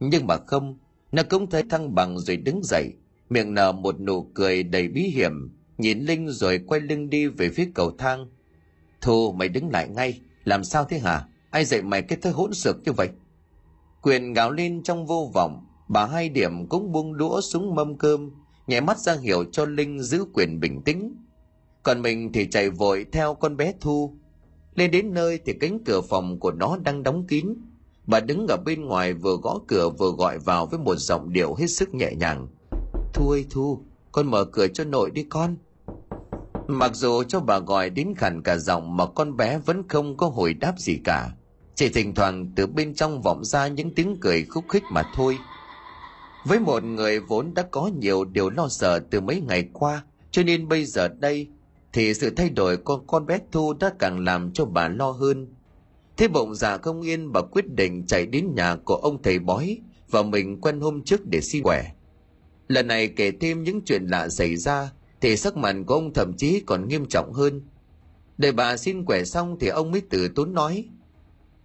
Nhưng 0.00 0.26
mà 0.26 0.36
không, 0.46 0.78
nó 1.12 1.22
cũng 1.30 1.50
thấy 1.50 1.62
thăng 1.70 1.94
bằng 1.94 2.18
rồi 2.18 2.36
đứng 2.36 2.60
dậy, 2.64 2.92
miệng 3.30 3.54
nở 3.54 3.72
một 3.72 4.00
nụ 4.00 4.22
cười 4.22 4.62
đầy 4.62 4.88
bí 4.88 5.02
hiểm, 5.02 5.32
nhìn 5.78 6.00
Linh 6.00 6.28
rồi 6.28 6.60
quay 6.66 6.80
lưng 6.80 7.10
đi 7.10 7.26
về 7.26 7.48
phía 7.48 7.70
cầu 7.74 7.92
thang. 7.98 8.28
Thu, 9.00 9.32
mày 9.32 9.48
đứng 9.48 9.70
lại 9.70 9.88
ngay, 9.88 10.20
làm 10.44 10.64
sao 10.64 10.84
thế 10.84 10.98
hả? 10.98 11.24
Ai 11.50 11.64
dạy 11.64 11.82
mày 11.82 12.02
cái 12.02 12.18
thơ 12.22 12.30
hỗn 12.30 12.54
xược 12.54 12.76
như 12.84 12.92
vậy? 12.92 13.08
Quyền 14.02 14.32
gào 14.32 14.50
lên 14.50 14.82
trong 14.82 15.06
vô 15.06 15.30
vọng, 15.34 15.66
bà 15.88 16.06
hai 16.06 16.28
điểm 16.28 16.66
cũng 16.68 16.92
buông 16.92 17.16
đũa 17.16 17.40
xuống 17.40 17.74
mâm 17.74 17.98
cơm, 17.98 18.30
nhẹ 18.66 18.80
mắt 18.80 18.98
ra 18.98 19.16
hiệu 19.22 19.44
cho 19.52 19.64
Linh 19.64 20.02
giữ 20.02 20.24
quyền 20.34 20.60
bình 20.60 20.82
tĩnh. 20.82 21.23
Còn 21.84 22.02
mình 22.02 22.32
thì 22.32 22.46
chạy 22.50 22.70
vội 22.70 23.06
theo 23.12 23.34
con 23.34 23.56
bé 23.56 23.74
Thu. 23.80 24.16
Lên 24.74 24.90
đến 24.90 25.14
nơi 25.14 25.40
thì 25.46 25.52
cánh 25.52 25.84
cửa 25.84 26.00
phòng 26.00 26.40
của 26.40 26.50
nó 26.50 26.76
đang 26.84 27.02
đóng 27.02 27.26
kín. 27.26 27.54
Bà 28.06 28.20
đứng 28.20 28.46
ở 28.48 28.56
bên 28.56 28.84
ngoài 28.84 29.14
vừa 29.14 29.36
gõ 29.42 29.58
cửa 29.68 29.88
vừa 29.98 30.10
gọi 30.10 30.38
vào 30.38 30.66
với 30.66 30.78
một 30.78 30.96
giọng 30.96 31.32
điệu 31.32 31.54
hết 31.54 31.66
sức 31.66 31.94
nhẹ 31.94 32.10
nhàng. 32.16 32.48
Thu 33.14 33.30
ơi 33.30 33.46
Thu, 33.50 33.80
con 34.12 34.30
mở 34.30 34.44
cửa 34.44 34.66
cho 34.68 34.84
nội 34.84 35.10
đi 35.10 35.22
con. 35.22 35.56
Mặc 36.68 36.94
dù 36.94 37.22
cho 37.22 37.40
bà 37.40 37.58
gọi 37.58 37.90
đến 37.90 38.14
khẳng 38.16 38.42
cả 38.42 38.56
giọng 38.56 38.96
mà 38.96 39.06
con 39.06 39.36
bé 39.36 39.58
vẫn 39.58 39.88
không 39.88 40.16
có 40.16 40.28
hồi 40.28 40.54
đáp 40.54 40.74
gì 40.78 40.98
cả. 41.04 41.30
Chỉ 41.74 41.88
thỉnh 41.88 42.14
thoảng 42.14 42.52
từ 42.56 42.66
bên 42.66 42.94
trong 42.94 43.22
vọng 43.22 43.44
ra 43.44 43.68
những 43.68 43.94
tiếng 43.94 44.16
cười 44.20 44.44
khúc 44.44 44.64
khích 44.68 44.82
mà 44.90 45.02
thôi. 45.14 45.38
Với 46.46 46.60
một 46.60 46.84
người 46.84 47.20
vốn 47.20 47.54
đã 47.54 47.62
có 47.62 47.90
nhiều 47.98 48.24
điều 48.24 48.50
lo 48.50 48.68
sợ 48.68 48.98
từ 49.10 49.20
mấy 49.20 49.40
ngày 49.40 49.68
qua, 49.72 50.04
cho 50.30 50.42
nên 50.42 50.68
bây 50.68 50.84
giờ 50.84 51.08
đây, 51.08 51.48
thì 51.94 52.14
sự 52.14 52.30
thay 52.30 52.50
đổi 52.50 52.76
của 52.76 52.98
con 52.98 53.26
bé 53.26 53.38
Thu 53.52 53.72
đã 53.72 53.92
càng 53.98 54.24
làm 54.24 54.52
cho 54.52 54.64
bà 54.64 54.88
lo 54.88 55.10
hơn. 55.10 55.46
Thế 56.16 56.28
bụng 56.28 56.54
già 56.54 56.78
không 56.78 57.02
yên 57.02 57.32
bà 57.32 57.40
quyết 57.40 57.74
định 57.74 58.06
chạy 58.06 58.26
đến 58.26 58.54
nhà 58.54 58.76
của 58.84 58.94
ông 58.94 59.22
thầy 59.22 59.38
bói 59.38 59.78
và 60.10 60.22
mình 60.22 60.60
quen 60.60 60.80
hôm 60.80 61.02
trước 61.02 61.20
để 61.26 61.40
xin 61.40 61.62
quẻ. 61.62 61.92
Lần 62.68 62.86
này 62.86 63.08
kể 63.08 63.30
thêm 63.40 63.62
những 63.62 63.80
chuyện 63.84 64.06
lạ 64.06 64.28
xảy 64.28 64.56
ra 64.56 64.90
thì 65.20 65.36
sắc 65.36 65.56
mặt 65.56 65.76
của 65.86 65.94
ông 65.94 66.12
thậm 66.12 66.32
chí 66.36 66.62
còn 66.66 66.88
nghiêm 66.88 67.06
trọng 67.06 67.32
hơn. 67.32 67.62
Để 68.38 68.52
bà 68.52 68.76
xin 68.76 69.04
quẻ 69.04 69.24
xong 69.24 69.56
thì 69.60 69.68
ông 69.68 69.90
mới 69.90 70.02
từ 70.10 70.28
tốn 70.28 70.54
nói. 70.54 70.88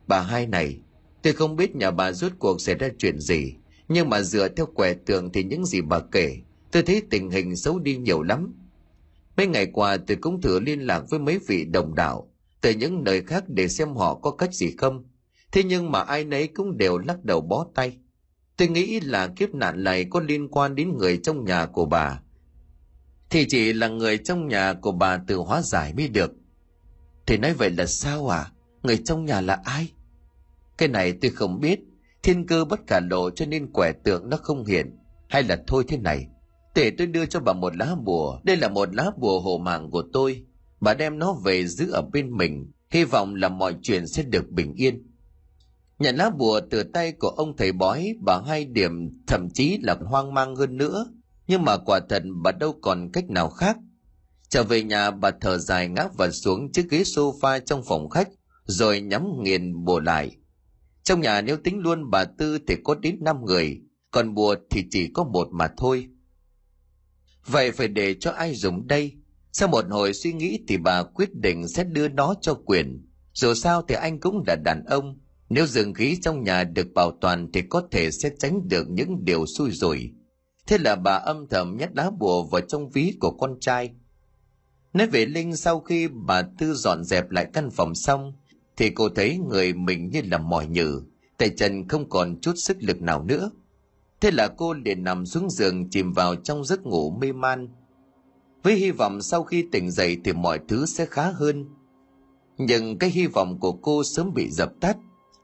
Bà 0.07 0.21
hai 0.21 0.47
này, 0.47 0.77
tôi 1.21 1.33
không 1.33 1.55
biết 1.55 1.75
nhà 1.75 1.91
bà 1.91 2.11
rốt 2.11 2.31
cuộc 2.39 2.61
xảy 2.61 2.75
ra 2.75 2.89
chuyện 2.97 3.19
gì, 3.19 3.53
nhưng 3.87 4.09
mà 4.09 4.21
dựa 4.21 4.47
theo 4.47 4.65
quẻ 4.65 4.93
tượng 4.93 5.31
thì 5.31 5.43
những 5.43 5.65
gì 5.65 5.81
bà 5.81 5.99
kể, 5.99 6.37
tôi 6.71 6.83
thấy 6.83 7.01
tình 7.09 7.29
hình 7.29 7.55
xấu 7.55 7.79
đi 7.79 7.97
nhiều 7.97 8.21
lắm. 8.21 8.53
Mấy 9.39 9.47
ngày 9.47 9.65
qua 9.65 9.97
tôi 9.97 10.17
cũng 10.21 10.41
thử 10.41 10.59
liên 10.59 10.79
lạc 10.79 11.03
với 11.09 11.19
mấy 11.19 11.39
vị 11.47 11.65
đồng 11.65 11.95
đạo, 11.95 12.31
từ 12.61 12.71
những 12.71 13.03
nơi 13.03 13.21
khác 13.21 13.43
để 13.47 13.67
xem 13.67 13.93
họ 13.95 14.15
có 14.15 14.31
cách 14.31 14.53
gì 14.53 14.71
không. 14.77 15.03
Thế 15.51 15.63
nhưng 15.63 15.91
mà 15.91 16.01
ai 16.01 16.23
nấy 16.23 16.47
cũng 16.47 16.77
đều 16.77 16.97
lắc 16.97 17.23
đầu 17.23 17.41
bó 17.41 17.67
tay. 17.75 17.97
Tôi 18.57 18.67
nghĩ 18.67 18.99
là 18.99 19.27
kiếp 19.27 19.53
nạn 19.53 19.83
này 19.83 20.05
có 20.09 20.19
liên 20.19 20.47
quan 20.47 20.75
đến 20.75 20.97
người 20.97 21.19
trong 21.23 21.45
nhà 21.45 21.65
của 21.65 21.85
bà. 21.85 22.21
Thì 23.29 23.45
chỉ 23.49 23.73
là 23.73 23.87
người 23.87 24.17
trong 24.17 24.47
nhà 24.47 24.73
của 24.73 24.91
bà 24.91 25.17
tự 25.27 25.35
hóa 25.35 25.61
giải 25.61 25.93
mới 25.93 26.07
được. 26.07 26.31
Thì 27.25 27.37
nói 27.37 27.53
vậy 27.53 27.69
là 27.69 27.85
sao 27.85 28.27
à? 28.27 28.51
Người 28.83 28.97
trong 29.05 29.25
nhà 29.25 29.41
là 29.41 29.61
ai? 29.63 29.91
Cái 30.77 30.89
này 30.89 31.13
tôi 31.21 31.31
không 31.31 31.59
biết. 31.59 31.79
Thiên 32.23 32.47
cơ 32.47 32.65
bất 32.65 32.79
khả 32.87 32.99
lộ 32.99 33.29
cho 33.29 33.45
nên 33.45 33.71
quẻ 33.71 33.91
tượng 34.03 34.29
nó 34.29 34.37
không 34.37 34.65
hiện. 34.65 34.97
Hay 35.29 35.43
là 35.43 35.63
thôi 35.67 35.83
thế 35.87 35.97
này 35.97 36.27
để 36.75 36.91
tôi 36.97 37.07
đưa 37.07 37.25
cho 37.25 37.39
bà 37.39 37.53
một 37.53 37.75
lá 37.75 37.95
bùa. 38.03 38.39
Đây 38.43 38.57
là 38.57 38.69
một 38.69 38.95
lá 38.95 39.11
bùa 39.17 39.39
hộ 39.39 39.57
mạng 39.57 39.89
của 39.91 40.03
tôi. 40.13 40.45
Bà 40.81 40.93
đem 40.93 41.19
nó 41.19 41.33
về 41.33 41.67
giữ 41.67 41.91
ở 41.91 42.01
bên 42.01 42.37
mình. 42.37 42.71
Hy 42.89 43.03
vọng 43.03 43.35
là 43.35 43.49
mọi 43.49 43.75
chuyện 43.81 44.07
sẽ 44.07 44.23
được 44.23 44.49
bình 44.49 44.73
yên. 44.73 45.07
Nhận 45.99 46.15
lá 46.15 46.29
bùa 46.29 46.61
từ 46.69 46.83
tay 46.83 47.11
của 47.11 47.29
ông 47.29 47.57
thầy 47.57 47.71
bói, 47.71 48.15
bà 48.25 48.41
hai 48.47 48.65
điểm 48.65 49.09
thậm 49.27 49.49
chí 49.53 49.77
là 49.81 49.97
hoang 50.05 50.33
mang 50.33 50.55
hơn 50.55 50.77
nữa. 50.77 51.05
Nhưng 51.47 51.65
mà 51.65 51.77
quả 51.77 51.99
thật 52.09 52.23
bà 52.43 52.51
đâu 52.51 52.75
còn 52.81 53.09
cách 53.13 53.29
nào 53.29 53.49
khác. 53.49 53.77
Trở 54.49 54.63
về 54.63 54.83
nhà, 54.83 55.11
bà 55.11 55.31
thở 55.41 55.57
dài 55.57 55.87
ngã 55.87 56.07
và 56.17 56.31
xuống 56.31 56.71
chiếc 56.71 56.89
ghế 56.89 57.01
sofa 57.01 57.59
trong 57.59 57.83
phòng 57.83 58.09
khách, 58.09 58.29
rồi 58.65 59.01
nhắm 59.01 59.23
nghiền 59.43 59.85
bùa 59.85 59.99
lại. 59.99 60.35
Trong 61.03 61.21
nhà 61.21 61.41
nếu 61.41 61.57
tính 61.57 61.79
luôn 61.79 62.09
bà 62.09 62.25
tư 62.25 62.57
thì 62.67 62.75
có 62.83 62.95
đến 62.95 63.17
năm 63.21 63.45
người, 63.45 63.81
còn 64.11 64.33
bùa 64.33 64.55
thì 64.69 64.83
chỉ 64.91 65.07
có 65.13 65.23
một 65.23 65.47
mà 65.51 65.69
thôi 65.77 66.07
vậy 67.51 67.71
phải 67.71 67.87
để 67.87 68.15
cho 68.19 68.31
ai 68.31 68.55
dùng 68.55 68.87
đây 68.87 69.13
sau 69.51 69.67
một 69.67 69.85
hồi 69.89 70.13
suy 70.13 70.33
nghĩ 70.33 70.59
thì 70.67 70.77
bà 70.77 71.03
quyết 71.03 71.35
định 71.35 71.67
sẽ 71.67 71.83
đưa 71.83 72.07
nó 72.07 72.35
cho 72.41 72.53
quyền 72.53 73.05
dù 73.33 73.53
sao 73.53 73.81
thì 73.87 73.95
anh 73.95 74.19
cũng 74.19 74.43
là 74.47 74.55
đàn 74.55 74.83
ông 74.85 75.19
nếu 75.49 75.65
dường 75.67 75.93
khí 75.93 76.17
trong 76.21 76.43
nhà 76.43 76.63
được 76.63 76.87
bảo 76.95 77.11
toàn 77.21 77.51
thì 77.53 77.61
có 77.61 77.87
thể 77.91 78.11
sẽ 78.11 78.29
tránh 78.39 78.67
được 78.67 78.89
những 78.89 79.25
điều 79.25 79.45
xui 79.45 79.71
rủi. 79.71 80.11
Thế 80.67 80.77
là 80.77 80.95
bà 80.95 81.11
âm 81.11 81.47
thầm 81.49 81.77
nhét 81.77 81.89
lá 81.95 82.09
bùa 82.19 82.43
vào 82.43 82.61
trong 82.61 82.89
ví 82.89 83.13
của 83.19 83.31
con 83.31 83.59
trai. 83.59 83.91
Nói 84.93 85.07
về 85.07 85.25
Linh 85.25 85.55
sau 85.55 85.79
khi 85.79 86.07
bà 86.07 86.41
Tư 86.41 86.73
dọn 86.73 87.03
dẹp 87.03 87.31
lại 87.31 87.47
căn 87.53 87.69
phòng 87.71 87.95
xong, 87.95 88.33
thì 88.77 88.89
cô 88.89 89.09
thấy 89.09 89.37
người 89.37 89.73
mình 89.73 90.09
như 90.09 90.21
là 90.21 90.37
mỏi 90.37 90.67
nhừ, 90.67 91.01
tay 91.37 91.49
chân 91.57 91.87
không 91.87 92.09
còn 92.09 92.41
chút 92.41 92.53
sức 92.55 92.77
lực 92.79 93.01
nào 93.01 93.23
nữa. 93.23 93.51
Thế 94.21 94.31
là 94.31 94.47
cô 94.47 94.73
liền 94.73 95.03
nằm 95.03 95.25
xuống 95.25 95.49
giường 95.49 95.89
chìm 95.89 96.13
vào 96.13 96.35
trong 96.35 96.65
giấc 96.65 96.85
ngủ 96.85 97.11
mê 97.11 97.31
man. 97.31 97.69
Với 98.63 98.75
hy 98.75 98.91
vọng 98.91 99.21
sau 99.21 99.43
khi 99.43 99.65
tỉnh 99.71 99.91
dậy 99.91 100.17
thì 100.23 100.33
mọi 100.33 100.59
thứ 100.67 100.85
sẽ 100.85 101.05
khá 101.05 101.31
hơn. 101.31 101.65
Nhưng 102.57 102.97
cái 102.97 103.09
hy 103.09 103.27
vọng 103.27 103.59
của 103.59 103.71
cô 103.71 104.03
sớm 104.03 104.33
bị 104.33 104.49
dập 104.49 104.71
tắt, 104.81 104.97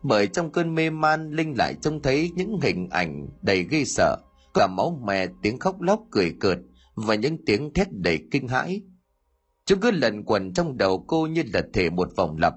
bởi 0.04 0.28
trong 0.28 0.52
cơn 0.52 0.76
mê 0.76 0.90
man, 0.90 1.32
linh 1.32 1.58
lại 1.58 1.76
trông 1.82 2.02
thấy 2.02 2.32
những 2.36 2.60
hình 2.62 2.90
ảnh 2.90 3.28
đầy 3.42 3.68
ghê 3.70 3.86
sợ 3.86 4.18
cả 4.54 4.68
máu 4.68 5.02
mè 5.06 5.28
tiếng 5.42 5.60
khóc 5.60 5.82
lóc, 5.82 6.02
cười 6.12 6.36
cợt 6.40 6.58
và 6.96 7.16
những 7.16 7.46
tiếng 7.46 7.74
thét 7.74 7.88
đầy 7.92 8.20
kinh 8.32 8.48
hãi 8.48 8.82
chúng 9.66 9.80
cứ 9.80 9.92
lần 9.92 10.24
quẩn 10.24 10.54
trong 10.54 10.78
đầu 10.78 11.06
cô 11.08 11.28
như 11.28 11.44
là 11.54 11.62
thể 11.74 11.90
một 11.90 12.10
vòng 12.16 12.38
lặp 12.40 12.54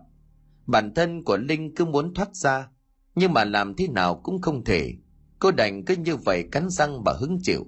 bản 0.66 0.94
thân 0.94 1.24
của 1.24 1.36
linh 1.36 1.74
cứ 1.74 1.84
muốn 1.84 2.14
thoát 2.14 2.36
ra, 2.36 2.68
nhưng 3.14 3.32
mà 3.32 3.44
làm 3.44 3.74
thế 3.74 3.88
nào 3.88 4.20
cũng 4.22 4.40
không 4.40 4.64
thể 4.64 4.92
cô 5.38 5.50
đành 5.50 5.84
cứ 5.84 5.96
như 5.96 6.16
vậy 6.16 6.44
cắn 6.52 6.70
răng 6.70 7.02
và 7.04 7.12
hứng 7.20 7.38
chịu. 7.42 7.66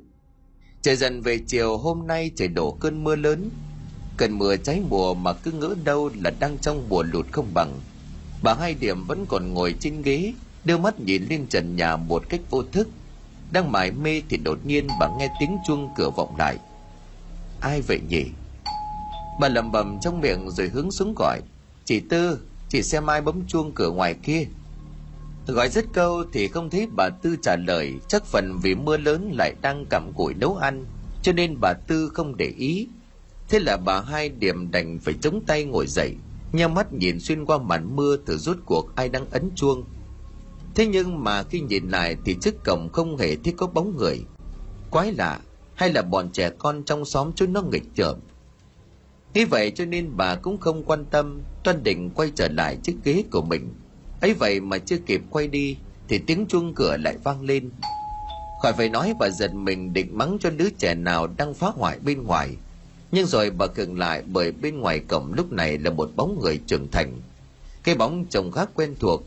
Trời 0.82 0.96
dần 0.96 1.20
về 1.20 1.38
chiều, 1.46 1.76
hôm 1.76 2.06
nay 2.06 2.30
trời 2.36 2.48
đổ 2.48 2.76
cơn 2.80 3.04
mưa 3.04 3.16
lớn. 3.16 3.50
Cơn 4.16 4.38
mưa 4.38 4.56
cháy 4.56 4.82
mùa 4.88 5.14
mà 5.14 5.32
cứ 5.32 5.52
ngỡ 5.52 5.74
đâu 5.84 6.10
là 6.14 6.30
đang 6.40 6.58
trong 6.58 6.88
mùa 6.88 7.02
lụt 7.02 7.26
không 7.32 7.54
bằng. 7.54 7.80
Bà 8.42 8.54
hai 8.54 8.74
điểm 8.74 9.04
vẫn 9.06 9.26
còn 9.28 9.54
ngồi 9.54 9.74
trên 9.80 10.02
ghế, 10.02 10.32
đưa 10.64 10.78
mắt 10.78 11.00
nhìn 11.00 11.26
lên 11.30 11.46
trần 11.48 11.76
nhà 11.76 11.96
một 11.96 12.22
cách 12.28 12.40
vô 12.50 12.62
thức. 12.62 12.88
Đang 13.52 13.72
mải 13.72 13.92
mê 13.92 14.22
thì 14.28 14.36
đột 14.36 14.58
nhiên 14.66 14.86
bà 15.00 15.08
nghe 15.18 15.28
tiếng 15.40 15.56
chuông 15.66 15.88
cửa 15.96 16.10
vọng 16.16 16.36
lại. 16.36 16.56
Ai 17.60 17.80
vậy 17.82 18.00
nhỉ? 18.08 18.24
Bà 19.40 19.48
lầm 19.48 19.72
bầm 19.72 19.98
trong 20.00 20.20
miệng 20.20 20.50
rồi 20.50 20.68
hướng 20.68 20.90
xuống 20.90 21.14
gọi. 21.16 21.40
Chị 21.84 22.00
tư, 22.10 22.38
chị 22.68 22.82
xem 22.82 23.06
ai 23.06 23.20
bấm 23.20 23.46
chuông 23.46 23.72
cửa 23.74 23.90
ngoài 23.90 24.14
kia 24.22 24.46
gọi 25.52 25.68
rất 25.68 25.84
câu 25.92 26.24
thì 26.32 26.48
không 26.48 26.70
thấy 26.70 26.88
bà 26.96 27.08
tư 27.08 27.36
trả 27.42 27.56
lời. 27.56 27.94
Chắc 28.08 28.24
phần 28.24 28.58
vì 28.62 28.74
mưa 28.74 28.96
lớn 28.96 29.32
lại 29.34 29.54
đang 29.62 29.84
cặm 29.90 30.12
cụi 30.16 30.34
nấu 30.34 30.56
ăn, 30.56 30.84
cho 31.22 31.32
nên 31.32 31.60
bà 31.60 31.72
tư 31.72 32.10
không 32.14 32.36
để 32.36 32.52
ý. 32.58 32.88
Thế 33.48 33.58
là 33.58 33.76
bà 33.76 34.00
hai 34.00 34.28
điểm 34.28 34.70
đành 34.70 34.98
phải 34.98 35.14
chống 35.20 35.40
tay 35.46 35.64
ngồi 35.64 35.86
dậy, 35.86 36.14
nheo 36.52 36.68
mắt 36.68 36.92
nhìn 36.92 37.20
xuyên 37.20 37.44
qua 37.44 37.58
màn 37.58 37.96
mưa 37.96 38.16
thử 38.26 38.36
rút 38.36 38.58
cuộc 38.66 38.96
ai 38.96 39.08
đang 39.08 39.30
ấn 39.30 39.50
chuông. 39.54 39.84
Thế 40.74 40.86
nhưng 40.86 41.24
mà 41.24 41.42
khi 41.42 41.60
nhìn 41.60 41.88
lại 41.88 42.16
thì 42.24 42.36
trước 42.40 42.64
cổng 42.64 42.88
không 42.92 43.16
hề 43.16 43.36
thấy 43.44 43.54
có 43.56 43.66
bóng 43.66 43.96
người. 43.96 44.20
Quái 44.90 45.12
lạ, 45.12 45.40
hay 45.74 45.92
là 45.92 46.02
bọn 46.02 46.30
trẻ 46.32 46.50
con 46.58 46.82
trong 46.84 47.04
xóm 47.04 47.32
chúng 47.36 47.52
nó 47.52 47.62
nghịch 47.62 47.94
trộm 47.94 48.18
nghĩ 49.34 49.44
vậy 49.44 49.70
cho 49.70 49.84
nên 49.84 50.10
bà 50.16 50.34
cũng 50.34 50.58
không 50.58 50.84
quan 50.84 51.04
tâm, 51.04 51.40
toan 51.64 51.82
định 51.82 52.10
quay 52.14 52.32
trở 52.34 52.48
lại 52.48 52.78
chiếc 52.82 52.96
ghế 53.04 53.24
của 53.30 53.42
mình 53.42 53.74
ấy 54.20 54.34
vậy 54.34 54.60
mà 54.60 54.78
chưa 54.78 54.98
kịp 55.06 55.20
quay 55.30 55.48
đi, 55.48 55.76
thì 56.08 56.18
tiếng 56.18 56.46
chuông 56.46 56.74
cửa 56.74 56.96
lại 56.96 57.16
vang 57.24 57.42
lên. 57.42 57.70
Khỏi 58.58 58.72
phải 58.72 58.88
nói 58.88 59.14
bà 59.18 59.28
giật 59.28 59.54
mình 59.54 59.92
định 59.92 60.18
mắng 60.18 60.36
cho 60.40 60.50
đứa 60.50 60.70
trẻ 60.70 60.94
nào 60.94 61.26
đang 61.26 61.54
phá 61.54 61.66
hoại 61.74 61.98
bên 62.04 62.22
ngoài. 62.22 62.56
Nhưng 63.12 63.26
rồi 63.26 63.50
bà 63.50 63.66
cường 63.66 63.98
lại 63.98 64.22
bởi 64.26 64.52
bên 64.52 64.80
ngoài 64.80 65.00
cổng 65.00 65.32
lúc 65.32 65.52
này 65.52 65.78
là 65.78 65.90
một 65.90 66.10
bóng 66.16 66.40
người 66.42 66.60
trưởng 66.66 66.90
thành. 66.90 67.12
Cái 67.82 67.94
bóng 67.94 68.24
trông 68.30 68.52
khá 68.52 68.64
quen 68.74 68.94
thuộc. 69.00 69.24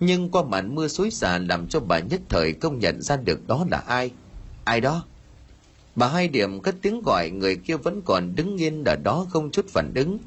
Nhưng 0.00 0.30
qua 0.30 0.42
màn 0.42 0.74
mưa 0.74 0.88
xối 0.88 1.10
xả 1.10 1.38
làm 1.38 1.68
cho 1.68 1.80
bà 1.80 1.98
nhất 1.98 2.20
thời 2.28 2.52
không 2.52 2.78
nhận 2.78 3.02
ra 3.02 3.16
được 3.16 3.46
đó 3.46 3.66
là 3.70 3.78
ai. 3.78 4.10
Ai 4.64 4.80
đó? 4.80 5.04
Bà 5.96 6.08
hai 6.08 6.28
điểm 6.28 6.60
cất 6.60 6.74
tiếng 6.82 7.02
gọi 7.02 7.30
người 7.30 7.56
kia 7.56 7.76
vẫn 7.76 8.02
còn 8.04 8.34
đứng 8.34 8.56
yên 8.56 8.84
ở 8.84 8.96
đó 8.96 9.26
không 9.30 9.50
chút 9.50 9.66
phản 9.68 9.92
ứng. 9.94 10.18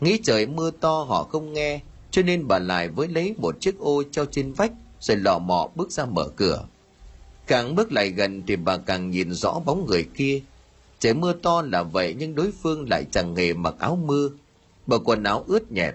Nghĩ 0.00 0.18
trời 0.22 0.46
mưa 0.46 0.70
to 0.70 1.02
họ 1.08 1.24
không 1.24 1.52
nghe 1.52 1.80
cho 2.18 2.22
nên 2.22 2.48
bà 2.48 2.58
lại 2.58 2.88
với 2.88 3.08
lấy 3.08 3.34
một 3.38 3.60
chiếc 3.60 3.78
ô 3.78 4.02
treo 4.10 4.26
trên 4.26 4.52
vách 4.52 4.72
rồi 5.00 5.16
lò 5.16 5.38
mò 5.38 5.68
bước 5.74 5.90
ra 5.90 6.04
mở 6.04 6.28
cửa 6.36 6.64
càng 7.46 7.74
bước 7.74 7.92
lại 7.92 8.10
gần 8.10 8.42
thì 8.46 8.56
bà 8.56 8.76
càng 8.76 9.10
nhìn 9.10 9.32
rõ 9.32 9.60
bóng 9.64 9.86
người 9.86 10.04
kia 10.14 10.42
Trời 10.98 11.14
mưa 11.14 11.32
to 11.32 11.62
là 11.62 11.82
vậy 11.82 12.16
nhưng 12.18 12.34
đối 12.34 12.52
phương 12.52 12.88
lại 12.88 13.04
chẳng 13.10 13.36
hề 13.36 13.52
mặc 13.52 13.74
áo 13.78 13.96
mưa. 13.96 14.30
Bộ 14.86 14.98
quần 14.98 15.22
áo 15.22 15.44
ướt 15.46 15.72
nhẹp. 15.72 15.94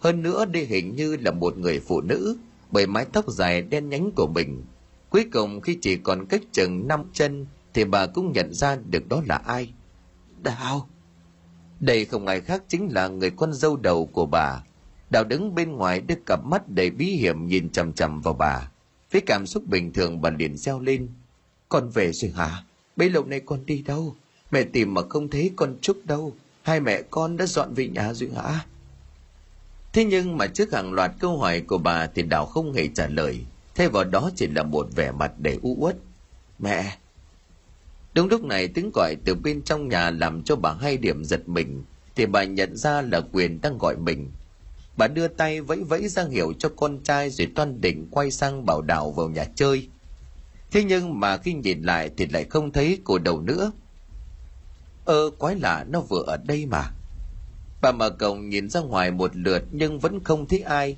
Hơn 0.00 0.22
nữa 0.22 0.44
đây 0.44 0.64
hình 0.64 0.96
như 0.96 1.16
là 1.16 1.30
một 1.30 1.58
người 1.58 1.80
phụ 1.80 2.00
nữ 2.00 2.36
bởi 2.70 2.86
mái 2.86 3.04
tóc 3.12 3.28
dài 3.28 3.62
đen 3.62 3.88
nhánh 3.88 4.10
của 4.16 4.26
mình. 4.26 4.64
Cuối 5.10 5.26
cùng 5.32 5.60
khi 5.60 5.78
chỉ 5.82 5.96
còn 5.96 6.26
cách 6.26 6.42
chừng 6.52 6.88
năm 6.88 7.02
chân 7.12 7.46
thì 7.74 7.84
bà 7.84 8.06
cũng 8.06 8.32
nhận 8.32 8.54
ra 8.54 8.76
được 8.90 9.08
đó 9.08 9.22
là 9.26 9.36
ai. 9.36 9.72
Đào! 10.42 10.88
Đây 11.80 12.04
không 12.04 12.26
ai 12.26 12.40
khác 12.40 12.62
chính 12.68 12.88
là 12.92 13.08
người 13.08 13.30
con 13.30 13.52
dâu 13.52 13.76
đầu 13.76 14.06
của 14.06 14.26
bà. 14.26 14.62
Đào 15.10 15.24
đứng 15.24 15.54
bên 15.54 15.72
ngoài 15.72 16.00
đưa 16.00 16.14
cặp 16.26 16.40
mắt 16.44 16.68
đầy 16.68 16.90
bí 16.90 17.06
hiểm 17.06 17.46
nhìn 17.46 17.70
chằm 17.70 17.92
chằm 17.92 18.20
vào 18.20 18.34
bà. 18.34 18.70
Với 19.12 19.22
cảm 19.26 19.46
xúc 19.46 19.66
bình 19.66 19.92
thường 19.92 20.20
bà 20.20 20.30
liền 20.30 20.56
reo 20.56 20.80
lên. 20.80 21.08
Con 21.68 21.90
về 21.90 22.12
rồi 22.12 22.30
hả? 22.30 22.64
Bấy 22.96 23.10
lâu 23.10 23.24
nay 23.24 23.40
con 23.46 23.66
đi 23.66 23.82
đâu? 23.82 24.14
Mẹ 24.50 24.62
tìm 24.62 24.94
mà 24.94 25.02
không 25.08 25.30
thấy 25.30 25.50
con 25.56 25.76
Trúc 25.80 26.06
đâu. 26.06 26.32
Hai 26.62 26.80
mẹ 26.80 27.02
con 27.10 27.36
đã 27.36 27.46
dọn 27.46 27.74
về 27.74 27.88
nhà 27.88 28.14
rồi 28.14 28.30
hả? 28.36 28.66
Thế 29.92 30.04
nhưng 30.04 30.36
mà 30.36 30.46
trước 30.46 30.72
hàng 30.72 30.92
loạt 30.92 31.10
câu 31.20 31.38
hỏi 31.38 31.60
của 31.60 31.78
bà 31.78 32.06
thì 32.06 32.22
Đào 32.22 32.46
không 32.46 32.72
hề 32.72 32.88
trả 32.88 33.06
lời. 33.06 33.40
Thay 33.74 33.88
vào 33.88 34.04
đó 34.04 34.30
chỉ 34.36 34.46
là 34.46 34.62
một 34.62 34.88
vẻ 34.96 35.12
mặt 35.12 35.32
đầy 35.38 35.58
u 35.62 35.76
uất. 35.78 35.96
Mẹ! 36.58 36.98
Đúng 38.14 38.28
lúc 38.28 38.44
này 38.44 38.68
tiếng 38.68 38.90
gọi 38.94 39.16
từ 39.24 39.34
bên 39.34 39.62
trong 39.62 39.88
nhà 39.88 40.10
làm 40.10 40.42
cho 40.42 40.56
bà 40.56 40.72
hai 40.72 40.96
điểm 40.96 41.24
giật 41.24 41.48
mình. 41.48 41.84
Thì 42.14 42.26
bà 42.26 42.44
nhận 42.44 42.76
ra 42.76 43.02
là 43.02 43.20
Quyền 43.32 43.60
đang 43.60 43.78
gọi 43.78 43.96
mình. 43.96 44.30
Bà 44.96 45.08
đưa 45.08 45.28
tay 45.28 45.60
vẫy 45.60 45.84
vẫy 45.84 46.08
ra 46.08 46.24
hiệu 46.30 46.52
cho 46.58 46.68
con 46.76 47.02
trai 47.04 47.30
rồi 47.30 47.48
toan 47.54 47.80
định 47.80 48.08
quay 48.10 48.30
sang 48.30 48.66
bảo 48.66 48.82
Đào 48.82 49.10
vào 49.10 49.28
nhà 49.28 49.44
chơi. 49.54 49.88
Thế 50.70 50.84
nhưng 50.84 51.20
mà 51.20 51.36
khi 51.36 51.54
nhìn 51.54 51.82
lại 51.82 52.10
thì 52.16 52.26
lại 52.26 52.44
không 52.44 52.72
thấy 52.72 52.98
cô 53.04 53.18
đầu 53.18 53.40
nữa. 53.40 53.72
Ơ 55.04 55.30
quái 55.38 55.56
lạ 55.56 55.84
nó 55.88 56.00
vừa 56.00 56.22
ở 56.26 56.36
đây 56.36 56.66
mà. 56.66 56.90
Bà 57.80 57.92
mở 57.92 58.10
cổng 58.10 58.48
nhìn 58.48 58.68
ra 58.70 58.80
ngoài 58.80 59.10
một 59.10 59.36
lượt 59.36 59.64
nhưng 59.70 59.98
vẫn 59.98 60.24
không 60.24 60.48
thấy 60.48 60.60
ai. 60.60 60.96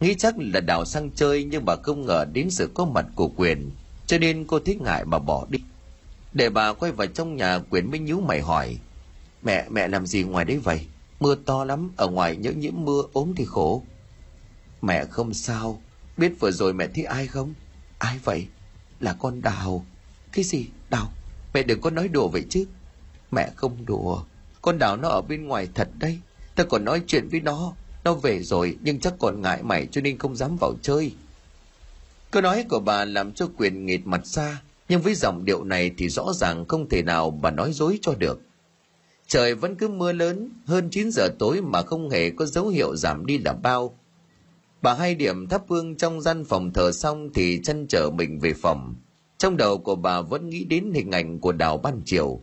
Nghĩ 0.00 0.14
chắc 0.14 0.34
là 0.38 0.60
đào 0.60 0.84
sang 0.84 1.10
chơi 1.10 1.44
nhưng 1.44 1.64
bà 1.64 1.76
không 1.76 2.06
ngờ 2.06 2.24
đến 2.32 2.50
sự 2.50 2.70
có 2.74 2.84
mặt 2.84 3.06
của 3.14 3.28
quyền. 3.36 3.70
Cho 4.06 4.18
nên 4.18 4.44
cô 4.46 4.58
thích 4.58 4.80
ngại 4.80 5.04
mà 5.04 5.18
bỏ 5.18 5.46
đi. 5.50 5.58
Để 6.32 6.50
bà 6.50 6.72
quay 6.72 6.92
vào 6.92 7.06
trong 7.06 7.36
nhà 7.36 7.60
quyền 7.70 7.90
mới 7.90 7.98
nhíu 7.98 8.20
mày 8.20 8.40
hỏi. 8.40 8.78
Mẹ, 9.42 9.66
mẹ 9.70 9.88
làm 9.88 10.06
gì 10.06 10.22
ngoài 10.22 10.44
đấy 10.44 10.58
vậy? 10.58 10.86
Mưa 11.20 11.34
to 11.34 11.64
lắm, 11.64 11.92
ở 11.96 12.08
ngoài 12.08 12.36
nhỡ 12.36 12.50
nhiễm 12.50 12.74
mưa 12.76 13.02
ốm 13.12 13.32
thì 13.36 13.44
khổ. 13.44 13.82
Mẹ 14.82 15.04
không 15.04 15.34
sao, 15.34 15.82
biết 16.16 16.32
vừa 16.40 16.50
rồi 16.50 16.72
mẹ 16.72 16.86
thấy 16.94 17.04
ai 17.04 17.26
không? 17.26 17.54
Ai 17.98 18.18
vậy? 18.24 18.46
Là 19.00 19.16
con 19.18 19.42
Đào. 19.42 19.86
Cái 20.32 20.44
gì? 20.44 20.66
Đào? 20.90 21.12
Mẹ 21.54 21.62
đừng 21.62 21.80
có 21.80 21.90
nói 21.90 22.08
đùa 22.08 22.28
vậy 22.28 22.44
chứ. 22.50 22.64
Mẹ 23.30 23.50
không 23.56 23.86
đùa. 23.86 24.22
Con 24.62 24.78
đào 24.78 24.96
nó 24.96 25.08
ở 25.08 25.22
bên 25.22 25.46
ngoài 25.46 25.68
thật 25.74 25.88
đấy. 25.98 26.18
Ta 26.54 26.64
còn 26.64 26.84
nói 26.84 27.02
chuyện 27.06 27.28
với 27.28 27.40
nó. 27.40 27.72
Nó 28.04 28.14
về 28.14 28.42
rồi 28.42 28.76
nhưng 28.82 29.00
chắc 29.00 29.14
còn 29.18 29.42
ngại 29.42 29.62
mày 29.62 29.86
cho 29.86 30.00
nên 30.00 30.18
không 30.18 30.36
dám 30.36 30.56
vào 30.60 30.74
chơi. 30.82 31.14
Câu 32.30 32.42
nói 32.42 32.64
của 32.68 32.80
bà 32.80 33.04
làm 33.04 33.32
cho 33.32 33.48
quyền 33.56 33.86
nghịt 33.86 34.00
mặt 34.04 34.26
xa. 34.26 34.60
Nhưng 34.88 35.02
với 35.02 35.14
giọng 35.14 35.44
điệu 35.44 35.64
này 35.64 35.90
thì 35.98 36.08
rõ 36.08 36.32
ràng 36.34 36.64
không 36.68 36.88
thể 36.88 37.02
nào 37.02 37.30
bà 37.30 37.50
nói 37.50 37.72
dối 37.72 37.98
cho 38.02 38.14
được. 38.14 38.40
Trời 39.26 39.54
vẫn 39.54 39.76
cứ 39.76 39.88
mưa 39.88 40.12
lớn, 40.12 40.50
hơn 40.66 40.88
9 40.90 41.10
giờ 41.10 41.28
tối 41.38 41.60
mà 41.60 41.82
không 41.82 42.10
hề 42.10 42.30
có 42.30 42.46
dấu 42.46 42.68
hiệu 42.68 42.96
giảm 42.96 43.26
đi 43.26 43.38
là 43.38 43.52
bao. 43.52 43.98
Bà 44.82 44.94
hai 44.94 45.14
điểm 45.14 45.48
thắp 45.48 45.62
hương 45.68 45.96
trong 45.96 46.20
gian 46.20 46.44
phòng 46.44 46.72
thờ 46.72 46.92
xong 46.92 47.30
thì 47.34 47.60
chân 47.64 47.86
trở 47.88 48.10
mình 48.10 48.38
về 48.38 48.52
phòng. 48.52 48.94
trong 49.38 49.56
đầu 49.56 49.78
của 49.78 49.94
bà 49.94 50.20
vẫn 50.20 50.48
nghĩ 50.48 50.64
đến 50.64 50.92
hình 50.94 51.10
ảnh 51.10 51.38
của 51.38 51.52
đào 51.52 51.78
ban 51.78 52.00
chiều 52.04 52.40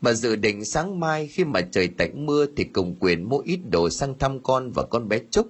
bà 0.00 0.12
dự 0.12 0.36
định 0.36 0.64
sáng 0.64 1.00
mai 1.00 1.26
khi 1.26 1.44
mà 1.44 1.60
trời 1.60 1.88
tạnh 1.88 2.26
mưa 2.26 2.46
thì 2.56 2.64
cùng 2.64 2.96
quyền 3.00 3.28
mua 3.28 3.38
ít 3.38 3.60
đồ 3.70 3.90
sang 3.90 4.18
thăm 4.18 4.42
con 4.42 4.70
và 4.70 4.82
con 4.82 5.08
bé 5.08 5.20
trúc 5.30 5.48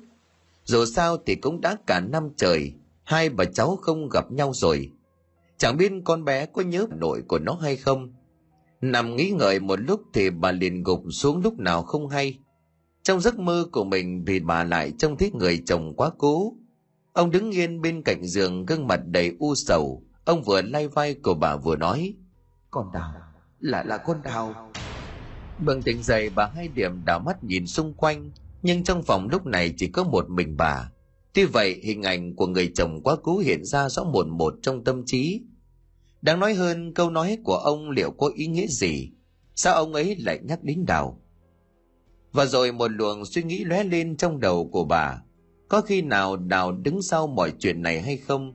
dù 0.64 0.84
sao 0.84 1.16
thì 1.26 1.34
cũng 1.34 1.61
đã 1.61 1.76
cả 1.86 2.00
năm 2.00 2.30
trời 2.36 2.72
hai 3.04 3.28
bà 3.28 3.44
cháu 3.44 3.76
không 3.76 4.09
gặp 4.09 4.32
nhau 4.32 4.52
rồi 4.54 4.90
chẳng 5.59 5.76
biết 5.76 5.92
con 6.04 6.24
bé 6.24 6.46
có 6.46 6.62
nhớ 6.62 6.86
nội 7.00 7.22
của 7.28 7.38
nó 7.38 7.54
hay 7.54 7.76
không 7.76 8.12
nằm 8.81 9.16
nghĩ 9.16 9.31
ngợi 9.31 9.61
một 9.61 9.81
lúc 9.81 10.03
thì 10.12 10.31
bà 10.31 10.53
liền 10.53 10.83
gục 10.83 11.03
xuống 11.11 11.43
lúc 11.43 11.59
nào 11.59 11.83
không 11.83 12.09
hay. 12.09 12.39
Trong 13.03 13.20
giấc 13.20 13.39
mơ 13.39 13.66
của 13.72 13.85
mình 13.85 14.24
vì 14.24 14.41
bà 14.41 14.64
lại 14.64 14.93
trông 14.99 15.16
thấy 15.16 15.31
người 15.35 15.62
chồng 15.66 15.95
quá 15.97 16.11
cố. 16.18 16.53
Ông 17.12 17.31
đứng 17.31 17.51
yên 17.51 17.81
bên 17.81 18.03
cạnh 18.03 18.26
giường 18.26 18.66
gương 18.66 18.87
mặt 18.87 19.01
đầy 19.07 19.37
u 19.39 19.55
sầu. 19.55 20.03
Ông 20.24 20.43
vừa 20.43 20.62
lay 20.62 20.89
vai 20.89 21.14
của 21.14 21.35
bà 21.35 21.57
vừa 21.57 21.76
nói 21.76 22.14
con 22.70 22.93
đào 22.93 23.14
là 23.61 23.83
là 23.83 23.97
con 23.97 24.22
đào. 24.22 24.70
Bừng 25.64 25.83
tỉnh 25.83 26.03
dậy 26.03 26.31
bà 26.35 26.47
hai 26.47 26.68
điểm 26.68 27.05
đảo 27.05 27.20
mắt 27.26 27.45
nhìn 27.45 27.66
xung 27.66 27.95
quanh. 27.95 28.31
Nhưng 28.62 28.85
trong 28.85 29.03
phòng 29.03 29.29
lúc 29.31 29.47
này 29.47 29.74
chỉ 29.76 29.87
có 29.87 30.05
một 30.05 30.31
mình 30.31 30.57
bà. 30.57 30.91
Tuy 31.35 31.45
vậy 31.45 31.81
hình 31.83 32.03
ảnh 32.03 32.37
của 32.37 32.47
người 32.47 32.72
chồng 32.74 33.03
quá 33.03 33.16
cố 33.22 33.39
hiện 33.39 33.64
ra 33.64 33.89
rõ 33.89 34.05
một 34.05 34.26
một 34.26 34.55
trong 34.62 34.85
tâm 34.85 35.03
trí 35.07 35.41
đáng 36.22 36.40
nói 36.40 36.54
hơn 36.54 36.94
câu 36.94 37.10
nói 37.10 37.38
của 37.44 37.56
ông 37.56 37.90
liệu 37.90 38.10
có 38.10 38.30
ý 38.34 38.46
nghĩa 38.46 38.66
gì? 38.66 39.10
Sao 39.54 39.74
ông 39.74 39.92
ấy 39.92 40.16
lại 40.16 40.38
nhắc 40.42 40.62
đến 40.62 40.84
đào? 40.86 41.20
Và 42.32 42.46
rồi 42.46 42.72
một 42.72 42.88
luồng 42.88 43.24
suy 43.24 43.42
nghĩ 43.42 43.64
lóe 43.64 43.84
lên 43.84 44.16
trong 44.16 44.40
đầu 44.40 44.68
của 44.72 44.84
bà. 44.84 45.22
Có 45.68 45.80
khi 45.80 46.02
nào 46.02 46.36
đào 46.36 46.72
đứng 46.72 47.02
sau 47.02 47.26
mọi 47.26 47.52
chuyện 47.58 47.82
này 47.82 48.02
hay 48.02 48.16
không? 48.16 48.54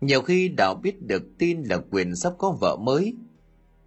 Nhiều 0.00 0.22
khi 0.22 0.48
đào 0.48 0.74
biết 0.74 1.02
được 1.02 1.22
tin 1.38 1.62
là 1.62 1.78
quyền 1.90 2.16
sắp 2.16 2.32
có 2.38 2.56
vợ 2.60 2.76
mới. 2.76 3.14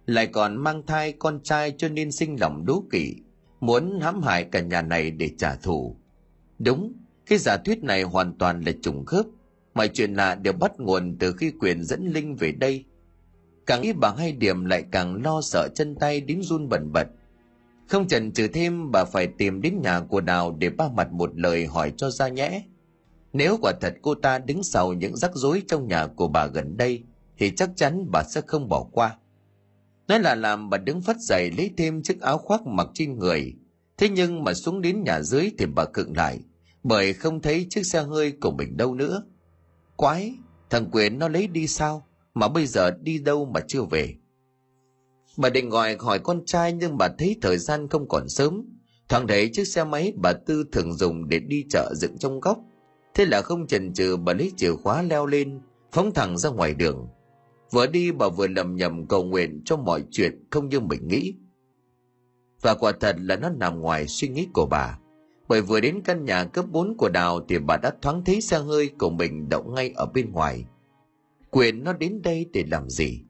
Lại 0.06 0.26
còn 0.26 0.56
mang 0.56 0.86
thai 0.86 1.12
con 1.12 1.40
trai 1.42 1.74
cho 1.78 1.88
nên 1.88 2.12
sinh 2.12 2.40
lòng 2.40 2.64
đố 2.66 2.84
kỵ, 2.90 3.14
muốn 3.60 4.00
hãm 4.00 4.22
hại 4.22 4.44
cả 4.44 4.60
nhà 4.60 4.82
này 4.82 5.10
để 5.10 5.30
trả 5.38 5.54
thù. 5.54 5.96
Đúng, 6.58 6.92
cái 7.26 7.38
giả 7.38 7.56
thuyết 7.56 7.84
này 7.84 8.02
hoàn 8.02 8.38
toàn 8.38 8.60
là 8.60 8.72
trùng 8.82 9.04
khớp. 9.04 9.26
Mọi 9.74 9.88
chuyện 9.88 10.14
lạ 10.14 10.34
đều 10.34 10.52
bắt 10.52 10.72
nguồn 10.78 11.16
từ 11.18 11.32
khi 11.32 11.52
quyền 11.60 11.84
dẫn 11.84 12.06
linh 12.06 12.34
về 12.34 12.52
đây 12.52 12.84
càng 13.68 13.82
nghĩ 13.82 13.92
bà 13.92 14.12
hai 14.18 14.32
điểm 14.32 14.64
lại 14.64 14.84
càng 14.90 15.22
lo 15.22 15.40
sợ 15.40 15.68
chân 15.74 15.94
tay 15.94 16.20
đến 16.20 16.42
run 16.42 16.68
bẩn 16.68 16.92
bật. 16.92 17.06
Không 17.88 18.08
chần 18.08 18.32
chừ 18.32 18.48
thêm, 18.48 18.90
bà 18.90 19.04
phải 19.04 19.26
tìm 19.26 19.60
đến 19.60 19.80
nhà 19.82 20.00
của 20.00 20.20
đào 20.20 20.56
để 20.58 20.70
ba 20.70 20.88
mặt 20.88 21.12
một 21.12 21.30
lời 21.34 21.66
hỏi 21.66 21.92
cho 21.96 22.10
ra 22.10 22.28
nhẽ. 22.28 22.62
Nếu 23.32 23.58
quả 23.62 23.72
thật 23.80 23.94
cô 24.02 24.14
ta 24.14 24.38
đứng 24.38 24.62
sau 24.62 24.92
những 24.92 25.16
rắc 25.16 25.30
rối 25.34 25.62
trong 25.68 25.88
nhà 25.88 26.06
của 26.06 26.28
bà 26.28 26.46
gần 26.46 26.76
đây, 26.76 27.02
thì 27.38 27.52
chắc 27.56 27.70
chắn 27.76 28.06
bà 28.12 28.22
sẽ 28.22 28.40
không 28.46 28.68
bỏ 28.68 28.86
qua. 28.92 29.16
Nói 30.08 30.20
là 30.20 30.34
làm, 30.34 30.70
bà 30.70 30.78
đứng 30.78 31.02
phát 31.02 31.16
dậy 31.20 31.50
lấy 31.56 31.70
thêm 31.76 32.02
chiếc 32.02 32.20
áo 32.20 32.38
khoác 32.38 32.66
mặc 32.66 32.88
trên 32.94 33.18
người. 33.18 33.54
Thế 33.96 34.08
nhưng 34.08 34.44
mà 34.44 34.54
xuống 34.54 34.80
đến 34.80 35.04
nhà 35.04 35.20
dưới 35.22 35.50
thì 35.58 35.66
bà 35.66 35.84
cựng 35.84 36.16
lại, 36.16 36.38
bởi 36.82 37.12
không 37.12 37.42
thấy 37.42 37.66
chiếc 37.70 37.82
xe 37.86 38.02
hơi 38.02 38.32
của 38.40 38.50
mình 38.50 38.76
đâu 38.76 38.94
nữa. 38.94 39.22
Quái, 39.96 40.34
thằng 40.70 40.88
quyền 40.92 41.18
nó 41.18 41.28
lấy 41.28 41.46
đi 41.46 41.66
sao? 41.66 42.07
Mà 42.38 42.48
bây 42.48 42.66
giờ 42.66 42.90
đi 42.90 43.18
đâu 43.18 43.44
mà 43.54 43.60
chưa 43.68 43.82
về. 43.82 44.14
Bà 45.36 45.48
định 45.48 45.68
gọi 45.68 45.96
hỏi 46.00 46.18
con 46.18 46.44
trai 46.46 46.72
nhưng 46.72 46.98
bà 46.98 47.08
thấy 47.18 47.36
thời 47.42 47.58
gian 47.58 47.88
không 47.88 48.08
còn 48.08 48.28
sớm. 48.28 48.64
Thoáng 49.08 49.26
thấy 49.26 49.50
chiếc 49.52 49.64
xe 49.64 49.84
máy 49.84 50.12
bà 50.22 50.32
tư 50.32 50.64
thường 50.72 50.92
dùng 50.92 51.28
để 51.28 51.38
đi 51.38 51.64
chợ 51.70 51.94
dựng 51.94 52.18
trong 52.18 52.40
góc. 52.40 52.58
Thế 53.14 53.24
là 53.24 53.42
không 53.42 53.66
chần 53.66 53.92
chừ 53.92 54.16
bà 54.16 54.32
lấy 54.32 54.52
chìa 54.56 54.72
khóa 54.72 55.02
leo 55.02 55.26
lên, 55.26 55.60
phóng 55.92 56.14
thẳng 56.14 56.38
ra 56.38 56.50
ngoài 56.50 56.74
đường. 56.74 57.08
Vừa 57.70 57.86
đi 57.86 58.12
bà 58.12 58.28
vừa 58.28 58.46
lầm 58.46 58.76
nhầm 58.76 59.06
cầu 59.06 59.24
nguyện 59.24 59.62
cho 59.64 59.76
mọi 59.76 60.04
chuyện 60.10 60.44
không 60.50 60.68
như 60.68 60.80
mình 60.80 61.08
nghĩ. 61.08 61.34
Và 62.60 62.74
quả 62.74 62.92
thật 63.00 63.16
là 63.18 63.36
nó 63.36 63.48
nằm 63.48 63.80
ngoài 63.80 64.06
suy 64.06 64.28
nghĩ 64.28 64.48
của 64.52 64.66
bà. 64.66 64.98
Bởi 65.48 65.60
vừa 65.60 65.80
đến 65.80 66.00
căn 66.04 66.24
nhà 66.24 66.44
cấp 66.44 66.64
4 66.70 66.96
của 66.96 67.08
đào 67.08 67.40
thì 67.48 67.58
bà 67.58 67.76
đã 67.76 67.92
thoáng 68.02 68.24
thấy 68.24 68.40
xe 68.40 68.58
hơi 68.58 68.90
của 68.98 69.10
mình 69.10 69.48
đậu 69.48 69.62
ngay 69.62 69.92
ở 69.96 70.06
bên 70.06 70.32
ngoài 70.32 70.64
quyền 71.50 71.84
nó 71.84 71.92
đến 71.92 72.22
đây 72.22 72.46
để 72.52 72.64
làm 72.70 72.88
gì? 72.88 73.22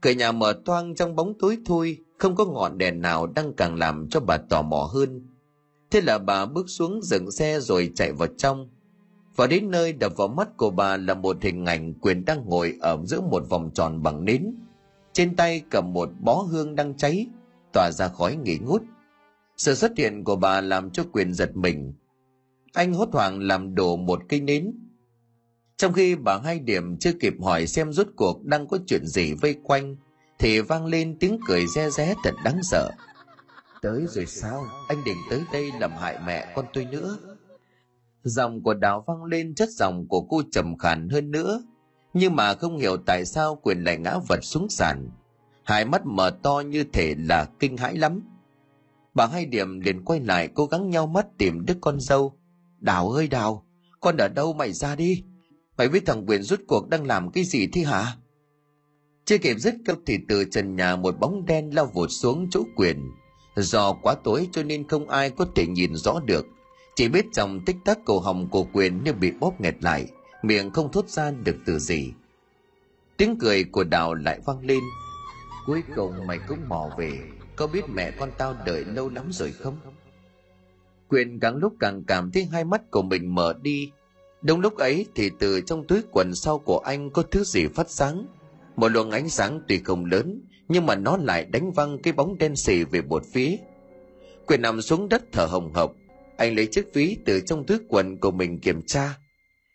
Cửa 0.00 0.10
nhà 0.10 0.32
mở 0.32 0.60
toang 0.64 0.94
trong 0.94 1.16
bóng 1.16 1.34
tối 1.38 1.58
thui 1.64 1.98
không 2.18 2.36
có 2.36 2.44
ngọn 2.44 2.78
đèn 2.78 3.00
nào 3.00 3.26
đang 3.26 3.52
càng 3.52 3.78
làm 3.78 4.08
cho 4.08 4.20
bà 4.20 4.36
tò 4.36 4.62
mò 4.62 4.90
hơn. 4.92 5.26
Thế 5.90 6.00
là 6.00 6.18
bà 6.18 6.46
bước 6.46 6.64
xuống 6.68 7.02
dừng 7.02 7.30
xe 7.30 7.60
rồi 7.60 7.92
chạy 7.94 8.12
vào 8.12 8.28
trong. 8.36 8.70
Và 9.36 9.46
đến 9.46 9.70
nơi 9.70 9.92
đập 9.92 10.12
vào 10.16 10.28
mắt 10.28 10.56
của 10.56 10.70
bà 10.70 10.96
là 10.96 11.14
một 11.14 11.36
hình 11.42 11.66
ảnh 11.66 11.94
quyền 11.94 12.24
đang 12.24 12.44
ngồi 12.44 12.78
ở 12.80 12.98
giữa 13.04 13.20
một 13.20 13.48
vòng 13.48 13.70
tròn 13.74 14.02
bằng 14.02 14.24
nến. 14.24 14.54
Trên 15.12 15.36
tay 15.36 15.62
cầm 15.70 15.92
một 15.92 16.08
bó 16.20 16.34
hương 16.34 16.74
đang 16.74 16.96
cháy, 16.96 17.26
tỏa 17.72 17.90
ra 17.90 18.08
khói 18.08 18.36
nghỉ 18.36 18.58
ngút. 18.58 18.82
Sự 19.56 19.74
xuất 19.74 19.92
hiện 19.96 20.24
của 20.24 20.36
bà 20.36 20.60
làm 20.60 20.90
cho 20.90 21.04
quyền 21.12 21.34
giật 21.34 21.56
mình. 21.56 21.92
Anh 22.72 22.92
hốt 22.92 23.08
hoảng 23.12 23.40
làm 23.40 23.74
đổ 23.74 23.96
một 23.96 24.22
cây 24.28 24.40
nến 24.40 24.72
trong 25.82 25.92
khi 25.92 26.14
bà 26.14 26.38
hai 26.38 26.58
điểm 26.58 26.96
chưa 26.96 27.12
kịp 27.20 27.34
hỏi 27.42 27.66
xem 27.66 27.92
rốt 27.92 28.06
cuộc 28.16 28.44
đang 28.44 28.68
có 28.68 28.78
chuyện 28.86 29.06
gì 29.06 29.34
vây 29.34 29.56
quanh 29.62 29.96
thì 30.38 30.60
vang 30.60 30.86
lên 30.86 31.16
tiếng 31.20 31.38
cười 31.46 31.66
re 31.66 31.90
ré 31.90 32.14
thật 32.24 32.34
đáng 32.44 32.62
sợ 32.62 32.90
tới 33.82 34.04
rồi 34.08 34.26
sao 34.26 34.64
anh 34.88 35.04
định 35.04 35.16
tới 35.30 35.42
đây 35.52 35.70
làm 35.80 35.90
hại 35.90 36.18
mẹ 36.26 36.52
con 36.54 36.64
tôi 36.72 36.84
nữa 36.84 37.18
Giọng 38.22 38.62
của 38.62 38.74
đào 38.74 39.04
vang 39.06 39.24
lên 39.24 39.54
chất 39.54 39.68
giọng 39.68 40.08
của 40.08 40.20
cô 40.20 40.42
trầm 40.52 40.78
khàn 40.78 41.08
hơn 41.08 41.30
nữa. 41.30 41.62
Nhưng 42.14 42.36
mà 42.36 42.54
không 42.54 42.78
hiểu 42.78 42.96
tại 42.96 43.24
sao 43.24 43.58
quyền 43.62 43.84
lại 43.84 43.98
ngã 43.98 44.18
vật 44.28 44.38
xuống 44.42 44.68
sàn. 44.68 45.10
Hai 45.62 45.84
mắt 45.84 46.06
mở 46.06 46.30
to 46.42 46.60
như 46.60 46.84
thể 46.92 47.14
là 47.18 47.48
kinh 47.58 47.76
hãi 47.76 47.96
lắm. 47.96 48.22
Bà 49.14 49.26
hai 49.26 49.46
điểm 49.46 49.80
liền 49.80 50.04
quay 50.04 50.20
lại 50.20 50.48
cố 50.54 50.66
gắng 50.66 50.90
nhau 50.90 51.06
mắt 51.06 51.26
tìm 51.38 51.64
đứa 51.66 51.74
con 51.80 52.00
dâu. 52.00 52.32
Đào 52.78 53.10
ơi 53.10 53.28
đào, 53.28 53.66
con 54.00 54.16
ở 54.16 54.28
đâu 54.28 54.52
mày 54.52 54.72
ra 54.72 54.96
đi. 54.96 55.24
Mày 55.78 55.88
với 55.88 56.00
thằng 56.00 56.26
Quyền 56.26 56.42
rút 56.42 56.60
cuộc 56.66 56.88
đang 56.88 57.06
làm 57.06 57.30
cái 57.30 57.44
gì 57.44 57.66
thế 57.66 57.82
hả? 57.82 58.16
Chưa 59.24 59.38
kịp 59.38 59.54
dứt 59.58 59.74
câu 59.84 59.96
thì 60.06 60.18
từ 60.28 60.44
trần 60.44 60.76
nhà 60.76 60.96
một 60.96 61.20
bóng 61.20 61.46
đen 61.46 61.74
lao 61.74 61.86
vụt 61.86 62.10
xuống 62.10 62.48
chỗ 62.50 62.62
Quyền. 62.76 63.10
Do 63.56 63.92
quá 63.92 64.14
tối 64.24 64.48
cho 64.52 64.62
nên 64.62 64.88
không 64.88 65.08
ai 65.08 65.30
có 65.30 65.46
thể 65.54 65.66
nhìn 65.66 65.94
rõ 65.94 66.20
được. 66.24 66.46
Chỉ 66.96 67.08
biết 67.08 67.26
trong 67.32 67.60
tích 67.64 67.76
tắc 67.84 67.98
cổ 68.04 68.20
họng 68.20 68.48
của 68.48 68.66
quyền 68.72 69.04
như 69.04 69.12
bị 69.12 69.30
bóp 69.40 69.60
nghẹt 69.60 69.74
lại, 69.80 70.06
miệng 70.42 70.70
không 70.70 70.92
thốt 70.92 71.08
ra 71.08 71.30
được 71.30 71.56
từ 71.66 71.78
gì. 71.78 72.12
Tiếng 73.16 73.38
cười 73.38 73.64
của 73.64 73.84
đào 73.84 74.14
lại 74.14 74.40
vang 74.46 74.66
lên. 74.66 74.80
Cuối 75.66 75.82
cùng 75.96 76.26
mày 76.26 76.38
cũng 76.48 76.68
mò 76.68 76.90
về. 76.98 77.18
Có 77.56 77.66
biết 77.66 77.84
mẹ 77.88 78.10
con 78.10 78.30
tao 78.38 78.54
đợi 78.66 78.84
lâu 78.84 79.08
lắm 79.08 79.28
rồi 79.30 79.52
không? 79.52 79.76
Quyền 81.08 81.40
càng 81.40 81.56
lúc 81.56 81.72
càng 81.80 82.04
cảm 82.04 82.30
thấy 82.30 82.44
hai 82.44 82.64
mắt 82.64 82.90
của 82.90 83.02
mình 83.02 83.34
mở 83.34 83.54
đi 83.62 83.92
đúng 84.42 84.60
lúc 84.60 84.76
ấy 84.76 85.06
thì 85.14 85.30
từ 85.38 85.60
trong 85.60 85.86
túi 85.86 86.00
quần 86.10 86.34
sau 86.34 86.58
của 86.58 86.78
anh 86.78 87.10
có 87.10 87.22
thứ 87.22 87.44
gì 87.44 87.66
phát 87.66 87.90
sáng. 87.90 88.26
Một 88.76 88.88
luồng 88.88 89.10
ánh 89.10 89.28
sáng 89.28 89.60
tuy 89.68 89.78
không 89.78 90.04
lớn, 90.04 90.40
nhưng 90.68 90.86
mà 90.86 90.94
nó 90.94 91.16
lại 91.16 91.44
đánh 91.44 91.72
văng 91.72 91.98
cái 92.02 92.12
bóng 92.12 92.38
đen 92.38 92.56
xì 92.56 92.84
về 92.84 93.02
một 93.02 93.22
phía 93.32 93.56
quyền 94.46 94.62
nằm 94.62 94.82
xuống 94.82 95.08
đất 95.08 95.22
thở 95.32 95.46
hồng 95.46 95.72
hộc. 95.74 95.92
Anh 96.36 96.54
lấy 96.56 96.66
chiếc 96.66 96.94
ví 96.94 97.16
từ 97.24 97.40
trong 97.40 97.66
túi 97.66 97.78
quần 97.88 98.18
của 98.18 98.30
mình 98.30 98.58
kiểm 98.58 98.82
tra. 98.82 99.18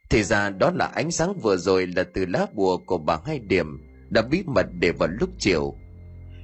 Thì 0.10 0.24
ra 0.24 0.50
đó 0.50 0.72
là 0.76 0.86
ánh 0.86 1.12
sáng 1.12 1.34
vừa 1.34 1.58
rồi 1.58 1.88
là 1.96 2.04
từ 2.14 2.26
lá 2.26 2.46
bùa 2.54 2.78
của 2.78 2.98
bà 2.98 3.20
hai 3.26 3.40
điểm, 3.40 3.80
đã 4.10 4.22
bí 4.22 4.44
mật 4.46 4.66
để 4.80 4.92
vào 4.92 5.10
lúc 5.20 5.30
chiều. 5.40 5.76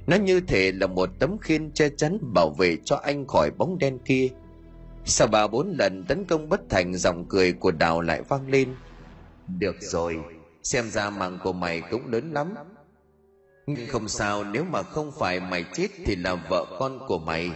Nó 0.06 0.16
như 0.16 0.40
thể 0.40 0.72
là 0.72 0.86
một 0.86 1.10
tấm 1.18 1.38
khiên 1.38 1.70
che 1.70 1.88
chắn 1.96 2.18
bảo 2.34 2.50
vệ 2.50 2.76
cho 2.84 2.96
anh 2.96 3.26
khỏi 3.26 3.50
bóng 3.50 3.78
đen 3.78 3.98
kia 4.04 4.28
sau 5.04 5.28
ba 5.28 5.46
bốn 5.46 5.76
lần 5.78 6.04
tấn 6.04 6.24
công 6.24 6.48
bất 6.48 6.60
thành 6.70 6.94
giọng 6.94 7.24
cười 7.28 7.52
của 7.52 7.70
đào 7.70 8.00
lại 8.00 8.22
vang 8.22 8.48
lên 8.48 8.74
được 9.58 9.76
rồi 9.80 10.18
xem 10.62 10.90
ra 10.90 11.10
mạng 11.10 11.38
của 11.42 11.52
mày 11.52 11.82
cũng 11.90 12.12
lớn 12.12 12.32
lắm 12.32 12.54
nhưng 13.66 13.86
không 13.88 14.08
sao 14.08 14.44
nếu 14.44 14.64
mà 14.64 14.82
không 14.82 15.12
phải 15.18 15.40
mày 15.40 15.64
chết 15.74 15.88
thì 16.04 16.16
là 16.16 16.34
vợ 16.34 16.66
con 16.78 16.98
của 17.08 17.18
mày 17.18 17.50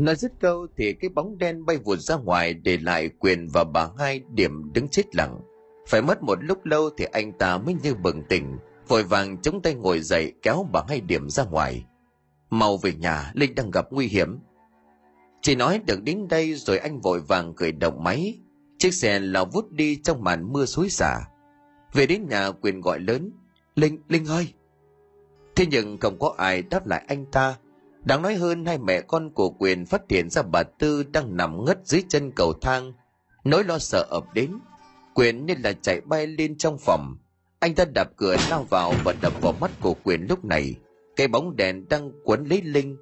Nói 0.00 0.16
dứt 0.16 0.32
câu 0.40 0.66
thì 0.76 0.92
cái 0.92 1.08
bóng 1.08 1.38
đen 1.38 1.66
bay 1.66 1.76
vụt 1.76 1.98
ra 1.98 2.16
ngoài 2.16 2.54
để 2.54 2.76
lại 2.76 3.10
quyền 3.18 3.48
và 3.52 3.64
bà 3.64 3.88
hai 3.98 4.20
điểm 4.34 4.72
đứng 4.72 4.88
chết 4.88 5.16
lặng. 5.16 5.40
Phải 5.88 6.02
mất 6.02 6.22
một 6.22 6.38
lúc 6.44 6.64
lâu 6.64 6.90
thì 6.96 7.04
anh 7.12 7.32
ta 7.32 7.58
mới 7.58 7.74
như 7.82 7.94
bừng 7.94 8.22
tỉnh, 8.28 8.58
vội 8.88 9.02
vàng 9.02 9.42
chống 9.42 9.62
tay 9.62 9.74
ngồi 9.74 10.00
dậy 10.00 10.32
kéo 10.42 10.66
bà 10.72 10.82
hai 10.88 11.00
điểm 11.00 11.30
ra 11.30 11.44
ngoài. 11.44 11.84
Mau 12.50 12.76
về 12.76 12.92
nhà, 12.92 13.30
Linh 13.34 13.54
đang 13.54 13.70
gặp 13.70 13.86
nguy 13.90 14.06
hiểm. 14.06 14.38
Chỉ 15.42 15.54
nói 15.54 15.80
được 15.86 16.02
đến 16.02 16.28
đây 16.28 16.54
rồi 16.54 16.78
anh 16.78 17.00
vội 17.00 17.20
vàng 17.20 17.54
khởi 17.54 17.72
động 17.72 18.04
máy. 18.04 18.38
Chiếc 18.78 18.94
xe 18.94 19.18
lao 19.18 19.44
vút 19.44 19.70
đi 19.70 19.96
trong 19.96 20.24
màn 20.24 20.52
mưa 20.52 20.66
xối 20.66 20.90
xả. 20.90 21.20
Về 21.92 22.06
đến 22.06 22.28
nhà 22.28 22.50
quyền 22.50 22.80
gọi 22.80 23.00
lớn. 23.00 23.30
Linh, 23.74 23.98
Linh 24.08 24.26
ơi! 24.26 24.48
Thế 25.56 25.66
nhưng 25.66 25.98
không 25.98 26.18
có 26.18 26.34
ai 26.38 26.62
đáp 26.62 26.86
lại 26.86 27.04
anh 27.08 27.26
ta 27.26 27.56
Đáng 28.04 28.22
nói 28.22 28.34
hơn 28.34 28.66
hai 28.66 28.78
mẹ 28.78 29.00
con 29.00 29.30
của 29.30 29.50
Quyền 29.50 29.86
phát 29.86 30.02
hiện 30.08 30.30
ra 30.30 30.42
bà 30.42 30.62
Tư 30.62 31.02
đang 31.02 31.36
nằm 31.36 31.64
ngất 31.64 31.78
dưới 31.84 32.02
chân 32.08 32.30
cầu 32.30 32.52
thang. 32.52 32.92
Nỗi 33.44 33.64
lo 33.64 33.78
sợ 33.78 34.06
ập 34.10 34.24
đến. 34.34 34.58
Quyền 35.14 35.46
nên 35.46 35.58
là 35.62 35.72
chạy 35.72 36.00
bay 36.00 36.26
lên 36.26 36.58
trong 36.58 36.78
phòng. 36.78 37.16
Anh 37.58 37.74
ta 37.74 37.84
đạp 37.94 38.08
cửa 38.16 38.36
lao 38.50 38.62
vào 38.62 38.94
và 39.04 39.14
đập 39.22 39.32
vào 39.42 39.54
mắt 39.60 39.70
của 39.80 39.94
Quyền 40.04 40.26
lúc 40.28 40.44
này. 40.44 40.74
Cái 41.16 41.28
bóng 41.28 41.56
đèn 41.56 41.88
đang 41.88 42.12
quấn 42.24 42.44
lấy 42.44 42.62
Linh. 42.62 42.96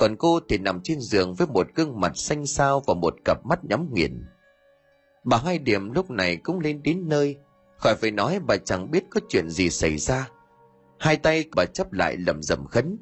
Còn 0.00 0.16
cô 0.16 0.40
thì 0.48 0.58
nằm 0.58 0.80
trên 0.84 1.00
giường 1.00 1.34
với 1.34 1.46
một 1.46 1.66
gương 1.74 2.00
mặt 2.00 2.12
xanh 2.14 2.46
xao 2.46 2.82
và 2.86 2.94
một 2.94 3.14
cặp 3.24 3.46
mắt 3.46 3.64
nhắm 3.64 3.88
nghiền. 3.92 4.26
Bà 5.24 5.36
hai 5.36 5.58
điểm 5.58 5.92
lúc 5.92 6.10
này 6.10 6.36
cũng 6.36 6.60
lên 6.60 6.82
đến 6.82 7.08
nơi. 7.08 7.36
Khỏi 7.76 7.94
phải 8.00 8.10
nói 8.10 8.40
bà 8.46 8.56
chẳng 8.56 8.90
biết 8.90 9.04
có 9.10 9.20
chuyện 9.28 9.50
gì 9.50 9.70
xảy 9.70 9.96
ra. 9.96 10.28
Hai 10.98 11.16
tay 11.16 11.44
bà 11.56 11.64
chấp 11.64 11.92
lại 11.92 12.16
lầm 12.16 12.42
rầm 12.42 12.66
khấn. 12.66 12.98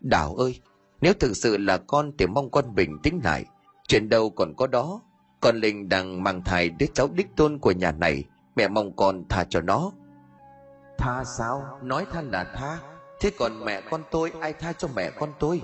đảo 0.00 0.34
ơi, 0.34 0.60
nếu 1.00 1.12
thực 1.12 1.36
sự 1.36 1.56
là 1.56 1.76
con 1.76 2.12
thì 2.18 2.26
mong 2.26 2.50
con 2.50 2.74
bình 2.74 2.98
tĩnh 3.02 3.20
lại. 3.24 3.44
Chuyện 3.88 4.08
đâu 4.08 4.30
còn 4.30 4.54
có 4.56 4.66
đó. 4.66 5.00
Con 5.40 5.56
Linh 5.56 5.88
đang 5.88 6.22
mang 6.22 6.44
thai 6.44 6.70
đứa 6.70 6.86
cháu 6.94 7.08
đích 7.14 7.28
tôn 7.36 7.58
của 7.58 7.72
nhà 7.72 7.92
này. 7.92 8.24
Mẹ 8.56 8.68
mong 8.68 8.96
con 8.96 9.24
tha 9.28 9.44
cho 9.48 9.60
nó. 9.60 9.92
Tha 10.98 11.24
sao? 11.38 11.78
Nói 11.82 12.06
tha 12.12 12.22
là 12.22 12.44
tha. 12.44 12.78
Thế 13.20 13.30
còn 13.38 13.64
mẹ 13.64 13.80
con 13.90 14.02
tôi 14.10 14.32
ai 14.40 14.52
tha 14.52 14.72
cho 14.72 14.88
mẹ 14.96 15.10
con 15.10 15.32
tôi? 15.38 15.62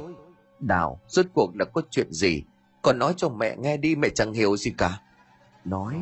Đào, 0.61 1.00
rốt 1.09 1.26
cuộc 1.34 1.57
là 1.57 1.64
có 1.64 1.82
chuyện 1.90 2.12
gì? 2.12 2.42
Con 2.82 2.98
nói 2.98 3.14
cho 3.16 3.28
mẹ 3.28 3.57
nghe 3.57 3.76
đi 3.76 3.96
mẹ 3.96 4.09
chẳng 4.14 4.32
hiểu 4.32 4.57
gì 4.57 4.70
cả. 4.78 5.00
Nói, 5.64 5.94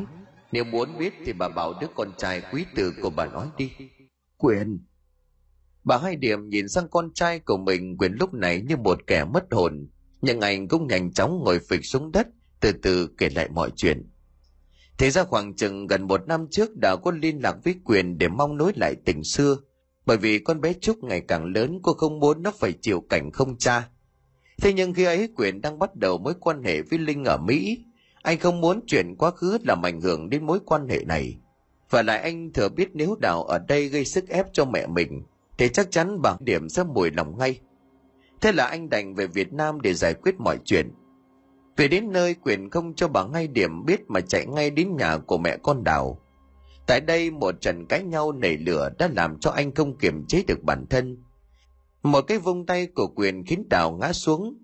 nếu 0.52 0.64
muốn 0.64 0.98
biết 0.98 1.12
thì 1.24 1.32
bà 1.32 1.48
bảo 1.48 1.74
đứa 1.80 1.86
con 1.94 2.08
trai 2.18 2.42
quý 2.52 2.64
tử 2.74 2.92
của 3.02 3.10
bà 3.10 3.26
nói 3.26 3.48
đi. 3.56 3.72
Quyền. 4.36 4.84
Bà 5.84 5.98
hai 5.98 6.16
điểm 6.16 6.48
nhìn 6.48 6.68
sang 6.68 6.88
con 6.88 7.12
trai 7.14 7.38
của 7.38 7.56
mình 7.56 7.96
Quyền 7.98 8.12
lúc 8.12 8.34
này 8.34 8.62
như 8.68 8.76
một 8.76 8.98
kẻ 9.06 9.24
mất 9.24 9.44
hồn. 9.50 9.88
Nhưng 10.20 10.40
anh 10.40 10.68
cũng 10.68 10.86
nhanh 10.86 11.12
chóng 11.12 11.42
ngồi 11.44 11.60
phịch 11.68 11.84
xuống 11.84 12.12
đất, 12.12 12.26
từ 12.60 12.72
từ 12.72 13.08
kể 13.18 13.28
lại 13.28 13.48
mọi 13.48 13.70
chuyện. 13.76 14.10
Thế 14.98 15.10
ra 15.10 15.24
khoảng 15.24 15.56
chừng 15.56 15.86
gần 15.86 16.06
một 16.06 16.26
năm 16.26 16.46
trước 16.50 16.70
đã 16.82 16.96
có 16.96 17.10
liên 17.10 17.42
lạc 17.42 17.56
với 17.64 17.74
Quyền 17.84 18.18
để 18.18 18.28
mong 18.28 18.56
nối 18.56 18.72
lại 18.76 18.94
tình 19.04 19.24
xưa. 19.24 19.56
Bởi 20.06 20.16
vì 20.16 20.38
con 20.38 20.60
bé 20.60 20.72
Trúc 20.72 21.04
ngày 21.04 21.20
càng 21.28 21.44
lớn 21.44 21.78
cô 21.82 21.92
không 21.92 22.20
muốn 22.20 22.42
nó 22.42 22.50
phải 22.58 22.72
chịu 22.80 23.04
cảnh 23.08 23.30
không 23.32 23.58
cha. 23.58 23.88
Thế 24.62 24.72
nhưng 24.72 24.94
khi 24.94 25.04
ấy 25.04 25.28
Quyền 25.36 25.60
đang 25.60 25.78
bắt 25.78 25.96
đầu 25.96 26.18
mối 26.18 26.34
quan 26.40 26.62
hệ 26.62 26.82
với 26.82 26.98
Linh 26.98 27.24
ở 27.24 27.36
Mỹ, 27.36 27.84
anh 28.22 28.38
không 28.38 28.60
muốn 28.60 28.80
chuyện 28.86 29.14
quá 29.18 29.30
khứ 29.30 29.58
làm 29.64 29.82
ảnh 29.82 30.00
hưởng 30.00 30.30
đến 30.30 30.46
mối 30.46 30.58
quan 30.66 30.88
hệ 30.88 31.04
này. 31.04 31.38
Và 31.90 32.02
lại 32.02 32.18
anh 32.18 32.52
thừa 32.52 32.68
biết 32.68 32.88
nếu 32.94 33.16
Đào 33.20 33.42
ở 33.42 33.58
đây 33.58 33.88
gây 33.88 34.04
sức 34.04 34.28
ép 34.28 34.46
cho 34.52 34.64
mẹ 34.64 34.86
mình, 34.86 35.22
thì 35.58 35.68
chắc 35.68 35.90
chắn 35.90 36.22
bà 36.22 36.36
điểm 36.40 36.68
sẽ 36.68 36.84
mùi 36.84 37.10
lòng 37.10 37.38
ngay. 37.38 37.60
Thế 38.40 38.52
là 38.52 38.66
anh 38.66 38.90
đành 38.90 39.14
về 39.14 39.26
Việt 39.26 39.52
Nam 39.52 39.80
để 39.80 39.94
giải 39.94 40.14
quyết 40.14 40.34
mọi 40.38 40.58
chuyện. 40.64 40.90
Về 41.76 41.88
đến 41.88 42.12
nơi 42.12 42.34
quyền 42.34 42.70
không 42.70 42.94
cho 42.94 43.08
bà 43.08 43.24
ngay 43.24 43.46
điểm 43.46 43.84
biết 43.84 44.00
mà 44.08 44.20
chạy 44.20 44.46
ngay 44.46 44.70
đến 44.70 44.96
nhà 44.96 45.18
của 45.18 45.38
mẹ 45.38 45.56
con 45.62 45.84
Đào. 45.84 46.20
Tại 46.86 47.00
đây 47.00 47.30
một 47.30 47.60
trận 47.60 47.86
cãi 47.86 48.02
nhau 48.02 48.32
nảy 48.32 48.56
lửa 48.56 48.90
đã 48.98 49.08
làm 49.16 49.38
cho 49.38 49.50
anh 49.50 49.74
không 49.74 49.98
kiềm 49.98 50.26
chế 50.26 50.42
được 50.46 50.62
bản 50.62 50.86
thân. 50.90 51.24
Một 52.02 52.20
cái 52.22 52.38
vung 52.38 52.66
tay 52.66 52.86
của 52.86 53.06
quyền 53.06 53.44
khiến 53.44 53.68
Đào 53.70 53.98
ngã 54.00 54.12
xuống, 54.12 54.58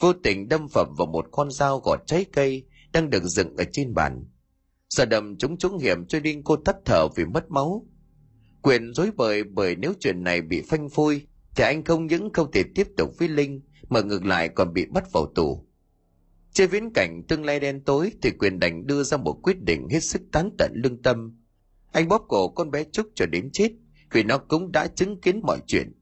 vô 0.00 0.12
tình 0.12 0.48
đâm 0.48 0.68
phẩm 0.68 0.94
vào 0.98 1.06
một 1.06 1.26
con 1.30 1.50
dao 1.50 1.78
gọt 1.78 2.00
trái 2.06 2.24
cây 2.32 2.66
đang 2.92 3.10
được 3.10 3.22
dựng 3.22 3.56
ở 3.56 3.64
trên 3.72 3.94
bàn. 3.94 4.24
Sợ 4.88 5.04
đầm 5.04 5.36
chúng 5.36 5.58
trúng 5.58 5.78
hiểm 5.78 6.06
cho 6.06 6.20
nên 6.20 6.42
cô 6.42 6.56
tắt 6.56 6.76
thở 6.84 7.08
vì 7.16 7.24
mất 7.24 7.50
máu. 7.50 7.86
Quyền 8.62 8.94
dối 8.94 9.10
bời 9.16 9.44
bởi 9.44 9.76
nếu 9.76 9.92
chuyện 10.00 10.24
này 10.24 10.40
bị 10.42 10.62
phanh 10.62 10.88
phui 10.88 11.26
thì 11.56 11.64
anh 11.64 11.84
không 11.84 12.06
những 12.06 12.32
không 12.32 12.50
thể 12.52 12.62
tiếp 12.74 12.86
tục 12.96 13.10
với 13.18 13.28
Linh 13.28 13.60
mà 13.88 14.00
ngược 14.00 14.24
lại 14.24 14.48
còn 14.48 14.72
bị 14.72 14.86
bắt 14.86 15.12
vào 15.12 15.32
tù. 15.34 15.66
Trên 16.52 16.70
viễn 16.70 16.92
cảnh 16.92 17.22
tương 17.28 17.44
lai 17.44 17.60
đen 17.60 17.84
tối 17.84 18.12
thì 18.22 18.30
quyền 18.30 18.58
đành 18.58 18.86
đưa 18.86 19.02
ra 19.02 19.16
một 19.16 19.40
quyết 19.42 19.62
định 19.62 19.88
hết 19.90 20.00
sức 20.00 20.22
tán 20.32 20.50
tận 20.58 20.72
lương 20.74 21.02
tâm. 21.02 21.38
Anh 21.92 22.08
bóp 22.08 22.24
cổ 22.28 22.48
con 22.48 22.70
bé 22.70 22.84
Trúc 22.84 23.06
cho 23.14 23.26
đến 23.26 23.50
chết 23.52 23.72
vì 24.12 24.22
nó 24.22 24.38
cũng 24.38 24.72
đã 24.72 24.86
chứng 24.86 25.20
kiến 25.20 25.40
mọi 25.42 25.58
chuyện. 25.66 25.92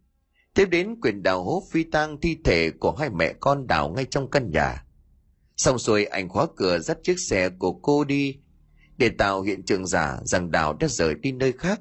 Tiếp 0.56 0.68
đến 0.70 0.96
quyền 1.02 1.22
đào 1.22 1.44
hố 1.44 1.62
phi 1.70 1.84
tang 1.84 2.20
thi 2.20 2.36
thể 2.44 2.70
của 2.70 2.92
hai 2.92 3.10
mẹ 3.10 3.32
con 3.40 3.66
đào 3.66 3.88
ngay 3.88 4.04
trong 4.04 4.30
căn 4.30 4.50
nhà. 4.50 4.84
Xong 5.56 5.78
xuôi, 5.78 6.04
anh 6.04 6.28
khóa 6.28 6.46
cửa 6.56 6.78
dắt 6.78 6.98
chiếc 7.02 7.20
xe 7.20 7.48
của 7.48 7.72
cô 7.72 8.04
đi, 8.04 8.36
để 8.98 9.08
tạo 9.08 9.42
hiện 9.42 9.62
trường 9.62 9.86
giả 9.86 10.18
rằng 10.24 10.50
đào 10.50 10.72
đã 10.72 10.88
rời 10.88 11.14
đi 11.14 11.32
nơi 11.32 11.52
khác. 11.52 11.80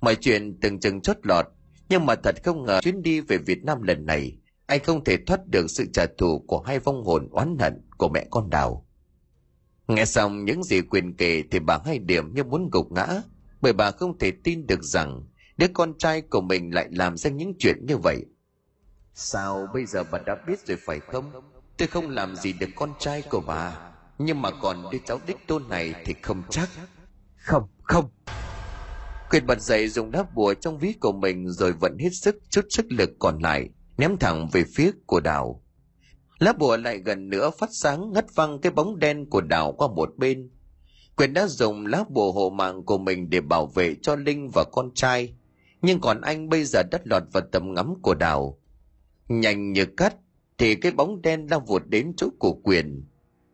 Mọi 0.00 0.16
chuyện 0.16 0.58
từng 0.60 0.80
chừng 0.80 1.00
chót 1.00 1.16
lọt, 1.22 1.46
nhưng 1.88 2.06
mà 2.06 2.14
thật 2.14 2.34
không 2.44 2.64
ngờ 2.64 2.80
chuyến 2.82 3.02
đi 3.02 3.20
về 3.20 3.38
Việt 3.38 3.64
Nam 3.64 3.82
lần 3.82 4.06
này, 4.06 4.36
anh 4.66 4.84
không 4.84 5.04
thể 5.04 5.16
thoát 5.26 5.46
được 5.46 5.70
sự 5.70 5.86
trả 5.92 6.06
thù 6.18 6.44
của 6.46 6.60
hai 6.60 6.78
vong 6.78 7.04
hồn 7.04 7.28
oán 7.30 7.56
hận 7.58 7.88
của 7.98 8.08
mẹ 8.08 8.26
con 8.30 8.50
đào. 8.50 8.86
Nghe 9.88 10.04
xong 10.04 10.44
những 10.44 10.64
gì 10.64 10.80
quyền 10.80 11.16
kể 11.16 11.42
thì 11.50 11.58
bà 11.58 11.78
hai 11.84 11.98
điểm 11.98 12.34
như 12.34 12.44
muốn 12.44 12.68
gục 12.72 12.92
ngã, 12.92 13.06
bởi 13.60 13.72
bà 13.72 13.90
không 13.90 14.18
thể 14.18 14.32
tin 14.44 14.66
được 14.66 14.82
rằng 14.82 15.22
đứa 15.56 15.66
con 15.74 15.98
trai 15.98 16.20
của 16.20 16.40
mình 16.40 16.74
lại 16.74 16.88
làm 16.90 17.16
ra 17.16 17.30
những 17.30 17.54
chuyện 17.58 17.86
như 17.86 17.96
vậy. 17.96 18.24
Sao 19.14 19.66
bây 19.74 19.86
giờ 19.86 20.04
bà 20.10 20.18
đã 20.18 20.36
biết 20.46 20.66
rồi 20.66 20.76
phải 20.86 21.00
không? 21.00 21.32
Tôi 21.78 21.88
không 21.88 22.10
làm 22.10 22.36
gì 22.36 22.52
được 22.52 22.68
con 22.76 22.92
trai 22.98 23.22
của 23.22 23.42
bà. 23.46 23.92
Nhưng 24.18 24.42
mà 24.42 24.50
còn 24.62 24.84
đứa 24.92 24.98
cháu 25.06 25.20
đích 25.26 25.46
tôn 25.46 25.68
này 25.68 25.94
thì 26.04 26.14
không 26.22 26.42
chắc. 26.50 26.68
Không, 27.36 27.68
không. 27.82 28.10
Quyền 29.30 29.46
bật 29.46 29.60
dậy 29.60 29.88
dùng 29.88 30.10
đá 30.10 30.24
bùa 30.34 30.54
trong 30.54 30.78
ví 30.78 30.92
của 31.00 31.12
mình 31.12 31.48
Rồi 31.48 31.72
vẫn 31.72 31.98
hết 31.98 32.10
sức 32.12 32.36
chút 32.50 32.66
sức 32.70 32.86
lực 32.90 33.10
còn 33.18 33.38
lại 33.38 33.68
Ném 33.98 34.16
thẳng 34.16 34.48
về 34.52 34.64
phía 34.74 34.90
của 35.06 35.20
đào. 35.20 35.62
Lá 36.38 36.52
bùa 36.52 36.76
lại 36.76 36.98
gần 36.98 37.28
nữa 37.28 37.50
phát 37.58 37.70
sáng 37.72 38.12
ngất 38.12 38.26
văng 38.34 38.60
cái 38.60 38.72
bóng 38.72 38.98
đen 38.98 39.30
của 39.30 39.40
đào 39.40 39.72
qua 39.72 39.88
một 39.88 40.10
bên. 40.16 40.50
Quyền 41.16 41.32
đã 41.32 41.46
dùng 41.46 41.86
lá 41.86 42.04
bùa 42.08 42.32
hộ 42.32 42.50
mạng 42.50 42.84
của 42.84 42.98
mình 42.98 43.30
để 43.30 43.40
bảo 43.40 43.66
vệ 43.66 43.94
cho 44.02 44.16
Linh 44.16 44.50
và 44.54 44.64
con 44.72 44.90
trai 44.94 45.34
nhưng 45.82 46.00
còn 46.00 46.20
anh 46.20 46.48
bây 46.48 46.64
giờ 46.64 46.82
đất 46.90 47.02
lọt 47.04 47.22
vào 47.32 47.42
tầm 47.52 47.74
ngắm 47.74 47.94
của 48.02 48.14
đào 48.14 48.58
Nhanh 49.28 49.72
như 49.72 49.84
cắt, 49.84 50.14
thì 50.58 50.74
cái 50.74 50.92
bóng 50.92 51.22
đen 51.22 51.46
lao 51.50 51.60
vụt 51.60 51.82
đến 51.86 52.12
chỗ 52.16 52.28
của 52.38 52.52
quyền. 52.52 53.04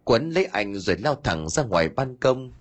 Quấn 0.04 0.30
lấy 0.30 0.44
anh 0.44 0.74
rồi 0.74 0.96
lao 0.98 1.14
thẳng 1.14 1.48
ra 1.48 1.62
ngoài 1.62 1.88
ban 1.88 2.16
công. 2.16 2.52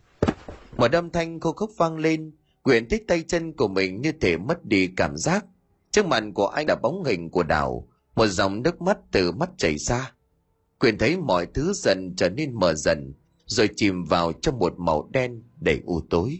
Một 0.77 0.91
âm 0.91 1.09
thanh 1.09 1.39
khô 1.39 1.51
khốc 1.51 1.69
vang 1.77 1.97
lên. 1.97 2.31
Quyền 2.63 2.89
thích 2.89 3.03
tay 3.07 3.23
chân 3.27 3.53
của 3.53 3.67
mình 3.67 4.01
như 4.01 4.11
thể 4.11 4.37
mất 4.37 4.65
đi 4.65 4.87
cảm 4.95 5.17
giác. 5.17 5.45
Trước 5.91 6.05
mặt 6.05 6.23
của 6.33 6.47
anh 6.47 6.67
là 6.67 6.75
bóng 6.75 7.03
hình 7.03 7.29
của 7.29 7.43
đảo. 7.43 7.87
Một 8.15 8.27
dòng 8.27 8.63
nước 8.63 8.81
mắt 8.81 8.97
từ 9.11 9.31
mắt 9.31 9.49
chảy 9.57 9.77
ra. 9.77 10.13
Quyền 10.79 10.97
thấy 10.97 11.17
mọi 11.17 11.47
thứ 11.53 11.73
dần 11.73 12.13
trở 12.17 12.29
nên 12.29 12.53
mờ 12.53 12.73
dần, 12.73 13.13
rồi 13.45 13.69
chìm 13.75 14.03
vào 14.03 14.31
trong 14.41 14.59
một 14.59 14.73
màu 14.77 15.09
đen 15.11 15.43
đầy 15.59 15.81
u 15.85 16.01
tối. 16.09 16.39